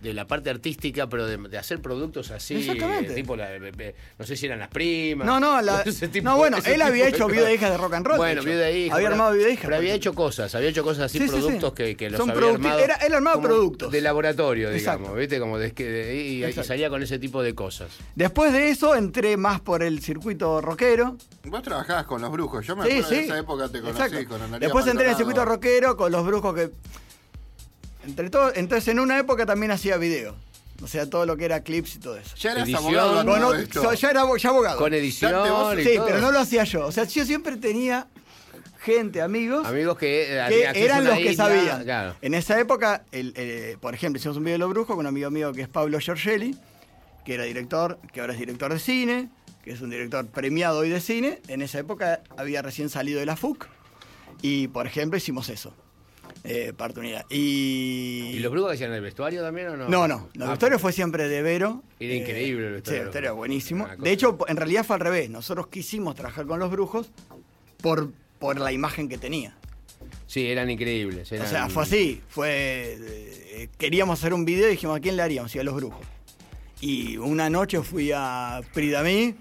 de 0.01 0.13
la 0.13 0.27
parte 0.27 0.51
artística, 0.51 1.09
pero 1.09 1.27
de, 1.27 1.39
de 1.39 1.57
hacer 1.59 1.81
productos 1.81 2.31
así. 2.31 2.57
Exactamente. 2.57 3.15
Tipo, 3.15 3.35
la- 3.35 3.55
eh, 3.57 3.95
no 4.19 4.27
sé 4.27 4.37
si 4.37 4.45
eran 4.47 4.59
las 4.59 4.69
primas. 4.69 5.27
No, 5.27 5.41
no, 5.41 5.61
la- 5.63 5.81
ese 5.87 6.09
tipo- 6.09 6.25
no, 6.29 6.37
bueno, 6.37 6.59
ese 6.59 6.75
él 6.75 6.83
había 6.83 7.09
hecho 7.09 7.27
de 7.27 7.33
Viuda 7.33 7.51
e 7.51 7.55
cosas. 7.55 7.55
Hija 7.55 7.71
de 7.71 7.77
rock 7.79 7.95
and 7.95 8.07
roll, 8.07 8.15
de 8.17 8.19
Bueno, 8.19 8.41
hecho. 8.43 8.51
Viuda 8.51 8.69
e 8.69 8.79
Hija. 8.79 8.95
Había 8.95 9.07
pero- 9.09 9.15
armado 9.15 9.33
Viuda 9.35 9.49
e 9.49 9.53
Hija, 9.53 9.63
Pero 9.65 9.77
había 9.77 9.95
hecho 9.95 10.13
cosas, 10.15 10.55
había 10.55 10.69
hecho 10.69 10.85
cosas 10.85 11.05
así, 11.07 11.19
Sí, 11.19 11.25
sí, 11.29 11.35
sí. 11.35 11.41
productos 11.41 11.73
Que, 11.73 11.97
que 11.97 12.11
los 12.11 12.19
Son 12.21 12.31
había 12.31 12.43
producti- 12.43 12.55
armado. 12.57 12.79
era- 12.81 12.95
él 12.97 13.15
armaba 13.15 13.41
productos. 13.41 13.91
De 13.91 14.01
laboratorio, 14.03 14.71
Exacto. 14.71 14.99
digamos, 15.01 15.19
¿viste? 15.19 15.41
Como 15.41 15.59
de, 15.59 15.73
que- 15.73 15.85
de- 15.89 16.17
y, 16.17 16.45
y 16.45 16.53
salía 16.53 16.91
con 16.91 17.03
ese 17.03 17.19
tipo 17.19 17.43
de 17.43 17.55
cosas. 17.55 17.89
Después 18.15 18.53
de 18.53 18.69
eso 18.69 18.95
entré 18.95 19.37
más 19.39 19.61
por 19.63 19.83
el 19.83 20.01
circuito 20.01 20.61
rockero. 20.61 21.17
Vos 21.45 21.63
trabajabas 21.63 22.05
con 22.05 22.21
los 22.21 22.31
brujos. 22.31 22.67
Yo 22.67 22.77
me 22.77 22.85
Sí, 22.85 22.91
acuerdo 22.99 23.09
sí. 23.09 23.15
de 23.17 23.23
esa 23.25 23.39
época 23.39 23.69
te 23.71 23.81
conocí 23.81 24.03
Exacto. 24.03 24.29
con 24.29 24.43
Analia 24.43 24.59
Después 24.69 24.87
entré 24.87 25.05
en 25.07 25.11
el 25.13 25.17
circuito 25.17 25.45
rockero 25.45 25.97
con 25.97 26.13
los 26.13 26.25
brujos 26.27 26.55
que. 26.55 26.71
Entre 28.07 28.31
todo, 28.31 28.53
entonces 28.55 28.89
en 28.89 29.01
una 29.01 29.19
época 29.19 29.45
también 29.47 29.73
hacía 29.73 29.97
video. 29.97 30.37
O 30.83 30.87
sea, 30.87 31.09
todo 31.09 31.25
lo 31.27 31.37
que 31.37 31.47
era 31.47 31.63
clips 31.63 31.97
y 31.97 31.99
todo 31.99 32.17
eso. 32.19 32.37
Ya 32.37 32.53
eras 32.53 32.65
Edición. 32.69 32.85
abogado 32.85 33.55
esto. 33.55 33.83
so- 33.83 33.95
ya 33.95 34.11
era 34.11 34.23
ya 34.39 34.49
abogado. 34.51 34.79
Con 34.79 34.93
edición 34.95 35.33
vos- 35.49 35.79
y 35.79 35.85
Sí, 35.85 35.97
todo. 35.97 36.07
pero 36.07 36.21
no 36.21 36.31
lo 36.33 36.39
hacía 36.39 36.65
yo. 36.65 36.87
O 36.87 36.93
sea, 36.93 37.05
yo 37.05 37.25
siempre 37.25 37.57
tenía 37.57 38.07
gente, 38.81 39.23
amigos, 39.23 39.67
Amigos 39.67 39.97
que, 39.97 40.25
eh, 40.25 40.27
que 40.27 40.41
había 40.41 40.71
acceso 40.71 40.85
a 40.85 40.85
eran 40.99 41.05
los 41.05 41.17
que 41.19 41.35
sabían. 41.35 41.83
Claro. 41.85 42.15
En 42.21 42.35
esa 42.35 42.61
época, 42.61 43.05
el, 43.11 43.33
eh, 43.37 43.77
por 43.81 43.95
ejemplo, 43.95 44.19
hicimos 44.21 44.37
un 44.37 44.45
video 44.45 44.55
de 44.55 44.59
los 44.59 44.71
brujos 44.71 44.95
con 44.95 45.01
un 45.05 45.07
amigo 45.09 45.31
mío 45.31 45.53
que 45.53 45.63
es 45.63 45.69
Pablo 45.69 45.99
Giorgelli, 45.99 46.57
que 47.25 47.35
era 47.35 47.45
director, 47.45 47.99
que 48.13 48.21
ahora 48.21 48.35
es 48.35 48.39
director 48.39 48.73
de 48.73 48.79
cine, 48.79 49.31
que 49.65 49.73
es 49.73 49.81
un 49.81 49.91
director 49.91 50.27
premiado 50.27 50.81
hoy 50.81 50.91
de 50.91 51.01
cine. 51.01 51.41
En 51.49 51.63
esa 51.63 51.79
época 51.79 52.21
había 52.37 52.61
recién 52.63 52.89
salido 52.91 53.19
de 53.19 53.27
la 53.27 53.35
FUC 53.37 53.67
y, 54.43 54.69
por 54.69 54.87
ejemplo, 54.87 55.17
hicimos 55.17 55.49
eso. 55.49 55.75
Eh. 56.49 56.73
Y... 57.31 58.31
¿Y 58.35 58.39
los 58.39 58.53
brujos 58.53 58.73
hacían 58.73 58.93
el 58.93 59.01
vestuario 59.03 59.43
también 59.43 59.69
o 59.69 59.77
no? 59.77 59.89
No, 59.89 60.07
no. 60.09 60.29
La 60.35 60.51
Ah, 60.51 60.53
historia 60.53 60.79
fue 60.79 60.93
siempre 60.93 61.29
de 61.29 61.43
Vero. 61.43 61.83
Era 61.99 62.15
increíble 62.15 62.67
el 62.67 62.71
Sí, 62.71 62.75
vestuario. 62.77 63.03
la 63.03 63.09
historia 63.09 63.33
buenísimo. 63.33 63.85
Una 63.85 63.95
cosa- 63.97 64.05
De 64.05 64.13
hecho, 64.13 64.39
en 64.49 64.57
realidad 64.57 64.85
fue 64.85 64.95
al 64.97 65.01
revés. 65.01 65.31
Nosotros 65.31 65.67
quisimos 65.69 66.15
trabajar 66.15 66.47
con 66.47 66.59
los 66.59 66.71
brujos 66.71 67.11
por, 67.83 68.13
por 68.39 68.59
la 68.61 68.73
imagen 68.73 69.09
que 69.09 69.19
tenía. 69.19 69.57
Sí, 70.27 70.47
eran 70.47 70.71
increíbles. 70.71 71.31
O 71.33 71.47
sea, 71.47 71.69
fue 71.69 71.83
así. 71.83 72.21
Fue, 72.29 72.97
eh, 73.01 73.69
queríamos 73.79 74.19
hacer 74.19 74.35
un 74.35 74.45
video 74.45 74.69
y 74.69 74.73
dijimos, 74.73 74.97
¿a 74.97 75.01
quién 75.01 75.17
le 75.17 75.23
haríamos? 75.23 75.55
Y 75.55 75.59
a 75.59 75.65
los 75.65 75.75
brujos. 75.75 76.05
Y 76.81 77.17
una 77.17 77.49
noche 77.49 77.81
fui 77.83 78.11
a 78.15 78.61
Pridamí 78.75 79.35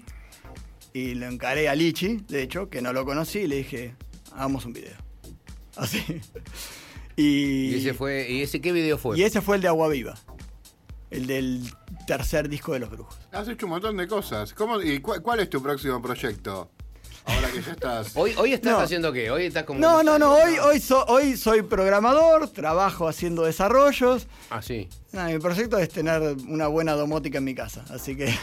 y 0.94 1.14
lo 1.14 1.26
encaré 1.26 1.68
a 1.68 1.74
Lichi, 1.74 2.24
de 2.28 2.42
hecho, 2.42 2.70
que 2.70 2.80
no 2.80 2.92
lo 2.94 3.04
conocí, 3.04 3.40
y 3.40 3.46
le 3.46 3.56
dije, 3.56 3.94
hagamos 4.32 4.64
un 4.64 4.72
video. 4.72 4.94
Así. 5.76 6.02
Y, 7.16 7.70
¿Y 7.70 7.74
ese 7.78 7.94
fue, 7.94 8.26
¿y 8.30 8.42
ese 8.42 8.60
qué 8.60 8.72
video 8.72 8.98
fue? 8.98 9.18
y 9.18 9.22
ese 9.22 9.40
fue 9.40 9.56
el 9.56 9.62
de 9.62 9.68
Agua 9.68 9.88
Viva. 9.88 10.14
El 11.10 11.26
del 11.26 11.62
tercer 12.06 12.48
disco 12.48 12.72
de 12.72 12.80
los 12.80 12.90
brujos. 12.90 13.16
Has 13.32 13.48
hecho 13.48 13.66
un 13.66 13.70
montón 13.70 13.96
de 13.96 14.06
cosas. 14.08 14.52
¿Cómo, 14.52 14.80
¿Y 14.82 15.00
cu- 15.00 15.20
cuál 15.22 15.40
es 15.40 15.48
tu 15.48 15.62
próximo 15.62 16.02
proyecto? 16.02 16.68
Ahora 17.24 17.48
que 17.50 17.62
ya 17.62 17.72
estás. 17.72 18.12
Hoy, 18.16 18.34
hoy 18.36 18.52
estás 18.52 18.72
No. 18.72 18.78
haciendo 18.80 19.12
qué? 19.12 19.30
Hoy 19.30 19.44
estás 19.44 19.64
como. 19.64 19.78
No, 19.80 20.02
no, 20.02 20.18
no, 20.18 20.32
hoy, 20.34 20.58
hoy, 20.58 20.78
so- 20.80 21.04
hoy 21.06 21.36
soy 21.36 21.62
programador, 21.62 22.48
trabajo 22.50 23.08
haciendo 23.08 23.42
desarrollos. 23.44 24.26
Ah, 24.50 24.60
sí. 24.62 24.88
Mi 25.24 25.38
proyecto 25.38 25.78
es 25.78 25.88
tener 25.88 26.20
una 26.48 26.66
buena 26.66 26.92
domótica 26.92 27.38
en 27.38 27.44
mi 27.44 27.54
casa, 27.54 27.84
así 27.90 28.14
que 28.16 28.26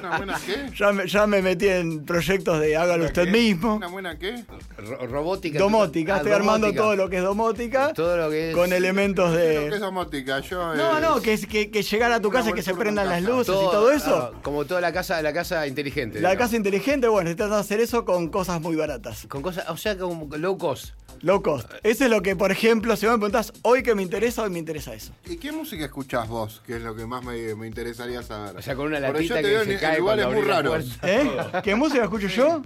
¿Una 0.00 0.16
buena 0.16 0.40
qué? 0.44 0.70
ya 0.76 0.92
me, 0.92 1.06
ya 1.06 1.26
me 1.26 1.42
metí 1.42 1.68
en 1.68 2.04
proyectos 2.04 2.60
de 2.60 2.76
hágalo 2.76 3.02
¿Una 3.02 3.06
usted 3.06 3.24
qué? 3.24 3.30
mismo. 3.30 3.76
¿Una 3.76 3.88
buena 3.88 4.18
qué? 4.18 4.44
Ro- 4.78 5.06
robótica. 5.06 5.58
Domótica, 5.58 6.14
Ah, 6.14 6.16
estoy 6.18 6.32
armando 6.32 6.66
domótica. 6.68 6.82
todo 6.82 6.96
lo 6.96 7.10
que 7.10 7.16
es 7.18 7.22
domótica 7.22 7.92
Todo 7.92 8.16
lo 8.16 8.30
que 8.30 8.50
es. 8.50 8.54
con 8.56 8.72
elementos 8.72 9.34
¿Qué 9.36 9.64
es 9.66 9.70
de... 9.72 9.78
domótica? 9.78 10.40
Yo, 10.40 10.74
No, 10.74 10.98
eh, 10.98 11.00
no, 11.00 11.20
que, 11.20 11.34
es- 11.34 11.46
que, 11.46 11.70
que 11.70 11.82
llegar 11.82 12.12
a 12.12 12.20
tu 12.20 12.30
casa 12.30 12.50
y 12.50 12.52
que 12.52 12.62
se 12.62 12.74
prendan 12.74 13.04
en 13.06 13.10
las 13.10 13.22
luces 13.22 13.46
todo- 13.46 13.68
y 13.68 13.70
todo 13.70 13.92
eso. 13.92 14.16
ah, 14.34 14.40
como 14.42 14.64
toda 14.64 14.80
la 14.80 14.92
casa, 14.92 15.20
la 15.22 15.32
casa 15.32 15.66
inteligente. 15.66 16.20
La 16.20 16.30
digamos. 16.30 16.46
casa 16.46 16.56
inteligente, 16.56 17.08
bueno, 17.08 17.34
de 17.34 17.44
hacer 17.54 17.80
eso 17.80 18.04
con 18.04 18.28
cosas 18.28 18.60
muy 18.60 18.76
baratas. 18.76 19.26
Con 19.28 19.42
cosas, 19.42 19.68
o 19.68 19.76
sea, 19.76 19.96
como 19.98 20.28
low 20.36 20.56
cost. 20.58 20.94
Low 21.22 21.42
cost. 21.42 21.70
Eso 21.82 22.04
es 22.04 22.10
lo 22.10 22.20
que, 22.20 22.36
por 22.36 22.52
ejemplo, 22.52 22.94
si 22.94 23.06
vos 23.06 23.14
me 23.14 23.18
preguntás, 23.18 23.52
hoy 23.62 23.82
que 23.82 23.94
me 23.94 24.02
interesa, 24.02 24.42
hoy 24.42 24.50
me 24.50 24.58
interesa 24.58 24.92
eso. 24.94 25.12
¿Y 25.24 25.36
qué 25.38 25.50
música 25.66 25.84
escuchás 25.86 26.28
vos? 26.28 26.62
Que 26.64 26.76
es 26.76 26.82
lo 26.82 26.94
que 26.94 27.06
más 27.06 27.24
me, 27.24 27.52
me 27.56 27.66
interesaría 27.66 28.22
saber. 28.22 28.56
O 28.56 28.62
sea, 28.62 28.76
con 28.76 28.86
una 28.86 29.00
Porque 29.00 29.26
latita 29.26 29.34
yo 29.34 29.34
te 29.34 29.42
que 29.42 29.48
veo 29.48 29.64
se 29.64 29.72
en, 29.72 29.78
cae 29.80 29.94
en 29.94 30.00
lugares 30.00 30.26
muy 30.28 30.40
raros. 30.42 30.98
¿Eh? 31.02 31.28
¿Qué 31.64 31.74
música 31.74 32.04
escucho 32.04 32.28
yo? 32.28 32.62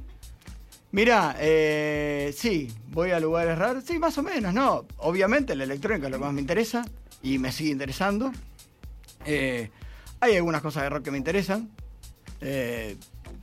Mirá, 0.93 1.35
eh, 1.39 2.35
sí, 2.37 2.71
voy 2.89 3.13
a 3.13 3.21
lugares 3.21 3.57
raros. 3.57 3.85
Sí, 3.85 3.99
más 3.99 4.19
o 4.19 4.23
menos, 4.23 4.53
¿no? 4.53 4.85
Obviamente 4.99 5.57
la 5.57 5.65
electrónica 5.65 6.09
es 6.09 6.11
lo 6.13 6.19
que 6.19 6.25
más 6.25 6.35
me 6.35 6.43
interesa 6.43 6.85
y 7.23 7.39
me 7.39 7.53
sigue 7.53 7.71
interesando. 7.71 8.33
Eh, 9.25 9.71
hay 10.21 10.37
algunas 10.37 10.61
cosas 10.61 10.83
de 10.83 10.91
rock 10.91 11.05
que 11.05 11.11
me 11.11 11.17
interesan. 11.17 11.71
Eh, 12.43 12.99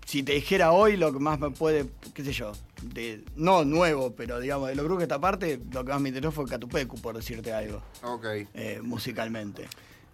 si 0.07 0.23
te 0.23 0.31
dijera 0.31 0.71
hoy 0.71 0.95
lo 0.95 1.11
que 1.11 1.19
más 1.19 1.37
me 1.37 1.49
puede, 1.51 1.85
qué 2.13 2.23
sé 2.23 2.31
yo, 2.31 2.53
de, 2.81 3.25
no 3.35 3.65
nuevo, 3.65 4.15
pero 4.15 4.39
digamos, 4.39 4.69
de 4.69 4.75
lo 4.75 4.85
creo 4.85 4.95
que 4.97 5.03
esta 5.03 5.19
parte, 5.19 5.59
lo 5.73 5.83
que 5.83 5.91
más 5.91 5.99
me 5.99 6.07
interesó 6.07 6.31
fue 6.31 6.45
Catupecu, 6.45 6.95
por 7.01 7.13
decirte 7.17 7.51
algo, 7.51 7.83
Ok. 8.03 8.25
eh, 8.53 8.79
musicalmente. 8.81 9.65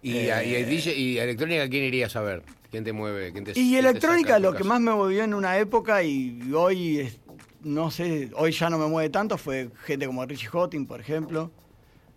Y, 0.02 0.16
Eh, 0.16 0.44
y, 0.60 0.64
DJ 0.64 0.94
y 0.98 1.18
electrónica, 1.18 1.68
¿quién 1.68 1.84
irías 1.84 2.16
a 2.16 2.22
ver? 2.22 2.42
¿Quién 2.72 2.82
te 2.82 2.92
mueve? 2.92 3.30
¿Quién 3.30 3.44
te, 3.44 3.52
Y 3.52 3.54
quién 3.54 3.86
electrónica 3.86 4.40
lo 4.40 4.52
que 4.52 4.64
más 4.64 4.80
me 4.80 4.90
movió 4.90 5.22
en 5.22 5.32
una 5.32 5.58
época 5.58 6.02
y 6.02 6.52
hoy, 6.52 7.08
no 7.62 7.92
sé, 7.92 8.32
hoy 8.34 8.50
ya 8.50 8.68
no 8.70 8.78
me 8.78 8.88
mueve 8.88 9.10
tanto 9.10 9.38
fue 9.38 9.70
gente 9.84 10.06
como 10.06 10.26
Richie 10.26 10.48
Hotting, 10.48 10.86
por 10.86 11.00
ejemplo. 11.00 11.52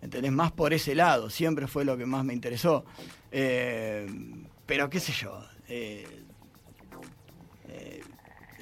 ¿Entendés? 0.02 0.32
Más 0.32 0.52
por 0.52 0.74
ese 0.74 0.96
lado, 0.96 1.30
siempre 1.30 1.68
fue 1.68 1.86
lo 1.86 1.96
que 1.96 2.08
más 2.08 2.26
me 2.26 2.34
interesó. 2.34 2.86
Eh, 3.32 4.08
pero 4.66 4.90
qué 4.90 5.00
sé 5.00 5.12
yo. 5.14 5.40
eh, 5.70 6.06
eh, 6.10 6.17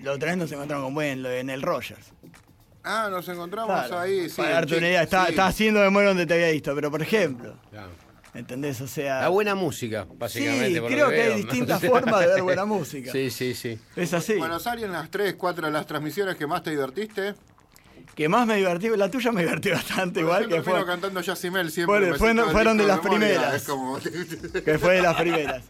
la 0.03 0.11
otra 0.13 0.29
vez 0.29 0.37
nos 0.37 0.51
encontramos 0.51 0.85
con 0.85 0.93
buen 0.93 1.25
en 1.25 1.49
el 1.49 1.61
Rogers. 1.61 2.07
Ah, 2.83 3.07
nos 3.09 3.27
encontramos 3.27 3.71
Claro, 3.87 3.99
ahí, 3.99 4.29
sí. 4.29 4.35
para 4.37 4.49
darte 4.51 4.77
una 4.77 4.87
idea, 4.87 5.01
estaba, 5.03 5.25
sí. 5.25 5.31
estaba 5.31 5.47
haciendo 5.49 5.79
memoria 5.79 6.09
donde 6.09 6.25
te 6.27 6.35
había 6.35 6.51
visto, 6.51 6.75
pero 6.75 6.91
por 6.91 7.01
ejemplo, 7.01 7.55
Claro. 7.71 7.89
¿entendés? 8.35 8.79
O 8.81 8.87
sea, 8.87 9.21
La 9.21 9.29
buena 9.29 9.55
música, 9.55 10.05
básicamente. 10.17 10.75
sí, 10.75 10.79
por 10.81 10.91
creo 10.91 11.05
lo 11.05 11.11
que 11.11 11.21
hay 11.21 11.35
distintas 11.41 11.81
formas 11.85 12.19
de 12.19 12.27
ver 12.27 12.41
buena 12.43 12.65
música. 12.65 13.11
Sí, 13.11 13.31
sí, 13.31 13.55
sí. 13.55 13.79
Es 13.95 14.13
así. 14.13 14.35
Buenos 14.35 14.67
Aires, 14.67 14.85
en 14.85 14.91
las 14.91 15.09
3, 15.09 15.33
4 15.35 15.65
de 15.65 15.73
las 15.73 15.87
transmisiones 15.87 16.35
que 16.35 16.45
más 16.45 16.61
te 16.61 16.69
divertiste. 16.69 17.33
que 18.13 18.29
más 18.29 18.45
me 18.45 18.57
divertí, 18.57 18.89
la 18.95 19.09
tuya 19.09 19.31
me 19.31 19.41
divertí 19.41 19.71
bastante 19.71 20.19
igual, 20.19 20.43
Yo 20.43 20.49
que 20.57 20.61
fue, 20.61 20.85
cantando 20.85 21.21
Yacimel 21.21 21.71
siempre. 21.71 22.13
Fueron- 22.13 22.35
me 22.45 22.51
fueron- 22.53 22.77
de 22.77 22.83
las 22.85 23.03
memoria, 23.03 23.27
primeras. 23.27 23.53
Es 23.55 23.63
como... 23.67 23.97
que 23.99 24.77
fue 24.77 24.93
de 24.97 25.01
las 25.01 25.15
primeras. 25.15 25.63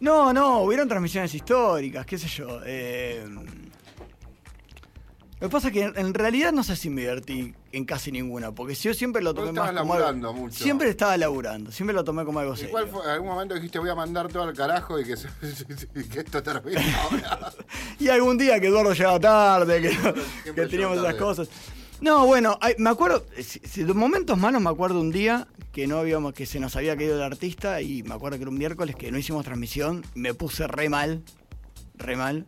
No, 0.00 0.32
no, 0.32 0.60
hubieron 0.62 0.88
transmisiones 0.88 1.34
históricas, 1.34 2.04
qué 2.06 2.18
sé 2.18 2.28
yo. 2.28 2.60
eh, 2.64 3.24
lo 5.40 5.48
que 5.50 5.52
pasa 5.52 5.68
es 5.68 5.74
que 5.74 5.82
en, 5.82 6.14
realidad 6.14 6.52
no 6.52 6.62
sé 6.64 6.74
si 6.74 6.88
me 6.88 7.02
divertí 7.02 7.54
en 7.72 7.84
casi 7.84 8.10
ninguna, 8.10 8.52
porque 8.52 8.74
yo 8.74 8.94
siempre 8.94 9.20
lo 9.20 9.34
tomé 9.34 9.52
más 9.52 9.72
como 9.72 9.94
algo- 9.94 10.32
mucho. 10.32 10.62
Siempre 10.62 10.88
estaba 10.88 11.16
laburando, 11.18 11.70
siempre 11.70 11.92
lo 11.94 12.02
tomé 12.02 12.24
como 12.24 12.38
algo 12.38 12.54
¿Y 12.54 12.56
serio. 12.56 12.70
cuál 12.72 12.88
fue? 12.88 13.04
¿En 13.04 13.10
algún 13.10 13.28
momento 13.28 13.54
dijiste 13.54 13.78
voy 13.78 13.90
a 13.90 13.94
mandar 13.94 14.28
todo 14.28 14.44
al 14.44 14.54
carajo 14.54 14.98
y 14.98 15.04
que, 15.04 15.16
se- 15.16 15.28
que 16.10 16.20
esto 16.20 16.42
termine 16.42 16.80
ahora? 16.94 17.52
Y 17.98 18.08
algún 18.08 18.38
día 18.38 18.58
que 18.58 18.68
Eduardo 18.68 18.92
llegaba 18.94 19.20
tarde, 19.20 19.82
que, 19.82 20.52
que 20.54 20.66
teníamos 20.66 20.98
esas 20.98 21.14
cosas. 21.16 21.48
No, 22.04 22.26
bueno, 22.26 22.58
me 22.76 22.90
acuerdo, 22.90 23.24
de 23.76 23.94
momentos 23.94 24.36
malos 24.36 24.60
me 24.60 24.68
acuerdo 24.68 25.00
un 25.00 25.10
día 25.10 25.48
que 25.72 25.86
no 25.86 25.96
habíamos, 25.96 26.34
que 26.34 26.44
se 26.44 26.60
nos 26.60 26.76
había 26.76 26.94
caído 26.98 27.16
el 27.16 27.22
artista 27.22 27.80
y 27.80 28.02
me 28.02 28.12
acuerdo 28.12 28.36
que 28.36 28.42
era 28.42 28.50
un 28.50 28.58
miércoles 28.58 28.94
que 28.94 29.10
no 29.10 29.16
hicimos 29.16 29.42
transmisión, 29.42 30.04
me 30.14 30.34
puse 30.34 30.66
re 30.66 30.90
mal, 30.90 31.22
re 31.94 32.14
mal. 32.16 32.44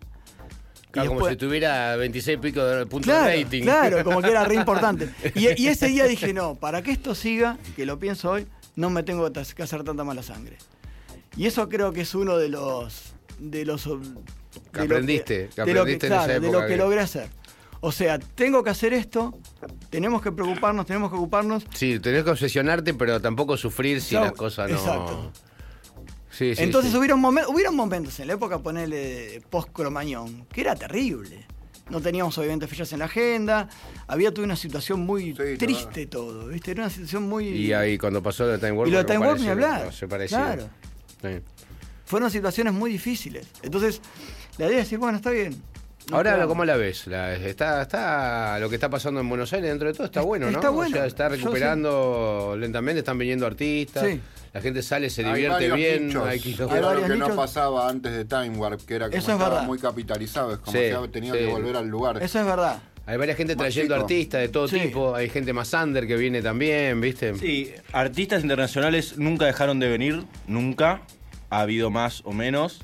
Como 0.93 1.27
si 1.27 1.37
tuviera 1.37 1.97
26 1.97 2.39
pico 2.39 2.63
de 2.63 2.85
puntos 2.85 3.07
Claro, 3.11 3.31
de 3.31 3.45
rating. 3.45 3.63
claro, 3.63 4.05
como 4.05 4.21
que 4.21 4.29
era 4.29 4.45
re 4.45 4.57
importante. 4.57 5.09
Y, 5.35 5.49
y 5.63 5.69
ese 5.69 5.89
día 5.89 6.05
dije, 6.05 6.35
no, 6.35 6.55
para 6.57 6.83
que 6.83 6.91
esto 6.91 7.15
siga, 7.15 7.57
que 7.77 7.87
lo 7.87 7.99
pienso 7.99 8.33
hoy, 8.33 8.47
no 8.77 8.91
me 8.91 9.05
tengo 9.05 9.33
que 9.33 9.43
que 9.55 9.63
hacer 9.63 9.85
tanta 9.85 10.05
mala 10.05 10.23
sangre. 10.23 10.59
Y 11.35 11.47
eso 11.47 11.67
creo 11.71 11.93
que 11.95 12.03
es 12.03 12.15
uno 12.15 12.37
de 12.37 12.51
los... 12.51 13.15
De 13.39 13.65
los 13.65 13.85
de 13.87 14.81
aprendiste, 14.83 15.49
que 15.55 15.63
de 15.65 15.73
lo 15.75 15.81
aprendiste 15.81 16.07
en 16.09 16.13
esa 16.13 16.27
de 16.27 16.53
lo 16.53 16.61
que 16.61 16.67
que- 16.69 16.77
logré 16.77 17.01
hacer. 17.01 17.29
O 17.81 17.93
sea, 17.93 18.19
tengo 18.19 18.65
que 18.65 18.71
hacer 18.71 18.93
esto, 18.93 19.39
tenemos 19.91 20.23
que 20.23 20.33
preocuparnos, 20.33 20.87
tenemos 20.87 21.11
que 21.11 21.17
ocuparnos. 21.17 21.65
Sí, 21.75 22.01
tenés 22.01 22.25
que 22.25 22.31
obsesionarte, 22.31 22.95
pero 22.95 23.21
tampoco 23.21 23.57
sufrir 23.57 24.01
si 24.01 24.15
las 24.15 24.33
cosas 24.33 24.71
no. 24.71 24.77
Exacto. 24.77 25.33
Sí, 26.31 26.55
sí, 26.55 26.63
Entonces 26.63 26.93
sí. 26.93 26.99
hubieron, 26.99 27.21
momen- 27.23 27.47
hubieron 27.49 27.75
momentos 27.75 28.19
en 28.21 28.27
la 28.29 28.35
época, 28.35 28.59
ponele 28.59 29.43
post-cromañón, 29.51 30.47
que 30.53 30.61
era 30.63 30.75
terrible. 30.75 31.47
No 31.89 32.01
teníamos 32.01 32.37
obviamente 32.39 32.67
fechas 32.67 32.93
en 32.93 32.99
la 32.99 33.05
agenda, 33.05 33.69
había 34.09 34.33
toda 34.35 34.45
una 34.45 34.57
situación 34.57 35.01
muy 35.07 35.35
Sí, 35.37 35.57
triste 35.57 36.07
todo, 36.07 36.49
¿viste? 36.49 36.73
Era 36.73 36.83
una 36.83 36.91
situación 36.91 37.23
muy... 37.29 37.47
Y 37.49 37.73
ahí 37.73 37.97
cuando 37.97 38.23
pasó 38.23 38.45
lo 38.45 38.51
de 38.53 38.59
Time 38.59 38.73
Warp. 38.73 38.89
Y 38.89 38.91
lo 38.93 38.99
de 38.99 39.05
Time 39.05 39.19
Warp 39.21 39.39
ni 39.41 39.49
hablar. 39.49 39.85
no 39.87 39.93
se 39.93 40.09
parecía. 40.09 40.39
Claro. 40.39 40.69
Sí. 41.23 41.43
Fueron 42.05 42.31
situaciones 42.31 42.73
muy 42.75 42.91
difíciles. 42.91 43.47
Entonces, 43.63 44.01
la 44.59 44.67
idea 44.67 44.79
es 44.81 44.85
decir, 44.87 44.99
bueno, 44.99 45.17
está 45.17 45.31
bien. 45.31 45.63
Ahora. 46.13 46.47
¿cómo 46.47 46.65
la 46.65 46.77
ves? 46.77 47.07
La- 47.09 47.35
está, 47.35 47.83
está, 47.83 48.59
lo 48.61 48.69
que 48.69 48.77
está 48.77 48.89
pasando 48.89 49.21
en 49.21 49.29
Buenos 49.29 49.53
Aires 49.53 49.71
dentro 49.71 49.89
de 49.89 49.95
todo 49.95 50.07
está 50.07 50.21
bueno, 50.23 50.47
¿no? 50.51 50.59
está 50.59 50.71
bueno. 50.71 50.91
O 50.95 50.99
sea, 50.99 51.07
está 51.07 51.29
recuperando 51.29 52.57
lentamente, 52.59 53.01
están 53.01 53.19
viniendo 53.19 53.45
artistas, 53.47 54.05
Sí. 54.07 54.21
la 54.53 54.61
gente 54.61 54.83
sale, 54.83 55.11
se 55.11 55.25
divierte 55.25 55.71
bien, 55.73 56.07
nichos, 56.09 56.27
hay 56.27 56.39
que 56.41 56.53
era 56.53 56.95
lo 56.95 57.03
que 57.07 57.17
no 57.17 57.35
pasaba 57.35 57.89
antes 57.89 58.13
de 58.13 58.25
Time 58.25 58.51
Warp, 58.51 58.81
que 58.87 58.95
era 58.95 59.07
como 59.07 59.19
Eso 59.19 59.29
es 59.33 59.35
estaba 59.35 59.51
verdad. 59.51 59.67
muy 59.67 59.79
capitalizado, 59.79 60.53
es 60.53 60.59
como 60.59 60.73
Sí, 60.73 60.79
que 60.79 60.93
ha 60.95 61.09
tenido 61.09 61.35
sí. 61.35 61.41
que 61.41 61.47
volver 61.49 61.77
al 61.77 61.89
lugar. 61.89 62.23
Eso 62.23 62.39
es 62.41 62.47
verdad. 62.47 62.79
Hay 63.09 63.17
varias 63.19 63.37
gente 63.37 63.55
trayendo 63.55 63.95
artistas 63.95 64.41
de 64.41 64.49
todo 64.49 64.67
Sí. 64.69 64.81
tipo, 64.81 65.15
hay 65.15 65.29
gente 65.29 65.53
más 65.53 65.73
under 65.75 66.07
que 66.07 66.17
viene 66.17 66.41
también, 66.43 67.01
¿viste? 67.01 67.35
Sí, 67.37 67.73
artistas 67.93 68.43
internacionales 68.43 69.17
nunca 69.19 69.47
dejaron 69.47 69.79
de 69.81 69.89
venir, 69.89 70.25
nunca. 70.47 71.03
Ha 71.51 71.61
habido 71.61 71.91
más 71.91 72.23
o 72.25 72.33
menos. 72.33 72.81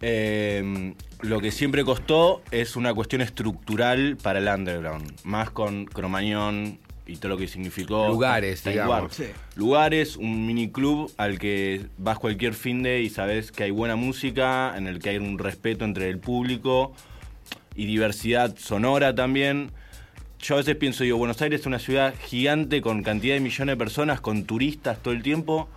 Eh, 0.00 0.94
lo 1.20 1.40
que 1.40 1.50
siempre 1.50 1.84
costó 1.84 2.42
es 2.50 2.76
una 2.76 2.94
cuestión 2.94 3.22
estructural 3.22 4.16
para 4.22 4.38
el 4.38 4.48
underground. 4.48 5.12
Más 5.24 5.50
con 5.50 5.86
Cromañón 5.86 6.78
y 7.06 7.16
todo 7.16 7.30
lo 7.30 7.36
que 7.36 7.48
significó. 7.48 8.08
Lugares, 8.08 8.62
digamos. 8.62 9.14
Sí. 9.14 9.24
Lugares, 9.56 10.16
un 10.16 10.46
mini 10.46 10.70
club 10.70 11.10
al 11.16 11.38
que 11.38 11.86
vas 11.96 12.18
cualquier 12.18 12.54
fin 12.54 12.82
de 12.82 13.02
y 13.02 13.10
sabes 13.10 13.50
que 13.50 13.64
hay 13.64 13.70
buena 13.70 13.96
música, 13.96 14.74
en 14.76 14.86
el 14.86 14.98
que 14.98 15.10
hay 15.10 15.18
un 15.18 15.38
respeto 15.38 15.84
entre 15.84 16.08
el 16.10 16.18
público 16.18 16.92
y 17.74 17.86
diversidad 17.86 18.56
sonora 18.58 19.14
también. 19.14 19.72
Yo 20.40 20.54
a 20.54 20.58
veces 20.58 20.76
pienso, 20.76 21.02
digo, 21.02 21.18
Buenos 21.18 21.42
Aires 21.42 21.62
es 21.62 21.66
una 21.66 21.80
ciudad 21.80 22.14
gigante 22.26 22.80
con 22.80 23.02
cantidad 23.02 23.34
de 23.34 23.40
millones 23.40 23.72
de 23.72 23.76
personas, 23.76 24.20
con 24.20 24.44
turistas 24.44 25.02
todo 25.02 25.12
el 25.12 25.22
tiempo, 25.22 25.68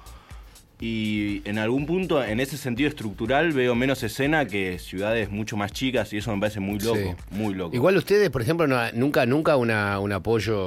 y 0.84 1.44
en 1.48 1.60
algún 1.60 1.86
punto, 1.86 2.24
en 2.24 2.40
ese 2.40 2.58
sentido 2.58 2.90
estructural, 2.90 3.52
veo 3.52 3.76
menos 3.76 4.02
escena 4.02 4.46
que 4.48 4.80
ciudades 4.80 5.30
mucho 5.30 5.56
más 5.56 5.72
chicas 5.72 6.12
y 6.12 6.18
eso 6.18 6.34
me 6.34 6.40
parece 6.40 6.60
muy 6.60 6.80
loco, 6.80 6.98
Sí. 6.98 7.36
muy 7.36 7.54
loco. 7.54 7.76
Igual 7.76 7.98
ustedes, 7.98 8.32
por 8.32 8.42
ejemplo, 8.42 8.66
no- 8.66 8.92
nunca 8.94 9.28
nunca 9.28 9.58
una, 9.58 10.00
un 10.00 10.12
apoyo, 10.12 10.58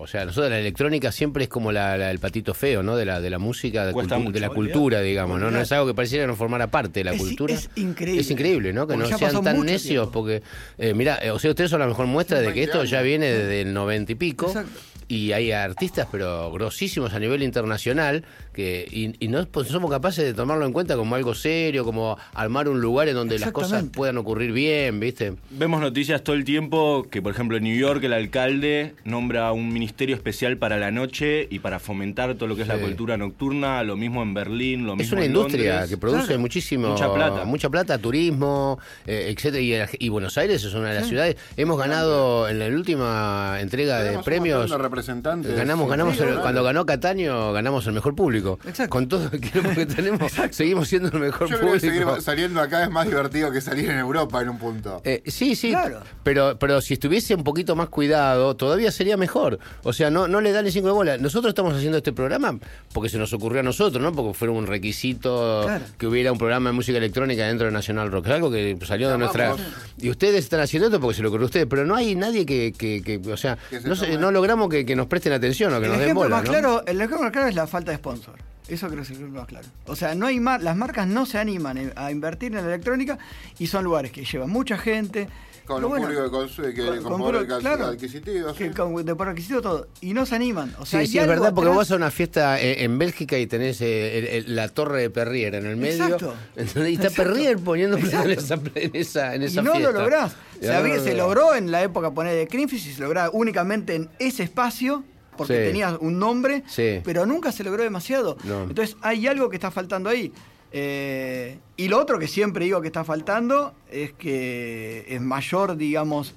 o 0.00 0.06
sea, 0.08 0.24
nosotros 0.24 0.50
la 0.50 0.58
electrónica 0.58 1.12
siempre 1.12 1.44
es 1.44 1.48
como 1.48 1.70
la- 1.70 1.96
la- 1.96 2.10
el 2.10 2.18
patito 2.18 2.54
feo, 2.54 2.82
¿no? 2.82 2.96
De 2.96 3.04
la 3.04 3.20
de 3.20 3.30
la 3.30 3.38
música, 3.38 3.86
de, 3.86 3.92
cultu- 3.92 4.18
mucho, 4.18 4.32
de 4.32 4.40
la 4.40 4.48
cultura, 4.50 5.00
digamos, 5.00 5.40
¿no? 5.40 5.50
No 5.52 5.60
es 5.60 5.70
algo 5.70 5.86
que 5.86 5.94
pareciera 5.94 6.26
no 6.26 6.34
formara 6.34 6.66
parte 6.66 7.00
de 7.00 7.04
la 7.04 7.12
Es- 7.12 7.20
cultura. 7.20 7.54
es 7.54 7.70
increíble. 7.76 8.20
Es 8.20 8.30
increíble, 8.32 8.72
¿no? 8.72 8.88
Que 8.88 8.94
Porque 8.94 9.10
no 9.12 9.18
sean 9.18 9.44
tan 9.44 9.60
necios, 9.64 10.10
tiempo. 10.10 10.10
porque, 10.12 10.42
eh, 10.78 10.92
mira, 10.92 11.20
o 11.32 11.38
sea, 11.38 11.50
ustedes 11.50 11.70
son 11.70 11.78
la 11.78 11.86
mejor 11.86 12.06
muestra 12.06 12.40
de 12.40 12.48
que 12.48 12.60
20 12.60 12.64
esto 12.78 12.84
ya 12.84 13.00
viene 13.02 13.26
desde 13.26 13.60
el 13.62 13.72
noventa 13.72 14.10
y 14.10 14.16
pico. 14.16 14.46
Exacto. 14.48 14.72
Y 15.08 15.32
hay 15.32 15.52
artistas, 15.52 16.08
pero 16.10 16.50
grosísimos 16.52 17.12
a 17.12 17.18
nivel 17.18 17.42
internacional, 17.42 18.24
que 18.52 18.86
y, 18.90 19.14
y 19.24 19.28
no 19.28 19.44
pues, 19.46 19.68
somos 19.68 19.90
capaces 19.90 20.24
de 20.24 20.34
tomarlo 20.34 20.66
en 20.66 20.72
cuenta 20.72 20.96
como 20.96 21.14
algo 21.14 21.34
serio, 21.34 21.84
como 21.84 22.18
armar 22.34 22.68
un 22.68 22.80
lugar 22.80 23.08
en 23.08 23.14
donde 23.14 23.38
las 23.38 23.52
cosas 23.52 23.84
puedan 23.92 24.18
ocurrir 24.18 24.52
bien, 24.52 25.00
¿viste? 25.00 25.34
Vemos 25.50 25.80
noticias 25.80 26.22
todo 26.22 26.36
el 26.36 26.44
tiempo 26.44 27.06
que, 27.10 27.22
por 27.22 27.32
ejemplo, 27.32 27.56
en 27.56 27.64
New 27.64 27.76
York 27.76 28.02
el 28.04 28.12
alcalde 28.12 28.94
nombra 29.04 29.52
un 29.52 29.72
ministerio 29.72 30.14
especial 30.14 30.56
para 30.58 30.76
la 30.78 30.90
noche 30.90 31.46
y 31.50 31.58
para 31.60 31.78
fomentar 31.78 32.34
todo 32.34 32.46
lo 32.48 32.56
que 32.56 32.62
es 32.62 32.68
la 32.68 32.78
cultura 32.78 33.16
nocturna, 33.16 33.82
lo 33.82 33.96
mismo 33.96 34.22
en 34.22 34.34
Berlín, 34.34 34.86
lo 34.86 34.92
Es 34.94 34.98
mismo 34.98 35.16
una 35.16 35.24
en 35.24 35.30
industria 35.32 35.70
Londres. 35.72 35.90
que 35.90 35.96
produce 35.96 36.26
Claro. 36.26 36.40
muchísimo 36.40 36.88
Mucha 36.88 37.12
plata. 37.12 37.44
mucha 37.44 37.70
plata, 37.70 37.98
turismo, 37.98 38.78
eh, 39.06 39.32
etcétera. 39.36 39.88
Y, 39.98 40.06
y 40.06 40.08
Buenos 40.08 40.36
Aires 40.38 40.62
es 40.64 40.74
una 40.74 40.88
de 40.90 40.94
las 40.96 41.08
ciudades. 41.08 41.36
Hemos 41.56 41.78
ganado 41.78 42.48
en 42.48 42.58
la 42.58 42.66
última 42.66 43.58
entrega 43.60 44.02
de 44.02 44.18
premios. 44.20 44.70
representantes. 44.70 45.54
Ganamos, 45.56 45.88
ganamos 45.88 46.16
Sí, 46.16 46.22
el- 46.22 46.40
cuando 46.40 46.62
ganó 46.64 46.84
Cataño, 46.86 47.52
ganamos 47.52 47.86
el 47.86 47.92
mejor 47.92 48.14
público. 48.14 48.41
Exacto. 48.66 48.90
Con 48.90 49.08
todo 49.08 49.28
el 49.32 49.40
quilombo 49.40 49.74
que 49.74 49.86
tenemos, 49.96 50.32
seguimos 50.50 50.88
siendo 50.88 51.08
el 51.08 51.18
mejor 51.20 51.48
Yo 51.48 51.58
creo 51.58 51.72
que 51.72 51.80
seguir 51.80 52.04
saliendo 52.20 52.60
acá 52.60 52.84
es 52.84 52.90
más 52.90 53.06
divertido 53.06 53.50
que 53.50 53.60
salir 53.60 53.90
en 53.90 53.98
Europa 53.98 54.40
en 54.42 54.48
un 54.50 54.58
punto. 54.58 55.00
Eh, 55.04 55.22
sí, 55.26 55.54
sí, 55.56 55.70
Claro. 55.70 56.00
pero, 56.22 56.58
pero 56.58 56.80
si 56.80 56.94
estuviese 56.94 57.34
un 57.34 57.44
poquito 57.44 57.74
más 57.76 57.88
cuidado, 57.88 58.56
todavía 58.56 58.90
sería 58.92 59.16
mejor. 59.16 59.58
O 59.82 59.92
sea, 59.92 60.10
no, 60.10 60.28
no 60.28 60.40
le 60.40 60.52
dan 60.52 60.64
ni 60.64 60.70
cinco 60.70 60.88
de 60.88 60.92
bola. 60.94 61.18
Nosotros 61.18 61.50
estamos 61.50 61.74
haciendo 61.74 61.98
este 61.98 62.12
programa 62.12 62.58
porque 62.92 63.08
se 63.08 63.18
nos 63.18 63.32
ocurrió 63.32 63.60
a 63.60 63.62
nosotros, 63.62 64.02
¿no? 64.02 64.12
Porque 64.12 64.34
fue 64.34 64.48
un 64.48 64.66
requisito 64.66 65.62
Claro. 65.64 65.84
que 65.98 66.06
hubiera 66.06 66.32
un 66.32 66.38
programa 66.38 66.70
de 66.70 66.74
música 66.76 66.98
electrónica 66.98 67.46
dentro 67.46 67.66
de 67.66 67.72
National 67.72 68.10
Rock. 68.10 68.26
Es 68.26 68.32
algo 68.32 68.50
que 68.50 68.76
salió 68.86 69.10
de 69.10 69.18
nuestra... 69.18 69.54
Y 69.98 70.10
ustedes 70.10 70.44
están 70.44 70.60
haciendo 70.60 70.88
esto 70.88 71.00
porque 71.00 71.16
se 71.16 71.22
lo 71.22 71.28
ocurrió 71.28 71.44
a 71.44 71.46
ustedes, 71.46 71.66
pero 71.68 71.84
no 71.86 71.94
hay 71.94 72.14
nadie 72.14 72.44
que, 72.46 72.72
que, 72.76 73.02
que- 73.02 73.20
o 73.32 73.36
sea, 73.36 73.56
Que 73.70 73.80
se 73.80 73.88
no, 73.88 73.94
sé, 73.96 74.06
tome. 74.06 74.18
no 74.18 74.30
logramos 74.32 74.68
que, 74.68 74.84
que 74.84 74.96
nos 74.96 75.06
presten 75.06 75.32
atención 75.32 75.72
o 75.72 75.78
que 75.80 75.86
El 75.86 75.92
nos 75.92 76.00
den 76.00 76.14
bola, 76.14 76.36
más 76.36 76.44
¿no? 76.44 76.50
claro, 76.50 76.82
el 76.86 76.96
ejemplo 76.96 77.20
más 77.22 77.32
claro 77.32 77.48
es 77.48 77.54
la 77.54 77.66
falta 77.66 77.90
de 77.92 77.96
sponsor. 77.98 78.31
Eso 78.72 78.88
creo 78.88 79.04
que 79.04 79.12
es 79.12 79.20
más 79.20 79.46
claro. 79.46 79.66
O 79.86 79.94
sea, 79.96 80.14
no 80.14 80.26
hay 80.26 80.40
mar- 80.40 80.62
las 80.62 80.76
marcas 80.76 81.06
no 81.06 81.26
se 81.26 81.38
animan 81.38 81.76
en- 81.78 81.92
a 81.96 82.10
invertir 82.10 82.54
en 82.56 82.62
la 82.64 82.68
electrónica 82.72 83.18
y 83.58 83.66
son 83.66 83.84
lugares 83.84 84.10
que 84.12 84.24
llevan 84.24 84.50
mucha 84.50 84.78
gente. 84.78 85.28
Con 85.66 85.84
un 85.84 85.90
bueno, 85.90 86.06
público 86.08 86.46
que 86.56 86.74
que- 86.74 86.86
con 87.02 87.18
puro- 87.20 87.38
poder 87.44 87.60
claro, 87.60 87.86
adquisitivo, 87.86 88.52
que 88.52 88.68
sí. 88.70 88.74
con- 88.74 89.04
de 89.04 89.14
poder 89.14 89.30
adquisitivo 89.30 89.62
todo. 89.62 89.86
Y 90.00 90.12
no 90.12 90.26
se 90.26 90.34
animan. 90.34 90.74
O 90.80 90.84
sea, 90.86 91.00
Sí, 91.02 91.06
sí, 91.06 91.18
es 91.18 91.26
verdad, 91.28 91.54
porque 91.54 91.68
atrás- 91.70 91.76
vos 91.76 91.76
vas 91.76 91.90
a 91.92 91.96
una 91.96 92.10
fiesta 92.10 92.60
eh, 92.60 92.82
en 92.82 92.98
Bélgica 92.98 93.38
y 93.38 93.46
tenés 93.46 93.80
eh, 93.80 94.18
el- 94.18 94.26
el- 94.26 94.56
la 94.56 94.68
torre 94.70 95.02
de 95.02 95.10
Perrier 95.10 95.54
en 95.54 95.66
el 95.66 95.76
medio. 95.76 96.02
Exacto. 96.04 96.34
¿entendés? 96.56 96.90
Y 96.90 96.94
está 96.94 97.08
Exacto. 97.08 97.30
Perrier 97.30 97.58
poniendo 97.58 97.96
plata 97.98 98.24
en 98.24 98.30
esa, 98.32 98.54
en 98.74 98.96
esa, 98.96 99.34
en 99.36 99.42
Y 99.42 99.46
no 99.54 99.62
fiesta. 99.72 99.78
lo 99.78 99.92
lográs. 99.92 100.32
Se, 100.60 100.66
no 100.66 101.02
se 101.04 101.14
logró 101.14 101.54
en 101.54 101.70
la 101.70 101.82
época 101.82 102.10
poner 102.10 102.34
de 102.34 102.46
Greenfish 102.46 102.88
y 102.88 102.92
se 102.94 103.00
lograba 103.02 103.30
únicamente 103.32 103.94
en 103.94 104.08
ese 104.18 104.42
espacio 104.42 105.04
porque 105.36 105.54
Sí. 105.56 105.62
tenía 105.70 105.96
un 106.00 106.18
nombre, 106.18 106.62
Sí. 106.66 107.00
pero 107.04 107.24
nunca 107.26 107.52
se 107.52 107.64
logró 107.64 107.82
demasiado. 107.82 108.36
No. 108.44 108.64
Entonces 108.64 108.96
hay 109.02 109.26
algo 109.26 109.48
que 109.48 109.56
está 109.56 109.70
faltando 109.70 110.08
ahí. 110.10 110.32
Eh, 110.74 111.58
y 111.76 111.88
lo 111.88 111.98
otro 112.00 112.18
que 112.18 112.26
siempre 112.28 112.64
digo 112.64 112.80
que 112.80 112.86
está 112.86 113.04
faltando 113.04 113.74
es 113.90 114.12
que 114.12 115.04
es 115.08 115.20
mayor, 115.20 115.76
digamos, 115.76 116.34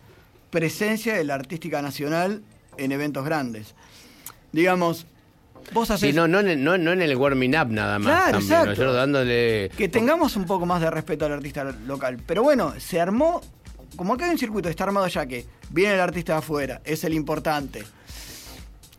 presencia 0.50 1.14
de 1.16 1.24
la 1.24 1.36
artística 1.36 1.82
nacional 1.82 2.42
en 2.78 2.92
eventos 2.92 3.24
grandes. 3.26 3.76
Digamos, 4.52 5.06
vos 5.74 5.90
haces... 5.92 6.10
Sí, 6.10 6.16
no, 6.16 6.28
no, 6.28 6.42
no, 6.44 6.78
no 6.78 6.92
en 6.92 7.02
el 7.02 7.16
warming 7.16 7.56
up 7.58 7.68
nada 7.70 7.98
más. 8.00 8.08
Claro, 8.08 8.40
también, 8.40 8.60
exacto. 8.62 8.94
dándole. 8.94 9.70
que 9.78 9.88
tengamos 9.90 10.36
un 10.36 10.46
poco 10.46 10.66
más 10.66 10.82
de 10.82 10.92
respeto 10.92 11.26
al 11.26 11.34
artista 11.34 11.64
local. 11.86 12.20
Pero 12.26 12.44
bueno, 12.44 12.74
se 12.78 13.00
armó, 13.00 13.42
como 13.96 14.14
acá 14.14 14.26
hay 14.26 14.32
un 14.32 14.38
circuito, 14.38 14.70
está 14.70 14.84
armado 14.84 15.08
ya 15.08 15.26
que 15.26 15.46
viene 15.70 15.94
el 15.96 16.02
artista 16.02 16.34
de 16.34 16.40
afuera, 16.40 16.82
es 16.86 17.04
el 17.06 17.14
importante. 17.14 17.84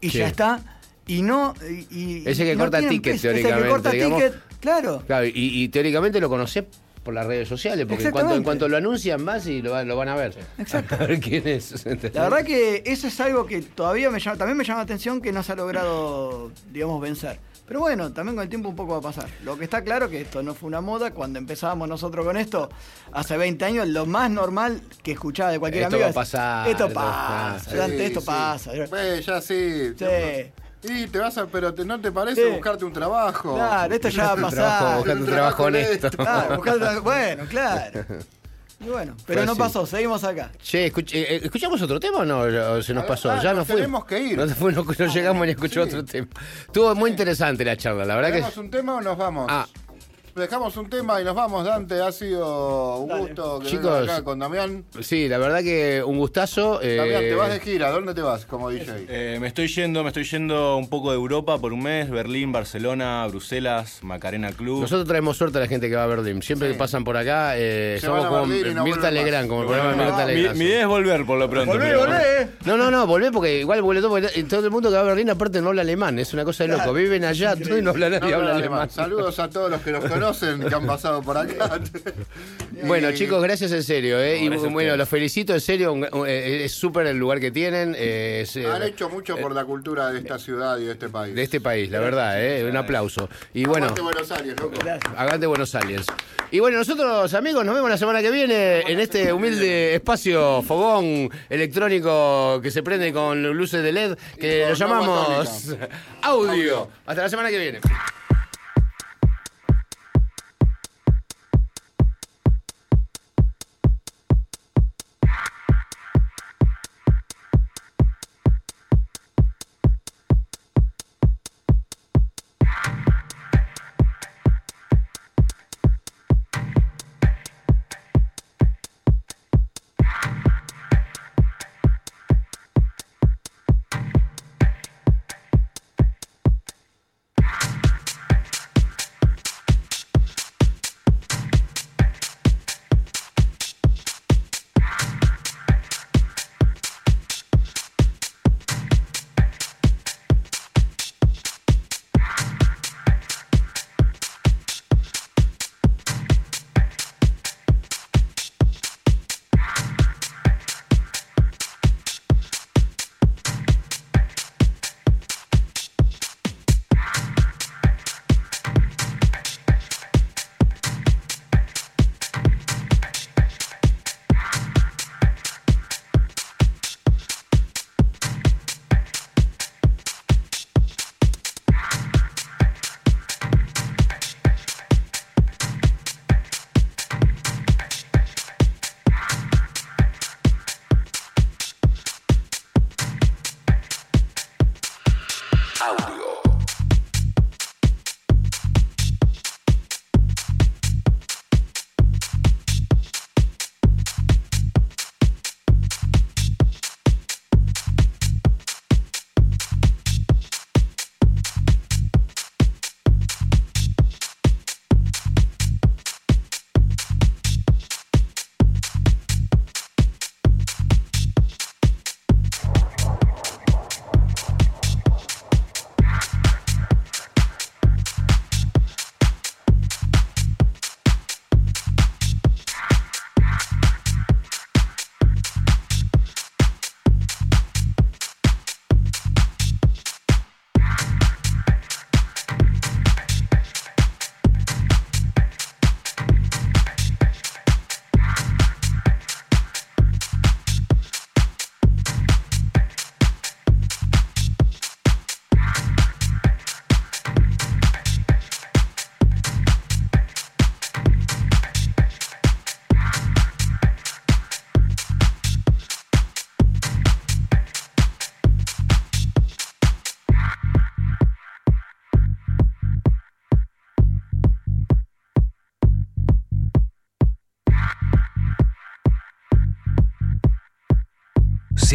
Y 0.00 0.10
Sí. 0.10 0.18
ya 0.18 0.26
está. 0.28 0.60
Y 1.06 1.22
no. 1.22 1.54
Y, 1.90 2.28
Ese 2.28 2.44
que 2.44 2.54
no 2.54 2.60
corta 2.64 2.78
tienen 2.78 2.96
ticket, 2.98 3.12
peso, 3.14 3.30
ese 3.30 3.36
que 3.42 3.42
teóricamente, 3.48 3.70
corta 3.70 3.90
digamos. 3.90 4.22
ticket, 4.22 4.40
claro. 4.60 5.02
Claro, 5.06 5.26
y, 5.26 5.32
y 5.34 5.68
teóricamente 5.68 6.20
lo 6.20 6.28
conocés 6.28 6.64
por 7.04 7.14
las 7.14 7.24
redes 7.26 7.46
sociales, 7.48 7.86
porque 7.88 8.02
en 8.06 8.10
cuanto, 8.10 8.34
en 8.34 8.40
Exactamente. 8.40 8.44
cuanto 8.44 8.68
lo 8.68 8.76
anuncian 8.78 9.22
más 9.22 9.46
y 9.46 9.62
lo, 9.62 9.70
van- 9.70 9.86
lo 9.86 9.96
van 9.96 10.08
a 10.08 10.16
ver. 10.16 10.34
Exacto. 10.58 10.96
A 11.00 11.06
ver 11.06 11.20
quién 11.20 11.46
es. 11.46 11.84
La 12.12 12.28
verdad 12.28 12.44
que 12.44 12.82
eso 12.84 13.06
es 13.06 13.20
algo 13.20 13.46
que 13.46 13.62
todavía 13.62 14.10
me 14.10 14.18
llama, 14.18 14.36
también 14.36 14.56
me 14.56 14.64
llama 14.64 14.78
la 14.78 14.84
atención 14.84 15.20
que 15.20 15.30
no 15.30 15.44
se 15.44 15.52
ha 15.52 15.54
logrado, 15.54 16.50
digamos, 16.72 17.00
vencer. 17.00 17.38
Pero 17.66 17.80
bueno, 17.80 18.12
también 18.12 18.36
con 18.36 18.42
el 18.44 18.48
tiempo 18.48 18.68
un 18.68 18.76
poco 18.76 18.92
va 18.92 18.98
a 18.98 19.12
pasar. 19.12 19.28
Lo 19.42 19.58
que 19.58 19.64
está 19.64 19.82
claro 19.82 20.08
que 20.08 20.20
esto 20.20 20.42
no 20.42 20.54
fue 20.54 20.68
una 20.68 20.80
moda. 20.80 21.10
Cuando 21.10 21.38
empezábamos 21.40 21.88
nosotros 21.88 22.24
con 22.24 22.36
esto, 22.36 22.68
hace 23.12 23.36
20 23.36 23.64
años, 23.64 23.88
lo 23.88 24.06
más 24.06 24.30
normal 24.30 24.80
que 25.02 25.12
escuchaba 25.12 25.50
de 25.50 25.58
cualquier 25.58 25.84
Esto 25.84 25.96
amigo 25.96 26.06
va 26.06 26.10
a 26.10 26.14
pasar, 26.14 26.68
Esto 26.68 26.88
pasa, 26.92 27.54
pasar". 27.64 27.80
ante 27.80 28.06
esto 28.06 28.20
Sí, 28.20 28.26
pasa. 28.26 28.72
sí. 28.72 28.78
Pues 28.88 29.26
ya 29.26 29.40
sí. 29.40 29.94
Sí. 29.98 30.52
Y 30.88 31.06
te 31.08 31.18
vas 31.18 31.36
a, 31.38 31.46
pero 31.46 31.74
te- 31.74 31.84
¿no 31.84 32.00
te 32.00 32.12
parece 32.12 32.44
Sí. 32.44 32.50
buscarte 32.52 32.84
un 32.84 32.92
trabajo? 32.92 33.54
Claro, 33.56 33.92
esto 33.92 34.08
ya 34.10 34.24
va 34.26 34.32
a 34.32 34.36
pasar. 34.50 34.96
buscando 34.98 35.24
un 35.24 35.28
Un 35.28 35.34
trabajo 35.34 35.62
honesto. 35.64 36.10
Claro, 36.10 36.56
buscando- 36.56 37.02
bueno, 37.02 37.44
claro. 37.48 38.04
Y 38.78 38.88
bueno, 38.88 39.16
pero 39.26 39.44
no 39.46 39.56
pasó, 39.56 39.86
seguimos 39.86 40.22
acá. 40.22 40.52
Che, 40.62 40.92
escuch- 40.92 41.10
eh, 41.14 41.40
¿escuchamos 41.42 41.80
otro 41.80 41.98
tema 41.98 42.18
o 42.18 42.24
no? 42.26 42.40
¿O 42.40 42.82
se 42.82 42.92
nos 42.92 43.04
Ah, 43.04 43.06
pasó? 43.06 43.30
ah, 43.30 43.40
ya 43.42 43.52
no 43.52 43.60
nos 43.60 43.66
fue. 43.66 43.76
tenemos 43.76 44.04
que 44.04 44.20
ir. 44.20 44.36
No, 44.38 44.46
fue- 44.48 44.72
no- 44.72 44.84
no 44.84 45.06
llegamos 45.14 45.42
ni 45.42 45.48
a 45.48 45.52
escuchar 45.52 45.84
Sí. 45.84 45.88
otro 45.90 46.04
tema. 46.04 46.28
Estuvo 46.66 46.94
muy 46.94 47.10
interesante 47.10 47.64
la 47.64 47.76
charla, 47.76 48.04
la 48.04 48.14
verdad 48.16 48.28
que. 48.30 48.36
¿Dejamos 48.36 48.56
un 48.58 48.70
tema 48.70 48.96
o 48.96 49.00
nos 49.00 49.16
vamos? 49.16 49.46
Ah. 49.48 49.66
Dejamos 50.36 50.76
un 50.76 50.90
tema 50.90 51.18
y 51.18 51.24
nos 51.24 51.34
vamos, 51.34 51.64
Dante. 51.64 51.98
Ha 52.02 52.12
sido 52.12 52.98
un 52.98 53.08
Dale. 53.08 53.20
gusto 53.22 53.58
que 53.60 53.68
Chicos. 53.68 54.02
acá 54.06 54.22
con 54.22 54.38
Damián. 54.38 54.84
Sí, 55.00 55.28
la 55.30 55.38
verdad 55.38 55.60
que 55.62 56.02
un 56.04 56.18
gustazo. 56.18 56.78
eh, 56.82 56.96
Damián, 56.96 57.20
te 57.22 57.34
vas 57.34 57.50
de 57.50 57.60
gira. 57.60 57.90
¿Dónde 57.90 58.12
te 58.12 58.20
vas 58.20 58.44
como 58.44 58.68
DJ? 58.68 59.06
Eh, 59.08 59.38
me 59.40 59.46
estoy 59.48 59.68
yendo, 59.68 60.02
me 60.02 60.08
estoy 60.08 60.24
yendo 60.24 60.76
un 60.76 60.90
poco 60.90 61.08
de 61.10 61.16
Europa 61.16 61.58
por 61.58 61.72
un 61.72 61.82
mes, 61.82 62.10
Berlín, 62.10 62.52
Barcelona, 62.52 63.26
Bruselas, 63.28 64.00
Macarena 64.02 64.52
Club. 64.52 64.82
Nosotros 64.82 65.08
traemos 65.08 65.38
suerte 65.38 65.56
a 65.56 65.62
la 65.62 65.68
gente 65.68 65.88
que 65.88 65.96
va 65.96 66.04
a 66.04 66.06
Berlín. 66.06 66.42
Siempre 66.42 66.68
que 66.70 66.74
pasan 66.74 67.02
por 67.02 67.16
acá, 67.16 67.54
eh, 67.56 67.98
somos 68.02 68.26
como 68.26 68.40
no 68.46 68.84
Mirta. 68.84 69.10
Legrand, 69.10 69.48
como 69.48 69.62
el 69.62 69.68
programa 69.68 69.92
de 69.92 69.96
Mirta 70.04 70.26
mi, 70.26 70.34
Legrand. 70.34 70.58
mi 70.58 70.64
idea 70.66 70.80
es 70.82 70.86
volver 70.86 71.24
por 71.24 71.38
lo 71.38 71.48
pronto. 71.48 71.72
Volvé, 71.72 71.96
volvé, 71.96 72.42
eh. 72.42 72.48
No, 72.66 72.76
no, 72.76 72.90
no, 72.90 73.06
volvé 73.06 73.32
porque 73.32 73.60
igual 73.60 73.80
vuelve 73.80 74.02
todo, 74.02 74.10
porque 74.10 74.44
todo 74.44 74.66
el 74.66 74.70
mundo 74.70 74.90
que 74.90 74.96
va 74.96 75.00
a 75.00 75.04
Berlín 75.04 75.30
aparte 75.30 75.62
no 75.62 75.68
habla 75.68 75.80
alemán, 75.80 76.18
es 76.18 76.34
una 76.34 76.44
cosa 76.44 76.64
de 76.64 76.76
loco. 76.76 76.92
Viven 76.92 77.24
allá 77.24 77.56
todo 77.56 77.78
y 77.78 77.80
no 77.82 77.90
habla 77.92 78.10
nadie, 78.10 78.30
No, 78.30 78.36
habla 78.36 78.50
alemán. 78.56 78.72
alemán. 78.80 78.90
Saludos 78.90 79.38
a 79.38 79.48
todos 79.48 79.70
los 79.70 79.80
que 79.80 79.92
los 79.92 80.04
conocen, 80.04 80.25
que 80.68 80.74
han 80.74 80.86
pasado 80.86 81.22
por 81.22 81.36
acá. 81.36 81.80
Bueno, 82.84 83.12
chicos, 83.14 83.42
gracias 83.42 83.72
en 83.72 83.82
serio, 83.82 84.20
¿eh? 84.20 84.40
No, 84.48 84.54
y 84.54 84.68
bueno, 84.72 84.96
los 84.96 85.08
felicito 85.08 85.52
en 85.54 85.60
serio, 85.60 85.94
eh, 86.26 86.64
es 86.64 86.72
súper 86.72 87.06
el 87.06 87.18
lugar 87.18 87.40
que 87.40 87.50
tienen. 87.50 87.94
eh, 87.96 88.40
es, 88.42 88.56
eh, 88.56 88.66
Han 88.66 88.82
hecho 88.82 89.08
mucho 89.08 89.36
por 89.36 89.54
la 89.54 89.64
cultura 89.64 90.10
de 90.10 90.18
esta 90.18 90.38
ciudad 90.38 90.78
y 90.78 90.84
de 90.84 90.92
este 90.92 91.08
país. 91.08 91.34
de 91.34 91.42
este 91.42 91.60
país, 91.60 91.90
la 91.90 92.00
verdad, 92.00 92.42
¿eh? 92.42 92.68
Un 92.68 92.76
aplauso. 92.76 93.28
Y 93.54 93.64
bueno, 93.64 93.86
Aguante 93.86 94.02
Buenos 94.02 94.30
Aires, 94.32 94.54
loco. 94.60 94.74
Aguante 95.16 95.46
Buenos 95.46 95.74
Aires. 95.74 96.06
Y 96.50 96.60
bueno, 96.60 96.78
nosotros, 96.78 97.34
amigos, 97.34 97.64
nos 97.64 97.74
vemos 97.74 97.90
la 97.90 97.98
semana 97.98 98.22
que 98.22 98.30
viene 98.30 98.80
en 98.82 99.00
este 99.00 99.32
humilde 99.32 99.94
espacio 99.96 100.62
fogón 100.62 101.28
electrónico 101.48 102.60
que 102.62 102.70
se 102.70 102.82
prende 102.84 103.12
con 103.12 103.42
luces 103.42 103.82
de 103.82 103.92
LED 103.92 104.16
que 104.38 104.66
lo 104.68 104.74
llamamos 104.74 105.74
audio. 106.22 106.88
Hasta 107.04 107.22
la 107.22 107.28
semana 107.28 107.50
que 107.50 107.58
viene. 107.58 107.80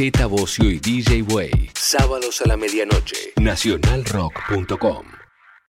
Z 0.00 0.24
Bocio 0.28 0.70
y 0.70 0.78
DJ 0.78 1.20
Way. 1.24 1.72
Sábados 1.74 2.40
a 2.40 2.48
la 2.48 2.56
medianoche. 2.56 3.34
Nacionalrock.com. 3.36 5.19